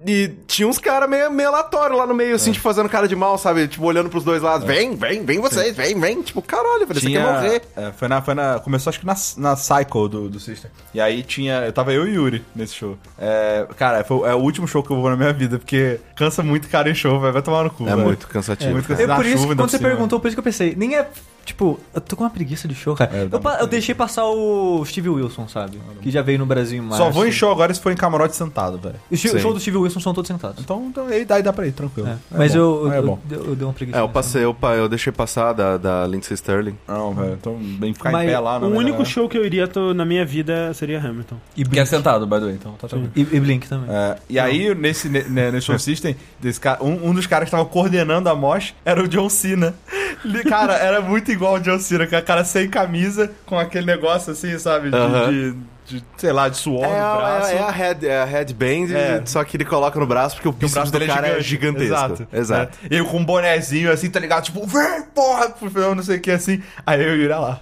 E 0.07 0.29
tinha 0.47 0.69
uns 0.69 0.79
caras 0.79 1.11
meio, 1.11 1.31
meio 1.31 1.49
aleatórios 1.49 1.99
lá 1.99 2.07
no 2.07 2.15
meio, 2.15 2.37
assim, 2.37 2.53
tipo, 2.53 2.63
fazendo 2.63 2.89
cara 2.89 3.09
de 3.09 3.17
mal, 3.17 3.37
sabe? 3.37 3.67
Tipo, 3.67 3.85
olhando 3.85 4.09
pros 4.09 4.23
dois 4.23 4.41
lados. 4.41 4.67
Vem, 4.67 4.95
vem, 4.95 5.25
vem 5.25 5.41
vocês, 5.41 5.77
vem, 5.77 5.99
vem. 5.99 6.23
Tipo, 6.23 6.41
caralho, 6.41 6.87
velho, 6.87 7.01
você 7.01 7.11
quer 7.11 7.23
morrer. 7.23 7.63
É, 7.77 7.93
foi 7.93 8.07
na, 8.07 8.23
foi 8.23 8.35
na. 8.35 8.61
Começou 8.61 8.91
acho 8.91 9.01
que 9.01 9.07
na, 9.07 9.17
na 9.39 9.57
Cycle 9.57 10.09
do, 10.09 10.29
do 10.29 10.39
System. 10.39 10.71
E 10.95 11.01
aí 11.01 11.23
tinha. 11.23 11.63
Eu 11.67 11.73
tava 11.73 11.93
eu 11.93 12.07
e 12.07 12.15
Yuri 12.15 12.45
nesse 12.55 12.75
show. 12.75 12.97
É, 13.19 13.67
cara, 13.77 14.05
foi, 14.05 14.29
é 14.29 14.35
o 14.35 14.39
último 14.39 14.69
show 14.69 14.83
que 14.83 14.91
eu 14.91 15.01
vou 15.01 15.11
na 15.11 15.17
minha 15.17 15.33
vida, 15.33 15.59
porque 15.59 15.99
cansa 16.15 16.43
muito 16.43 16.69
cara 16.69 16.89
em 16.89 16.95
show, 16.95 17.19
velho. 17.21 17.33
Vai 17.33 17.43
tomar 17.43 17.65
no 17.65 17.71
cu. 17.71 17.85
É 17.85 17.87
velho. 17.87 18.03
muito 18.03 18.29
cansativo. 18.29 18.71
É 18.71 18.73
muito 18.75 18.87
cara. 18.87 19.01
cansativo. 19.01 19.13
É 19.13 19.17
por 19.17 19.27
isso 19.27 19.43
chuva, 19.43 19.57
quando 19.57 19.71
você 19.71 19.79
cima. 19.79 19.89
perguntou, 19.89 20.21
por 20.21 20.29
isso 20.29 20.37
que 20.37 20.41
eu 20.41 20.45
pensei, 20.45 20.75
nem 20.77 20.97
é. 20.97 21.09
Tipo, 21.47 21.79
eu 21.95 22.01
tô 22.01 22.17
com 22.17 22.25
uma 22.25 22.31
preguiça 22.31 22.67
de 22.67 22.75
show, 22.75 22.97
cara. 22.97 23.11
É, 23.17 23.29
eu, 23.31 23.39
pa- 23.41 23.59
eu 23.61 23.69
deixei 23.69 23.95
passar 23.95 24.25
o 24.27 24.85
Steve 24.85 25.09
Wilson, 25.09 25.47
sabe? 25.47 25.79
Que 26.03 26.11
já 26.11 26.21
veio 26.21 26.41
no 26.41 26.45
Brasil 26.45 26.77
em 26.77 26.81
março. 26.83 26.99
Só 27.05 27.09
vou 27.09 27.25
em 27.25 27.31
show 27.31 27.53
agora 27.53 27.73
se 27.73 27.81
for 27.81 27.93
em 27.93 27.97
camarote 27.97 28.35
sentado, 28.35 28.79
velho. 28.79 28.97
O 29.09 29.17
Sim. 29.17 29.39
show 29.39 29.55
do 29.55 29.61
Steve 29.61 29.77
Wilson 29.77 30.01
são 30.01 30.13
todos 30.13 30.27
sentados. 30.27 30.61
Então, 30.61 30.87
então 30.91 31.07
aí 31.07 31.25
dá, 31.25 31.37
aí 31.37 31.43
dá 31.45 31.53
pra 31.53 31.65
ir, 31.69 31.71
tranquilo. 31.73 32.09
É. 32.09 32.13
É 32.13 32.17
Mas 32.37 32.53
bom. 32.53 32.59
eu, 32.59 32.93
É 32.93 32.99
eu, 32.99 33.03
bom. 33.07 33.19
eu, 33.31 33.45
eu 33.47 33.55
dei 33.55 33.65
uma 33.65 33.73
preguiça. 33.73 33.97
É, 33.97 34.01
eu 34.03 34.09
passei, 34.09 34.45
eu, 34.45 34.53
pa- 34.53 34.75
eu 34.75 34.89
deixei 34.89 35.13
passar 35.13 35.53
da, 35.53 35.77
da 35.77 36.05
Lindsay 36.07 36.35
Sterling. 36.35 36.77
Não, 36.89 37.15
velho. 37.15 37.35
Então, 37.35 37.55
bem 37.57 37.95
ficar 37.95 38.11
Mas 38.11 38.25
em 38.29 38.33
pé 38.33 38.39
lá. 38.41 38.57
o 38.57 38.61
não 38.63 38.75
é 38.75 38.79
único 38.79 39.05
show 39.07 39.29
que 39.29 39.39
eu 39.39 39.45
iria 39.47 39.69
to- 39.69 39.95
na 39.95 40.05
minha 40.05 40.27
vida 40.27 40.75
seria 40.75 40.99
Hamilton. 40.99 41.37
E 41.57 41.63
Que 41.63 41.69
é 41.69 41.71
Blink. 41.71 41.87
sentado, 41.89 42.27
by 42.27 42.35
the 42.41 42.41
way, 42.41 42.55
então 42.55 42.73
tá 42.73 42.89
tranquilo. 42.89 43.13
E, 43.15 43.21
e 43.21 43.41
Blink 43.41 43.69
também. 43.69 43.89
É, 43.89 44.17
e 44.29 44.39
aí, 44.41 44.75
nesse, 44.75 45.09
ne- 45.09 45.23
né, 45.23 45.53
nesse 45.53 45.67
show 45.67 45.79
system, 45.79 46.17
desse 46.41 46.59
cara, 46.59 46.83
um, 46.83 47.11
um 47.11 47.15
dos 47.15 47.29
caras 47.29 47.47
que 47.47 47.53
tava 47.53 47.65
coordenando 47.67 48.29
a 48.29 48.35
mosh 48.35 48.75
era 48.85 49.01
o 49.01 49.07
John 49.07 49.29
Cena. 49.29 49.75
Ele, 50.25 50.43
Cara, 50.43 50.75
era 50.75 51.01
muito 51.01 51.31
igual 51.37 51.55
o 51.55 51.61
John 51.61 51.79
Cena, 51.79 52.07
com 52.07 52.17
a 52.17 52.23
cara 52.23 52.43
sem 52.45 52.69
camisa, 52.69 53.31
com 53.47 53.59
aquele 53.59 53.87
negócio 53.87 54.33
assim, 54.33 54.59
sabe? 54.59 54.91
De, 54.91 54.97
Aham. 54.97 55.31
de- 55.31 55.57
de, 55.87 56.05
sei 56.17 56.33
lá, 56.33 56.49
de 56.49 56.57
suor 56.57 56.85
É, 56.85 56.89
no 56.89 57.17
braço. 57.17 57.51
é, 57.53 57.55
é 57.55 57.63
a, 57.63 57.71
head, 57.71 58.07
é 58.09 58.19
a 58.21 58.25
headband, 58.25 58.93
É. 58.93 59.23
só 59.25 59.45
que 59.45 59.57
ele 59.57 59.65
coloca 59.65 60.01
no 60.01 60.05
braço 60.07 60.35
porque 60.35 60.49
o 60.49 60.53
bíceps 60.53 60.75
braço 60.75 60.91
do 60.93 60.99
dele 60.99 61.13
cara 61.13 61.29
é 61.29 61.39
é 61.39 61.41
gigante. 61.41 61.79
gigantesco. 61.79 62.25
Exato. 62.25 62.29
Exato. 62.33 62.79
É. 62.91 62.97
E 62.97 63.05
com 63.05 63.19
um 63.19 63.25
bonezinho 63.25 63.93
assim, 63.93 64.11
tá 64.11 64.19
ligado? 64.19 64.43
Tipo, 64.43 64.67
vem, 64.67 65.03
porra! 65.15 65.55
Eu 65.77 65.95
não 65.95 66.03
sei 66.03 66.17
o 66.17 66.21
que 66.21 66.33
assim. 66.33 66.61
Aí 66.85 67.01
eu 67.01 67.17
ia 67.17 67.39
lá. 67.39 67.61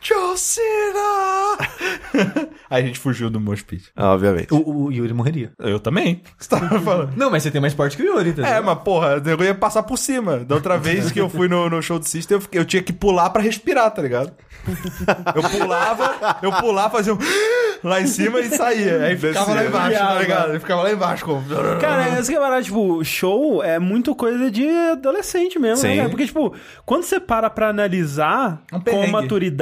John 0.00 0.36
Cena! 0.36 1.58
aí 2.70 2.82
a 2.82 2.86
gente 2.86 2.98
fugiu 2.98 3.30
do 3.30 3.40
mosh 3.40 3.62
pit. 3.62 3.90
Ah, 3.96 4.12
Obviamente. 4.12 4.52
O, 4.52 4.84
o 4.86 4.92
Yuri 4.92 5.12
morreria. 5.12 5.52
Eu 5.58 5.78
também. 5.80 6.22
Você 6.38 6.48
tava 6.48 6.78
falando. 6.80 7.12
Não, 7.16 7.30
mas 7.30 7.42
você 7.42 7.50
tem 7.50 7.60
mais 7.60 7.74
porte 7.74 7.96
que 7.96 8.02
o 8.02 8.06
Yuri, 8.06 8.30
entendeu? 8.30 8.50
É, 8.50 8.60
mas 8.60 8.78
porra, 8.80 9.22
eu 9.24 9.44
ia 9.44 9.54
passar 9.54 9.82
por 9.82 9.96
cima. 9.98 10.38
Da 10.38 10.54
outra 10.54 10.78
vez 10.78 11.10
que 11.10 11.20
eu 11.20 11.28
fui 11.28 11.48
no, 11.48 11.68
no 11.68 11.82
show 11.82 11.98
do 11.98 12.04
System, 12.06 12.36
eu, 12.36 12.40
fiquei- 12.40 12.60
eu 12.60 12.64
tinha 12.64 12.82
que 12.82 12.92
pular 12.92 13.30
pra 13.30 13.42
respirar, 13.42 13.90
tá 13.90 14.02
ligado? 14.02 14.32
Eu 15.34 15.42
pulava, 15.42 16.38
eu 16.42 16.52
pulava, 16.52 16.96
fazia 16.96 17.14
um 17.14 17.18
lá 17.84 18.00
em 18.00 18.06
cima 18.06 18.40
e 18.40 18.48
saía. 18.48 19.02
Aí 19.02 19.16
ficava 19.16 19.52
lá 19.54 19.64
embaixo, 19.64 19.98
tá 19.98 20.18
ligado? 20.18 20.52
Aí 20.52 20.58
ficava 20.58 20.82
lá 20.82 20.92
embaixo 20.92 21.24
como... 21.24 21.42
Cara, 21.80 22.06
essa 22.08 22.30
que 22.30 22.36
é 22.36 22.40
verdade, 22.40 22.66
tipo, 22.66 23.04
show 23.04 23.62
é 23.62 23.78
muito 23.78 24.14
coisa 24.14 24.50
de 24.50 24.66
adolescente 24.92 25.58
mesmo, 25.58 25.76
Sim. 25.82 25.88
né, 25.88 25.96
cara? 25.98 26.08
Porque, 26.08 26.26
tipo, 26.26 26.54
quando 26.86 27.02
você 27.02 27.20
para 27.20 27.50
pra 27.50 27.68
analisar 27.68 28.62
Um 28.72 28.78
com 28.78 28.80
perrengue. 28.84 29.10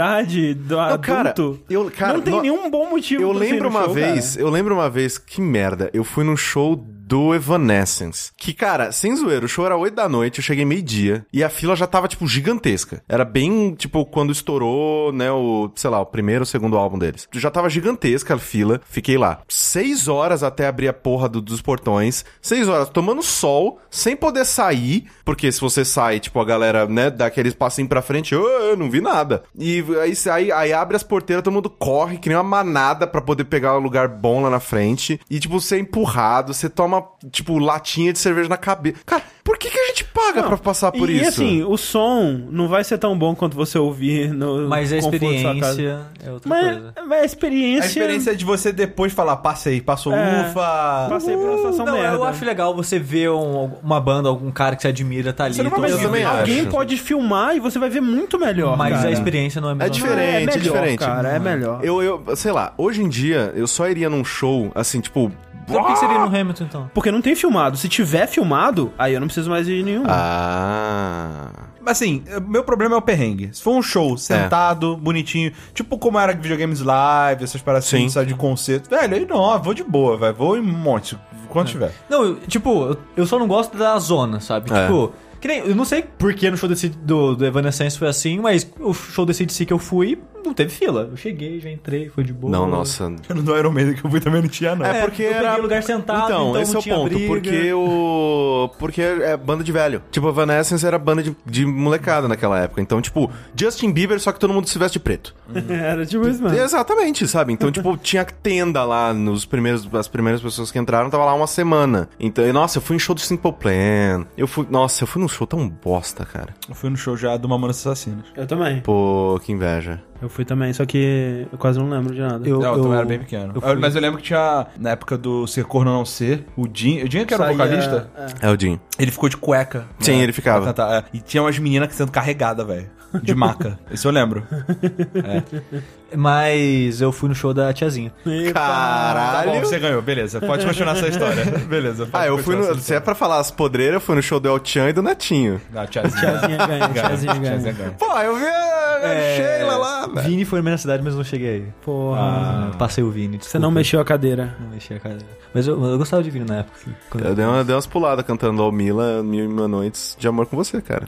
Maturidade 0.03 0.55
do 0.55 0.77
Não, 0.77 0.99
cara, 0.99 1.31
adulto, 1.31 1.61
eu- 1.71 1.91
cara, 1.97 2.15
não 2.15 2.21
tem 2.23 2.35
no- 2.35 2.43
nenhum 2.43 2.71
bom 2.71 2.91
motivo 2.91 3.23
Eu 3.23 3.33
lembro 3.33 3.69
uma 3.69 3.85
show, 3.85 3.95
vez, 3.95 4.37
eu 4.37 4.49
lembro 4.51 4.75
uma 4.75 4.91
vez, 4.91 5.19
que 5.19 5.41
merda, 5.41 5.91
eu 5.93 6.05
fui 6.05 6.25
num 6.25 6.37
show 6.37 6.77
do 7.13 7.35
Evanescence. 7.35 8.33
Que, 8.39 8.55
cara, 8.55 8.91
sem 8.91 9.15
zoeiro, 9.15 9.45
o 9.45 9.49
show 9.49 9.67
era 9.67 9.77
8 9.77 9.95
da 9.95 10.09
noite, 10.09 10.39
eu 10.39 10.43
cheguei 10.43 10.65
meio-dia, 10.65 11.27
e 11.31 11.45
a 11.45 11.51
fila 11.51 11.77
já 11.77 11.87
tava, 11.87 12.09
tipo, 12.09 12.27
gigantesca. 12.27 13.03
Era 13.07 13.23
bem, 13.23 13.75
tipo, 13.75 14.07
quando 14.07 14.33
estourou, 14.33 15.13
né, 15.13 15.31
o, 15.31 15.71
sei 15.75 15.91
lá, 15.91 16.01
o 16.01 16.07
primeiro 16.07 16.41
ou 16.41 16.47
segundo 16.47 16.75
álbum 16.79 16.99
deles. 16.99 17.29
Já 17.35 17.51
tava 17.51 17.69
gigantesca 17.69 18.37
a 18.37 18.39
fila, 18.39 18.81
fiquei 18.89 19.19
lá. 19.19 19.41
Seis 19.47 20.09
horas 20.09 20.43
até 20.43 20.67
abrir 20.67 20.89
a 20.89 20.93
porra 20.95 21.29
do- 21.29 21.43
dos 21.43 21.61
portões, 21.61 22.25
seis 22.41 22.67
horas 22.67 22.89
tomando 22.89 23.23
sol, 23.23 23.79
sem 23.91 24.17
poder 24.17 24.47
sair, 24.47 25.05
porque 25.23 25.53
se 25.53 25.61
você 25.61 25.85
sai, 25.85 26.19
tipo, 26.19 26.41
a 26.41 26.45
galera, 26.47 26.87
né, 26.87 27.11
dá 27.11 27.27
aquele 27.27 27.51
passinho 27.53 27.89
pra 27.89 28.01
frente, 28.01 28.33
eu, 28.33 28.43
eu 28.43 28.75
não 28.77 28.91
vi 28.91 29.03
nada. 29.03 29.43
E 29.59 29.85
aí, 30.03 30.15
aí, 30.33 30.51
aí 30.51 30.73
abre 30.73 30.97
as 30.97 31.03
porteiras, 31.03 31.43
todo 31.45 31.53
mundo 31.53 31.69
corre, 31.69 32.17
que 32.17 32.31
nem 32.31 32.39
uma 32.39 32.43
manada 32.43 33.07
pra 33.07 33.21
poder 33.21 33.45
pegar 33.45 33.77
um 33.77 33.83
lugar 33.83 34.09
bom 34.09 34.41
lá 34.41 34.49
na 34.49 34.61
frente. 34.61 35.21
E, 35.29 35.39
tipo, 35.39 35.61
você 35.61 35.77
é 35.77 35.79
empurrado, 35.81 36.55
você 36.55 36.71
toma, 36.71 37.02
tipo, 37.31 37.59
latinha 37.59 38.13
de 38.13 38.19
cerveja 38.19 38.49
na 38.49 38.57
cabeça. 38.57 38.97
Cara, 39.07 39.23
por 39.45 39.59
que, 39.59 39.71
que 39.71 39.79
a 39.79 39.87
gente 39.89 40.05
paga 40.05 40.43
pra 40.43 40.57
passar 40.57 40.93
por 40.93 41.09
e, 41.11 41.17
isso? 41.17 41.25
E 41.25 41.27
assim, 41.29 41.63
o 41.65 41.77
som 41.77 42.47
não 42.51 42.69
vai 42.69 42.85
ser 42.85 42.99
tão 42.99 43.17
bom 43.19 43.35
quanto 43.35 43.57
você 43.57 43.79
ouvir 43.79 44.33
no 44.33 44.69
Mas 44.69 44.93
a 44.93 44.97
conforto 44.97 45.19
da 45.21 45.39
sua 45.41 45.61
casa. 45.61 45.71
experiência 45.83 46.07
é 46.25 46.31
outra 46.33 46.49
Mas, 46.49 46.65
coisa. 46.79 46.95
mas 47.09 47.23
a 47.23 47.25
experiência... 47.25 47.83
A 47.85 47.87
experiência 47.87 48.31
é 48.31 48.35
de 48.35 48.45
você 48.45 48.73
depois 48.73 49.13
falar, 49.13 49.37
passei, 49.39 49.81
passou, 49.81 50.13
É. 50.15 50.49
ufa. 50.49 51.07
Passei 51.11 51.37
por 51.37 51.45
uma 51.49 51.57
situação 51.57 51.87
Não, 51.87 51.93
merda. 51.95 52.17
eu 52.17 52.25
acho 52.25 52.45
legal 52.45 52.75
você 52.75 52.99
ver 52.99 53.31
um- 53.31 53.71
uma 53.83 54.01
banda, 54.01 54.29
algum 54.29 54.51
cara 54.51 54.77
que 54.77 54.83
você 54.83 54.89
admira 54.89 55.33
tá 55.33 55.45
ali. 55.45 55.55
Você 55.55 55.63
não 55.63 55.71
vai 55.71 55.91
também 55.93 56.25
Alguém 56.25 56.61
acho. 56.61 56.69
pode 56.71 56.97
filmar 56.97 57.57
e 57.57 57.61
você 57.61 57.79
vai 57.79 57.91
ver 57.91 58.01
muito 58.01 58.39
melhor, 58.39 58.77
Mas 58.77 58.97
cara. 58.97 59.09
a 59.09 59.13
experiência 59.13 59.61
não 59.61 59.71
é 59.71 59.75
mesma 59.75 59.87
É 59.87 59.91
diferente, 59.91 60.23
é 60.23 60.33
melhor, 60.39 60.57
é 60.57 60.59
diferente. 60.59 60.99
cara, 60.99 61.29
é 61.31 61.39
melhor. 61.39 61.81
Eu, 61.83 62.03
eu, 62.03 62.25
sei 62.37 62.53
lá, 62.53 62.73
hoje 62.79 63.03
em 63.03 63.09
dia, 63.09 63.53
eu 63.57 63.67
só 63.67 63.89
iria 63.89 64.09
num 64.09 64.25
show, 64.25 64.71
assim, 64.75 65.01
tipo... 65.01 65.31
Então 65.65 65.83
por 65.83 65.93
que 65.93 65.97
seria 65.99 66.19
no 66.19 66.27
Hamilton, 66.27 66.65
então? 66.65 66.91
Porque 66.93 67.11
não 67.11 67.23
tem 67.23 67.35
filmado. 67.35 67.77
Se 67.77 67.89
tiver 67.89 68.27
filmado, 68.27 68.93
aí 68.99 69.15
eu 69.15 69.21
não 69.21 69.27
preciso 69.27 69.49
mais 69.51 69.69
ir 69.69 69.81
em 69.81 69.83
nenhum. 69.85 70.05
Ah... 70.07 71.49
Assim, 71.85 72.23
meu 72.47 72.63
problema 72.63 72.95
é 72.95 72.99
o 72.99 73.03
perrengue. 73.03 73.51
Se 73.53 73.61
for 73.63 73.73
um 73.73 73.83
show 73.83 74.17
sentado, 74.17 74.97
bonitinho, 74.97 75.53
tipo 75.75 75.99
como 75.99 76.19
era 76.19 76.33
videogames 76.33 76.81
live, 76.81 77.43
essas 77.43 77.61
paradas 77.61 77.87
assim, 77.89 78.03
Sim. 78.05 78.09
sabe, 78.09 78.27
de 78.27 78.35
concerto, 78.35 78.89
velho, 78.89 79.15
aí 79.15 79.27
não, 79.27 79.61
vou 79.61 79.75
de 79.75 79.83
boa, 79.83 80.17
velho. 80.17 80.35
Vou 80.35 80.57
em 80.57 80.61
um 80.61 80.65
monte, 80.65 81.19
quando 81.49 81.69
tiver. 81.69 81.93
Não, 82.09 82.23
eu- 82.23 82.37
tipo, 82.47 82.85
eu- 82.85 82.99
eu 83.17 83.27
só 83.27 83.37
não 83.39 83.49
gosto 83.49 83.77
da 83.77 83.99
zona, 83.99 84.39
sabe? 84.39 84.73
É. 84.73 84.83
Tipo, 84.87 85.13
que 85.41 85.49
nem, 85.49 85.59
eu 85.59 85.75
não 85.75 85.85
sei 85.85 86.03
por 86.03 86.33
que 86.35 86.49
no 86.51 86.57
show 86.57 86.69
desse, 86.69 86.89
do, 86.89 87.35
do 87.35 87.45
Evanescence 87.45 87.99
foi 87.99 88.07
assim, 88.09 88.39
mas 88.39 88.71
o 88.79 88.95
show 88.95 89.27
desse 89.27 89.45
DC 89.45 89.67
que 89.67 89.73
eu 89.73 89.79
fui, 89.79 90.23
não 90.43 90.55
teve 90.55 90.71
fila. 90.71 91.09
Eu 91.11 91.17
cheguei, 91.17 91.61
já 91.61 91.71
entrei, 91.71 92.09
foi 92.09 92.25
de 92.25 92.33
boa. 92.33 92.51
Não, 92.51 92.67
nossa... 92.67 93.13
Eu 93.29 93.35
não 93.35 93.43
do 93.43 93.57
Iron 93.57 93.71
Maiden 93.71 93.95
que 93.95 94.05
eu 94.05 94.11
fui 94.11 94.21
também 94.21 94.43
não 94.43 94.49
tinha, 94.49 94.75
não. 94.75 94.85
É, 94.85 94.99
É, 94.99 95.05
porque 95.05 95.23
eu 95.23 95.29
peguei 95.29 95.47
era... 95.47 95.57
lugar 95.57 95.83
sentado, 95.83 96.25
então 96.25 96.61
esse 96.61 96.73
não 96.73 96.79
é 96.79 96.81
o 96.81 96.83
tinha 96.83 96.95
ponto. 96.97 97.09
briga. 97.09 97.27
Porque 97.29 97.73
o... 97.73 98.71
Porque 98.79 99.01
é 99.01 99.37
banda 99.37 99.65
de 99.65 99.73
velho. 99.73 100.03
Tipo, 100.11 100.27
a 100.27 100.31
Evanescence 100.31 100.87
era 100.87 100.99
banda 100.99 101.23
de, 101.23 101.37
de 101.47 101.67
molecada 101.67 102.29
naquela 102.29 102.59
época. 102.59 102.81
Então, 102.81 103.01
tipo, 103.01 103.31
Justin 103.55 103.93
Bieber, 103.93 104.21
só 104.21 104.33
que 104.33 104.41
todo 104.41 104.53
mundo 104.53 104.69
se 104.69 104.79
veste 104.79 104.95
de 104.99 105.01
preto. 105.01 105.35
Era 105.69 106.05
tipo 106.07 106.27
isso 106.29 106.43
mesmo. 106.43 106.59
Exatamente, 106.59 107.27
sabe? 107.27 107.53
Então, 107.53 107.71
tipo, 107.73 107.97
tinha 107.97 108.25
tenda 108.25 108.85
lá 108.85 109.13
nos 109.13 109.45
primeiros... 109.45 109.89
As 109.95 110.09
primeiras 110.09 110.41
pessoas 110.41 110.71
que 110.71 110.79
entraram, 110.79 111.11
tava 111.11 111.25
lá 111.25 111.35
uma 111.35 111.47
semana. 111.47 112.09
Então, 112.19 112.47
e, 112.47 112.53
nossa, 112.53 112.79
eu 112.79 112.83
fui 112.83 112.97
em 112.97 112.99
show 112.99 113.15
do 113.15 113.21
Simple 113.21 113.53
Plan. 113.53 114.27
Eu 114.37 114.47
fui... 114.47 114.67
Nossa, 114.71 115.03
eu 115.03 115.07
fui 115.07 115.21
num 115.21 115.29
show 115.29 115.47
tão 115.47 115.69
bosta, 115.69 116.25
cara. 116.25 116.55
Eu 116.69 116.75
fui 116.75 116.91
no 116.91 116.97
show 116.97 117.17
já 117.17 117.37
do 117.37 117.49
Mamonas 117.49 117.79
Assassinas. 117.87 118.27
Eu 118.37 118.47
também. 118.47 118.81
Pô, 118.81 119.41
que 119.45 119.53
inveja. 119.53 120.01
Eu 120.23 120.29
fui 120.29 120.45
também, 120.45 120.73
só 120.73 120.87
que 120.87 121.47
eu 121.53 121.59
quase 121.59 121.79
não 121.81 121.89
lembro 121.89 122.15
de 122.15 122.21
nada. 122.21 122.49
Eu- 122.49 122.61
não, 122.61 122.77
eu, 122.77 122.83
também 122.83 122.97
era 122.99 123.07
bem 123.07 123.19
pequeno. 123.19 123.53
eu 123.57 123.81
Mas 123.81 123.95
eu 123.97 124.01
lembro 124.01 124.19
que 124.19 124.25
tinha, 124.25 124.67
na 124.79 124.91
época 124.91 125.19
do 125.19 125.47
Ser 125.49 125.65
Corno 125.65 125.93
Não 125.93 126.05
Ser, 126.05 126.47
o 126.57 126.69
Dinho, 126.69 127.05
o 127.05 127.09
Dinho 127.09 127.27
que 127.27 127.35
era 127.35 127.43
o 127.43 127.53
vocalista, 127.53 128.09
é. 128.17 128.49
É 128.49 128.51
o 128.53 128.59
Jim. 128.59 128.79
ele 128.99 129.11
ficou 129.11 129.29
de 129.29 129.37
cueca. 129.37 129.85
Sim, 129.99 130.21
ele 130.21 130.33
ficava. 130.33 130.59
pra 130.63 130.67
cantar, 130.73 131.03
é. 131.03 131.05
E 131.13 131.21
tinha 131.21 131.43
umas 131.43 131.59
meninas 131.59 131.93
sendo 131.95 132.13
carregadas, 132.13 132.65
velho. 132.67 132.89
De 133.23 133.35
maca. 133.35 133.79
Isso 133.91 134.07
eu 134.09 134.13
lembro. 134.13 134.47
Mas 136.17 137.01
eu 137.01 137.13
fui 137.13 137.29
no 137.29 137.35
show 137.35 137.53
da 137.55 137.73
tiazinha. 137.73 138.13
Epa. 138.27 138.53
Tá 138.61 139.43
bom, 139.45 139.51
Caralho! 139.53 139.67
você 139.67 139.79
ganhou, 139.79 140.03
beleza. 140.03 140.41
Pode 140.41 140.65
continuar 140.67 140.97
essa 140.97 141.09
história. 141.09 141.45
Beleza. 141.69 142.07
pode 142.07 142.25
Ah, 142.25 142.27
eu 142.29 142.39
fui 142.39 142.55
no... 142.57 142.75
Se 142.79 142.95
é 142.95 143.01
pra 143.01 143.15
falar 143.15 143.39
as 143.39 143.51
podreiras, 143.51 143.95
eu 143.95 144.01
fui 144.01 144.15
no 144.17 144.23
show 144.23 144.39
do 144.41 144.49
El 144.49 144.61
Chan 144.63 144.89
e 144.89 144.93
do 144.93 145.03
Netinho. 145.03 145.61
Ah, 145.75 145.87
tiazinha. 145.87 146.21
Tiazinha 146.21 146.67
ganha, 146.67 146.89
tiazinha 146.89 147.35
ganha. 147.35 147.51
Tiazinha 147.51 147.73
ganha. 147.73 147.91
Pô, 147.99 148.19
eu 148.19 148.37
vi 148.37 148.45
a 148.47 149.01
É, 149.03 149.37
Sheila 149.37 149.77
lá, 149.77 150.07
velho. 150.07 150.29
Vini 150.29 150.45
foi 150.45 150.59
na 150.59 150.63
minha 150.65 150.79
cidade, 150.79 151.03
mas 151.03 151.15
não 151.15 151.25
cheguei 151.25 151.49
aí. 151.51 151.67
Porra. 151.85 152.21
Ah. 152.21 152.69
Eu 152.73 152.79
Passei 152.79 153.03
o 153.05 153.11
Vini. 153.11 153.39
Você 153.41 153.59
não 153.59 153.71
mexeu 153.71 154.01
a 154.01 154.05
cadeira. 154.05 154.55
Não 154.61 154.69
mexi 154.71 154.95
a 154.95 155.01
cara. 155.01 155.19
Mas 155.55 155.67
eu, 155.67 155.83
eu 155.85 155.99
gostava 155.99 156.23
de 156.23 156.31
Vini 156.31 156.45
na 156.47 156.59
época. 156.59 156.79
quando- 157.11 157.27
Eu 157.27 157.35
dei, 157.35 157.45
uma, 157.45 157.65
dei 157.65 157.75
umas 157.75 157.87
puladas 157.87 158.25
cantando 158.25 158.63
Almila, 158.63 159.23
Mil 159.23 159.45
e 159.45 159.49
Uma 159.49 159.69
Noites 159.69 160.17
de 160.19 160.27
Amor 160.29 160.47
com 160.47 160.57
Você, 160.57 160.81
cara. 160.81 161.07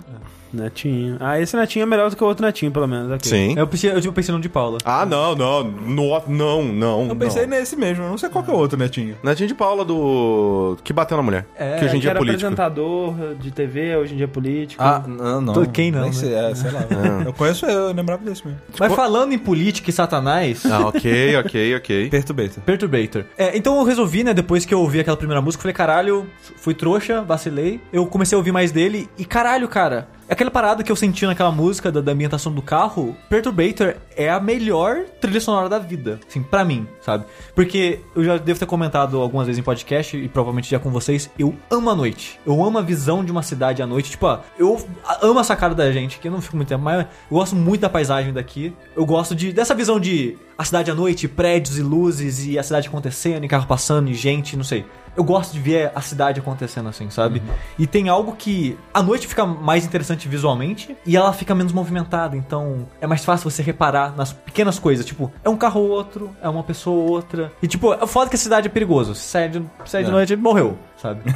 Netinho. 0.54 1.16
Ah, 1.20 1.40
esse 1.40 1.56
netinho 1.56 1.82
é 1.82 1.86
melhor 1.86 2.10
do 2.10 2.16
que 2.16 2.22
o 2.22 2.26
outro 2.26 2.44
netinho, 2.44 2.70
pelo 2.70 2.86
menos. 2.86 3.10
aqui. 3.12 3.28
Sim. 3.28 3.54
Eu 3.56 3.66
pensei, 3.66 3.90
eu 3.90 4.00
tipo, 4.00 4.12
pensei 4.14 4.34
no 4.34 4.40
de 4.40 4.48
Paula. 4.48 4.78
Ah, 4.84 5.04
não, 5.06 5.34
não, 5.34 5.64
no, 5.64 6.22
não, 6.28 6.62
não, 6.64 7.06
Eu 7.08 7.16
pensei 7.16 7.42
não. 7.46 7.50
nesse 7.58 7.76
mesmo, 7.76 8.04
eu 8.04 8.10
não 8.10 8.18
sei 8.18 8.28
qual 8.28 8.44
que 8.44 8.50
é 8.50 8.54
o 8.54 8.56
outro, 8.56 8.78
Netinho. 8.78 9.16
Netinho 9.22 9.48
de 9.48 9.54
Paula 9.54 9.84
do... 9.84 10.76
Que 10.84 10.92
bateu 10.92 11.16
na 11.16 11.22
mulher. 11.22 11.46
É, 11.56 11.78
que 11.78 11.84
hoje 11.86 11.96
em 11.96 12.00
dia 12.00 12.10
é 12.10 12.12
era 12.12 12.18
político. 12.18 12.46
apresentador 12.46 13.14
de 13.40 13.50
TV, 13.50 13.96
hoje 13.96 14.14
em 14.14 14.16
dia 14.16 14.24
é 14.24 14.28
político. 14.28 14.82
Ah, 14.82 15.02
não, 15.06 15.40
não. 15.40 15.52
Tô- 15.52 15.66
quem 15.66 15.90
não, 15.90 16.00
Nem 16.02 16.10
né? 16.10 16.16
sei, 16.16 16.34
é, 16.34 16.54
sei 16.54 16.70
lá. 16.70 16.84
Eu 17.24 17.32
conheço 17.32 17.66
eu, 17.66 17.88
eu 17.88 17.92
lembrava 17.94 18.22
desse 18.24 18.46
mesmo. 18.46 18.60
Mas 18.78 18.94
falando 18.94 19.32
em 19.32 19.38
política 19.38 19.90
e 19.90 19.92
satanás... 19.92 20.64
Ah, 20.66 20.86
ok, 20.88 21.36
ok, 21.36 21.76
ok. 21.76 22.08
Perturbator. 22.10 22.62
Perturbator. 22.64 23.24
É, 23.38 23.56
então 23.56 23.76
eu 23.78 23.84
resolvi, 23.84 24.22
né, 24.24 24.34
depois 24.34 24.64
que 24.64 24.72
eu 24.74 24.80
ouvi 24.80 25.00
aquela 25.00 25.16
primeira 25.16 25.40
música, 25.40 25.60
eu 25.60 25.62
falei, 25.62 25.74
caralho, 25.74 26.26
fui 26.56 26.74
trouxa, 26.74 27.22
vacilei. 27.22 27.80
Eu 27.92 28.06
comecei 28.06 28.36
a 28.36 28.38
ouvir 28.38 28.52
mais 28.52 28.70
dele 28.72 29.08
e 29.18 29.24
caralho, 29.24 29.68
cara, 29.68 30.08
aquela 30.28 30.50
parada 30.50 30.82
que 30.82 30.90
eu 30.90 30.96
senti 30.96 31.26
naquela 31.26 31.50
música 31.50 31.90
da, 31.90 32.00
da 32.00 32.12
ambientação 32.12 32.52
do 32.52 32.62
carro, 32.62 33.16
Perturbator 33.28 33.96
é 34.16 34.30
a 34.30 34.40
melhor 34.40 35.04
trilha 35.20 35.40
sonora 35.40 35.68
da 35.68 35.78
vida, 35.78 36.20
assim, 36.28 36.42
pra 36.42 36.64
mim, 36.64 36.86
sabe? 37.00 37.24
Porque 37.54 38.00
eu 38.14 38.24
já 38.24 38.36
devo 38.36 38.58
ter 38.58 38.66
comentado 38.66 39.20
algumas 39.20 39.46
vezes 39.46 39.58
em 39.58 39.62
podcast 39.62 40.16
e 40.16 40.28
provavelmente 40.28 40.70
já 40.70 40.78
com 40.78 40.90
vocês, 40.90 41.30
eu 41.38 41.54
amo 41.70 41.90
a 41.90 41.94
noite. 41.94 42.38
Eu 42.46 42.64
amo 42.64 42.78
a 42.78 42.82
visão 42.82 43.24
de 43.24 43.32
uma 43.32 43.42
cidade 43.42 43.82
à 43.82 43.86
noite, 43.86 44.10
tipo, 44.10 44.26
ó, 44.26 44.40
eu 44.58 44.84
amo 45.22 45.40
essa 45.40 45.56
cara 45.56 45.74
da 45.74 45.90
gente, 45.92 46.18
que 46.18 46.28
eu 46.28 46.32
não 46.32 46.40
fico 46.40 46.56
muito 46.56 46.68
tempo, 46.68 46.82
mas 46.82 47.00
eu 47.00 47.06
gosto 47.30 47.56
muito 47.56 47.80
da 47.80 47.88
paisagem 47.88 48.32
daqui. 48.32 48.74
Eu 48.96 49.04
gosto 49.04 49.34
de 49.34 49.52
dessa 49.52 49.74
visão 49.74 49.98
de 49.98 50.36
a 50.56 50.64
cidade 50.64 50.90
à 50.90 50.94
noite, 50.94 51.26
prédios 51.26 51.78
e 51.78 51.82
luzes 51.82 52.46
e 52.46 52.58
a 52.58 52.62
cidade 52.62 52.88
acontecendo, 52.88 53.44
e 53.44 53.48
carro 53.48 53.66
passando 53.66 54.08
e 54.08 54.14
gente, 54.14 54.56
não 54.56 54.64
sei. 54.64 54.84
Eu 55.16 55.22
gosto 55.24 55.52
de 55.52 55.60
ver 55.60 55.92
a 55.94 56.00
cidade 56.00 56.40
acontecendo 56.40 56.88
assim, 56.88 57.08
sabe? 57.10 57.42
E 57.78 57.86
tem 57.86 58.08
algo 58.08 58.34
que 58.36 58.76
a 58.92 59.02
noite 59.02 59.26
fica 59.28 59.46
mais 59.46 59.84
interessante 59.84 60.26
visualmente 60.28 60.96
e 61.06 61.16
ela 61.16 61.32
fica 61.32 61.54
menos 61.54 61.72
movimentada, 61.72 62.36
então 62.36 62.86
é 63.00 63.06
mais 63.06 63.24
fácil 63.24 63.48
você 63.50 63.62
reparar 63.62 64.14
nas 64.16 64.32
pequenas 64.32 64.78
coisas, 64.78 65.06
tipo, 65.06 65.30
é 65.44 65.48
um 65.48 65.56
carro 65.56 65.80
ou 65.82 65.90
outro, 65.90 66.30
é 66.42 66.48
uma 66.48 66.62
pessoa 66.64 66.96
ou 67.02 67.08
outra. 67.10 67.52
E 67.62 67.66
tipo, 67.68 67.92
é 67.94 68.06
foda 68.06 68.28
que 68.28 68.36
a 68.36 68.38
cidade 68.38 68.66
é 68.66 68.70
perigoso. 68.70 69.14
Se 69.14 69.22
sai 69.22 69.48
de, 69.48 69.62
sai 69.84 70.02
de 70.02 70.10
É. 70.10 70.12
noite, 70.12 70.32
ele 70.32 70.42
morreu, 70.42 70.76
sabe? 71.00 71.20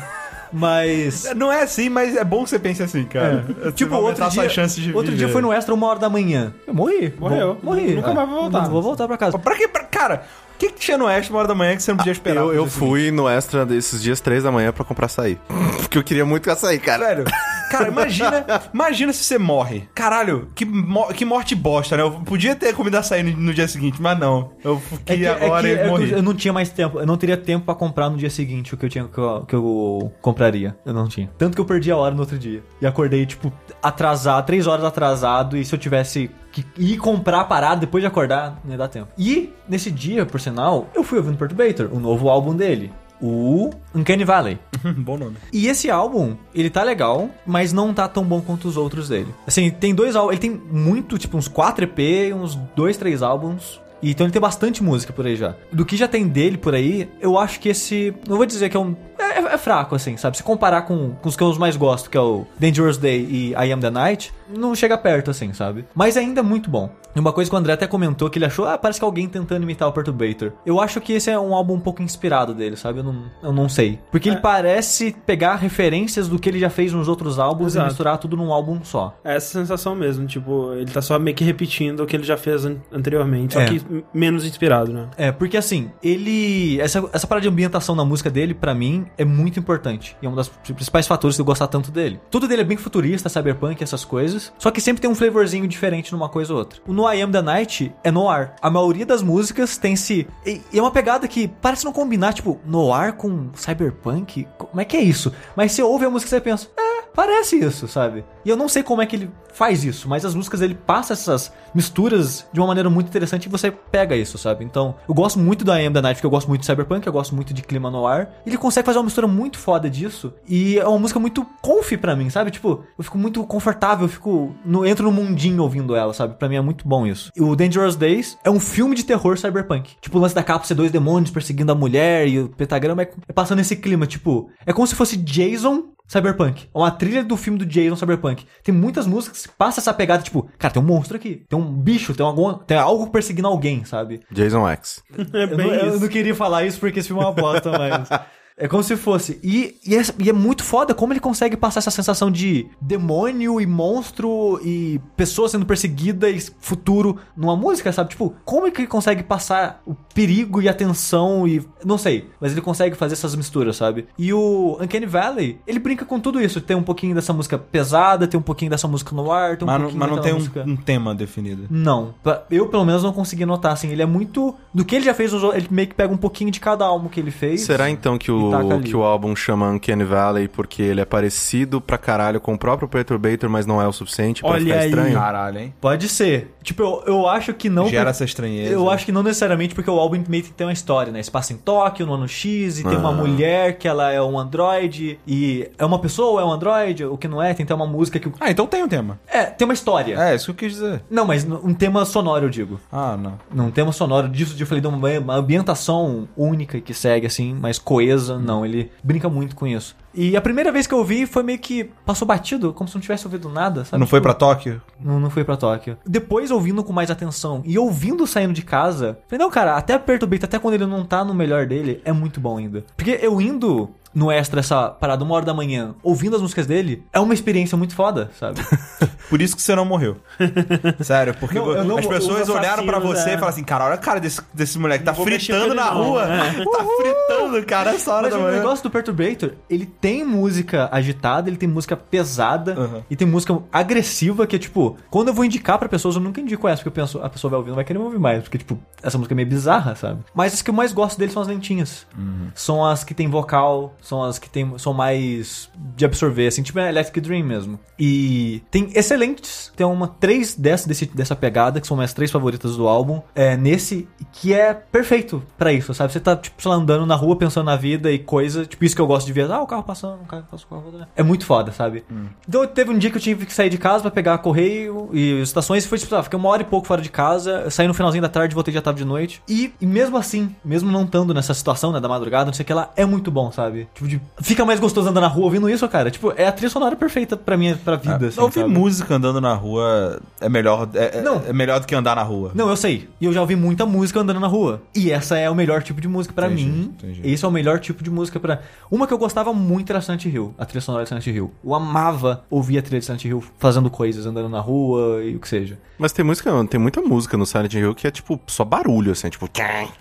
Mas 0.52 1.24
Não 1.36 1.52
é 1.52 1.62
assim, 1.62 1.90
mas 1.90 2.16
é 2.16 2.24
bom 2.24 2.42
que 2.42 2.48
você 2.48 2.58
pense 2.58 2.82
assim, 2.82 3.04
cara. 3.04 3.44
Você 3.64 3.72
Tipo, 3.72 3.96
outro 3.96 4.28
dia, 4.30 4.48
de 4.48 4.92
outro 4.94 5.12
viver. 5.12 5.16
dia 5.16 5.28
foi 5.28 5.42
no 5.42 5.52
Extra 5.52 5.74
uma 5.74 5.86
hora 5.86 5.98
da 5.98 6.08
manhã. 6.08 6.54
Eu 6.66 6.72
morri. 6.72 7.12
Morreu. 7.18 7.58
Morri. 7.62 7.94
Nunca 7.94 8.14
mais 8.14 8.28
vou 8.28 8.40
voltar. 8.40 8.62
Não 8.62 8.70
vou 8.70 8.80
voltar 8.82 9.06
pra 9.06 9.18
casa. 9.18 9.38
Pra 9.38 9.54
que... 9.54 9.68
pra- 9.68 9.84
Cara, 9.84 10.22
que, 10.58 10.70
que 10.72 10.80
tinha 10.80 10.98
no 10.98 11.04
Oeste 11.06 11.30
uma 11.30 11.38
hora 11.40 11.48
da 11.48 11.54
manhã 11.54 11.76
que 11.76 11.82
você 11.82 11.90
não 11.92 11.98
podia 11.98 12.12
esperar? 12.12 12.40
Eu, 12.40 12.52
eu 12.52 12.64
seguinte? 12.68 12.78
fui 12.78 13.10
no 13.10 13.28
extra 13.28 13.64
desses 13.64 14.02
dias, 14.02 14.20
três 14.20 14.42
da 14.42 14.50
manhã, 14.52 14.72
pra 14.72 14.84
comprar 14.84 15.06
açaí. 15.06 15.38
Porque 15.80 15.96
eu 15.98 16.02
queria 16.04 16.24
muito 16.24 16.50
açaí, 16.50 16.78
cara. 16.78 17.06
Velho, 17.06 17.24
cara, 17.70 17.88
imagina, 17.88 18.44
imagina 18.74 19.12
se 19.12 19.24
você 19.24 19.38
morre. 19.38 19.88
Caralho, 19.94 20.48
que, 20.54 20.64
mo- 20.64 21.08
que 21.14 21.24
morte 21.24 21.54
bosta, 21.54 21.96
né? 21.96 22.02
Eu 22.02 22.10
podia 22.10 22.54
ter 22.54 22.74
comido 22.74 22.96
açaí 22.96 23.22
no, 23.22 23.30
no 23.36 23.54
dia 23.54 23.66
seguinte, 23.68 24.00
mas 24.02 24.18
não. 24.18 24.50
Eu 24.62 24.74
É 24.74 24.96
fiquei 24.96 25.18
que, 25.18 25.26
agora 25.26 25.68
é 25.68 25.74
que 25.76 25.80
e 25.82 25.84
eu- 25.84 25.90
morri. 25.90 26.10
eu 26.12 26.22
não 26.22 26.34
tinha 26.34 26.52
mais 26.52 26.68
tempo, 26.70 26.98
eu 26.98 27.06
não 27.06 27.16
teria 27.16 27.36
tempo 27.36 27.64
pra 27.64 27.74
comprar 27.74 28.10
no 28.10 28.16
dia 28.16 28.28
seguinte 28.30 28.74
o 28.74 28.76
que 28.76 28.84
eu 28.84 28.90
tinha 28.90 29.04
que 29.04 29.18
eu, 29.18 29.44
que 29.46 29.54
eu 29.54 30.12
compraria. 30.20 30.76
Eu 30.84 30.92
não 30.92 31.06
tinha. 31.08 31.30
Tanto 31.38 31.54
que 31.54 31.60
eu 31.60 31.64
perdi 31.64 31.90
a 31.90 31.96
hora 31.96 32.14
no 32.14 32.20
outro 32.20 32.38
dia. 32.38 32.62
E 32.80 32.86
acordei, 32.86 33.24
tipo, 33.24 33.52
atrasado, 33.82 34.44
três 34.44 34.66
horas 34.66 34.84
atrasado, 34.84 35.56
e 35.56 35.64
se 35.64 35.74
eu 35.74 35.78
tivesse 35.78 36.30
que 36.50 36.64
ir 36.76 36.96
comprar 36.96 37.40
a 37.40 37.44
parada 37.44 37.80
depois 37.80 38.02
de 38.02 38.06
acordar, 38.06 38.60
não 38.64 38.72
ia 38.72 38.78
dar 38.78 38.88
tempo. 38.88 39.08
E 39.16 39.52
nesse 39.68 39.90
dia, 39.90 40.24
por 40.26 40.40
sinal, 40.40 40.88
eu 40.94 41.02
fui 41.04 41.18
ouvindo 41.18 41.36
Perturbator, 41.36 41.88
o 41.92 42.00
novo 42.00 42.28
álbum 42.28 42.54
dele. 42.54 42.92
O 43.20 43.70
Uncanny 43.94 44.24
Valley. 44.24 44.58
Bom 44.96 45.18
nome. 45.18 45.36
E 45.52 45.66
esse 45.66 45.90
álbum, 45.90 46.36
ele 46.54 46.70
tá 46.70 46.82
legal, 46.82 47.28
mas 47.44 47.72
não 47.72 47.92
tá 47.92 48.06
tão 48.06 48.24
bom 48.24 48.40
quanto 48.40 48.68
os 48.68 48.76
outros 48.76 49.08
dele. 49.08 49.34
Assim, 49.46 49.70
tem 49.70 49.92
dois 49.92 50.14
álbuns, 50.14 50.32
ele 50.32 50.40
tem 50.40 50.50
muito, 50.50 51.18
tipo, 51.18 51.36
uns 51.36 51.48
4 51.48 51.84
EP, 51.84 52.32
uns 52.34 52.54
2, 52.54 52.96
3 52.96 53.22
álbuns. 53.22 53.80
E 54.00 54.10
Então 54.10 54.26
ele 54.26 54.32
tem 54.32 54.40
bastante 54.40 54.82
música 54.82 55.12
por 55.12 55.26
aí 55.26 55.34
já. 55.34 55.56
Do 55.72 55.84
que 55.84 55.96
já 55.96 56.06
tem 56.06 56.28
dele 56.28 56.56
por 56.56 56.74
aí, 56.74 57.10
eu 57.20 57.36
acho 57.36 57.58
que 57.58 57.68
esse. 57.68 58.14
Não 58.28 58.36
vou 58.36 58.46
dizer 58.46 58.68
que 58.68 58.76
é 58.76 58.80
um. 58.80 58.94
É, 59.18 59.54
é 59.54 59.58
fraco, 59.58 59.96
assim, 59.96 60.16
sabe? 60.16 60.36
Se 60.36 60.42
comparar 60.42 60.82
com, 60.82 61.16
com 61.20 61.28
os 61.28 61.36
que 61.36 61.42
eu 61.42 61.52
mais 61.56 61.76
gosto, 61.76 62.08
que 62.08 62.16
é 62.16 62.20
o 62.20 62.46
Dangerous 62.58 62.96
Day 62.96 63.26
e 63.28 63.50
I 63.50 63.72
Am 63.72 63.80
the 63.80 63.90
Night, 63.90 64.32
não 64.54 64.74
chega 64.74 64.96
perto, 64.98 65.30
assim, 65.30 65.52
sabe? 65.52 65.84
Mas 65.94 66.16
ainda 66.16 66.40
é 66.40 66.42
muito 66.42 66.70
bom. 66.70 66.90
E 67.14 67.20
uma 67.20 67.32
coisa 67.32 67.50
que 67.50 67.54
o 67.54 67.58
André 67.58 67.72
até 67.72 67.86
comentou 67.86 68.28
que 68.30 68.38
ele 68.38 68.44
achou, 68.44 68.66
ah, 68.66 68.78
parece 68.78 68.98
que 69.00 69.04
alguém 69.04 69.28
tentando 69.28 69.62
imitar 69.62 69.88
o 69.88 69.92
Perturbator. 69.92 70.52
Eu 70.64 70.80
acho 70.80 71.00
que 71.00 71.12
esse 71.14 71.30
é 71.30 71.38
um 71.38 71.54
álbum 71.54 71.74
um 71.74 71.80
pouco 71.80 72.02
inspirado 72.02 72.54
dele, 72.54 72.76
sabe? 72.76 73.00
Eu 73.00 73.04
não, 73.04 73.24
eu 73.42 73.52
não 73.52 73.68
sei. 73.68 73.98
Porque 74.10 74.28
ele 74.28 74.38
parece 74.38 75.16
pegar 75.26 75.56
referências 75.56 76.28
do 76.28 76.38
que 76.38 76.48
ele 76.48 76.58
já 76.60 76.70
fez 76.70 76.92
nos 76.92 77.08
outros 77.08 77.38
álbuns 77.38 77.72
Exato. 77.74 77.86
e 77.86 77.88
misturar 77.88 78.18
tudo 78.18 78.36
num 78.36 78.52
álbum 78.52 78.80
só. 78.84 79.16
É 79.24 79.36
essa 79.36 79.52
sensação 79.58 79.94
mesmo, 79.94 80.26
tipo, 80.26 80.72
ele 80.74 80.90
tá 80.90 81.02
só 81.02 81.18
meio 81.18 81.36
que 81.36 81.44
repetindo 81.44 82.00
o 82.00 82.06
que 82.06 82.14
ele 82.14 82.24
já 82.24 82.36
fez 82.36 82.64
an- 82.64 82.76
anteriormente, 82.92 83.54
só 83.54 83.60
É. 83.60 83.66
que 83.66 83.82
menos 84.14 84.44
inspirado, 84.44 84.92
né? 84.92 85.08
É, 85.16 85.32
porque 85.32 85.56
assim, 85.56 85.90
ele. 86.02 86.80
Essa, 86.80 87.08
essa 87.12 87.26
parada 87.26 87.42
de 87.42 87.48
ambientação 87.48 87.94
na 87.94 88.04
música 88.04 88.30
dele, 88.30 88.54
pra 88.54 88.74
mim, 88.74 89.06
é 89.16 89.24
muito 89.24 89.58
importante. 89.58 90.16
E 90.22 90.26
é 90.26 90.28
um 90.28 90.34
dos 90.34 90.48
principais 90.48 91.06
fatores 91.06 91.36
de 91.36 91.42
eu 91.42 91.46
gostar 91.46 91.66
tanto 91.66 91.90
dele. 91.90 92.20
Tudo 92.30 92.46
dele 92.46 92.62
é 92.62 92.64
bem 92.64 92.76
futurista, 92.76 93.28
cyberpunk, 93.28 93.82
essas 93.82 94.04
coisas. 94.04 94.37
Só 94.58 94.70
que 94.70 94.80
sempre 94.80 95.00
tem 95.00 95.10
um 95.10 95.14
flavorzinho 95.14 95.66
diferente 95.66 96.12
numa 96.12 96.28
coisa 96.28 96.52
ou 96.52 96.58
outra. 96.58 96.80
O 96.86 96.92
No 96.92 97.10
I 97.12 97.20
Am 97.20 97.32
the 97.32 97.42
Night 97.42 97.94
é 98.02 98.10
noir. 98.10 98.52
A 98.60 98.70
maioria 98.70 99.06
das 99.06 99.22
músicas 99.22 99.76
tem 99.76 99.94
esse. 99.94 100.26
E 100.46 100.62
é 100.72 100.80
uma 100.80 100.90
pegada 100.90 101.26
que 101.26 101.48
parece 101.48 101.84
não 101.84 101.92
combinar, 101.92 102.32
tipo, 102.32 102.60
noir 102.64 103.14
com 103.14 103.50
cyberpunk. 103.54 104.46
Como 104.56 104.80
é 104.80 104.84
que 104.84 104.96
é 104.96 105.00
isso? 105.02 105.32
Mas 105.56 105.72
você 105.72 105.82
ouve 105.82 106.04
a 106.04 106.10
música 106.10 106.28
e 106.28 106.30
você 106.30 106.40
pensa, 106.40 106.68
é, 106.76 106.97
parece 107.14 107.56
isso, 107.56 107.88
sabe? 107.88 108.24
E 108.44 108.50
eu 108.50 108.56
não 108.56 108.68
sei 108.68 108.82
como 108.82 109.02
é 109.02 109.06
que 109.06 109.16
ele 109.16 109.30
faz 109.52 109.84
isso, 109.84 110.08
mas 110.08 110.24
as 110.24 110.34
músicas 110.34 110.60
ele 110.60 110.74
passa 110.74 111.12
essas 111.12 111.52
misturas 111.74 112.46
de 112.52 112.60
uma 112.60 112.68
maneira 112.68 112.88
muito 112.88 113.08
interessante 113.08 113.46
e 113.46 113.48
você 113.48 113.70
pega 113.70 114.16
isso, 114.16 114.38
sabe? 114.38 114.64
Então, 114.64 114.94
eu 115.08 115.14
gosto 115.14 115.38
muito 115.38 115.68
I 115.68 115.86
Am 115.86 115.92
The 115.92 116.00
Night, 116.00 116.16
porque 116.16 116.26
eu 116.26 116.30
gosto 116.30 116.48
muito 116.48 116.60
de 116.60 116.66
cyberpunk, 116.66 117.06
eu 117.06 117.12
gosto 117.12 117.34
muito 117.34 117.52
de 117.52 117.62
clima 117.62 117.90
noir. 117.90 118.28
Ele 118.46 118.56
consegue 118.56 118.86
fazer 118.86 118.98
uma 118.98 119.04
mistura 119.04 119.26
muito 119.26 119.58
foda 119.58 119.90
disso 119.90 120.32
e 120.48 120.78
é 120.78 120.86
uma 120.86 120.98
música 120.98 121.18
muito 121.18 121.44
comfy 121.60 121.96
pra 121.96 122.14
mim, 122.14 122.30
sabe? 122.30 122.50
Tipo, 122.50 122.84
eu 122.96 123.04
fico 123.04 123.18
muito 123.18 123.44
confortável, 123.44 124.04
eu 124.04 124.10
fico 124.10 124.54
no, 124.64 124.86
entro 124.86 125.04
no 125.04 125.12
mundinho 125.12 125.62
ouvindo 125.62 125.96
ela, 125.96 126.14
sabe? 126.14 126.34
Pra 126.34 126.48
mim 126.48 126.56
é 126.56 126.60
muito 126.60 126.86
bom 126.86 127.06
isso. 127.06 127.32
E 127.34 127.42
o 127.42 127.56
Dangerous 127.56 127.96
Days 127.96 128.38
é 128.44 128.50
um 128.50 128.60
filme 128.60 128.94
de 128.94 129.04
terror 129.04 129.36
cyberpunk. 129.36 129.96
Tipo, 130.00 130.18
o 130.18 130.20
lance 130.20 130.34
da 130.34 130.42
capa 130.42 130.64
ser 130.64 130.74
dois 130.74 130.92
demônios 130.92 131.30
perseguindo 131.30 131.72
a 131.72 131.74
mulher 131.74 132.28
e 132.28 132.40
o 132.40 132.48
pentagrama 132.48 133.02
é, 133.02 133.10
é 133.28 133.32
passando 133.32 133.60
esse 133.60 133.76
clima, 133.76 134.06
tipo, 134.06 134.50
é 134.64 134.72
como 134.72 134.86
se 134.86 134.94
fosse 134.94 135.16
Jason 135.16 135.97
Cyberpunk. 136.08 136.68
É 136.74 136.78
uma 136.78 136.90
trilha 136.90 137.22
do 137.22 137.36
filme 137.36 137.58
do 137.58 137.66
Jason 137.66 137.94
Cyberpunk. 137.94 138.46
Tem 138.64 138.74
muitas 138.74 139.06
músicas 139.06 139.46
que 139.46 139.52
passam 139.52 139.82
essa 139.82 139.92
pegada, 139.92 140.22
tipo, 140.22 140.48
cara, 140.58 140.72
tem 140.72 140.82
um 140.82 140.86
monstro 140.86 141.16
aqui. 141.18 141.44
Tem 141.48 141.58
um 141.58 141.70
bicho, 141.70 142.14
tem, 142.14 142.24
algum, 142.24 142.54
tem 142.54 142.78
algo 142.78 143.08
perseguindo 143.10 143.46
alguém, 143.46 143.84
sabe? 143.84 144.22
Jason 144.32 144.66
X. 144.68 145.02
É 145.34 145.44
Eu 145.44 145.56
bem 145.56 145.66
não, 145.66 145.74
eu 145.74 146.00
não 146.00 146.08
queria 146.08 146.34
falar 146.34 146.64
isso 146.64 146.80
porque 146.80 147.00
esse 147.00 147.08
filme 147.08 147.22
é 147.22 147.26
uma 147.26 147.32
bosta, 147.32 147.70
mas. 147.70 148.08
É 148.58 148.66
como 148.66 148.82
se 148.82 148.96
fosse. 148.96 149.38
E, 149.42 149.76
e, 149.86 149.94
é, 149.96 150.02
e 150.18 150.28
é 150.28 150.32
muito 150.32 150.64
foda 150.64 150.92
como 150.92 151.12
ele 151.12 151.20
consegue 151.20 151.56
passar 151.56 151.78
essa 151.78 151.90
sensação 151.92 152.30
de 152.30 152.66
demônio 152.80 153.60
e 153.60 153.66
monstro 153.66 154.60
e 154.64 155.00
pessoa 155.16 155.48
sendo 155.48 155.64
perseguida 155.64 156.28
e 156.28 156.40
futuro 156.60 157.16
numa 157.36 157.56
música, 157.56 157.92
sabe? 157.92 158.10
Tipo, 158.10 158.34
como 158.44 158.66
é 158.66 158.70
que 158.70 158.80
ele 158.80 158.88
consegue 158.88 159.22
passar 159.22 159.80
o 159.86 159.94
perigo 159.94 160.60
e 160.60 160.68
a 160.68 160.74
tensão 160.74 161.46
e. 161.46 161.62
Não 161.84 161.96
sei, 161.96 162.28
mas 162.40 162.52
ele 162.52 162.60
consegue 162.60 162.96
fazer 162.96 163.14
essas 163.14 163.34
misturas, 163.36 163.76
sabe? 163.76 164.06
E 164.18 164.32
o 164.32 164.76
Uncanny 164.80 165.06
Valley, 165.06 165.58
ele 165.66 165.78
brinca 165.78 166.04
com 166.04 166.18
tudo 166.18 166.40
isso. 166.40 166.60
Tem 166.60 166.76
um 166.76 166.82
pouquinho 166.82 167.14
dessa 167.14 167.32
música 167.32 167.56
pesada, 167.56 168.26
tem 168.26 168.38
um 168.38 168.42
pouquinho 168.42 168.70
dessa 168.70 168.88
música 168.88 169.14
no 169.14 169.30
ar, 169.30 169.56
tem 169.56 169.66
um 169.66 169.70
Mas, 169.70 169.74
não- 169.80 169.82
pouquinho 169.90 170.00
mas 170.00 170.10
não 170.10 170.20
tem 170.20 170.32
música... 170.34 170.64
um, 170.66 170.70
um 170.72 170.76
tema 170.76 171.14
definido. 171.14 171.66
Não. 171.70 172.14
Eu, 172.50 172.66
pelo 172.68 172.84
menos, 172.84 173.02
não 173.02 173.12
consegui 173.12 173.46
notar, 173.46 173.72
assim. 173.72 173.88
Ele 173.90 174.02
é 174.02 174.06
muito... 174.06 174.54
Do 174.74 174.84
que 174.84 174.96
ele 174.96 175.04
já 175.04 175.14
fez, 175.14 175.32
o- 175.32 175.52
ele 175.52 175.68
meio 175.70 175.86
que 175.88 175.94
pega 175.94 176.12
um 176.12 176.16
pouquinho 176.16 176.50
de 176.50 176.58
cada 176.58 176.84
álbum 176.84 177.08
que 177.08 177.20
ele 177.20 177.30
fez. 177.30 177.60
Será 177.60 177.88
então 177.88 178.18
que 178.18 178.26
taca 178.26 178.47
o, 178.50 178.72
ali. 178.74 178.84
que 178.84 178.96
o 178.96 179.02
álbum 179.02 179.34
chama 179.36 179.68
Uncanny 179.70 180.04
Valley 180.04 180.48
porque 180.48 180.82
ele 180.82 181.00
é 181.00 181.04
parecido 181.04 181.80
pra 181.80 181.98
caralho 181.98 182.40
com 182.40 182.54
o 182.54 182.58
próprio 182.58 182.88
Perturbator, 182.88 183.48
mas 183.50 183.66
não 183.66 183.80
é 183.80 183.86
o 183.86 183.92
suficiente 183.92 184.40
pra 184.42 184.50
Olha 184.52 184.60
ficar 184.64 184.78
aí. 184.78 184.88
estranho? 184.88 185.14
Caralho, 185.14 185.58
hein? 185.58 185.74
Pode 185.80 186.08
ser. 186.08 186.54
Tipo, 186.62 186.82
eu, 186.82 187.02
eu 187.06 187.28
acho 187.28 187.52
que 187.54 187.68
não... 187.68 187.88
Gera 187.88 188.04
por- 188.04 188.10
essa 188.10 188.24
estranheza. 188.24 188.72
Eu 188.72 188.90
acho 188.90 189.04
que 189.06 189.12
não 189.12 189.22
necessariamente 189.22 189.74
porque 189.74 189.90
o 189.90 189.98
álbum 189.98 190.22
meio 190.28 190.42
que 190.42 190.50
tem 190.50 190.66
uma 190.66 190.72
história, 190.72 191.12
né? 191.12 191.20
Passa 191.32 191.52
em 191.52 191.56
Tóquio, 191.56 192.06
no 192.06 192.14
ano 192.14 192.28
X, 192.28 192.78
e 192.78 192.84
tem 192.84 192.96
uma 192.96 193.10
Ah. 193.10 193.12
mulher 193.12 193.78
que 193.78 193.86
ela 193.88 194.10
é 194.12 194.20
um 194.22 194.38
androide, 194.38 195.18
e 195.26 195.68
é 195.78 195.84
uma 195.84 195.98
pessoa 195.98 196.32
ou 196.32 196.40
é 196.40 196.44
um 196.44 196.52
androide, 196.52 197.04
o 197.04 197.16
que 197.16 197.26
não 197.28 197.42
é, 197.42 197.52
tem 197.54 197.64
até 197.64 197.74
uma 197.74 197.86
música 197.86 198.18
que... 198.18 198.30
Ah, 198.40 198.50
então 198.50 198.66
tem 198.66 198.82
um 198.82 198.88
tema. 198.88 199.18
É, 199.26 199.44
tem 199.44 199.64
uma 199.66 199.74
história. 199.74 200.14
É, 200.18 200.34
isso 200.34 200.46
que 200.46 200.50
eu 200.50 200.54
quis 200.68 200.72
dizer. 200.78 201.02
Não, 201.10 201.24
mas 201.24 201.44
um 201.44 201.72
tema 201.74 202.04
sonoro, 202.04 202.46
eu 202.46 202.50
digo. 202.50 202.78
Ah, 202.92 203.16
não. 203.16 203.38
Num 203.52 203.70
tema 203.70 203.92
sonoro 203.92 204.28
disso, 204.28 204.54
de 204.54 204.62
eu 204.62 204.66
falei 204.66 204.80
de 204.80 204.86
uma, 204.86 204.96
uma 205.18 205.34
ambientação 205.36 206.28
única 206.36 206.80
que 206.80 206.94
segue, 206.94 207.26
assim, 207.26 207.54
mais 207.54 207.78
coesa. 207.78 208.37
Não, 208.38 208.64
ele 208.64 208.90
brinca 209.02 209.28
muito 209.28 209.54
com 209.56 209.66
isso. 209.66 209.96
E 210.14 210.36
a 210.36 210.40
primeira 210.40 210.72
vez 210.72 210.86
que 210.86 210.94
eu 210.94 210.98
ouvi 210.98 211.26
foi 211.26 211.42
meio 211.42 211.58
que 211.58 211.90
passou 212.04 212.26
batido, 212.26 212.72
como 212.72 212.88
se 212.88 212.94
não 212.94 213.00
tivesse 213.02 213.26
ouvido 213.26 213.48
nada, 213.48 213.84
sabe? 213.84 214.00
não 214.00 214.06
foi 214.06 214.18
Tipo, 214.18 214.28
pra 214.28 214.34
Tóquio? 214.34 214.82
Não, 215.00 215.20
não 215.20 215.30
foi 215.30 215.44
pra 215.44 215.56
Tóquio. 215.56 215.96
Depois, 216.04 216.50
ouvindo 216.50 216.82
com 216.82 216.92
mais 216.92 217.10
atenção 217.10 217.62
e 217.64 217.78
ouvindo 217.78 218.26
saindo 218.26 218.52
de 218.52 218.62
casa, 218.62 219.18
falei, 219.28 219.44
não, 219.44 219.50
cara, 219.50 219.76
até 219.76 219.98
Perturbate, 219.98 220.44
até 220.44 220.58
quando 220.58 220.74
ele 220.74 220.86
não 220.86 221.04
tá 221.04 221.24
no 221.24 221.34
melhor 221.34 221.66
dele, 221.66 222.00
é 222.04 222.12
muito 222.12 222.40
bom 222.40 222.58
ainda. 222.58 222.84
Porque 222.96 223.18
eu 223.22 223.40
indo 223.40 223.90
no 224.18 224.30
extra 224.32 224.58
essa 224.60 224.88
parada 224.90 225.22
uma 225.22 225.34
hora 225.36 225.44
da 225.44 225.54
manhã, 225.54 225.94
ouvindo 226.02 226.34
as 226.34 226.42
músicas 226.42 226.66
dele, 226.66 227.04
é 227.12 227.20
uma 227.20 227.32
experiência 227.32 227.76
muito 227.78 227.94
foda, 227.94 228.30
sabe? 228.38 228.60
Por 229.30 229.40
isso 229.42 229.54
que 229.54 229.62
você 229.62 229.74
não 229.74 229.84
morreu. 229.84 230.16
Sério, 231.00 231.34
porque 231.38 231.58
Não, 231.58 231.84
não 231.84 231.98
as 231.98 232.06
pessoas 232.06 232.48
olharam 232.48 232.84
pra 232.86 232.96
assassinos, 232.98 233.20
você 233.22 233.30
é. 233.30 233.34
e 233.34 233.36
falaram 233.36 233.48
assim, 233.48 233.64
cara, 233.64 233.84
olha 233.84 233.94
a 233.94 233.98
cara 233.98 234.18
desse, 234.20 234.40
desse 234.54 234.78
moleque, 234.78 235.04
tá 235.04 235.14
fritando 235.14 235.74
na 235.74 235.84
rua. 235.90 236.24
é. 236.24 236.64
Tá 236.78 236.84
fritando, 236.96 237.66
cara, 237.66 237.90
essa 237.94 238.12
hora 238.12 238.22
Mas 238.22 238.32
da 238.32 238.38
o 238.38 238.42
manhã. 238.42 238.56
negócio 238.56 238.82
do 238.82 238.90
Perturbator, 238.90 239.52
ele 239.68 239.86
tem 239.86 240.24
música 240.24 240.88
agitada, 240.92 241.48
ele 241.48 241.56
tem 241.56 241.68
música 241.68 241.96
pesada 241.96 242.78
Uhum. 242.78 243.02
e 243.10 243.16
tem 243.16 243.26
música 243.26 243.58
agressiva 243.72 244.46
que 244.46 244.56
é 244.56 244.58
tipo, 244.58 244.96
quando 245.10 245.28
eu 245.28 245.34
vou 245.34 245.44
indicar 245.44 245.78
pra 245.78 245.88
pessoas, 245.88 246.14
eu 246.16 246.20
nunca 246.20 246.40
indico 246.40 246.66
essa, 246.68 246.76
porque 246.82 246.88
eu 246.88 246.92
penso, 247.04 247.20
a 247.22 247.28
pessoa 247.28 247.50
vai 247.50 247.58
ouvir, 247.58 247.68
não 247.70 247.76
vai 247.76 247.84
querer 247.84 247.98
me 247.98 248.04
ouvir 248.04 248.18
mais, 248.18 248.42
porque 248.42 248.58
tipo, 248.58 248.78
essa 249.02 249.16
música 249.18 249.34
é 249.34 249.36
meio 249.36 249.48
bizarra, 249.48 249.94
sabe? 249.94 250.20
Mas 250.34 250.54
as 250.54 250.62
que 250.62 250.70
eu 250.70 250.74
mais 250.74 250.92
gosto 250.92 251.18
dele 251.18 251.32
são 251.32 251.42
as 251.42 251.48
lentinhas. 251.48 252.06
Uhum. 252.16 252.48
São 252.54 252.84
as 252.84 253.04
que 253.04 253.14
tem 253.14 253.28
vocal, 253.28 253.94
são 254.08 254.24
as 254.24 254.38
que 254.38 254.48
tem, 254.48 254.78
são 254.78 254.94
mais 254.94 255.70
de 255.94 256.04
absorver, 256.04 256.46
assim, 256.46 256.62
tipo 256.62 256.78
a 256.78 256.88
Electric 256.88 257.20
Dream 257.20 257.44
mesmo. 257.44 257.78
E 257.98 258.62
tem 258.70 258.88
excelentes, 258.94 259.70
tem 259.76 259.86
uma 259.86 260.08
três 260.08 260.54
dessa, 260.54 260.88
desse, 260.88 261.04
dessa 261.06 261.36
pegada, 261.36 261.78
que 261.78 261.86
são 261.86 261.96
minhas 261.96 262.14
três 262.14 262.30
favoritas 262.30 262.76
do 262.76 262.88
álbum, 262.88 263.20
é, 263.34 263.56
nesse, 263.56 264.08
que 264.32 264.54
é 264.54 264.72
perfeito 264.72 265.42
pra 265.58 265.72
isso, 265.72 265.92
sabe? 265.92 266.12
Você 266.12 266.20
tá, 266.20 266.34
tipo, 266.36 266.62
sei 266.62 266.70
lá, 266.70 266.76
andando 266.76 267.04
na 267.04 267.14
rua 267.14 267.36
pensando 267.36 267.66
na 267.66 267.76
vida 267.76 268.10
e 268.10 268.18
coisa, 268.18 268.64
tipo 268.64 268.82
isso 268.84 268.94
que 268.94 269.02
eu 269.02 269.06
gosto 269.06 269.26
de 269.26 269.32
ver, 269.32 269.50
ah, 269.50 269.60
o 269.60 269.66
carro 269.66 269.82
passando, 269.82 270.22
o 270.22 270.26
carro 270.26 270.44
passa 270.50 270.64
o 270.64 270.68
carro, 270.68 271.06
é 271.14 271.22
muito 271.22 271.44
foda, 271.44 271.70
sabe? 271.72 272.04
Então 272.48 272.66
teve 272.66 272.90
um 272.90 272.98
dia 272.98 273.10
que 273.10 273.16
eu 273.16 273.20
tive 273.20 273.44
que 273.44 273.52
sair 273.52 273.68
de 273.68 273.78
casa 273.78 274.02
pra 274.02 274.10
pegar 274.10 274.38
correio 274.38 275.10
e 275.12 275.42
estações, 275.42 275.84
e 275.84 275.88
foi 275.88 275.98
tipo, 275.98 276.14
ah, 276.14 276.22
fiquei 276.22 276.38
uma 276.38 276.48
hora 276.48 276.62
e 276.62 276.64
pouco 276.64 276.86
fora 276.86 277.02
de 277.02 277.10
casa, 277.10 277.68
saí 277.68 277.86
no 277.86 277.94
finalzinho 277.94 278.22
da 278.22 278.28
tarde, 278.28 278.54
voltei 278.54 278.72
já 278.72 278.80
tava 278.80 278.96
de 278.96 279.04
noite, 279.04 279.42
e, 279.46 279.72
e 279.80 279.86
mesmo 279.86 280.16
assim, 280.16 280.54
mesmo 280.64 280.90
não 280.90 281.02
estando 281.02 281.34
nessa 281.34 281.52
situação, 281.52 281.92
né, 281.92 282.00
da 282.00 282.08
madrugada, 282.08 282.46
não 282.46 282.52
sei 282.52 282.62
o 282.62 282.66
que 282.66 282.72
lá, 282.72 282.90
é 282.96 283.04
muito 283.04 283.30
bom, 283.30 283.50
sabe? 283.50 283.87
Tipo, 283.94 284.06
de- 284.08 284.20
fica 284.42 284.64
mais 284.64 284.78
gostoso 284.78 285.08
andar 285.08 285.20
na 285.20 285.26
rua 285.26 285.44
ouvindo 285.46 285.68
isso, 285.68 285.88
cara, 285.88 286.10
tipo, 286.10 286.32
é 286.36 286.46
a 286.46 286.52
trilha 286.52 286.70
sonora 286.70 286.94
perfeita 286.94 287.36
pra 287.36 287.56
minha 287.56 287.76
pra 287.76 287.96
vida, 287.96 288.28
assim, 288.28 288.40
Ouvir 288.40 288.60
sabe? 288.60 288.72
música 288.72 289.14
andando 289.16 289.40
na 289.40 289.52
rua 289.54 290.20
é 290.40 290.48
melhor, 290.48 290.88
é, 290.94 291.18
é- 291.18 291.22
Não. 291.22 291.42
é 291.46 291.52
melhor 291.52 291.80
do 291.80 291.86
que 291.86 291.94
andar 291.94 292.14
na 292.14 292.22
rua. 292.22 292.52
Não, 292.54 292.68
eu 292.68 292.76
sei. 292.76 293.08
E 293.20 293.24
eu 293.24 293.32
já 293.32 293.40
ouvi 293.40 293.56
muita 293.56 293.84
música 293.84 294.20
andando 294.20 294.38
na 294.38 294.46
rua. 294.46 294.82
E 294.94 295.10
essa 295.10 295.36
é 295.36 295.50
o 295.50 295.54
melhor 295.54 295.82
tipo 295.82 296.00
de 296.00 296.06
música 296.06 296.32
pra 296.32 296.46
Entendi, 296.46 296.64
mim. 296.66 296.94
entendi. 296.96 297.20
Esse 297.24 297.44
é 297.44 297.48
o 297.48 297.50
melhor 297.50 297.80
tipo 297.80 298.02
de 298.04 298.10
música 298.10 298.38
pra. 298.38 298.60
Uma 298.90 299.06
que 299.06 299.12
eu 299.12 299.18
gostava 299.18 299.52
muito 299.52 299.90
era 299.90 300.00
Silent 300.00 300.24
Hill, 300.26 300.54
a 300.56 300.64
trilha 300.64 300.80
sonora 300.80 301.02
de 301.02 301.08
Silent 301.08 301.26
Hill. 301.26 301.52
Eu 301.64 301.74
amava 301.74 302.44
ouvir 302.48 302.78
a 302.78 302.82
trilha 302.82 303.00
de 303.00 303.04
Silent 303.04 303.24
Hill 303.24 303.42
fazendo 303.58 303.90
coisas, 303.90 304.26
andando 304.26 304.48
na 304.48 304.60
rua 304.60 305.24
e 305.24 305.34
o 305.34 305.40
que 305.40 305.48
seja. 305.48 305.78
Mas 305.98 306.12
tem 306.12 306.24
música, 306.24 306.52
tem 306.70 306.78
muita 306.78 307.00
música 307.00 307.36
no 307.36 307.44
Silent 307.44 307.74
Hill 307.74 307.92
que 307.94 308.06
é 308.06 308.10
tipo 308.12 308.40
só 308.46 308.64
barulho, 308.64 309.10
assim, 309.10 309.28
tipo. 309.28 309.48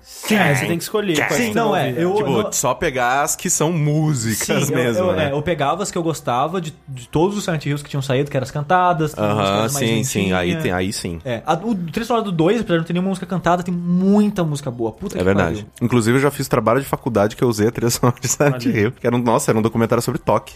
Sim, 0.03 0.37
você 0.37 0.65
tem 0.67 0.77
que 0.77 0.83
escolher. 0.83 1.15
Sim, 1.31 1.53
não 1.53 1.75
é. 1.75 1.91
Eu, 1.97 2.13
Tipo, 2.15 2.29
não- 2.43 2.51
só 2.51 2.73
pegar 2.75 3.23
as 3.23 3.35
que 3.35 3.49
são 3.49 3.71
músicas 3.77 4.65
Sim, 4.65 4.73
eu- 4.73 4.77
mesmo, 4.79 5.03
eu, 5.05 5.13
né? 5.15 5.29
é, 5.29 5.31
eu 5.31 5.41
pegava 5.41 5.83
as 5.83 5.91
que 5.91 5.97
eu 5.97 6.03
gostava 6.03 6.59
de, 6.59 6.73
de 6.87 7.07
todos 7.07 7.37
os 7.37 7.43
Silent 7.43 7.65
Hills 7.65 7.83
que 7.83 7.89
tinham 7.89 8.01
saído, 8.01 8.29
que 8.29 8.35
eram 8.35 8.43
as 8.45 8.51
cantadas. 8.51 9.13
Aham, 9.17 9.35
músicas 9.35 9.73
mais 9.73 9.89
sim, 9.89 10.03
sim. 10.03 10.31
Aí, 10.33 10.55
tem, 10.57 10.71
aí 10.71 10.91
sim. 10.91 11.19
É, 11.23 11.41
a, 11.45 11.53
o 11.53 11.73
trilha 11.75 12.05
sonora 12.05 12.25
do 12.25 12.31
2, 12.31 12.61
apesar 12.61 12.73
de 12.75 12.79
não 12.79 12.85
ter 12.87 12.93
nenhuma 12.93 13.09
música 13.09 13.25
cantada, 13.25 13.63
tem 13.63 13.73
muita 13.73 14.43
música 14.43 14.69
boa. 14.71 14.91
Puta 14.91 15.15
É 15.15 15.19
que 15.19 15.23
verdade. 15.23 15.55
pariu. 15.57 15.69
Inclusive, 15.81 16.17
eu 16.17 16.21
já 16.21 16.31
fiz 16.31 16.47
trabalho 16.47 16.81
de 16.81 16.85
faculdade 16.87 17.35
que 17.35 17.43
eu 17.43 17.47
usei 17.47 17.67
a 17.67 17.71
trilha 17.71 17.89
sonora 17.91 18.17
de 18.19 18.27
Silent. 18.27 18.65
Hill. 18.65 18.91
Que 18.93 19.05
era 19.07 19.15
um, 19.15 19.19
nossa, 19.19 19.51
era 19.51 19.57
um 19.59 19.61
documentário 19.61 20.01
sobre 20.01 20.19
toque. 20.19 20.53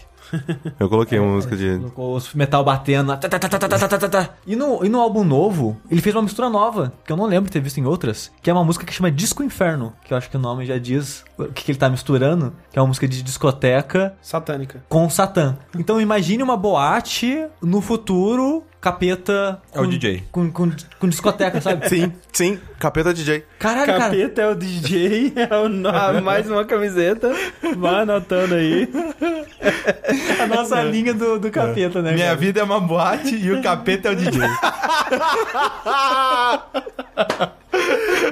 Eu 0.78 0.88
coloquei 0.88 1.18
uma 1.18 1.34
música 1.34 1.56
de. 1.56 1.80
Os 1.96 2.34
metal 2.34 2.64
batendo. 2.64 3.16
Tá, 3.16 3.28
tá, 3.28 3.38
tá, 3.38 4.30
e, 4.46 4.56
no, 4.56 4.84
e 4.84 4.88
no 4.88 5.00
álbum 5.00 5.24
novo, 5.24 5.76
ele 5.90 6.00
fez 6.00 6.14
uma 6.14 6.22
mistura 6.22 6.48
nova, 6.48 6.92
que 7.04 7.12
eu 7.12 7.16
não 7.16 7.26
lembro 7.26 7.46
de 7.46 7.52
ter 7.52 7.60
visto 7.60 7.78
em 7.78 7.86
outras, 7.86 8.30
que 8.42 8.50
é 8.50 8.52
uma 8.52 8.64
música 8.64 8.84
que 8.84 8.92
chama 8.92 9.10
Disco 9.10 9.42
Inferno, 9.42 9.92
que 10.04 10.12
eu 10.12 10.18
acho 10.18 10.30
que 10.30 10.36
o 10.36 10.40
nome 10.40 10.64
já 10.66 10.78
diz 10.78 11.24
o 11.38 11.44
que, 11.46 11.64
que 11.64 11.72
ele 11.72 11.78
tá 11.78 11.88
misturando, 11.88 12.52
que 12.70 12.78
é 12.78 12.82
uma 12.82 12.88
música 12.88 13.06
de 13.06 13.22
discoteca. 13.22 14.14
Satânica. 14.20 14.84
Com 14.88 15.08
Satã. 15.08 15.56
Então 15.78 16.00
imagine 16.00 16.42
uma 16.42 16.56
boate 16.56 17.46
no 17.60 17.80
futuro 17.80 18.64
capeta. 18.82 19.62
É 19.72 19.78
o 19.80 19.84
com- 19.84 19.88
DJ. 19.88 20.24
Com, 20.32 20.50
com, 20.50 20.70
com 20.98 21.08
discoteca, 21.08 21.60
sabe? 21.60 21.88
Sim, 21.88 22.12
sim. 22.32 22.60
Capeta 22.80 23.14
DJ. 23.14 23.44
Caralho, 23.58 23.86
cara. 23.86 23.98
Capeta 24.00 24.42
é 24.42 24.48
o 24.48 24.54
DJ, 24.56 25.32
é 25.48 25.56
o 25.56 25.68
no- 25.68 26.20
mais 26.22 26.50
uma 26.50 26.64
camiseta. 26.64 27.32
Vai 27.76 28.02
anotando 28.02 28.56
aí. 28.56 28.90
A 30.42 30.46
nossa 30.48 30.82
linha 30.82 31.14
do, 31.14 31.38
do 31.38 31.50
capeta, 31.50 32.02
né? 32.02 32.12
Minha 32.12 32.26
cara? 32.26 32.36
vida 32.38 32.60
é 32.60 32.64
uma 32.64 32.80
boate 32.80 33.36
e 33.36 33.52
o 33.52 33.62
capeta 33.62 34.08
é 34.08 34.12
o 34.12 34.16
DJ. 34.16 34.40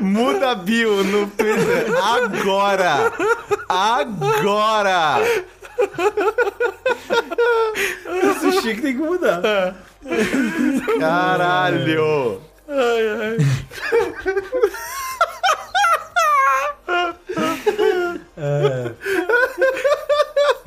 Muda 0.01 0.51
a 0.51 0.55
bio 0.55 1.05
no 1.05 1.27
Twitter 1.29 1.87
agora! 2.03 3.13
Agora! 3.69 5.19
Esse 8.23 8.53
sushi 8.53 8.81
tem 8.81 8.93
que 8.97 9.03
mudar. 9.03 9.41
É. 9.45 9.75
Caralho! 10.99 12.41
Ai, 12.69 13.09
ai. 13.19 13.37
é. 18.37 18.95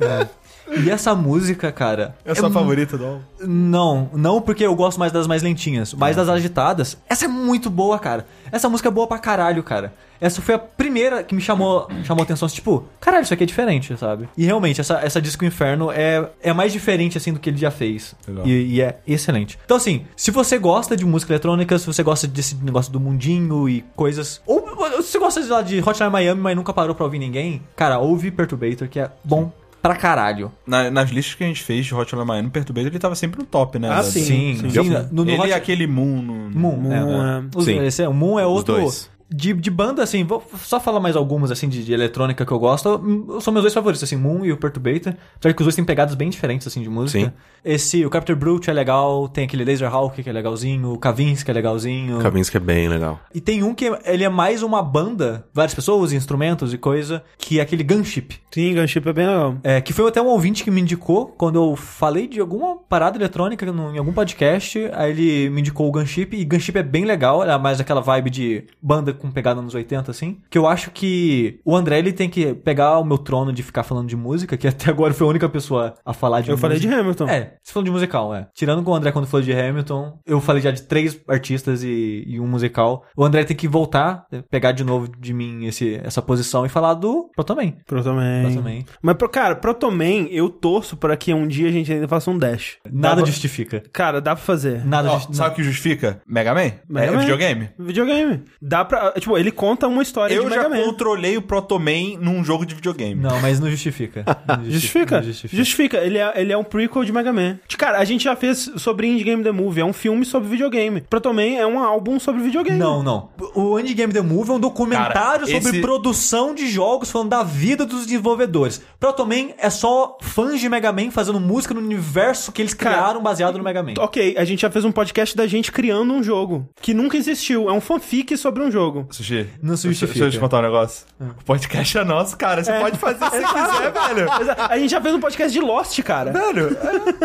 é. 0.04 0.43
E 0.70 0.90
essa 0.90 1.14
música, 1.14 1.70
cara. 1.70 2.16
É 2.24 2.32
a 2.32 2.34
sua 2.34 2.48
mu- 2.48 2.54
favorita 2.54 2.96
do 2.96 3.04
álbum? 3.04 3.20
Não, 3.46 4.08
não 4.14 4.40
porque 4.40 4.64
eu 4.64 4.74
gosto 4.74 4.98
mais 4.98 5.12
das 5.12 5.26
mais 5.26 5.42
lentinhas, 5.42 5.92
mas 5.94 6.16
das 6.16 6.28
agitadas. 6.28 6.96
Essa 7.08 7.26
é 7.26 7.28
muito 7.28 7.68
boa, 7.70 7.98
cara. 7.98 8.26
Essa 8.50 8.68
música 8.68 8.88
é 8.88 8.92
boa 8.92 9.06
pra 9.06 9.18
caralho, 9.18 9.62
cara. 9.62 9.92
Essa 10.20 10.40
foi 10.40 10.54
a 10.54 10.58
primeira 10.58 11.22
que 11.22 11.34
me 11.34 11.40
chamou, 11.40 11.86
chamou 12.04 12.22
atenção. 12.22 12.48
Tipo, 12.48 12.84
caralho, 12.98 13.24
isso 13.24 13.34
aqui 13.34 13.42
é 13.42 13.46
diferente, 13.46 13.94
sabe? 13.98 14.26
E 14.38 14.44
realmente, 14.44 14.80
essa, 14.80 15.00
essa 15.00 15.20
Disco 15.20 15.44
Inferno 15.44 15.90
é, 15.90 16.30
é 16.42 16.52
mais 16.52 16.72
diferente, 16.72 17.18
assim, 17.18 17.32
do 17.32 17.38
que 17.40 17.50
ele 17.50 17.58
já 17.58 17.70
fez. 17.70 18.14
E, 18.44 18.76
e 18.76 18.80
é 18.80 18.98
excelente. 19.06 19.58
Então, 19.64 19.76
assim, 19.76 20.06
se 20.16 20.30
você 20.30 20.56
gosta 20.58 20.96
de 20.96 21.04
música 21.04 21.32
eletrônica, 21.32 21.78
se 21.78 21.86
você 21.86 22.02
gosta 22.02 22.26
desse 22.26 22.54
negócio 22.56 22.90
do 22.90 22.98
mundinho 22.98 23.68
e 23.68 23.84
coisas. 23.94 24.40
Ou 24.46 24.64
se 25.02 25.12
você 25.12 25.18
gosta 25.18 25.42
de, 25.42 25.48
lá, 25.48 25.60
de 25.62 25.80
Hotline 25.80 26.10
Miami, 26.10 26.40
mas 26.40 26.56
nunca 26.56 26.72
parou 26.72 26.94
pra 26.94 27.04
ouvir 27.04 27.18
ninguém, 27.18 27.62
cara, 27.76 27.98
ouve 27.98 28.30
Perturbator, 28.30 28.88
que 28.88 29.00
é 29.00 29.10
bom 29.22 29.52
pra 29.84 29.96
caralho. 29.96 30.50
Na- 30.66 30.90
nas 30.90 31.10
listas 31.10 31.34
que 31.34 31.44
a 31.44 31.46
gente 31.46 31.62
fez 31.62 31.84
de 31.84 31.94
Hotline 31.94 32.24
Miami, 32.24 32.48
o 32.48 32.50
Perturbator 32.50 32.90
ele 32.90 32.98
tava 32.98 33.14
sempre 33.14 33.38
no 33.38 33.44
top, 33.46 33.78
né? 33.78 33.90
Ah, 33.90 33.96
Da- 33.96 34.02
sim. 34.02 34.22
Sim, 34.24 34.70
sim. 34.70 34.88
No, 35.12 35.24
no 35.24 35.30
ele 35.30 35.38
Hot- 35.38 35.48
e 35.50 35.52
aquele 35.52 35.86
Moon. 35.86 36.22
No... 36.22 36.34
Moon, 36.50 36.76
Moon, 36.76 36.92
é, 36.92 37.38
é. 37.38 37.42
Os- 37.54 37.64
Sim. 37.66 37.84
esse 37.84 38.02
é, 38.02 38.08
o 38.08 38.14
Moon 38.14 38.38
é 38.40 38.46
Os 38.46 38.52
outro. 38.52 38.76
dois. 38.76 39.10
De, 39.36 39.52
de 39.52 39.70
banda, 39.70 40.02
assim, 40.02 40.22
vou 40.24 40.42
só 40.58 40.78
falar 40.78 41.00
mais 41.00 41.16
algumas, 41.16 41.50
assim, 41.50 41.68
de, 41.68 41.84
de 41.84 41.92
eletrônica 41.92 42.44
que 42.46 42.52
eu 42.52 42.58
gosto. 42.58 42.88
Hum, 43.02 43.40
São 43.40 43.52
meus 43.52 43.64
dois 43.64 43.74
favoritos, 43.74 44.02
assim, 44.02 44.16
Moon 44.16 44.44
e 44.44 44.52
o 44.52 44.56
Perturbator. 44.56 45.14
Apesar 45.36 45.54
que 45.54 45.60
os 45.62 45.64
dois 45.66 45.74
têm 45.74 45.84
pegadas 45.84 46.14
bem 46.14 46.30
diferentes, 46.30 46.66
assim, 46.66 46.82
de 46.82 46.88
música. 46.88 47.26
Sim. 47.26 47.32
Esse, 47.64 48.04
o 48.04 48.10
Capture 48.10 48.38
Brute 48.38 48.70
é 48.70 48.72
legal, 48.72 49.26
tem 49.28 49.44
aquele 49.44 49.64
Laser 49.64 49.92
Hawk 49.92 50.22
que 50.22 50.28
é 50.28 50.32
legalzinho, 50.32 50.92
o 50.92 50.98
Kavinsky 50.98 51.50
é 51.50 51.54
legalzinho. 51.54 52.18
Kavinsky 52.18 52.56
é 52.58 52.60
bem 52.60 52.88
legal. 52.88 53.18
E 53.34 53.40
tem 53.40 53.62
um 53.62 53.74
que 53.74 53.86
ele 54.04 54.22
é 54.22 54.28
mais 54.28 54.62
uma 54.62 54.82
banda, 54.82 55.46
várias 55.52 55.74
pessoas, 55.74 56.12
instrumentos 56.12 56.72
e 56.74 56.78
coisa, 56.78 57.22
que 57.38 57.58
é 57.58 57.62
aquele 57.62 57.82
Gunship. 57.82 58.34
Sim, 58.50 58.74
Gunship 58.74 59.08
é 59.08 59.12
bem 59.12 59.26
legal. 59.26 59.56
É, 59.64 59.80
que 59.80 59.92
foi 59.92 60.06
até 60.08 60.20
um 60.20 60.26
ouvinte 60.26 60.62
que 60.62 60.70
me 60.70 60.80
indicou 60.80 61.26
quando 61.26 61.56
eu 61.56 61.74
falei 61.74 62.28
de 62.28 62.38
alguma 62.38 62.76
parada 62.76 63.16
eletrônica 63.16 63.64
no- 63.72 63.94
em 63.94 63.98
algum 63.98 64.12
podcast. 64.12 64.78
Aí 64.92 65.10
ele 65.10 65.50
me 65.50 65.60
indicou 65.60 65.88
o 65.88 65.90
Gunship. 65.90 66.34
E 66.36 66.44
Gunship 66.44 66.76
é 66.78 66.82
bem 66.82 67.04
legal, 67.04 67.42
era 67.42 67.58
mais 67.58 67.80
aquela 67.80 68.00
vibe 68.02 68.28
de 68.30 68.64
banda 68.82 69.12
com 69.24 69.30
pegada 69.32 69.60
nos 69.62 69.74
80, 69.74 70.10
assim. 70.10 70.38
Que 70.50 70.58
eu 70.58 70.66
acho 70.66 70.90
que 70.90 71.60
o 71.64 71.74
André 71.76 71.98
ele 71.98 72.12
tem 72.12 72.28
que 72.28 72.54
pegar 72.54 72.98
o 72.98 73.04
meu 73.04 73.18
trono 73.18 73.52
de 73.52 73.62
ficar 73.62 73.82
falando 73.82 74.08
de 74.08 74.16
música, 74.16 74.56
que 74.56 74.66
até 74.68 74.90
agora 74.90 75.14
foi 75.14 75.26
a 75.26 75.30
única 75.30 75.48
pessoa 75.48 75.94
a 76.04 76.12
falar 76.12 76.40
de 76.40 76.48
Eu 76.50 76.52
música. 76.52 76.68
falei 76.68 76.78
de 76.80 76.88
Hamilton. 76.88 77.28
É, 77.28 77.54
você 77.62 77.72
falou 77.72 77.84
de 77.84 77.90
musical, 77.90 78.34
é. 78.34 78.48
Tirando 78.54 78.82
com 78.82 78.90
o 78.90 78.94
André 78.94 79.12
quando 79.12 79.26
falou 79.26 79.44
de 79.44 79.52
Hamilton, 79.52 80.18
eu 80.26 80.40
falei 80.40 80.60
já 80.62 80.70
de 80.70 80.82
três 80.82 81.18
artistas 81.28 81.82
e, 81.82 82.24
e 82.26 82.38
um 82.40 82.46
musical. 82.46 83.04
O 83.16 83.24
André 83.24 83.44
tem 83.44 83.56
que 83.56 83.66
voltar, 83.68 84.26
pegar 84.50 84.72
de 84.72 84.84
novo 84.84 85.08
de 85.18 85.32
mim 85.32 85.64
esse, 85.66 86.00
essa 86.04 86.20
posição 86.20 86.66
e 86.66 86.68
falar 86.68 86.94
do 86.94 87.30
Protoman. 87.34 87.72
Protoman. 87.86 88.42
Protoman. 88.44 88.84
Mas, 89.02 89.16
pro- 89.16 89.28
cara, 89.28 89.56
Protoman, 89.56 90.26
eu 90.30 90.48
torço 90.50 90.96
pra 90.96 91.16
que 91.16 91.32
um 91.32 91.46
dia 91.46 91.68
a 91.68 91.72
gente 91.72 91.92
ainda 91.92 92.06
faça 92.08 92.30
um 92.30 92.38
dash. 92.38 92.76
Nada 92.90 93.22
pra- 93.22 93.26
justifica. 93.30 93.82
Cara, 93.92 94.20
dá 94.20 94.34
pra 94.34 94.44
fazer. 94.44 94.84
Nada 94.84 95.08
Ó, 95.08 95.12
justifica. 95.14 95.36
sabe 95.38 95.52
o 95.52 95.56
que 95.56 95.62
justifica? 95.64 96.20
Mega 96.26 96.54
Man? 96.54 96.72
Mega 96.88 97.06
é 97.06 97.10
Man. 97.14 97.20
videogame? 97.20 97.68
Videogame. 97.78 98.42
Dá 98.60 98.84
pra. 98.84 99.13
Tipo, 99.18 99.38
ele 99.38 99.50
conta 99.50 99.86
uma 99.86 100.02
história 100.02 100.34
Eu 100.34 100.44
de 100.44 100.50
já 100.54 100.62
Mega 100.62 100.68
Man. 100.68 100.84
controlei 100.84 101.36
o 101.36 101.42
Protoman 101.42 102.18
num 102.20 102.44
jogo 102.44 102.64
de 102.66 102.74
videogame. 102.74 103.20
Não, 103.20 103.40
mas 103.40 103.60
não 103.60 103.70
justifica. 103.70 104.24
Não 104.46 104.64
Justifica? 104.70 105.16
não 105.16 105.22
Justifica. 105.24 105.56
justifica. 105.56 105.96
Ele, 105.98 106.18
é, 106.18 106.32
ele 106.36 106.52
é 106.52 106.56
um 106.56 106.64
prequel 106.64 107.04
de 107.04 107.12
Mega 107.12 107.32
Man. 107.32 107.58
Cara, 107.78 107.98
a 107.98 108.04
gente 108.04 108.24
já 108.24 108.34
fez 108.36 108.70
sobre 108.76 109.06
Indie 109.06 109.24
Game 109.24 109.42
The 109.42 109.52
Movie. 109.52 109.80
É 109.80 109.84
um 109.84 109.92
filme 109.92 110.24
sobre 110.24 110.48
videogame. 110.48 111.00
Protoman 111.02 111.56
é 111.56 111.66
um 111.66 111.78
álbum 111.78 112.18
sobre 112.18 112.42
videogame. 112.42 112.78
Não, 112.78 113.02
não. 113.02 113.30
O 113.54 113.78
Indie 113.78 113.94
Game 113.94 114.12
The 114.12 114.20
Movie 114.22 114.50
é 114.50 114.54
um 114.54 114.60
documentário 114.60 115.12
Cara, 115.14 115.46
sobre 115.46 115.70
esse- 115.70 115.80
produção 115.80 116.54
de 116.54 116.66
jogos, 116.68 117.10
falando 117.10 117.30
da 117.30 117.42
vida 117.42 117.84
dos 117.86 118.04
desenvolvedores. 118.06 118.82
Protoman 118.98 119.50
é 119.58 119.70
só 119.70 120.18
fãs 120.20 120.60
de 120.60 120.68
Mega 120.68 120.92
Man 120.92 121.10
fazendo 121.10 121.40
música 121.40 121.74
no 121.74 121.80
universo 121.80 122.52
que 122.52 122.62
eles 122.62 122.74
Cara, 122.74 122.96
criaram 122.96 123.22
baseado 123.22 123.56
no 123.58 123.64
Mega 123.64 123.82
Man. 123.82 123.94
Ok, 123.98 124.34
a 124.38 124.44
gente 124.44 124.60
já 124.62 124.70
fez 124.70 124.84
um 124.84 124.92
podcast 124.92 125.36
da 125.36 125.46
gente 125.46 125.70
criando 125.72 126.12
um 126.12 126.22
jogo. 126.22 126.68
Que 126.80 126.92
nunca 126.94 127.16
existiu. 127.16 127.68
É 127.68 127.72
um 127.72 127.80
fanfic 127.80 128.36
sobre 128.36 128.62
um 128.62 128.70
jogo. 128.70 128.93
Sushi, 129.10 129.48
Não 129.62 129.76
se 129.76 129.88
justifica. 129.88 130.12
Deixa 130.20 130.24
eu 130.26 130.30
te 130.30 130.38
contar 130.38 130.58
um 130.58 130.62
negócio. 130.62 131.06
O 131.20 131.44
podcast 131.44 131.98
é 131.98 132.04
nosso, 132.04 132.36
cara. 132.36 132.62
Você 132.62 132.72
pode 132.78 132.98
fazer 132.98 133.24
o 133.24 133.30
que 133.30 133.36
você 133.38 133.46
quiser, 133.46 133.92
velho. 133.92 134.30
A, 134.58 134.72
a 134.72 134.78
gente 134.78 134.90
já 134.90 135.00
fez 135.00 135.14
um 135.14 135.20
podcast 135.20 135.52
de 135.52 135.60
Lost, 135.60 135.98
cara. 136.02 136.32
Velho, 136.32 136.76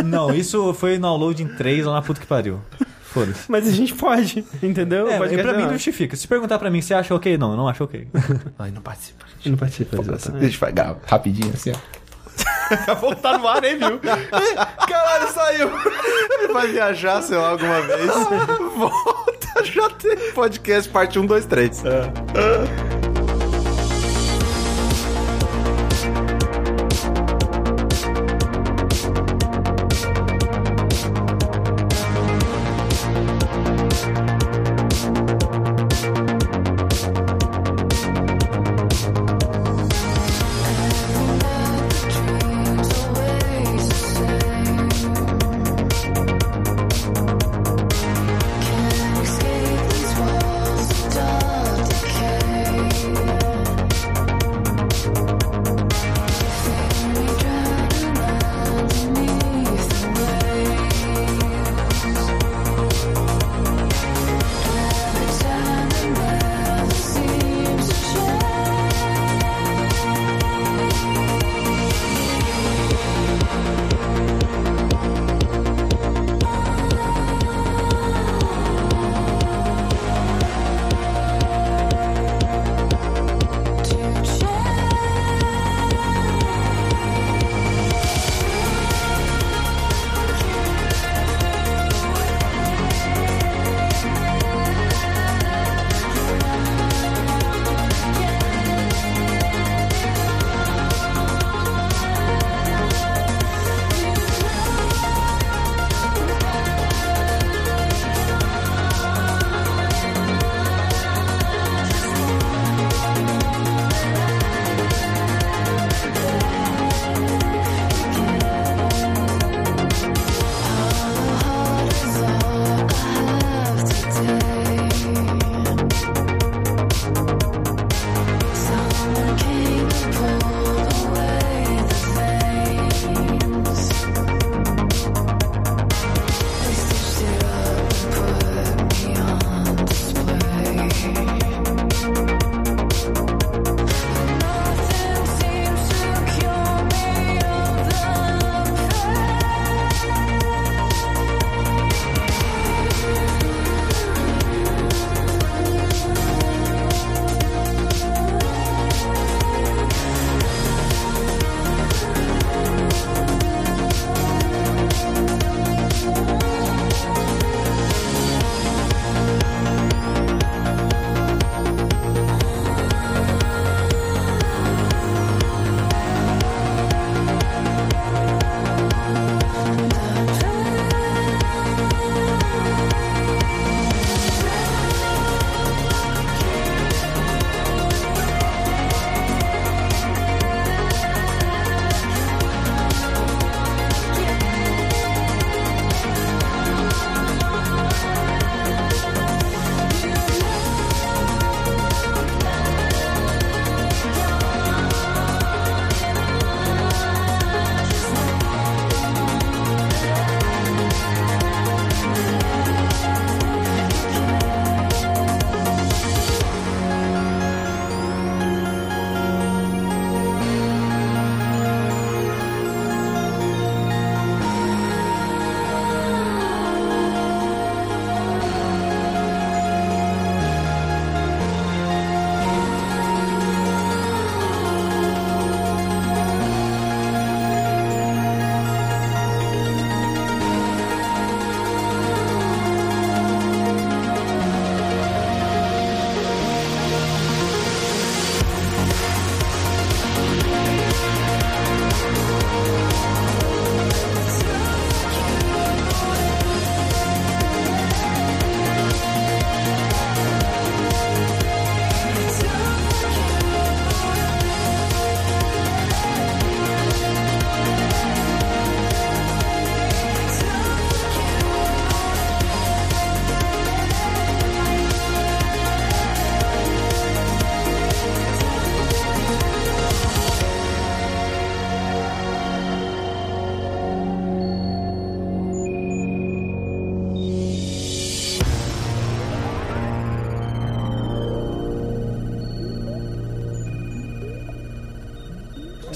Não, 0.05 0.33
isso 0.33 0.73
foi 0.73 0.95
no 0.95 1.01
download 1.03 1.41
em 1.43 1.47
3 1.47 1.85
lá 1.85 1.93
na 1.93 2.01
puta 2.01 2.19
que 2.19 2.27
pariu. 2.27 2.59
Foda-se. 3.03 3.49
Mas 3.51 3.67
a 3.67 3.71
gente 3.71 3.95
pode, 3.95 4.45
entendeu? 4.61 5.09
É, 5.09 5.17
podcast 5.17 5.47
pra 5.47 5.57
mim 5.57 5.63
não 5.63 5.73
justifica. 5.73 6.15
Se 6.15 6.27
perguntar 6.27 6.59
pra 6.59 6.69
mim 6.69 6.79
se 6.79 6.93
acha 6.93 7.13
ok, 7.15 7.37
não, 7.39 7.51
eu 7.51 7.57
não 7.57 7.67
acho 7.67 7.83
ok. 7.83 8.07
Ai, 8.59 8.69
não 8.69 8.81
participa. 8.83 9.25
Não 9.45 9.57
participa, 9.57 9.97
exatamente. 9.99 10.41
Deixa 10.41 10.57
eu 10.57 10.67
pegar 10.67 10.95
rapidinho 11.07 11.51
assim, 11.53 11.71
ó. 11.71 11.75
Daqui 12.69 12.91
a 12.91 12.95
pouco 12.95 13.15
tá 13.15 13.37
no 13.37 13.47
ar, 13.47 13.61
nem 13.61 13.77
viu? 13.77 13.99
Caralho, 14.87 15.27
saiu. 15.33 15.69
Ele 16.39 16.53
vai 16.53 16.67
viajar, 16.67 17.21
sei 17.21 17.37
lá, 17.37 17.49
alguma 17.49 17.81
vez. 17.81 18.11
Volta, 18.75 19.63
já 19.65 19.89
tem 19.89 20.31
podcast 20.33 20.89
parte 20.89 21.19
1, 21.19 21.25
2, 21.25 21.45
3. 21.45 21.83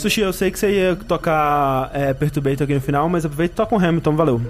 Sushi, 0.03 0.19
eu 0.19 0.34
sei 0.34 0.51
que 0.51 0.59
você 0.59 0.69
ia 0.69 0.97
tocar 0.97 1.89
é, 1.93 2.13
Perturbator 2.13 2.65
aqui 2.65 2.73
no 2.73 2.81
final, 2.81 3.07
mas 3.07 3.23
aproveita 3.25 3.53
e 3.53 3.55
toca 3.55 3.73
um 3.73 3.80
Hamilton, 3.80 4.17
valeu. 4.17 4.41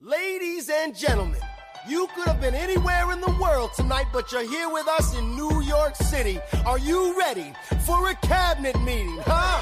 Ladies 0.00 0.68
and 0.70 0.94
gentlemen, 0.94 1.40
you 1.88 2.06
could 2.14 2.28
have 2.28 2.40
been 2.40 2.54
anywhere 2.54 3.12
in 3.12 3.20
the 3.20 3.32
world 3.42 3.72
tonight, 3.74 4.06
but 4.12 4.30
you're 4.30 4.48
here 4.48 4.68
with 4.68 4.86
us 4.86 5.18
in 5.18 5.34
New 5.34 5.62
York 5.62 5.96
City. 5.96 6.40
Are 6.64 6.78
you 6.78 7.18
ready 7.18 7.52
for 7.84 8.08
a 8.08 8.14
cabinet 8.24 8.78
meeting, 8.82 9.18
huh? 9.26 9.58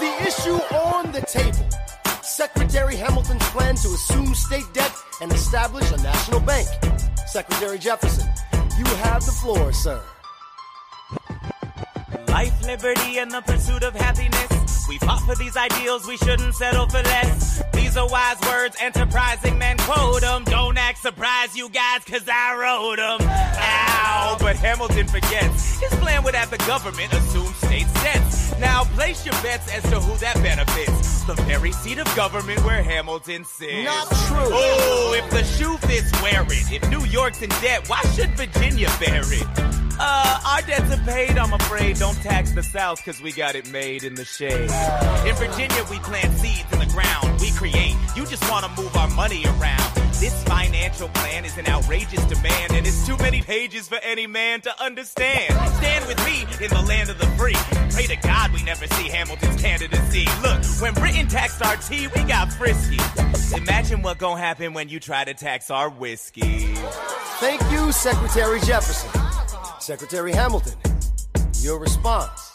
The 0.00 0.10
issue 0.26 0.58
on 0.74 1.12
the 1.12 1.20
table. 1.20 1.68
Secretary 2.20 2.96
Hamilton's 2.96 3.48
plan 3.50 3.76
to 3.76 3.88
assume 3.88 4.34
state 4.34 4.66
debt 4.74 4.92
and 5.22 5.32
establish 5.32 5.92
a 5.92 5.96
national 6.02 6.40
bank. 6.40 6.66
Secretary 7.28 7.78
Jefferson, 7.78 8.28
you 8.76 8.84
have 9.04 9.24
the 9.24 9.30
floor, 9.30 9.72
sir. 9.72 10.02
Life, 12.38 12.64
liberty, 12.66 13.18
and 13.18 13.32
the 13.32 13.40
pursuit 13.40 13.82
of 13.82 13.96
happiness. 13.96 14.86
We 14.88 14.96
fought 14.98 15.22
for 15.22 15.34
these 15.34 15.56
ideals, 15.56 16.06
we 16.06 16.16
shouldn't 16.18 16.54
settle 16.54 16.88
for 16.88 17.02
less. 17.02 17.60
These 17.72 17.96
are 17.96 18.08
wise 18.08 18.40
words, 18.42 18.76
enterprising 18.80 19.58
men 19.58 19.76
quote 19.78 20.20
them. 20.20 20.44
Don't 20.44 20.78
act 20.78 20.98
surprised, 20.98 21.56
you 21.56 21.68
guys, 21.68 22.04
cause 22.04 22.28
I 22.32 22.54
wrote 22.54 23.00
'em. 23.00 23.28
Ow, 23.28 24.36
but 24.38 24.54
Hamilton 24.54 25.08
forgets. 25.08 25.80
His 25.80 25.92
plan 25.96 26.22
would 26.22 26.36
have 26.36 26.50
the 26.52 26.58
government 26.58 27.12
assume 27.12 27.52
state 27.54 27.92
debts. 28.04 28.56
Now 28.60 28.84
place 28.84 29.26
your 29.26 29.34
bets 29.42 29.66
as 29.74 29.82
to 29.90 29.98
who 29.98 30.16
that 30.18 30.40
benefits. 30.40 31.24
The 31.24 31.34
very 31.42 31.72
seat 31.72 31.98
of 31.98 32.06
government 32.14 32.64
where 32.64 32.84
Hamilton 32.84 33.44
sits. 33.44 33.84
Not 33.84 34.06
true. 34.28 34.52
Oh, 34.62 35.12
if 35.18 35.28
the 35.30 35.42
shoe 35.42 35.76
fits, 35.88 36.12
wear 36.22 36.42
it. 36.42 36.70
If 36.70 36.88
New 36.88 37.04
York's 37.04 37.42
in 37.42 37.50
debt, 37.60 37.88
why 37.88 38.00
should 38.14 38.30
Virginia 38.36 38.90
bear 39.00 39.24
it? 39.24 39.77
Uh, 40.00 40.40
our 40.46 40.62
debts 40.62 40.92
are 40.92 41.04
paid, 41.04 41.36
I'm 41.36 41.52
afraid. 41.52 41.96
Don't 41.96 42.20
tax 42.22 42.52
the 42.52 42.62
South, 42.62 43.04
cause 43.04 43.20
we 43.20 43.32
got 43.32 43.54
it 43.56 43.70
made 43.70 44.04
in 44.04 44.14
the 44.14 44.24
shade. 44.24 44.70
In 45.26 45.34
Virginia, 45.34 45.84
we 45.90 45.98
plant 45.98 46.32
seeds 46.38 46.72
in 46.72 46.78
the 46.78 46.86
ground. 46.86 47.40
We 47.40 47.50
create. 47.52 47.96
You 48.14 48.24
just 48.26 48.48
wanna 48.50 48.68
move 48.76 48.94
our 48.96 49.10
money 49.10 49.44
around. 49.44 49.94
This 50.20 50.42
financial 50.44 51.08
plan 51.08 51.44
is 51.44 51.56
an 51.58 51.68
outrageous 51.68 52.24
demand, 52.26 52.72
and 52.72 52.86
it's 52.86 53.06
too 53.06 53.16
many 53.18 53.40
pages 53.40 53.88
for 53.88 53.98
any 54.02 54.26
man 54.26 54.60
to 54.62 54.82
understand. 54.82 55.52
Stand 55.76 56.06
with 56.06 56.18
me 56.26 56.42
in 56.64 56.70
the 56.70 56.82
land 56.88 57.08
of 57.08 57.18
the 57.18 57.26
free. 57.38 57.54
Pray 57.90 58.06
to 58.06 58.16
God 58.16 58.52
we 58.52 58.62
never 58.64 58.86
see 58.86 59.08
Hamilton's 59.08 59.60
candidacy. 59.60 60.26
Look, 60.42 60.64
when 60.80 60.94
Britain 60.94 61.28
taxed 61.28 61.62
our 61.62 61.76
tea, 61.76 62.08
we 62.08 62.22
got 62.24 62.52
frisky. 62.52 62.98
Imagine 63.56 64.02
what 64.02 64.18
gon' 64.18 64.38
happen 64.38 64.74
when 64.74 64.88
you 64.88 64.98
try 65.00 65.24
to 65.24 65.34
tax 65.34 65.70
our 65.70 65.88
whiskey. 65.88 66.74
Thank 67.40 67.62
you, 67.70 67.92
Secretary 67.92 68.60
Jefferson. 68.60 69.27
Secretary 69.88 70.32
Hamilton, 70.32 70.74
your 71.60 71.78
response. 71.78 72.52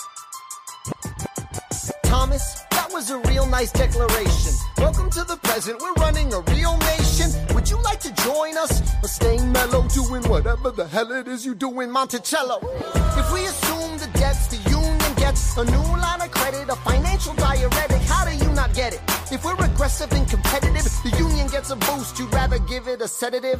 Thomas, 2.03 2.61
that 2.69 2.89
was 2.93 3.09
a 3.09 3.17
real 3.21 3.47
nice 3.47 3.71
declaration. 3.71 4.53
Welcome 4.77 5.09
to 5.09 5.23
the 5.23 5.37
present, 5.37 5.81
we're 5.81 5.93
running 5.93 6.31
a 6.31 6.41
real 6.41 6.77
nation. 6.77 7.31
Would 7.55 7.71
you 7.71 7.81
like 7.81 7.99
to 8.01 8.13
join 8.21 8.55
us? 8.55 8.83
Or 9.03 9.07
staying 9.07 9.51
mellow, 9.51 9.87
doing 9.87 10.21
whatever 10.29 10.69
the 10.69 10.87
hell 10.87 11.11
it 11.11 11.27
is 11.27 11.43
you 11.43 11.55
do 11.55 11.81
in 11.81 11.89
Monticello? 11.89 12.59
If 13.17 13.33
we 13.33 13.45
assume 13.45 13.97
the 13.97 14.11
debts 14.13 14.45
the 14.45 14.57
union 14.69 15.13
gets, 15.15 15.57
a 15.57 15.65
new 15.65 15.87
line 15.97 16.21
of 16.21 16.29
credit, 16.29 16.69
a 16.69 16.75
financial 16.75 17.33
diuretic, 17.33 18.01
how 18.03 18.25
do 18.25 18.35
you 18.35 18.42
not 18.67 18.75
get 18.75 18.93
it? 18.93 19.01
If 19.31 19.43
we're 19.43 19.61
aggressive 19.65 20.11
and 20.13 20.27
competitive, 20.29 20.85
the 21.03 21.13
union 21.17 21.47
gets 21.47 21.69
a 21.71 21.75
boost, 21.75 22.17
you'd 22.19 22.31
rather 22.33 22.59
give 22.59 22.87
it 22.87 23.01
a 23.01 23.07
sedative? 23.07 23.59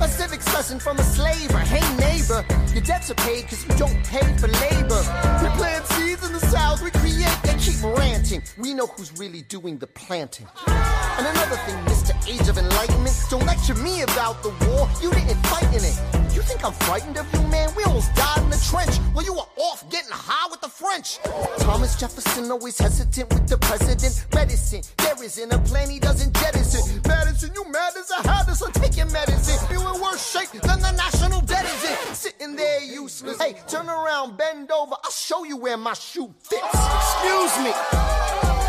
A 0.00 0.08
civics 0.08 0.46
lesson 0.54 0.78
from 0.78 0.98
a 0.98 1.02
slaver, 1.02 1.58
hey 1.58 1.86
neighbor, 1.96 2.44
your 2.72 2.82
debts 2.82 3.10
are 3.10 3.20
paid 3.26 3.48
cause 3.48 3.64
you 3.66 3.74
don't 3.76 4.00
pay 4.04 4.26
for 4.38 4.48
labor. 4.64 5.02
We 5.42 5.48
plant 5.58 5.84
seeds 5.86 6.24
in 6.26 6.32
the 6.32 6.44
south, 6.54 6.82
we 6.82 6.90
create, 6.90 7.36
they 7.42 7.54
keep 7.54 7.82
ranting. 7.82 8.42
We 8.58 8.74
know 8.74 8.86
who's 8.86 9.16
really 9.18 9.42
doing 9.42 9.78
the 9.78 9.88
planting. 9.88 10.46
And 10.66 11.26
another 11.26 11.56
thing, 11.66 11.78
Mr. 11.86 12.12
Age 12.28 12.48
of 12.48 12.58
Enlightenment, 12.58 13.16
don't 13.30 13.46
lecture 13.46 13.74
me 13.74 14.02
about 14.02 14.42
the 14.42 14.50
war, 14.66 14.88
you 15.02 15.10
didn't 15.10 15.42
fight 15.46 15.70
in 15.74 15.82
it. 15.82 16.24
You 16.34 16.42
think 16.42 16.64
I'm 16.64 16.72
frightened 16.72 17.16
of 17.16 17.32
you, 17.32 17.40
man? 17.48 17.70
We 17.76 17.84
almost 17.84 18.12
died 18.16 18.42
in 18.42 18.50
the 18.50 18.62
trench 18.68 18.96
while 19.14 19.24
you 19.24 19.34
were 19.34 19.48
off 19.56 19.88
getting 19.88 20.10
high 20.10 20.48
with 20.50 20.60
the 20.60 20.68
French. 20.68 21.18
Thomas 21.58 21.94
Jefferson 21.94 22.50
always 22.50 22.76
hesitant 22.76 23.32
with 23.32 23.46
the 23.46 23.56
president. 23.58 24.26
Medicine, 24.44 24.82
there 24.98 25.24
isn't 25.24 25.52
a 25.54 25.58
plan 25.60 25.88
he 25.88 25.98
doesn't 25.98 26.36
jettison. 26.36 27.00
Madison, 27.08 27.50
you 27.54 27.64
mad 27.72 27.94
as 27.98 28.10
a 28.10 28.28
hatter, 28.28 28.54
so 28.54 28.68
take 28.72 28.94
your 28.94 29.06
medicine. 29.06 29.56
You 29.70 29.80
in 29.80 30.02
worse 30.02 30.30
shape 30.32 30.50
than 30.60 30.80
the 30.80 30.92
national 30.92 31.40
debt 31.40 31.64
is 31.64 31.84
in. 31.90 32.14
Sitting 32.14 32.54
there 32.54 32.84
useless. 32.84 33.40
Hey, 33.40 33.54
turn 33.68 33.88
around, 33.88 34.36
bend 34.36 34.70
over. 34.70 34.96
I'll 35.02 35.10
show 35.10 35.44
you 35.44 35.56
where 35.56 35.78
my 35.78 35.94
shoe 35.94 36.30
fits. 36.42 36.62
Excuse 36.62 37.56
me. 37.64 37.72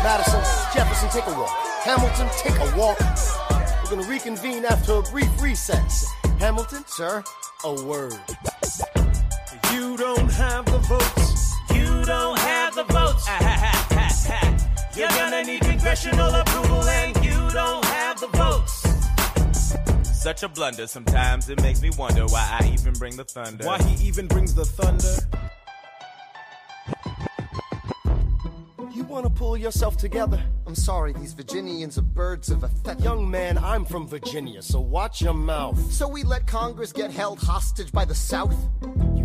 Madison, 0.02 0.40
Jefferson, 0.72 1.10
take 1.10 1.26
a 1.26 1.38
walk. 1.38 1.50
Hamilton, 1.84 2.28
take 2.38 2.56
a 2.56 2.78
walk. 2.78 2.98
We're 3.84 3.96
gonna 3.96 4.08
reconvene 4.08 4.64
after 4.64 4.94
a 4.94 5.02
brief 5.02 5.28
recess. 5.42 6.06
Hamilton, 6.38 6.84
sir, 6.86 7.22
a 7.64 7.84
word. 7.84 8.14
You 9.74 9.98
don't 9.98 10.32
have 10.32 10.64
the 10.64 10.78
votes. 10.78 11.52
You 11.74 12.02
don't 12.06 12.38
have 12.38 12.74
the 12.74 12.84
votes. 12.84 13.92
You're 14.96 15.08
gonna 15.08 15.44
need 15.44 15.60
congressional 15.60 16.34
approval, 16.34 16.82
and 16.84 17.14
you 17.22 17.50
don't 17.50 17.84
have 17.84 18.18
the 18.18 18.28
votes. 18.28 18.86
Such 20.18 20.42
a 20.42 20.48
blunder. 20.48 20.86
Sometimes 20.86 21.50
it 21.50 21.60
makes 21.60 21.82
me 21.82 21.90
wonder 21.98 22.24
why 22.24 22.58
I 22.58 22.66
even 22.72 22.94
bring 22.94 23.14
the 23.14 23.24
thunder. 23.24 23.66
Why 23.66 23.76
he 23.82 24.06
even 24.06 24.26
brings 24.26 24.54
the 24.54 24.64
thunder? 24.64 25.18
You 28.94 29.04
wanna 29.04 29.28
pull 29.28 29.58
yourself 29.58 29.98
together? 29.98 30.42
I'm 30.66 30.74
sorry, 30.74 31.12
these 31.12 31.34
Virginians 31.34 31.98
are 31.98 32.02
birds 32.02 32.48
of 32.48 32.64
a 32.64 32.68
feather. 32.68 33.04
Young 33.04 33.30
man, 33.30 33.58
I'm 33.58 33.84
from 33.84 34.08
Virginia, 34.08 34.62
so 34.62 34.80
watch 34.80 35.20
your 35.20 35.34
mouth. 35.34 35.78
So 35.92 36.08
we 36.08 36.22
let 36.22 36.46
Congress 36.46 36.92
get 36.94 37.10
held 37.10 37.38
hostage 37.38 37.92
by 37.92 38.06
the 38.06 38.14
South? 38.14 38.56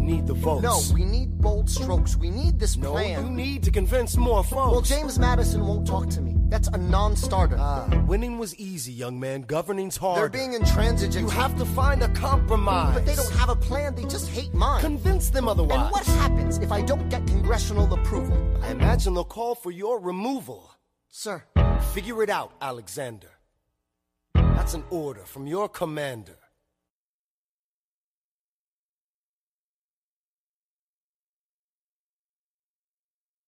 Need 0.02 0.26
the 0.28 0.34
votes. 0.34 0.64
No, 0.64 0.82
we 0.96 1.04
need 1.06 1.38
bold 1.40 1.70
strokes. 1.70 2.16
We 2.18 2.32
need 2.32 2.60
this 2.60 2.76
No, 2.76 2.92
plan. 2.94 3.24
you 3.24 3.32
need 3.32 3.64
to 3.64 3.72
convince 3.72 4.18
more 4.18 4.44
folks. 4.44 4.72
Well, 4.72 4.82
James 4.82 5.20
Madison 5.20 5.66
won't 5.66 5.86
talk 5.88 6.10
to 6.10 6.22
me. 6.22 6.36
That's 6.50 6.68
a 6.70 6.78
non-starter. 6.78 7.56
Ah, 7.60 7.88
winning 8.08 8.38
was 8.40 8.56
easy, 8.56 8.92
young 8.92 9.20
man. 9.20 9.44
Governing's 9.44 9.96
hard. 9.98 10.18
They're 10.20 10.30
being 10.30 10.54
intransigent. 10.54 11.24
You 11.24 11.30
have 11.30 11.56
to 11.60 11.66
find 11.66 12.02
a 12.04 12.10
compromise. 12.10 12.96
But 12.96 13.06
they 13.06 13.16
don't 13.16 13.32
have 13.34 13.50
a 13.50 13.56
plan. 13.56 13.96
They 13.96 14.04
just 14.04 14.28
hate 14.30 14.54
mine. 14.54 14.82
Convince 14.82 15.30
them 15.30 15.48
otherwise. 15.48 15.80
and 15.80 15.92
what 15.92 16.06
happens 16.06 16.58
if 16.58 16.72
I 16.72 16.82
don't 16.82 17.08
get 17.10 17.26
congressional 17.28 17.94
approval? 17.94 18.36
I 18.64 18.72
imagine 18.72 19.14
they'll 19.14 19.24
call 19.24 19.56
for 19.56 19.72
your 19.72 20.00
removal. 20.00 20.72
Sir, 21.10 21.44
Figure 21.94 22.22
it 22.24 22.30
out, 22.30 22.52
Alexander. 22.62 23.30
That's 24.34 24.74
an 24.74 24.84
order 24.90 25.22
from 25.26 25.48
your 25.48 25.70
commander. 25.70 26.38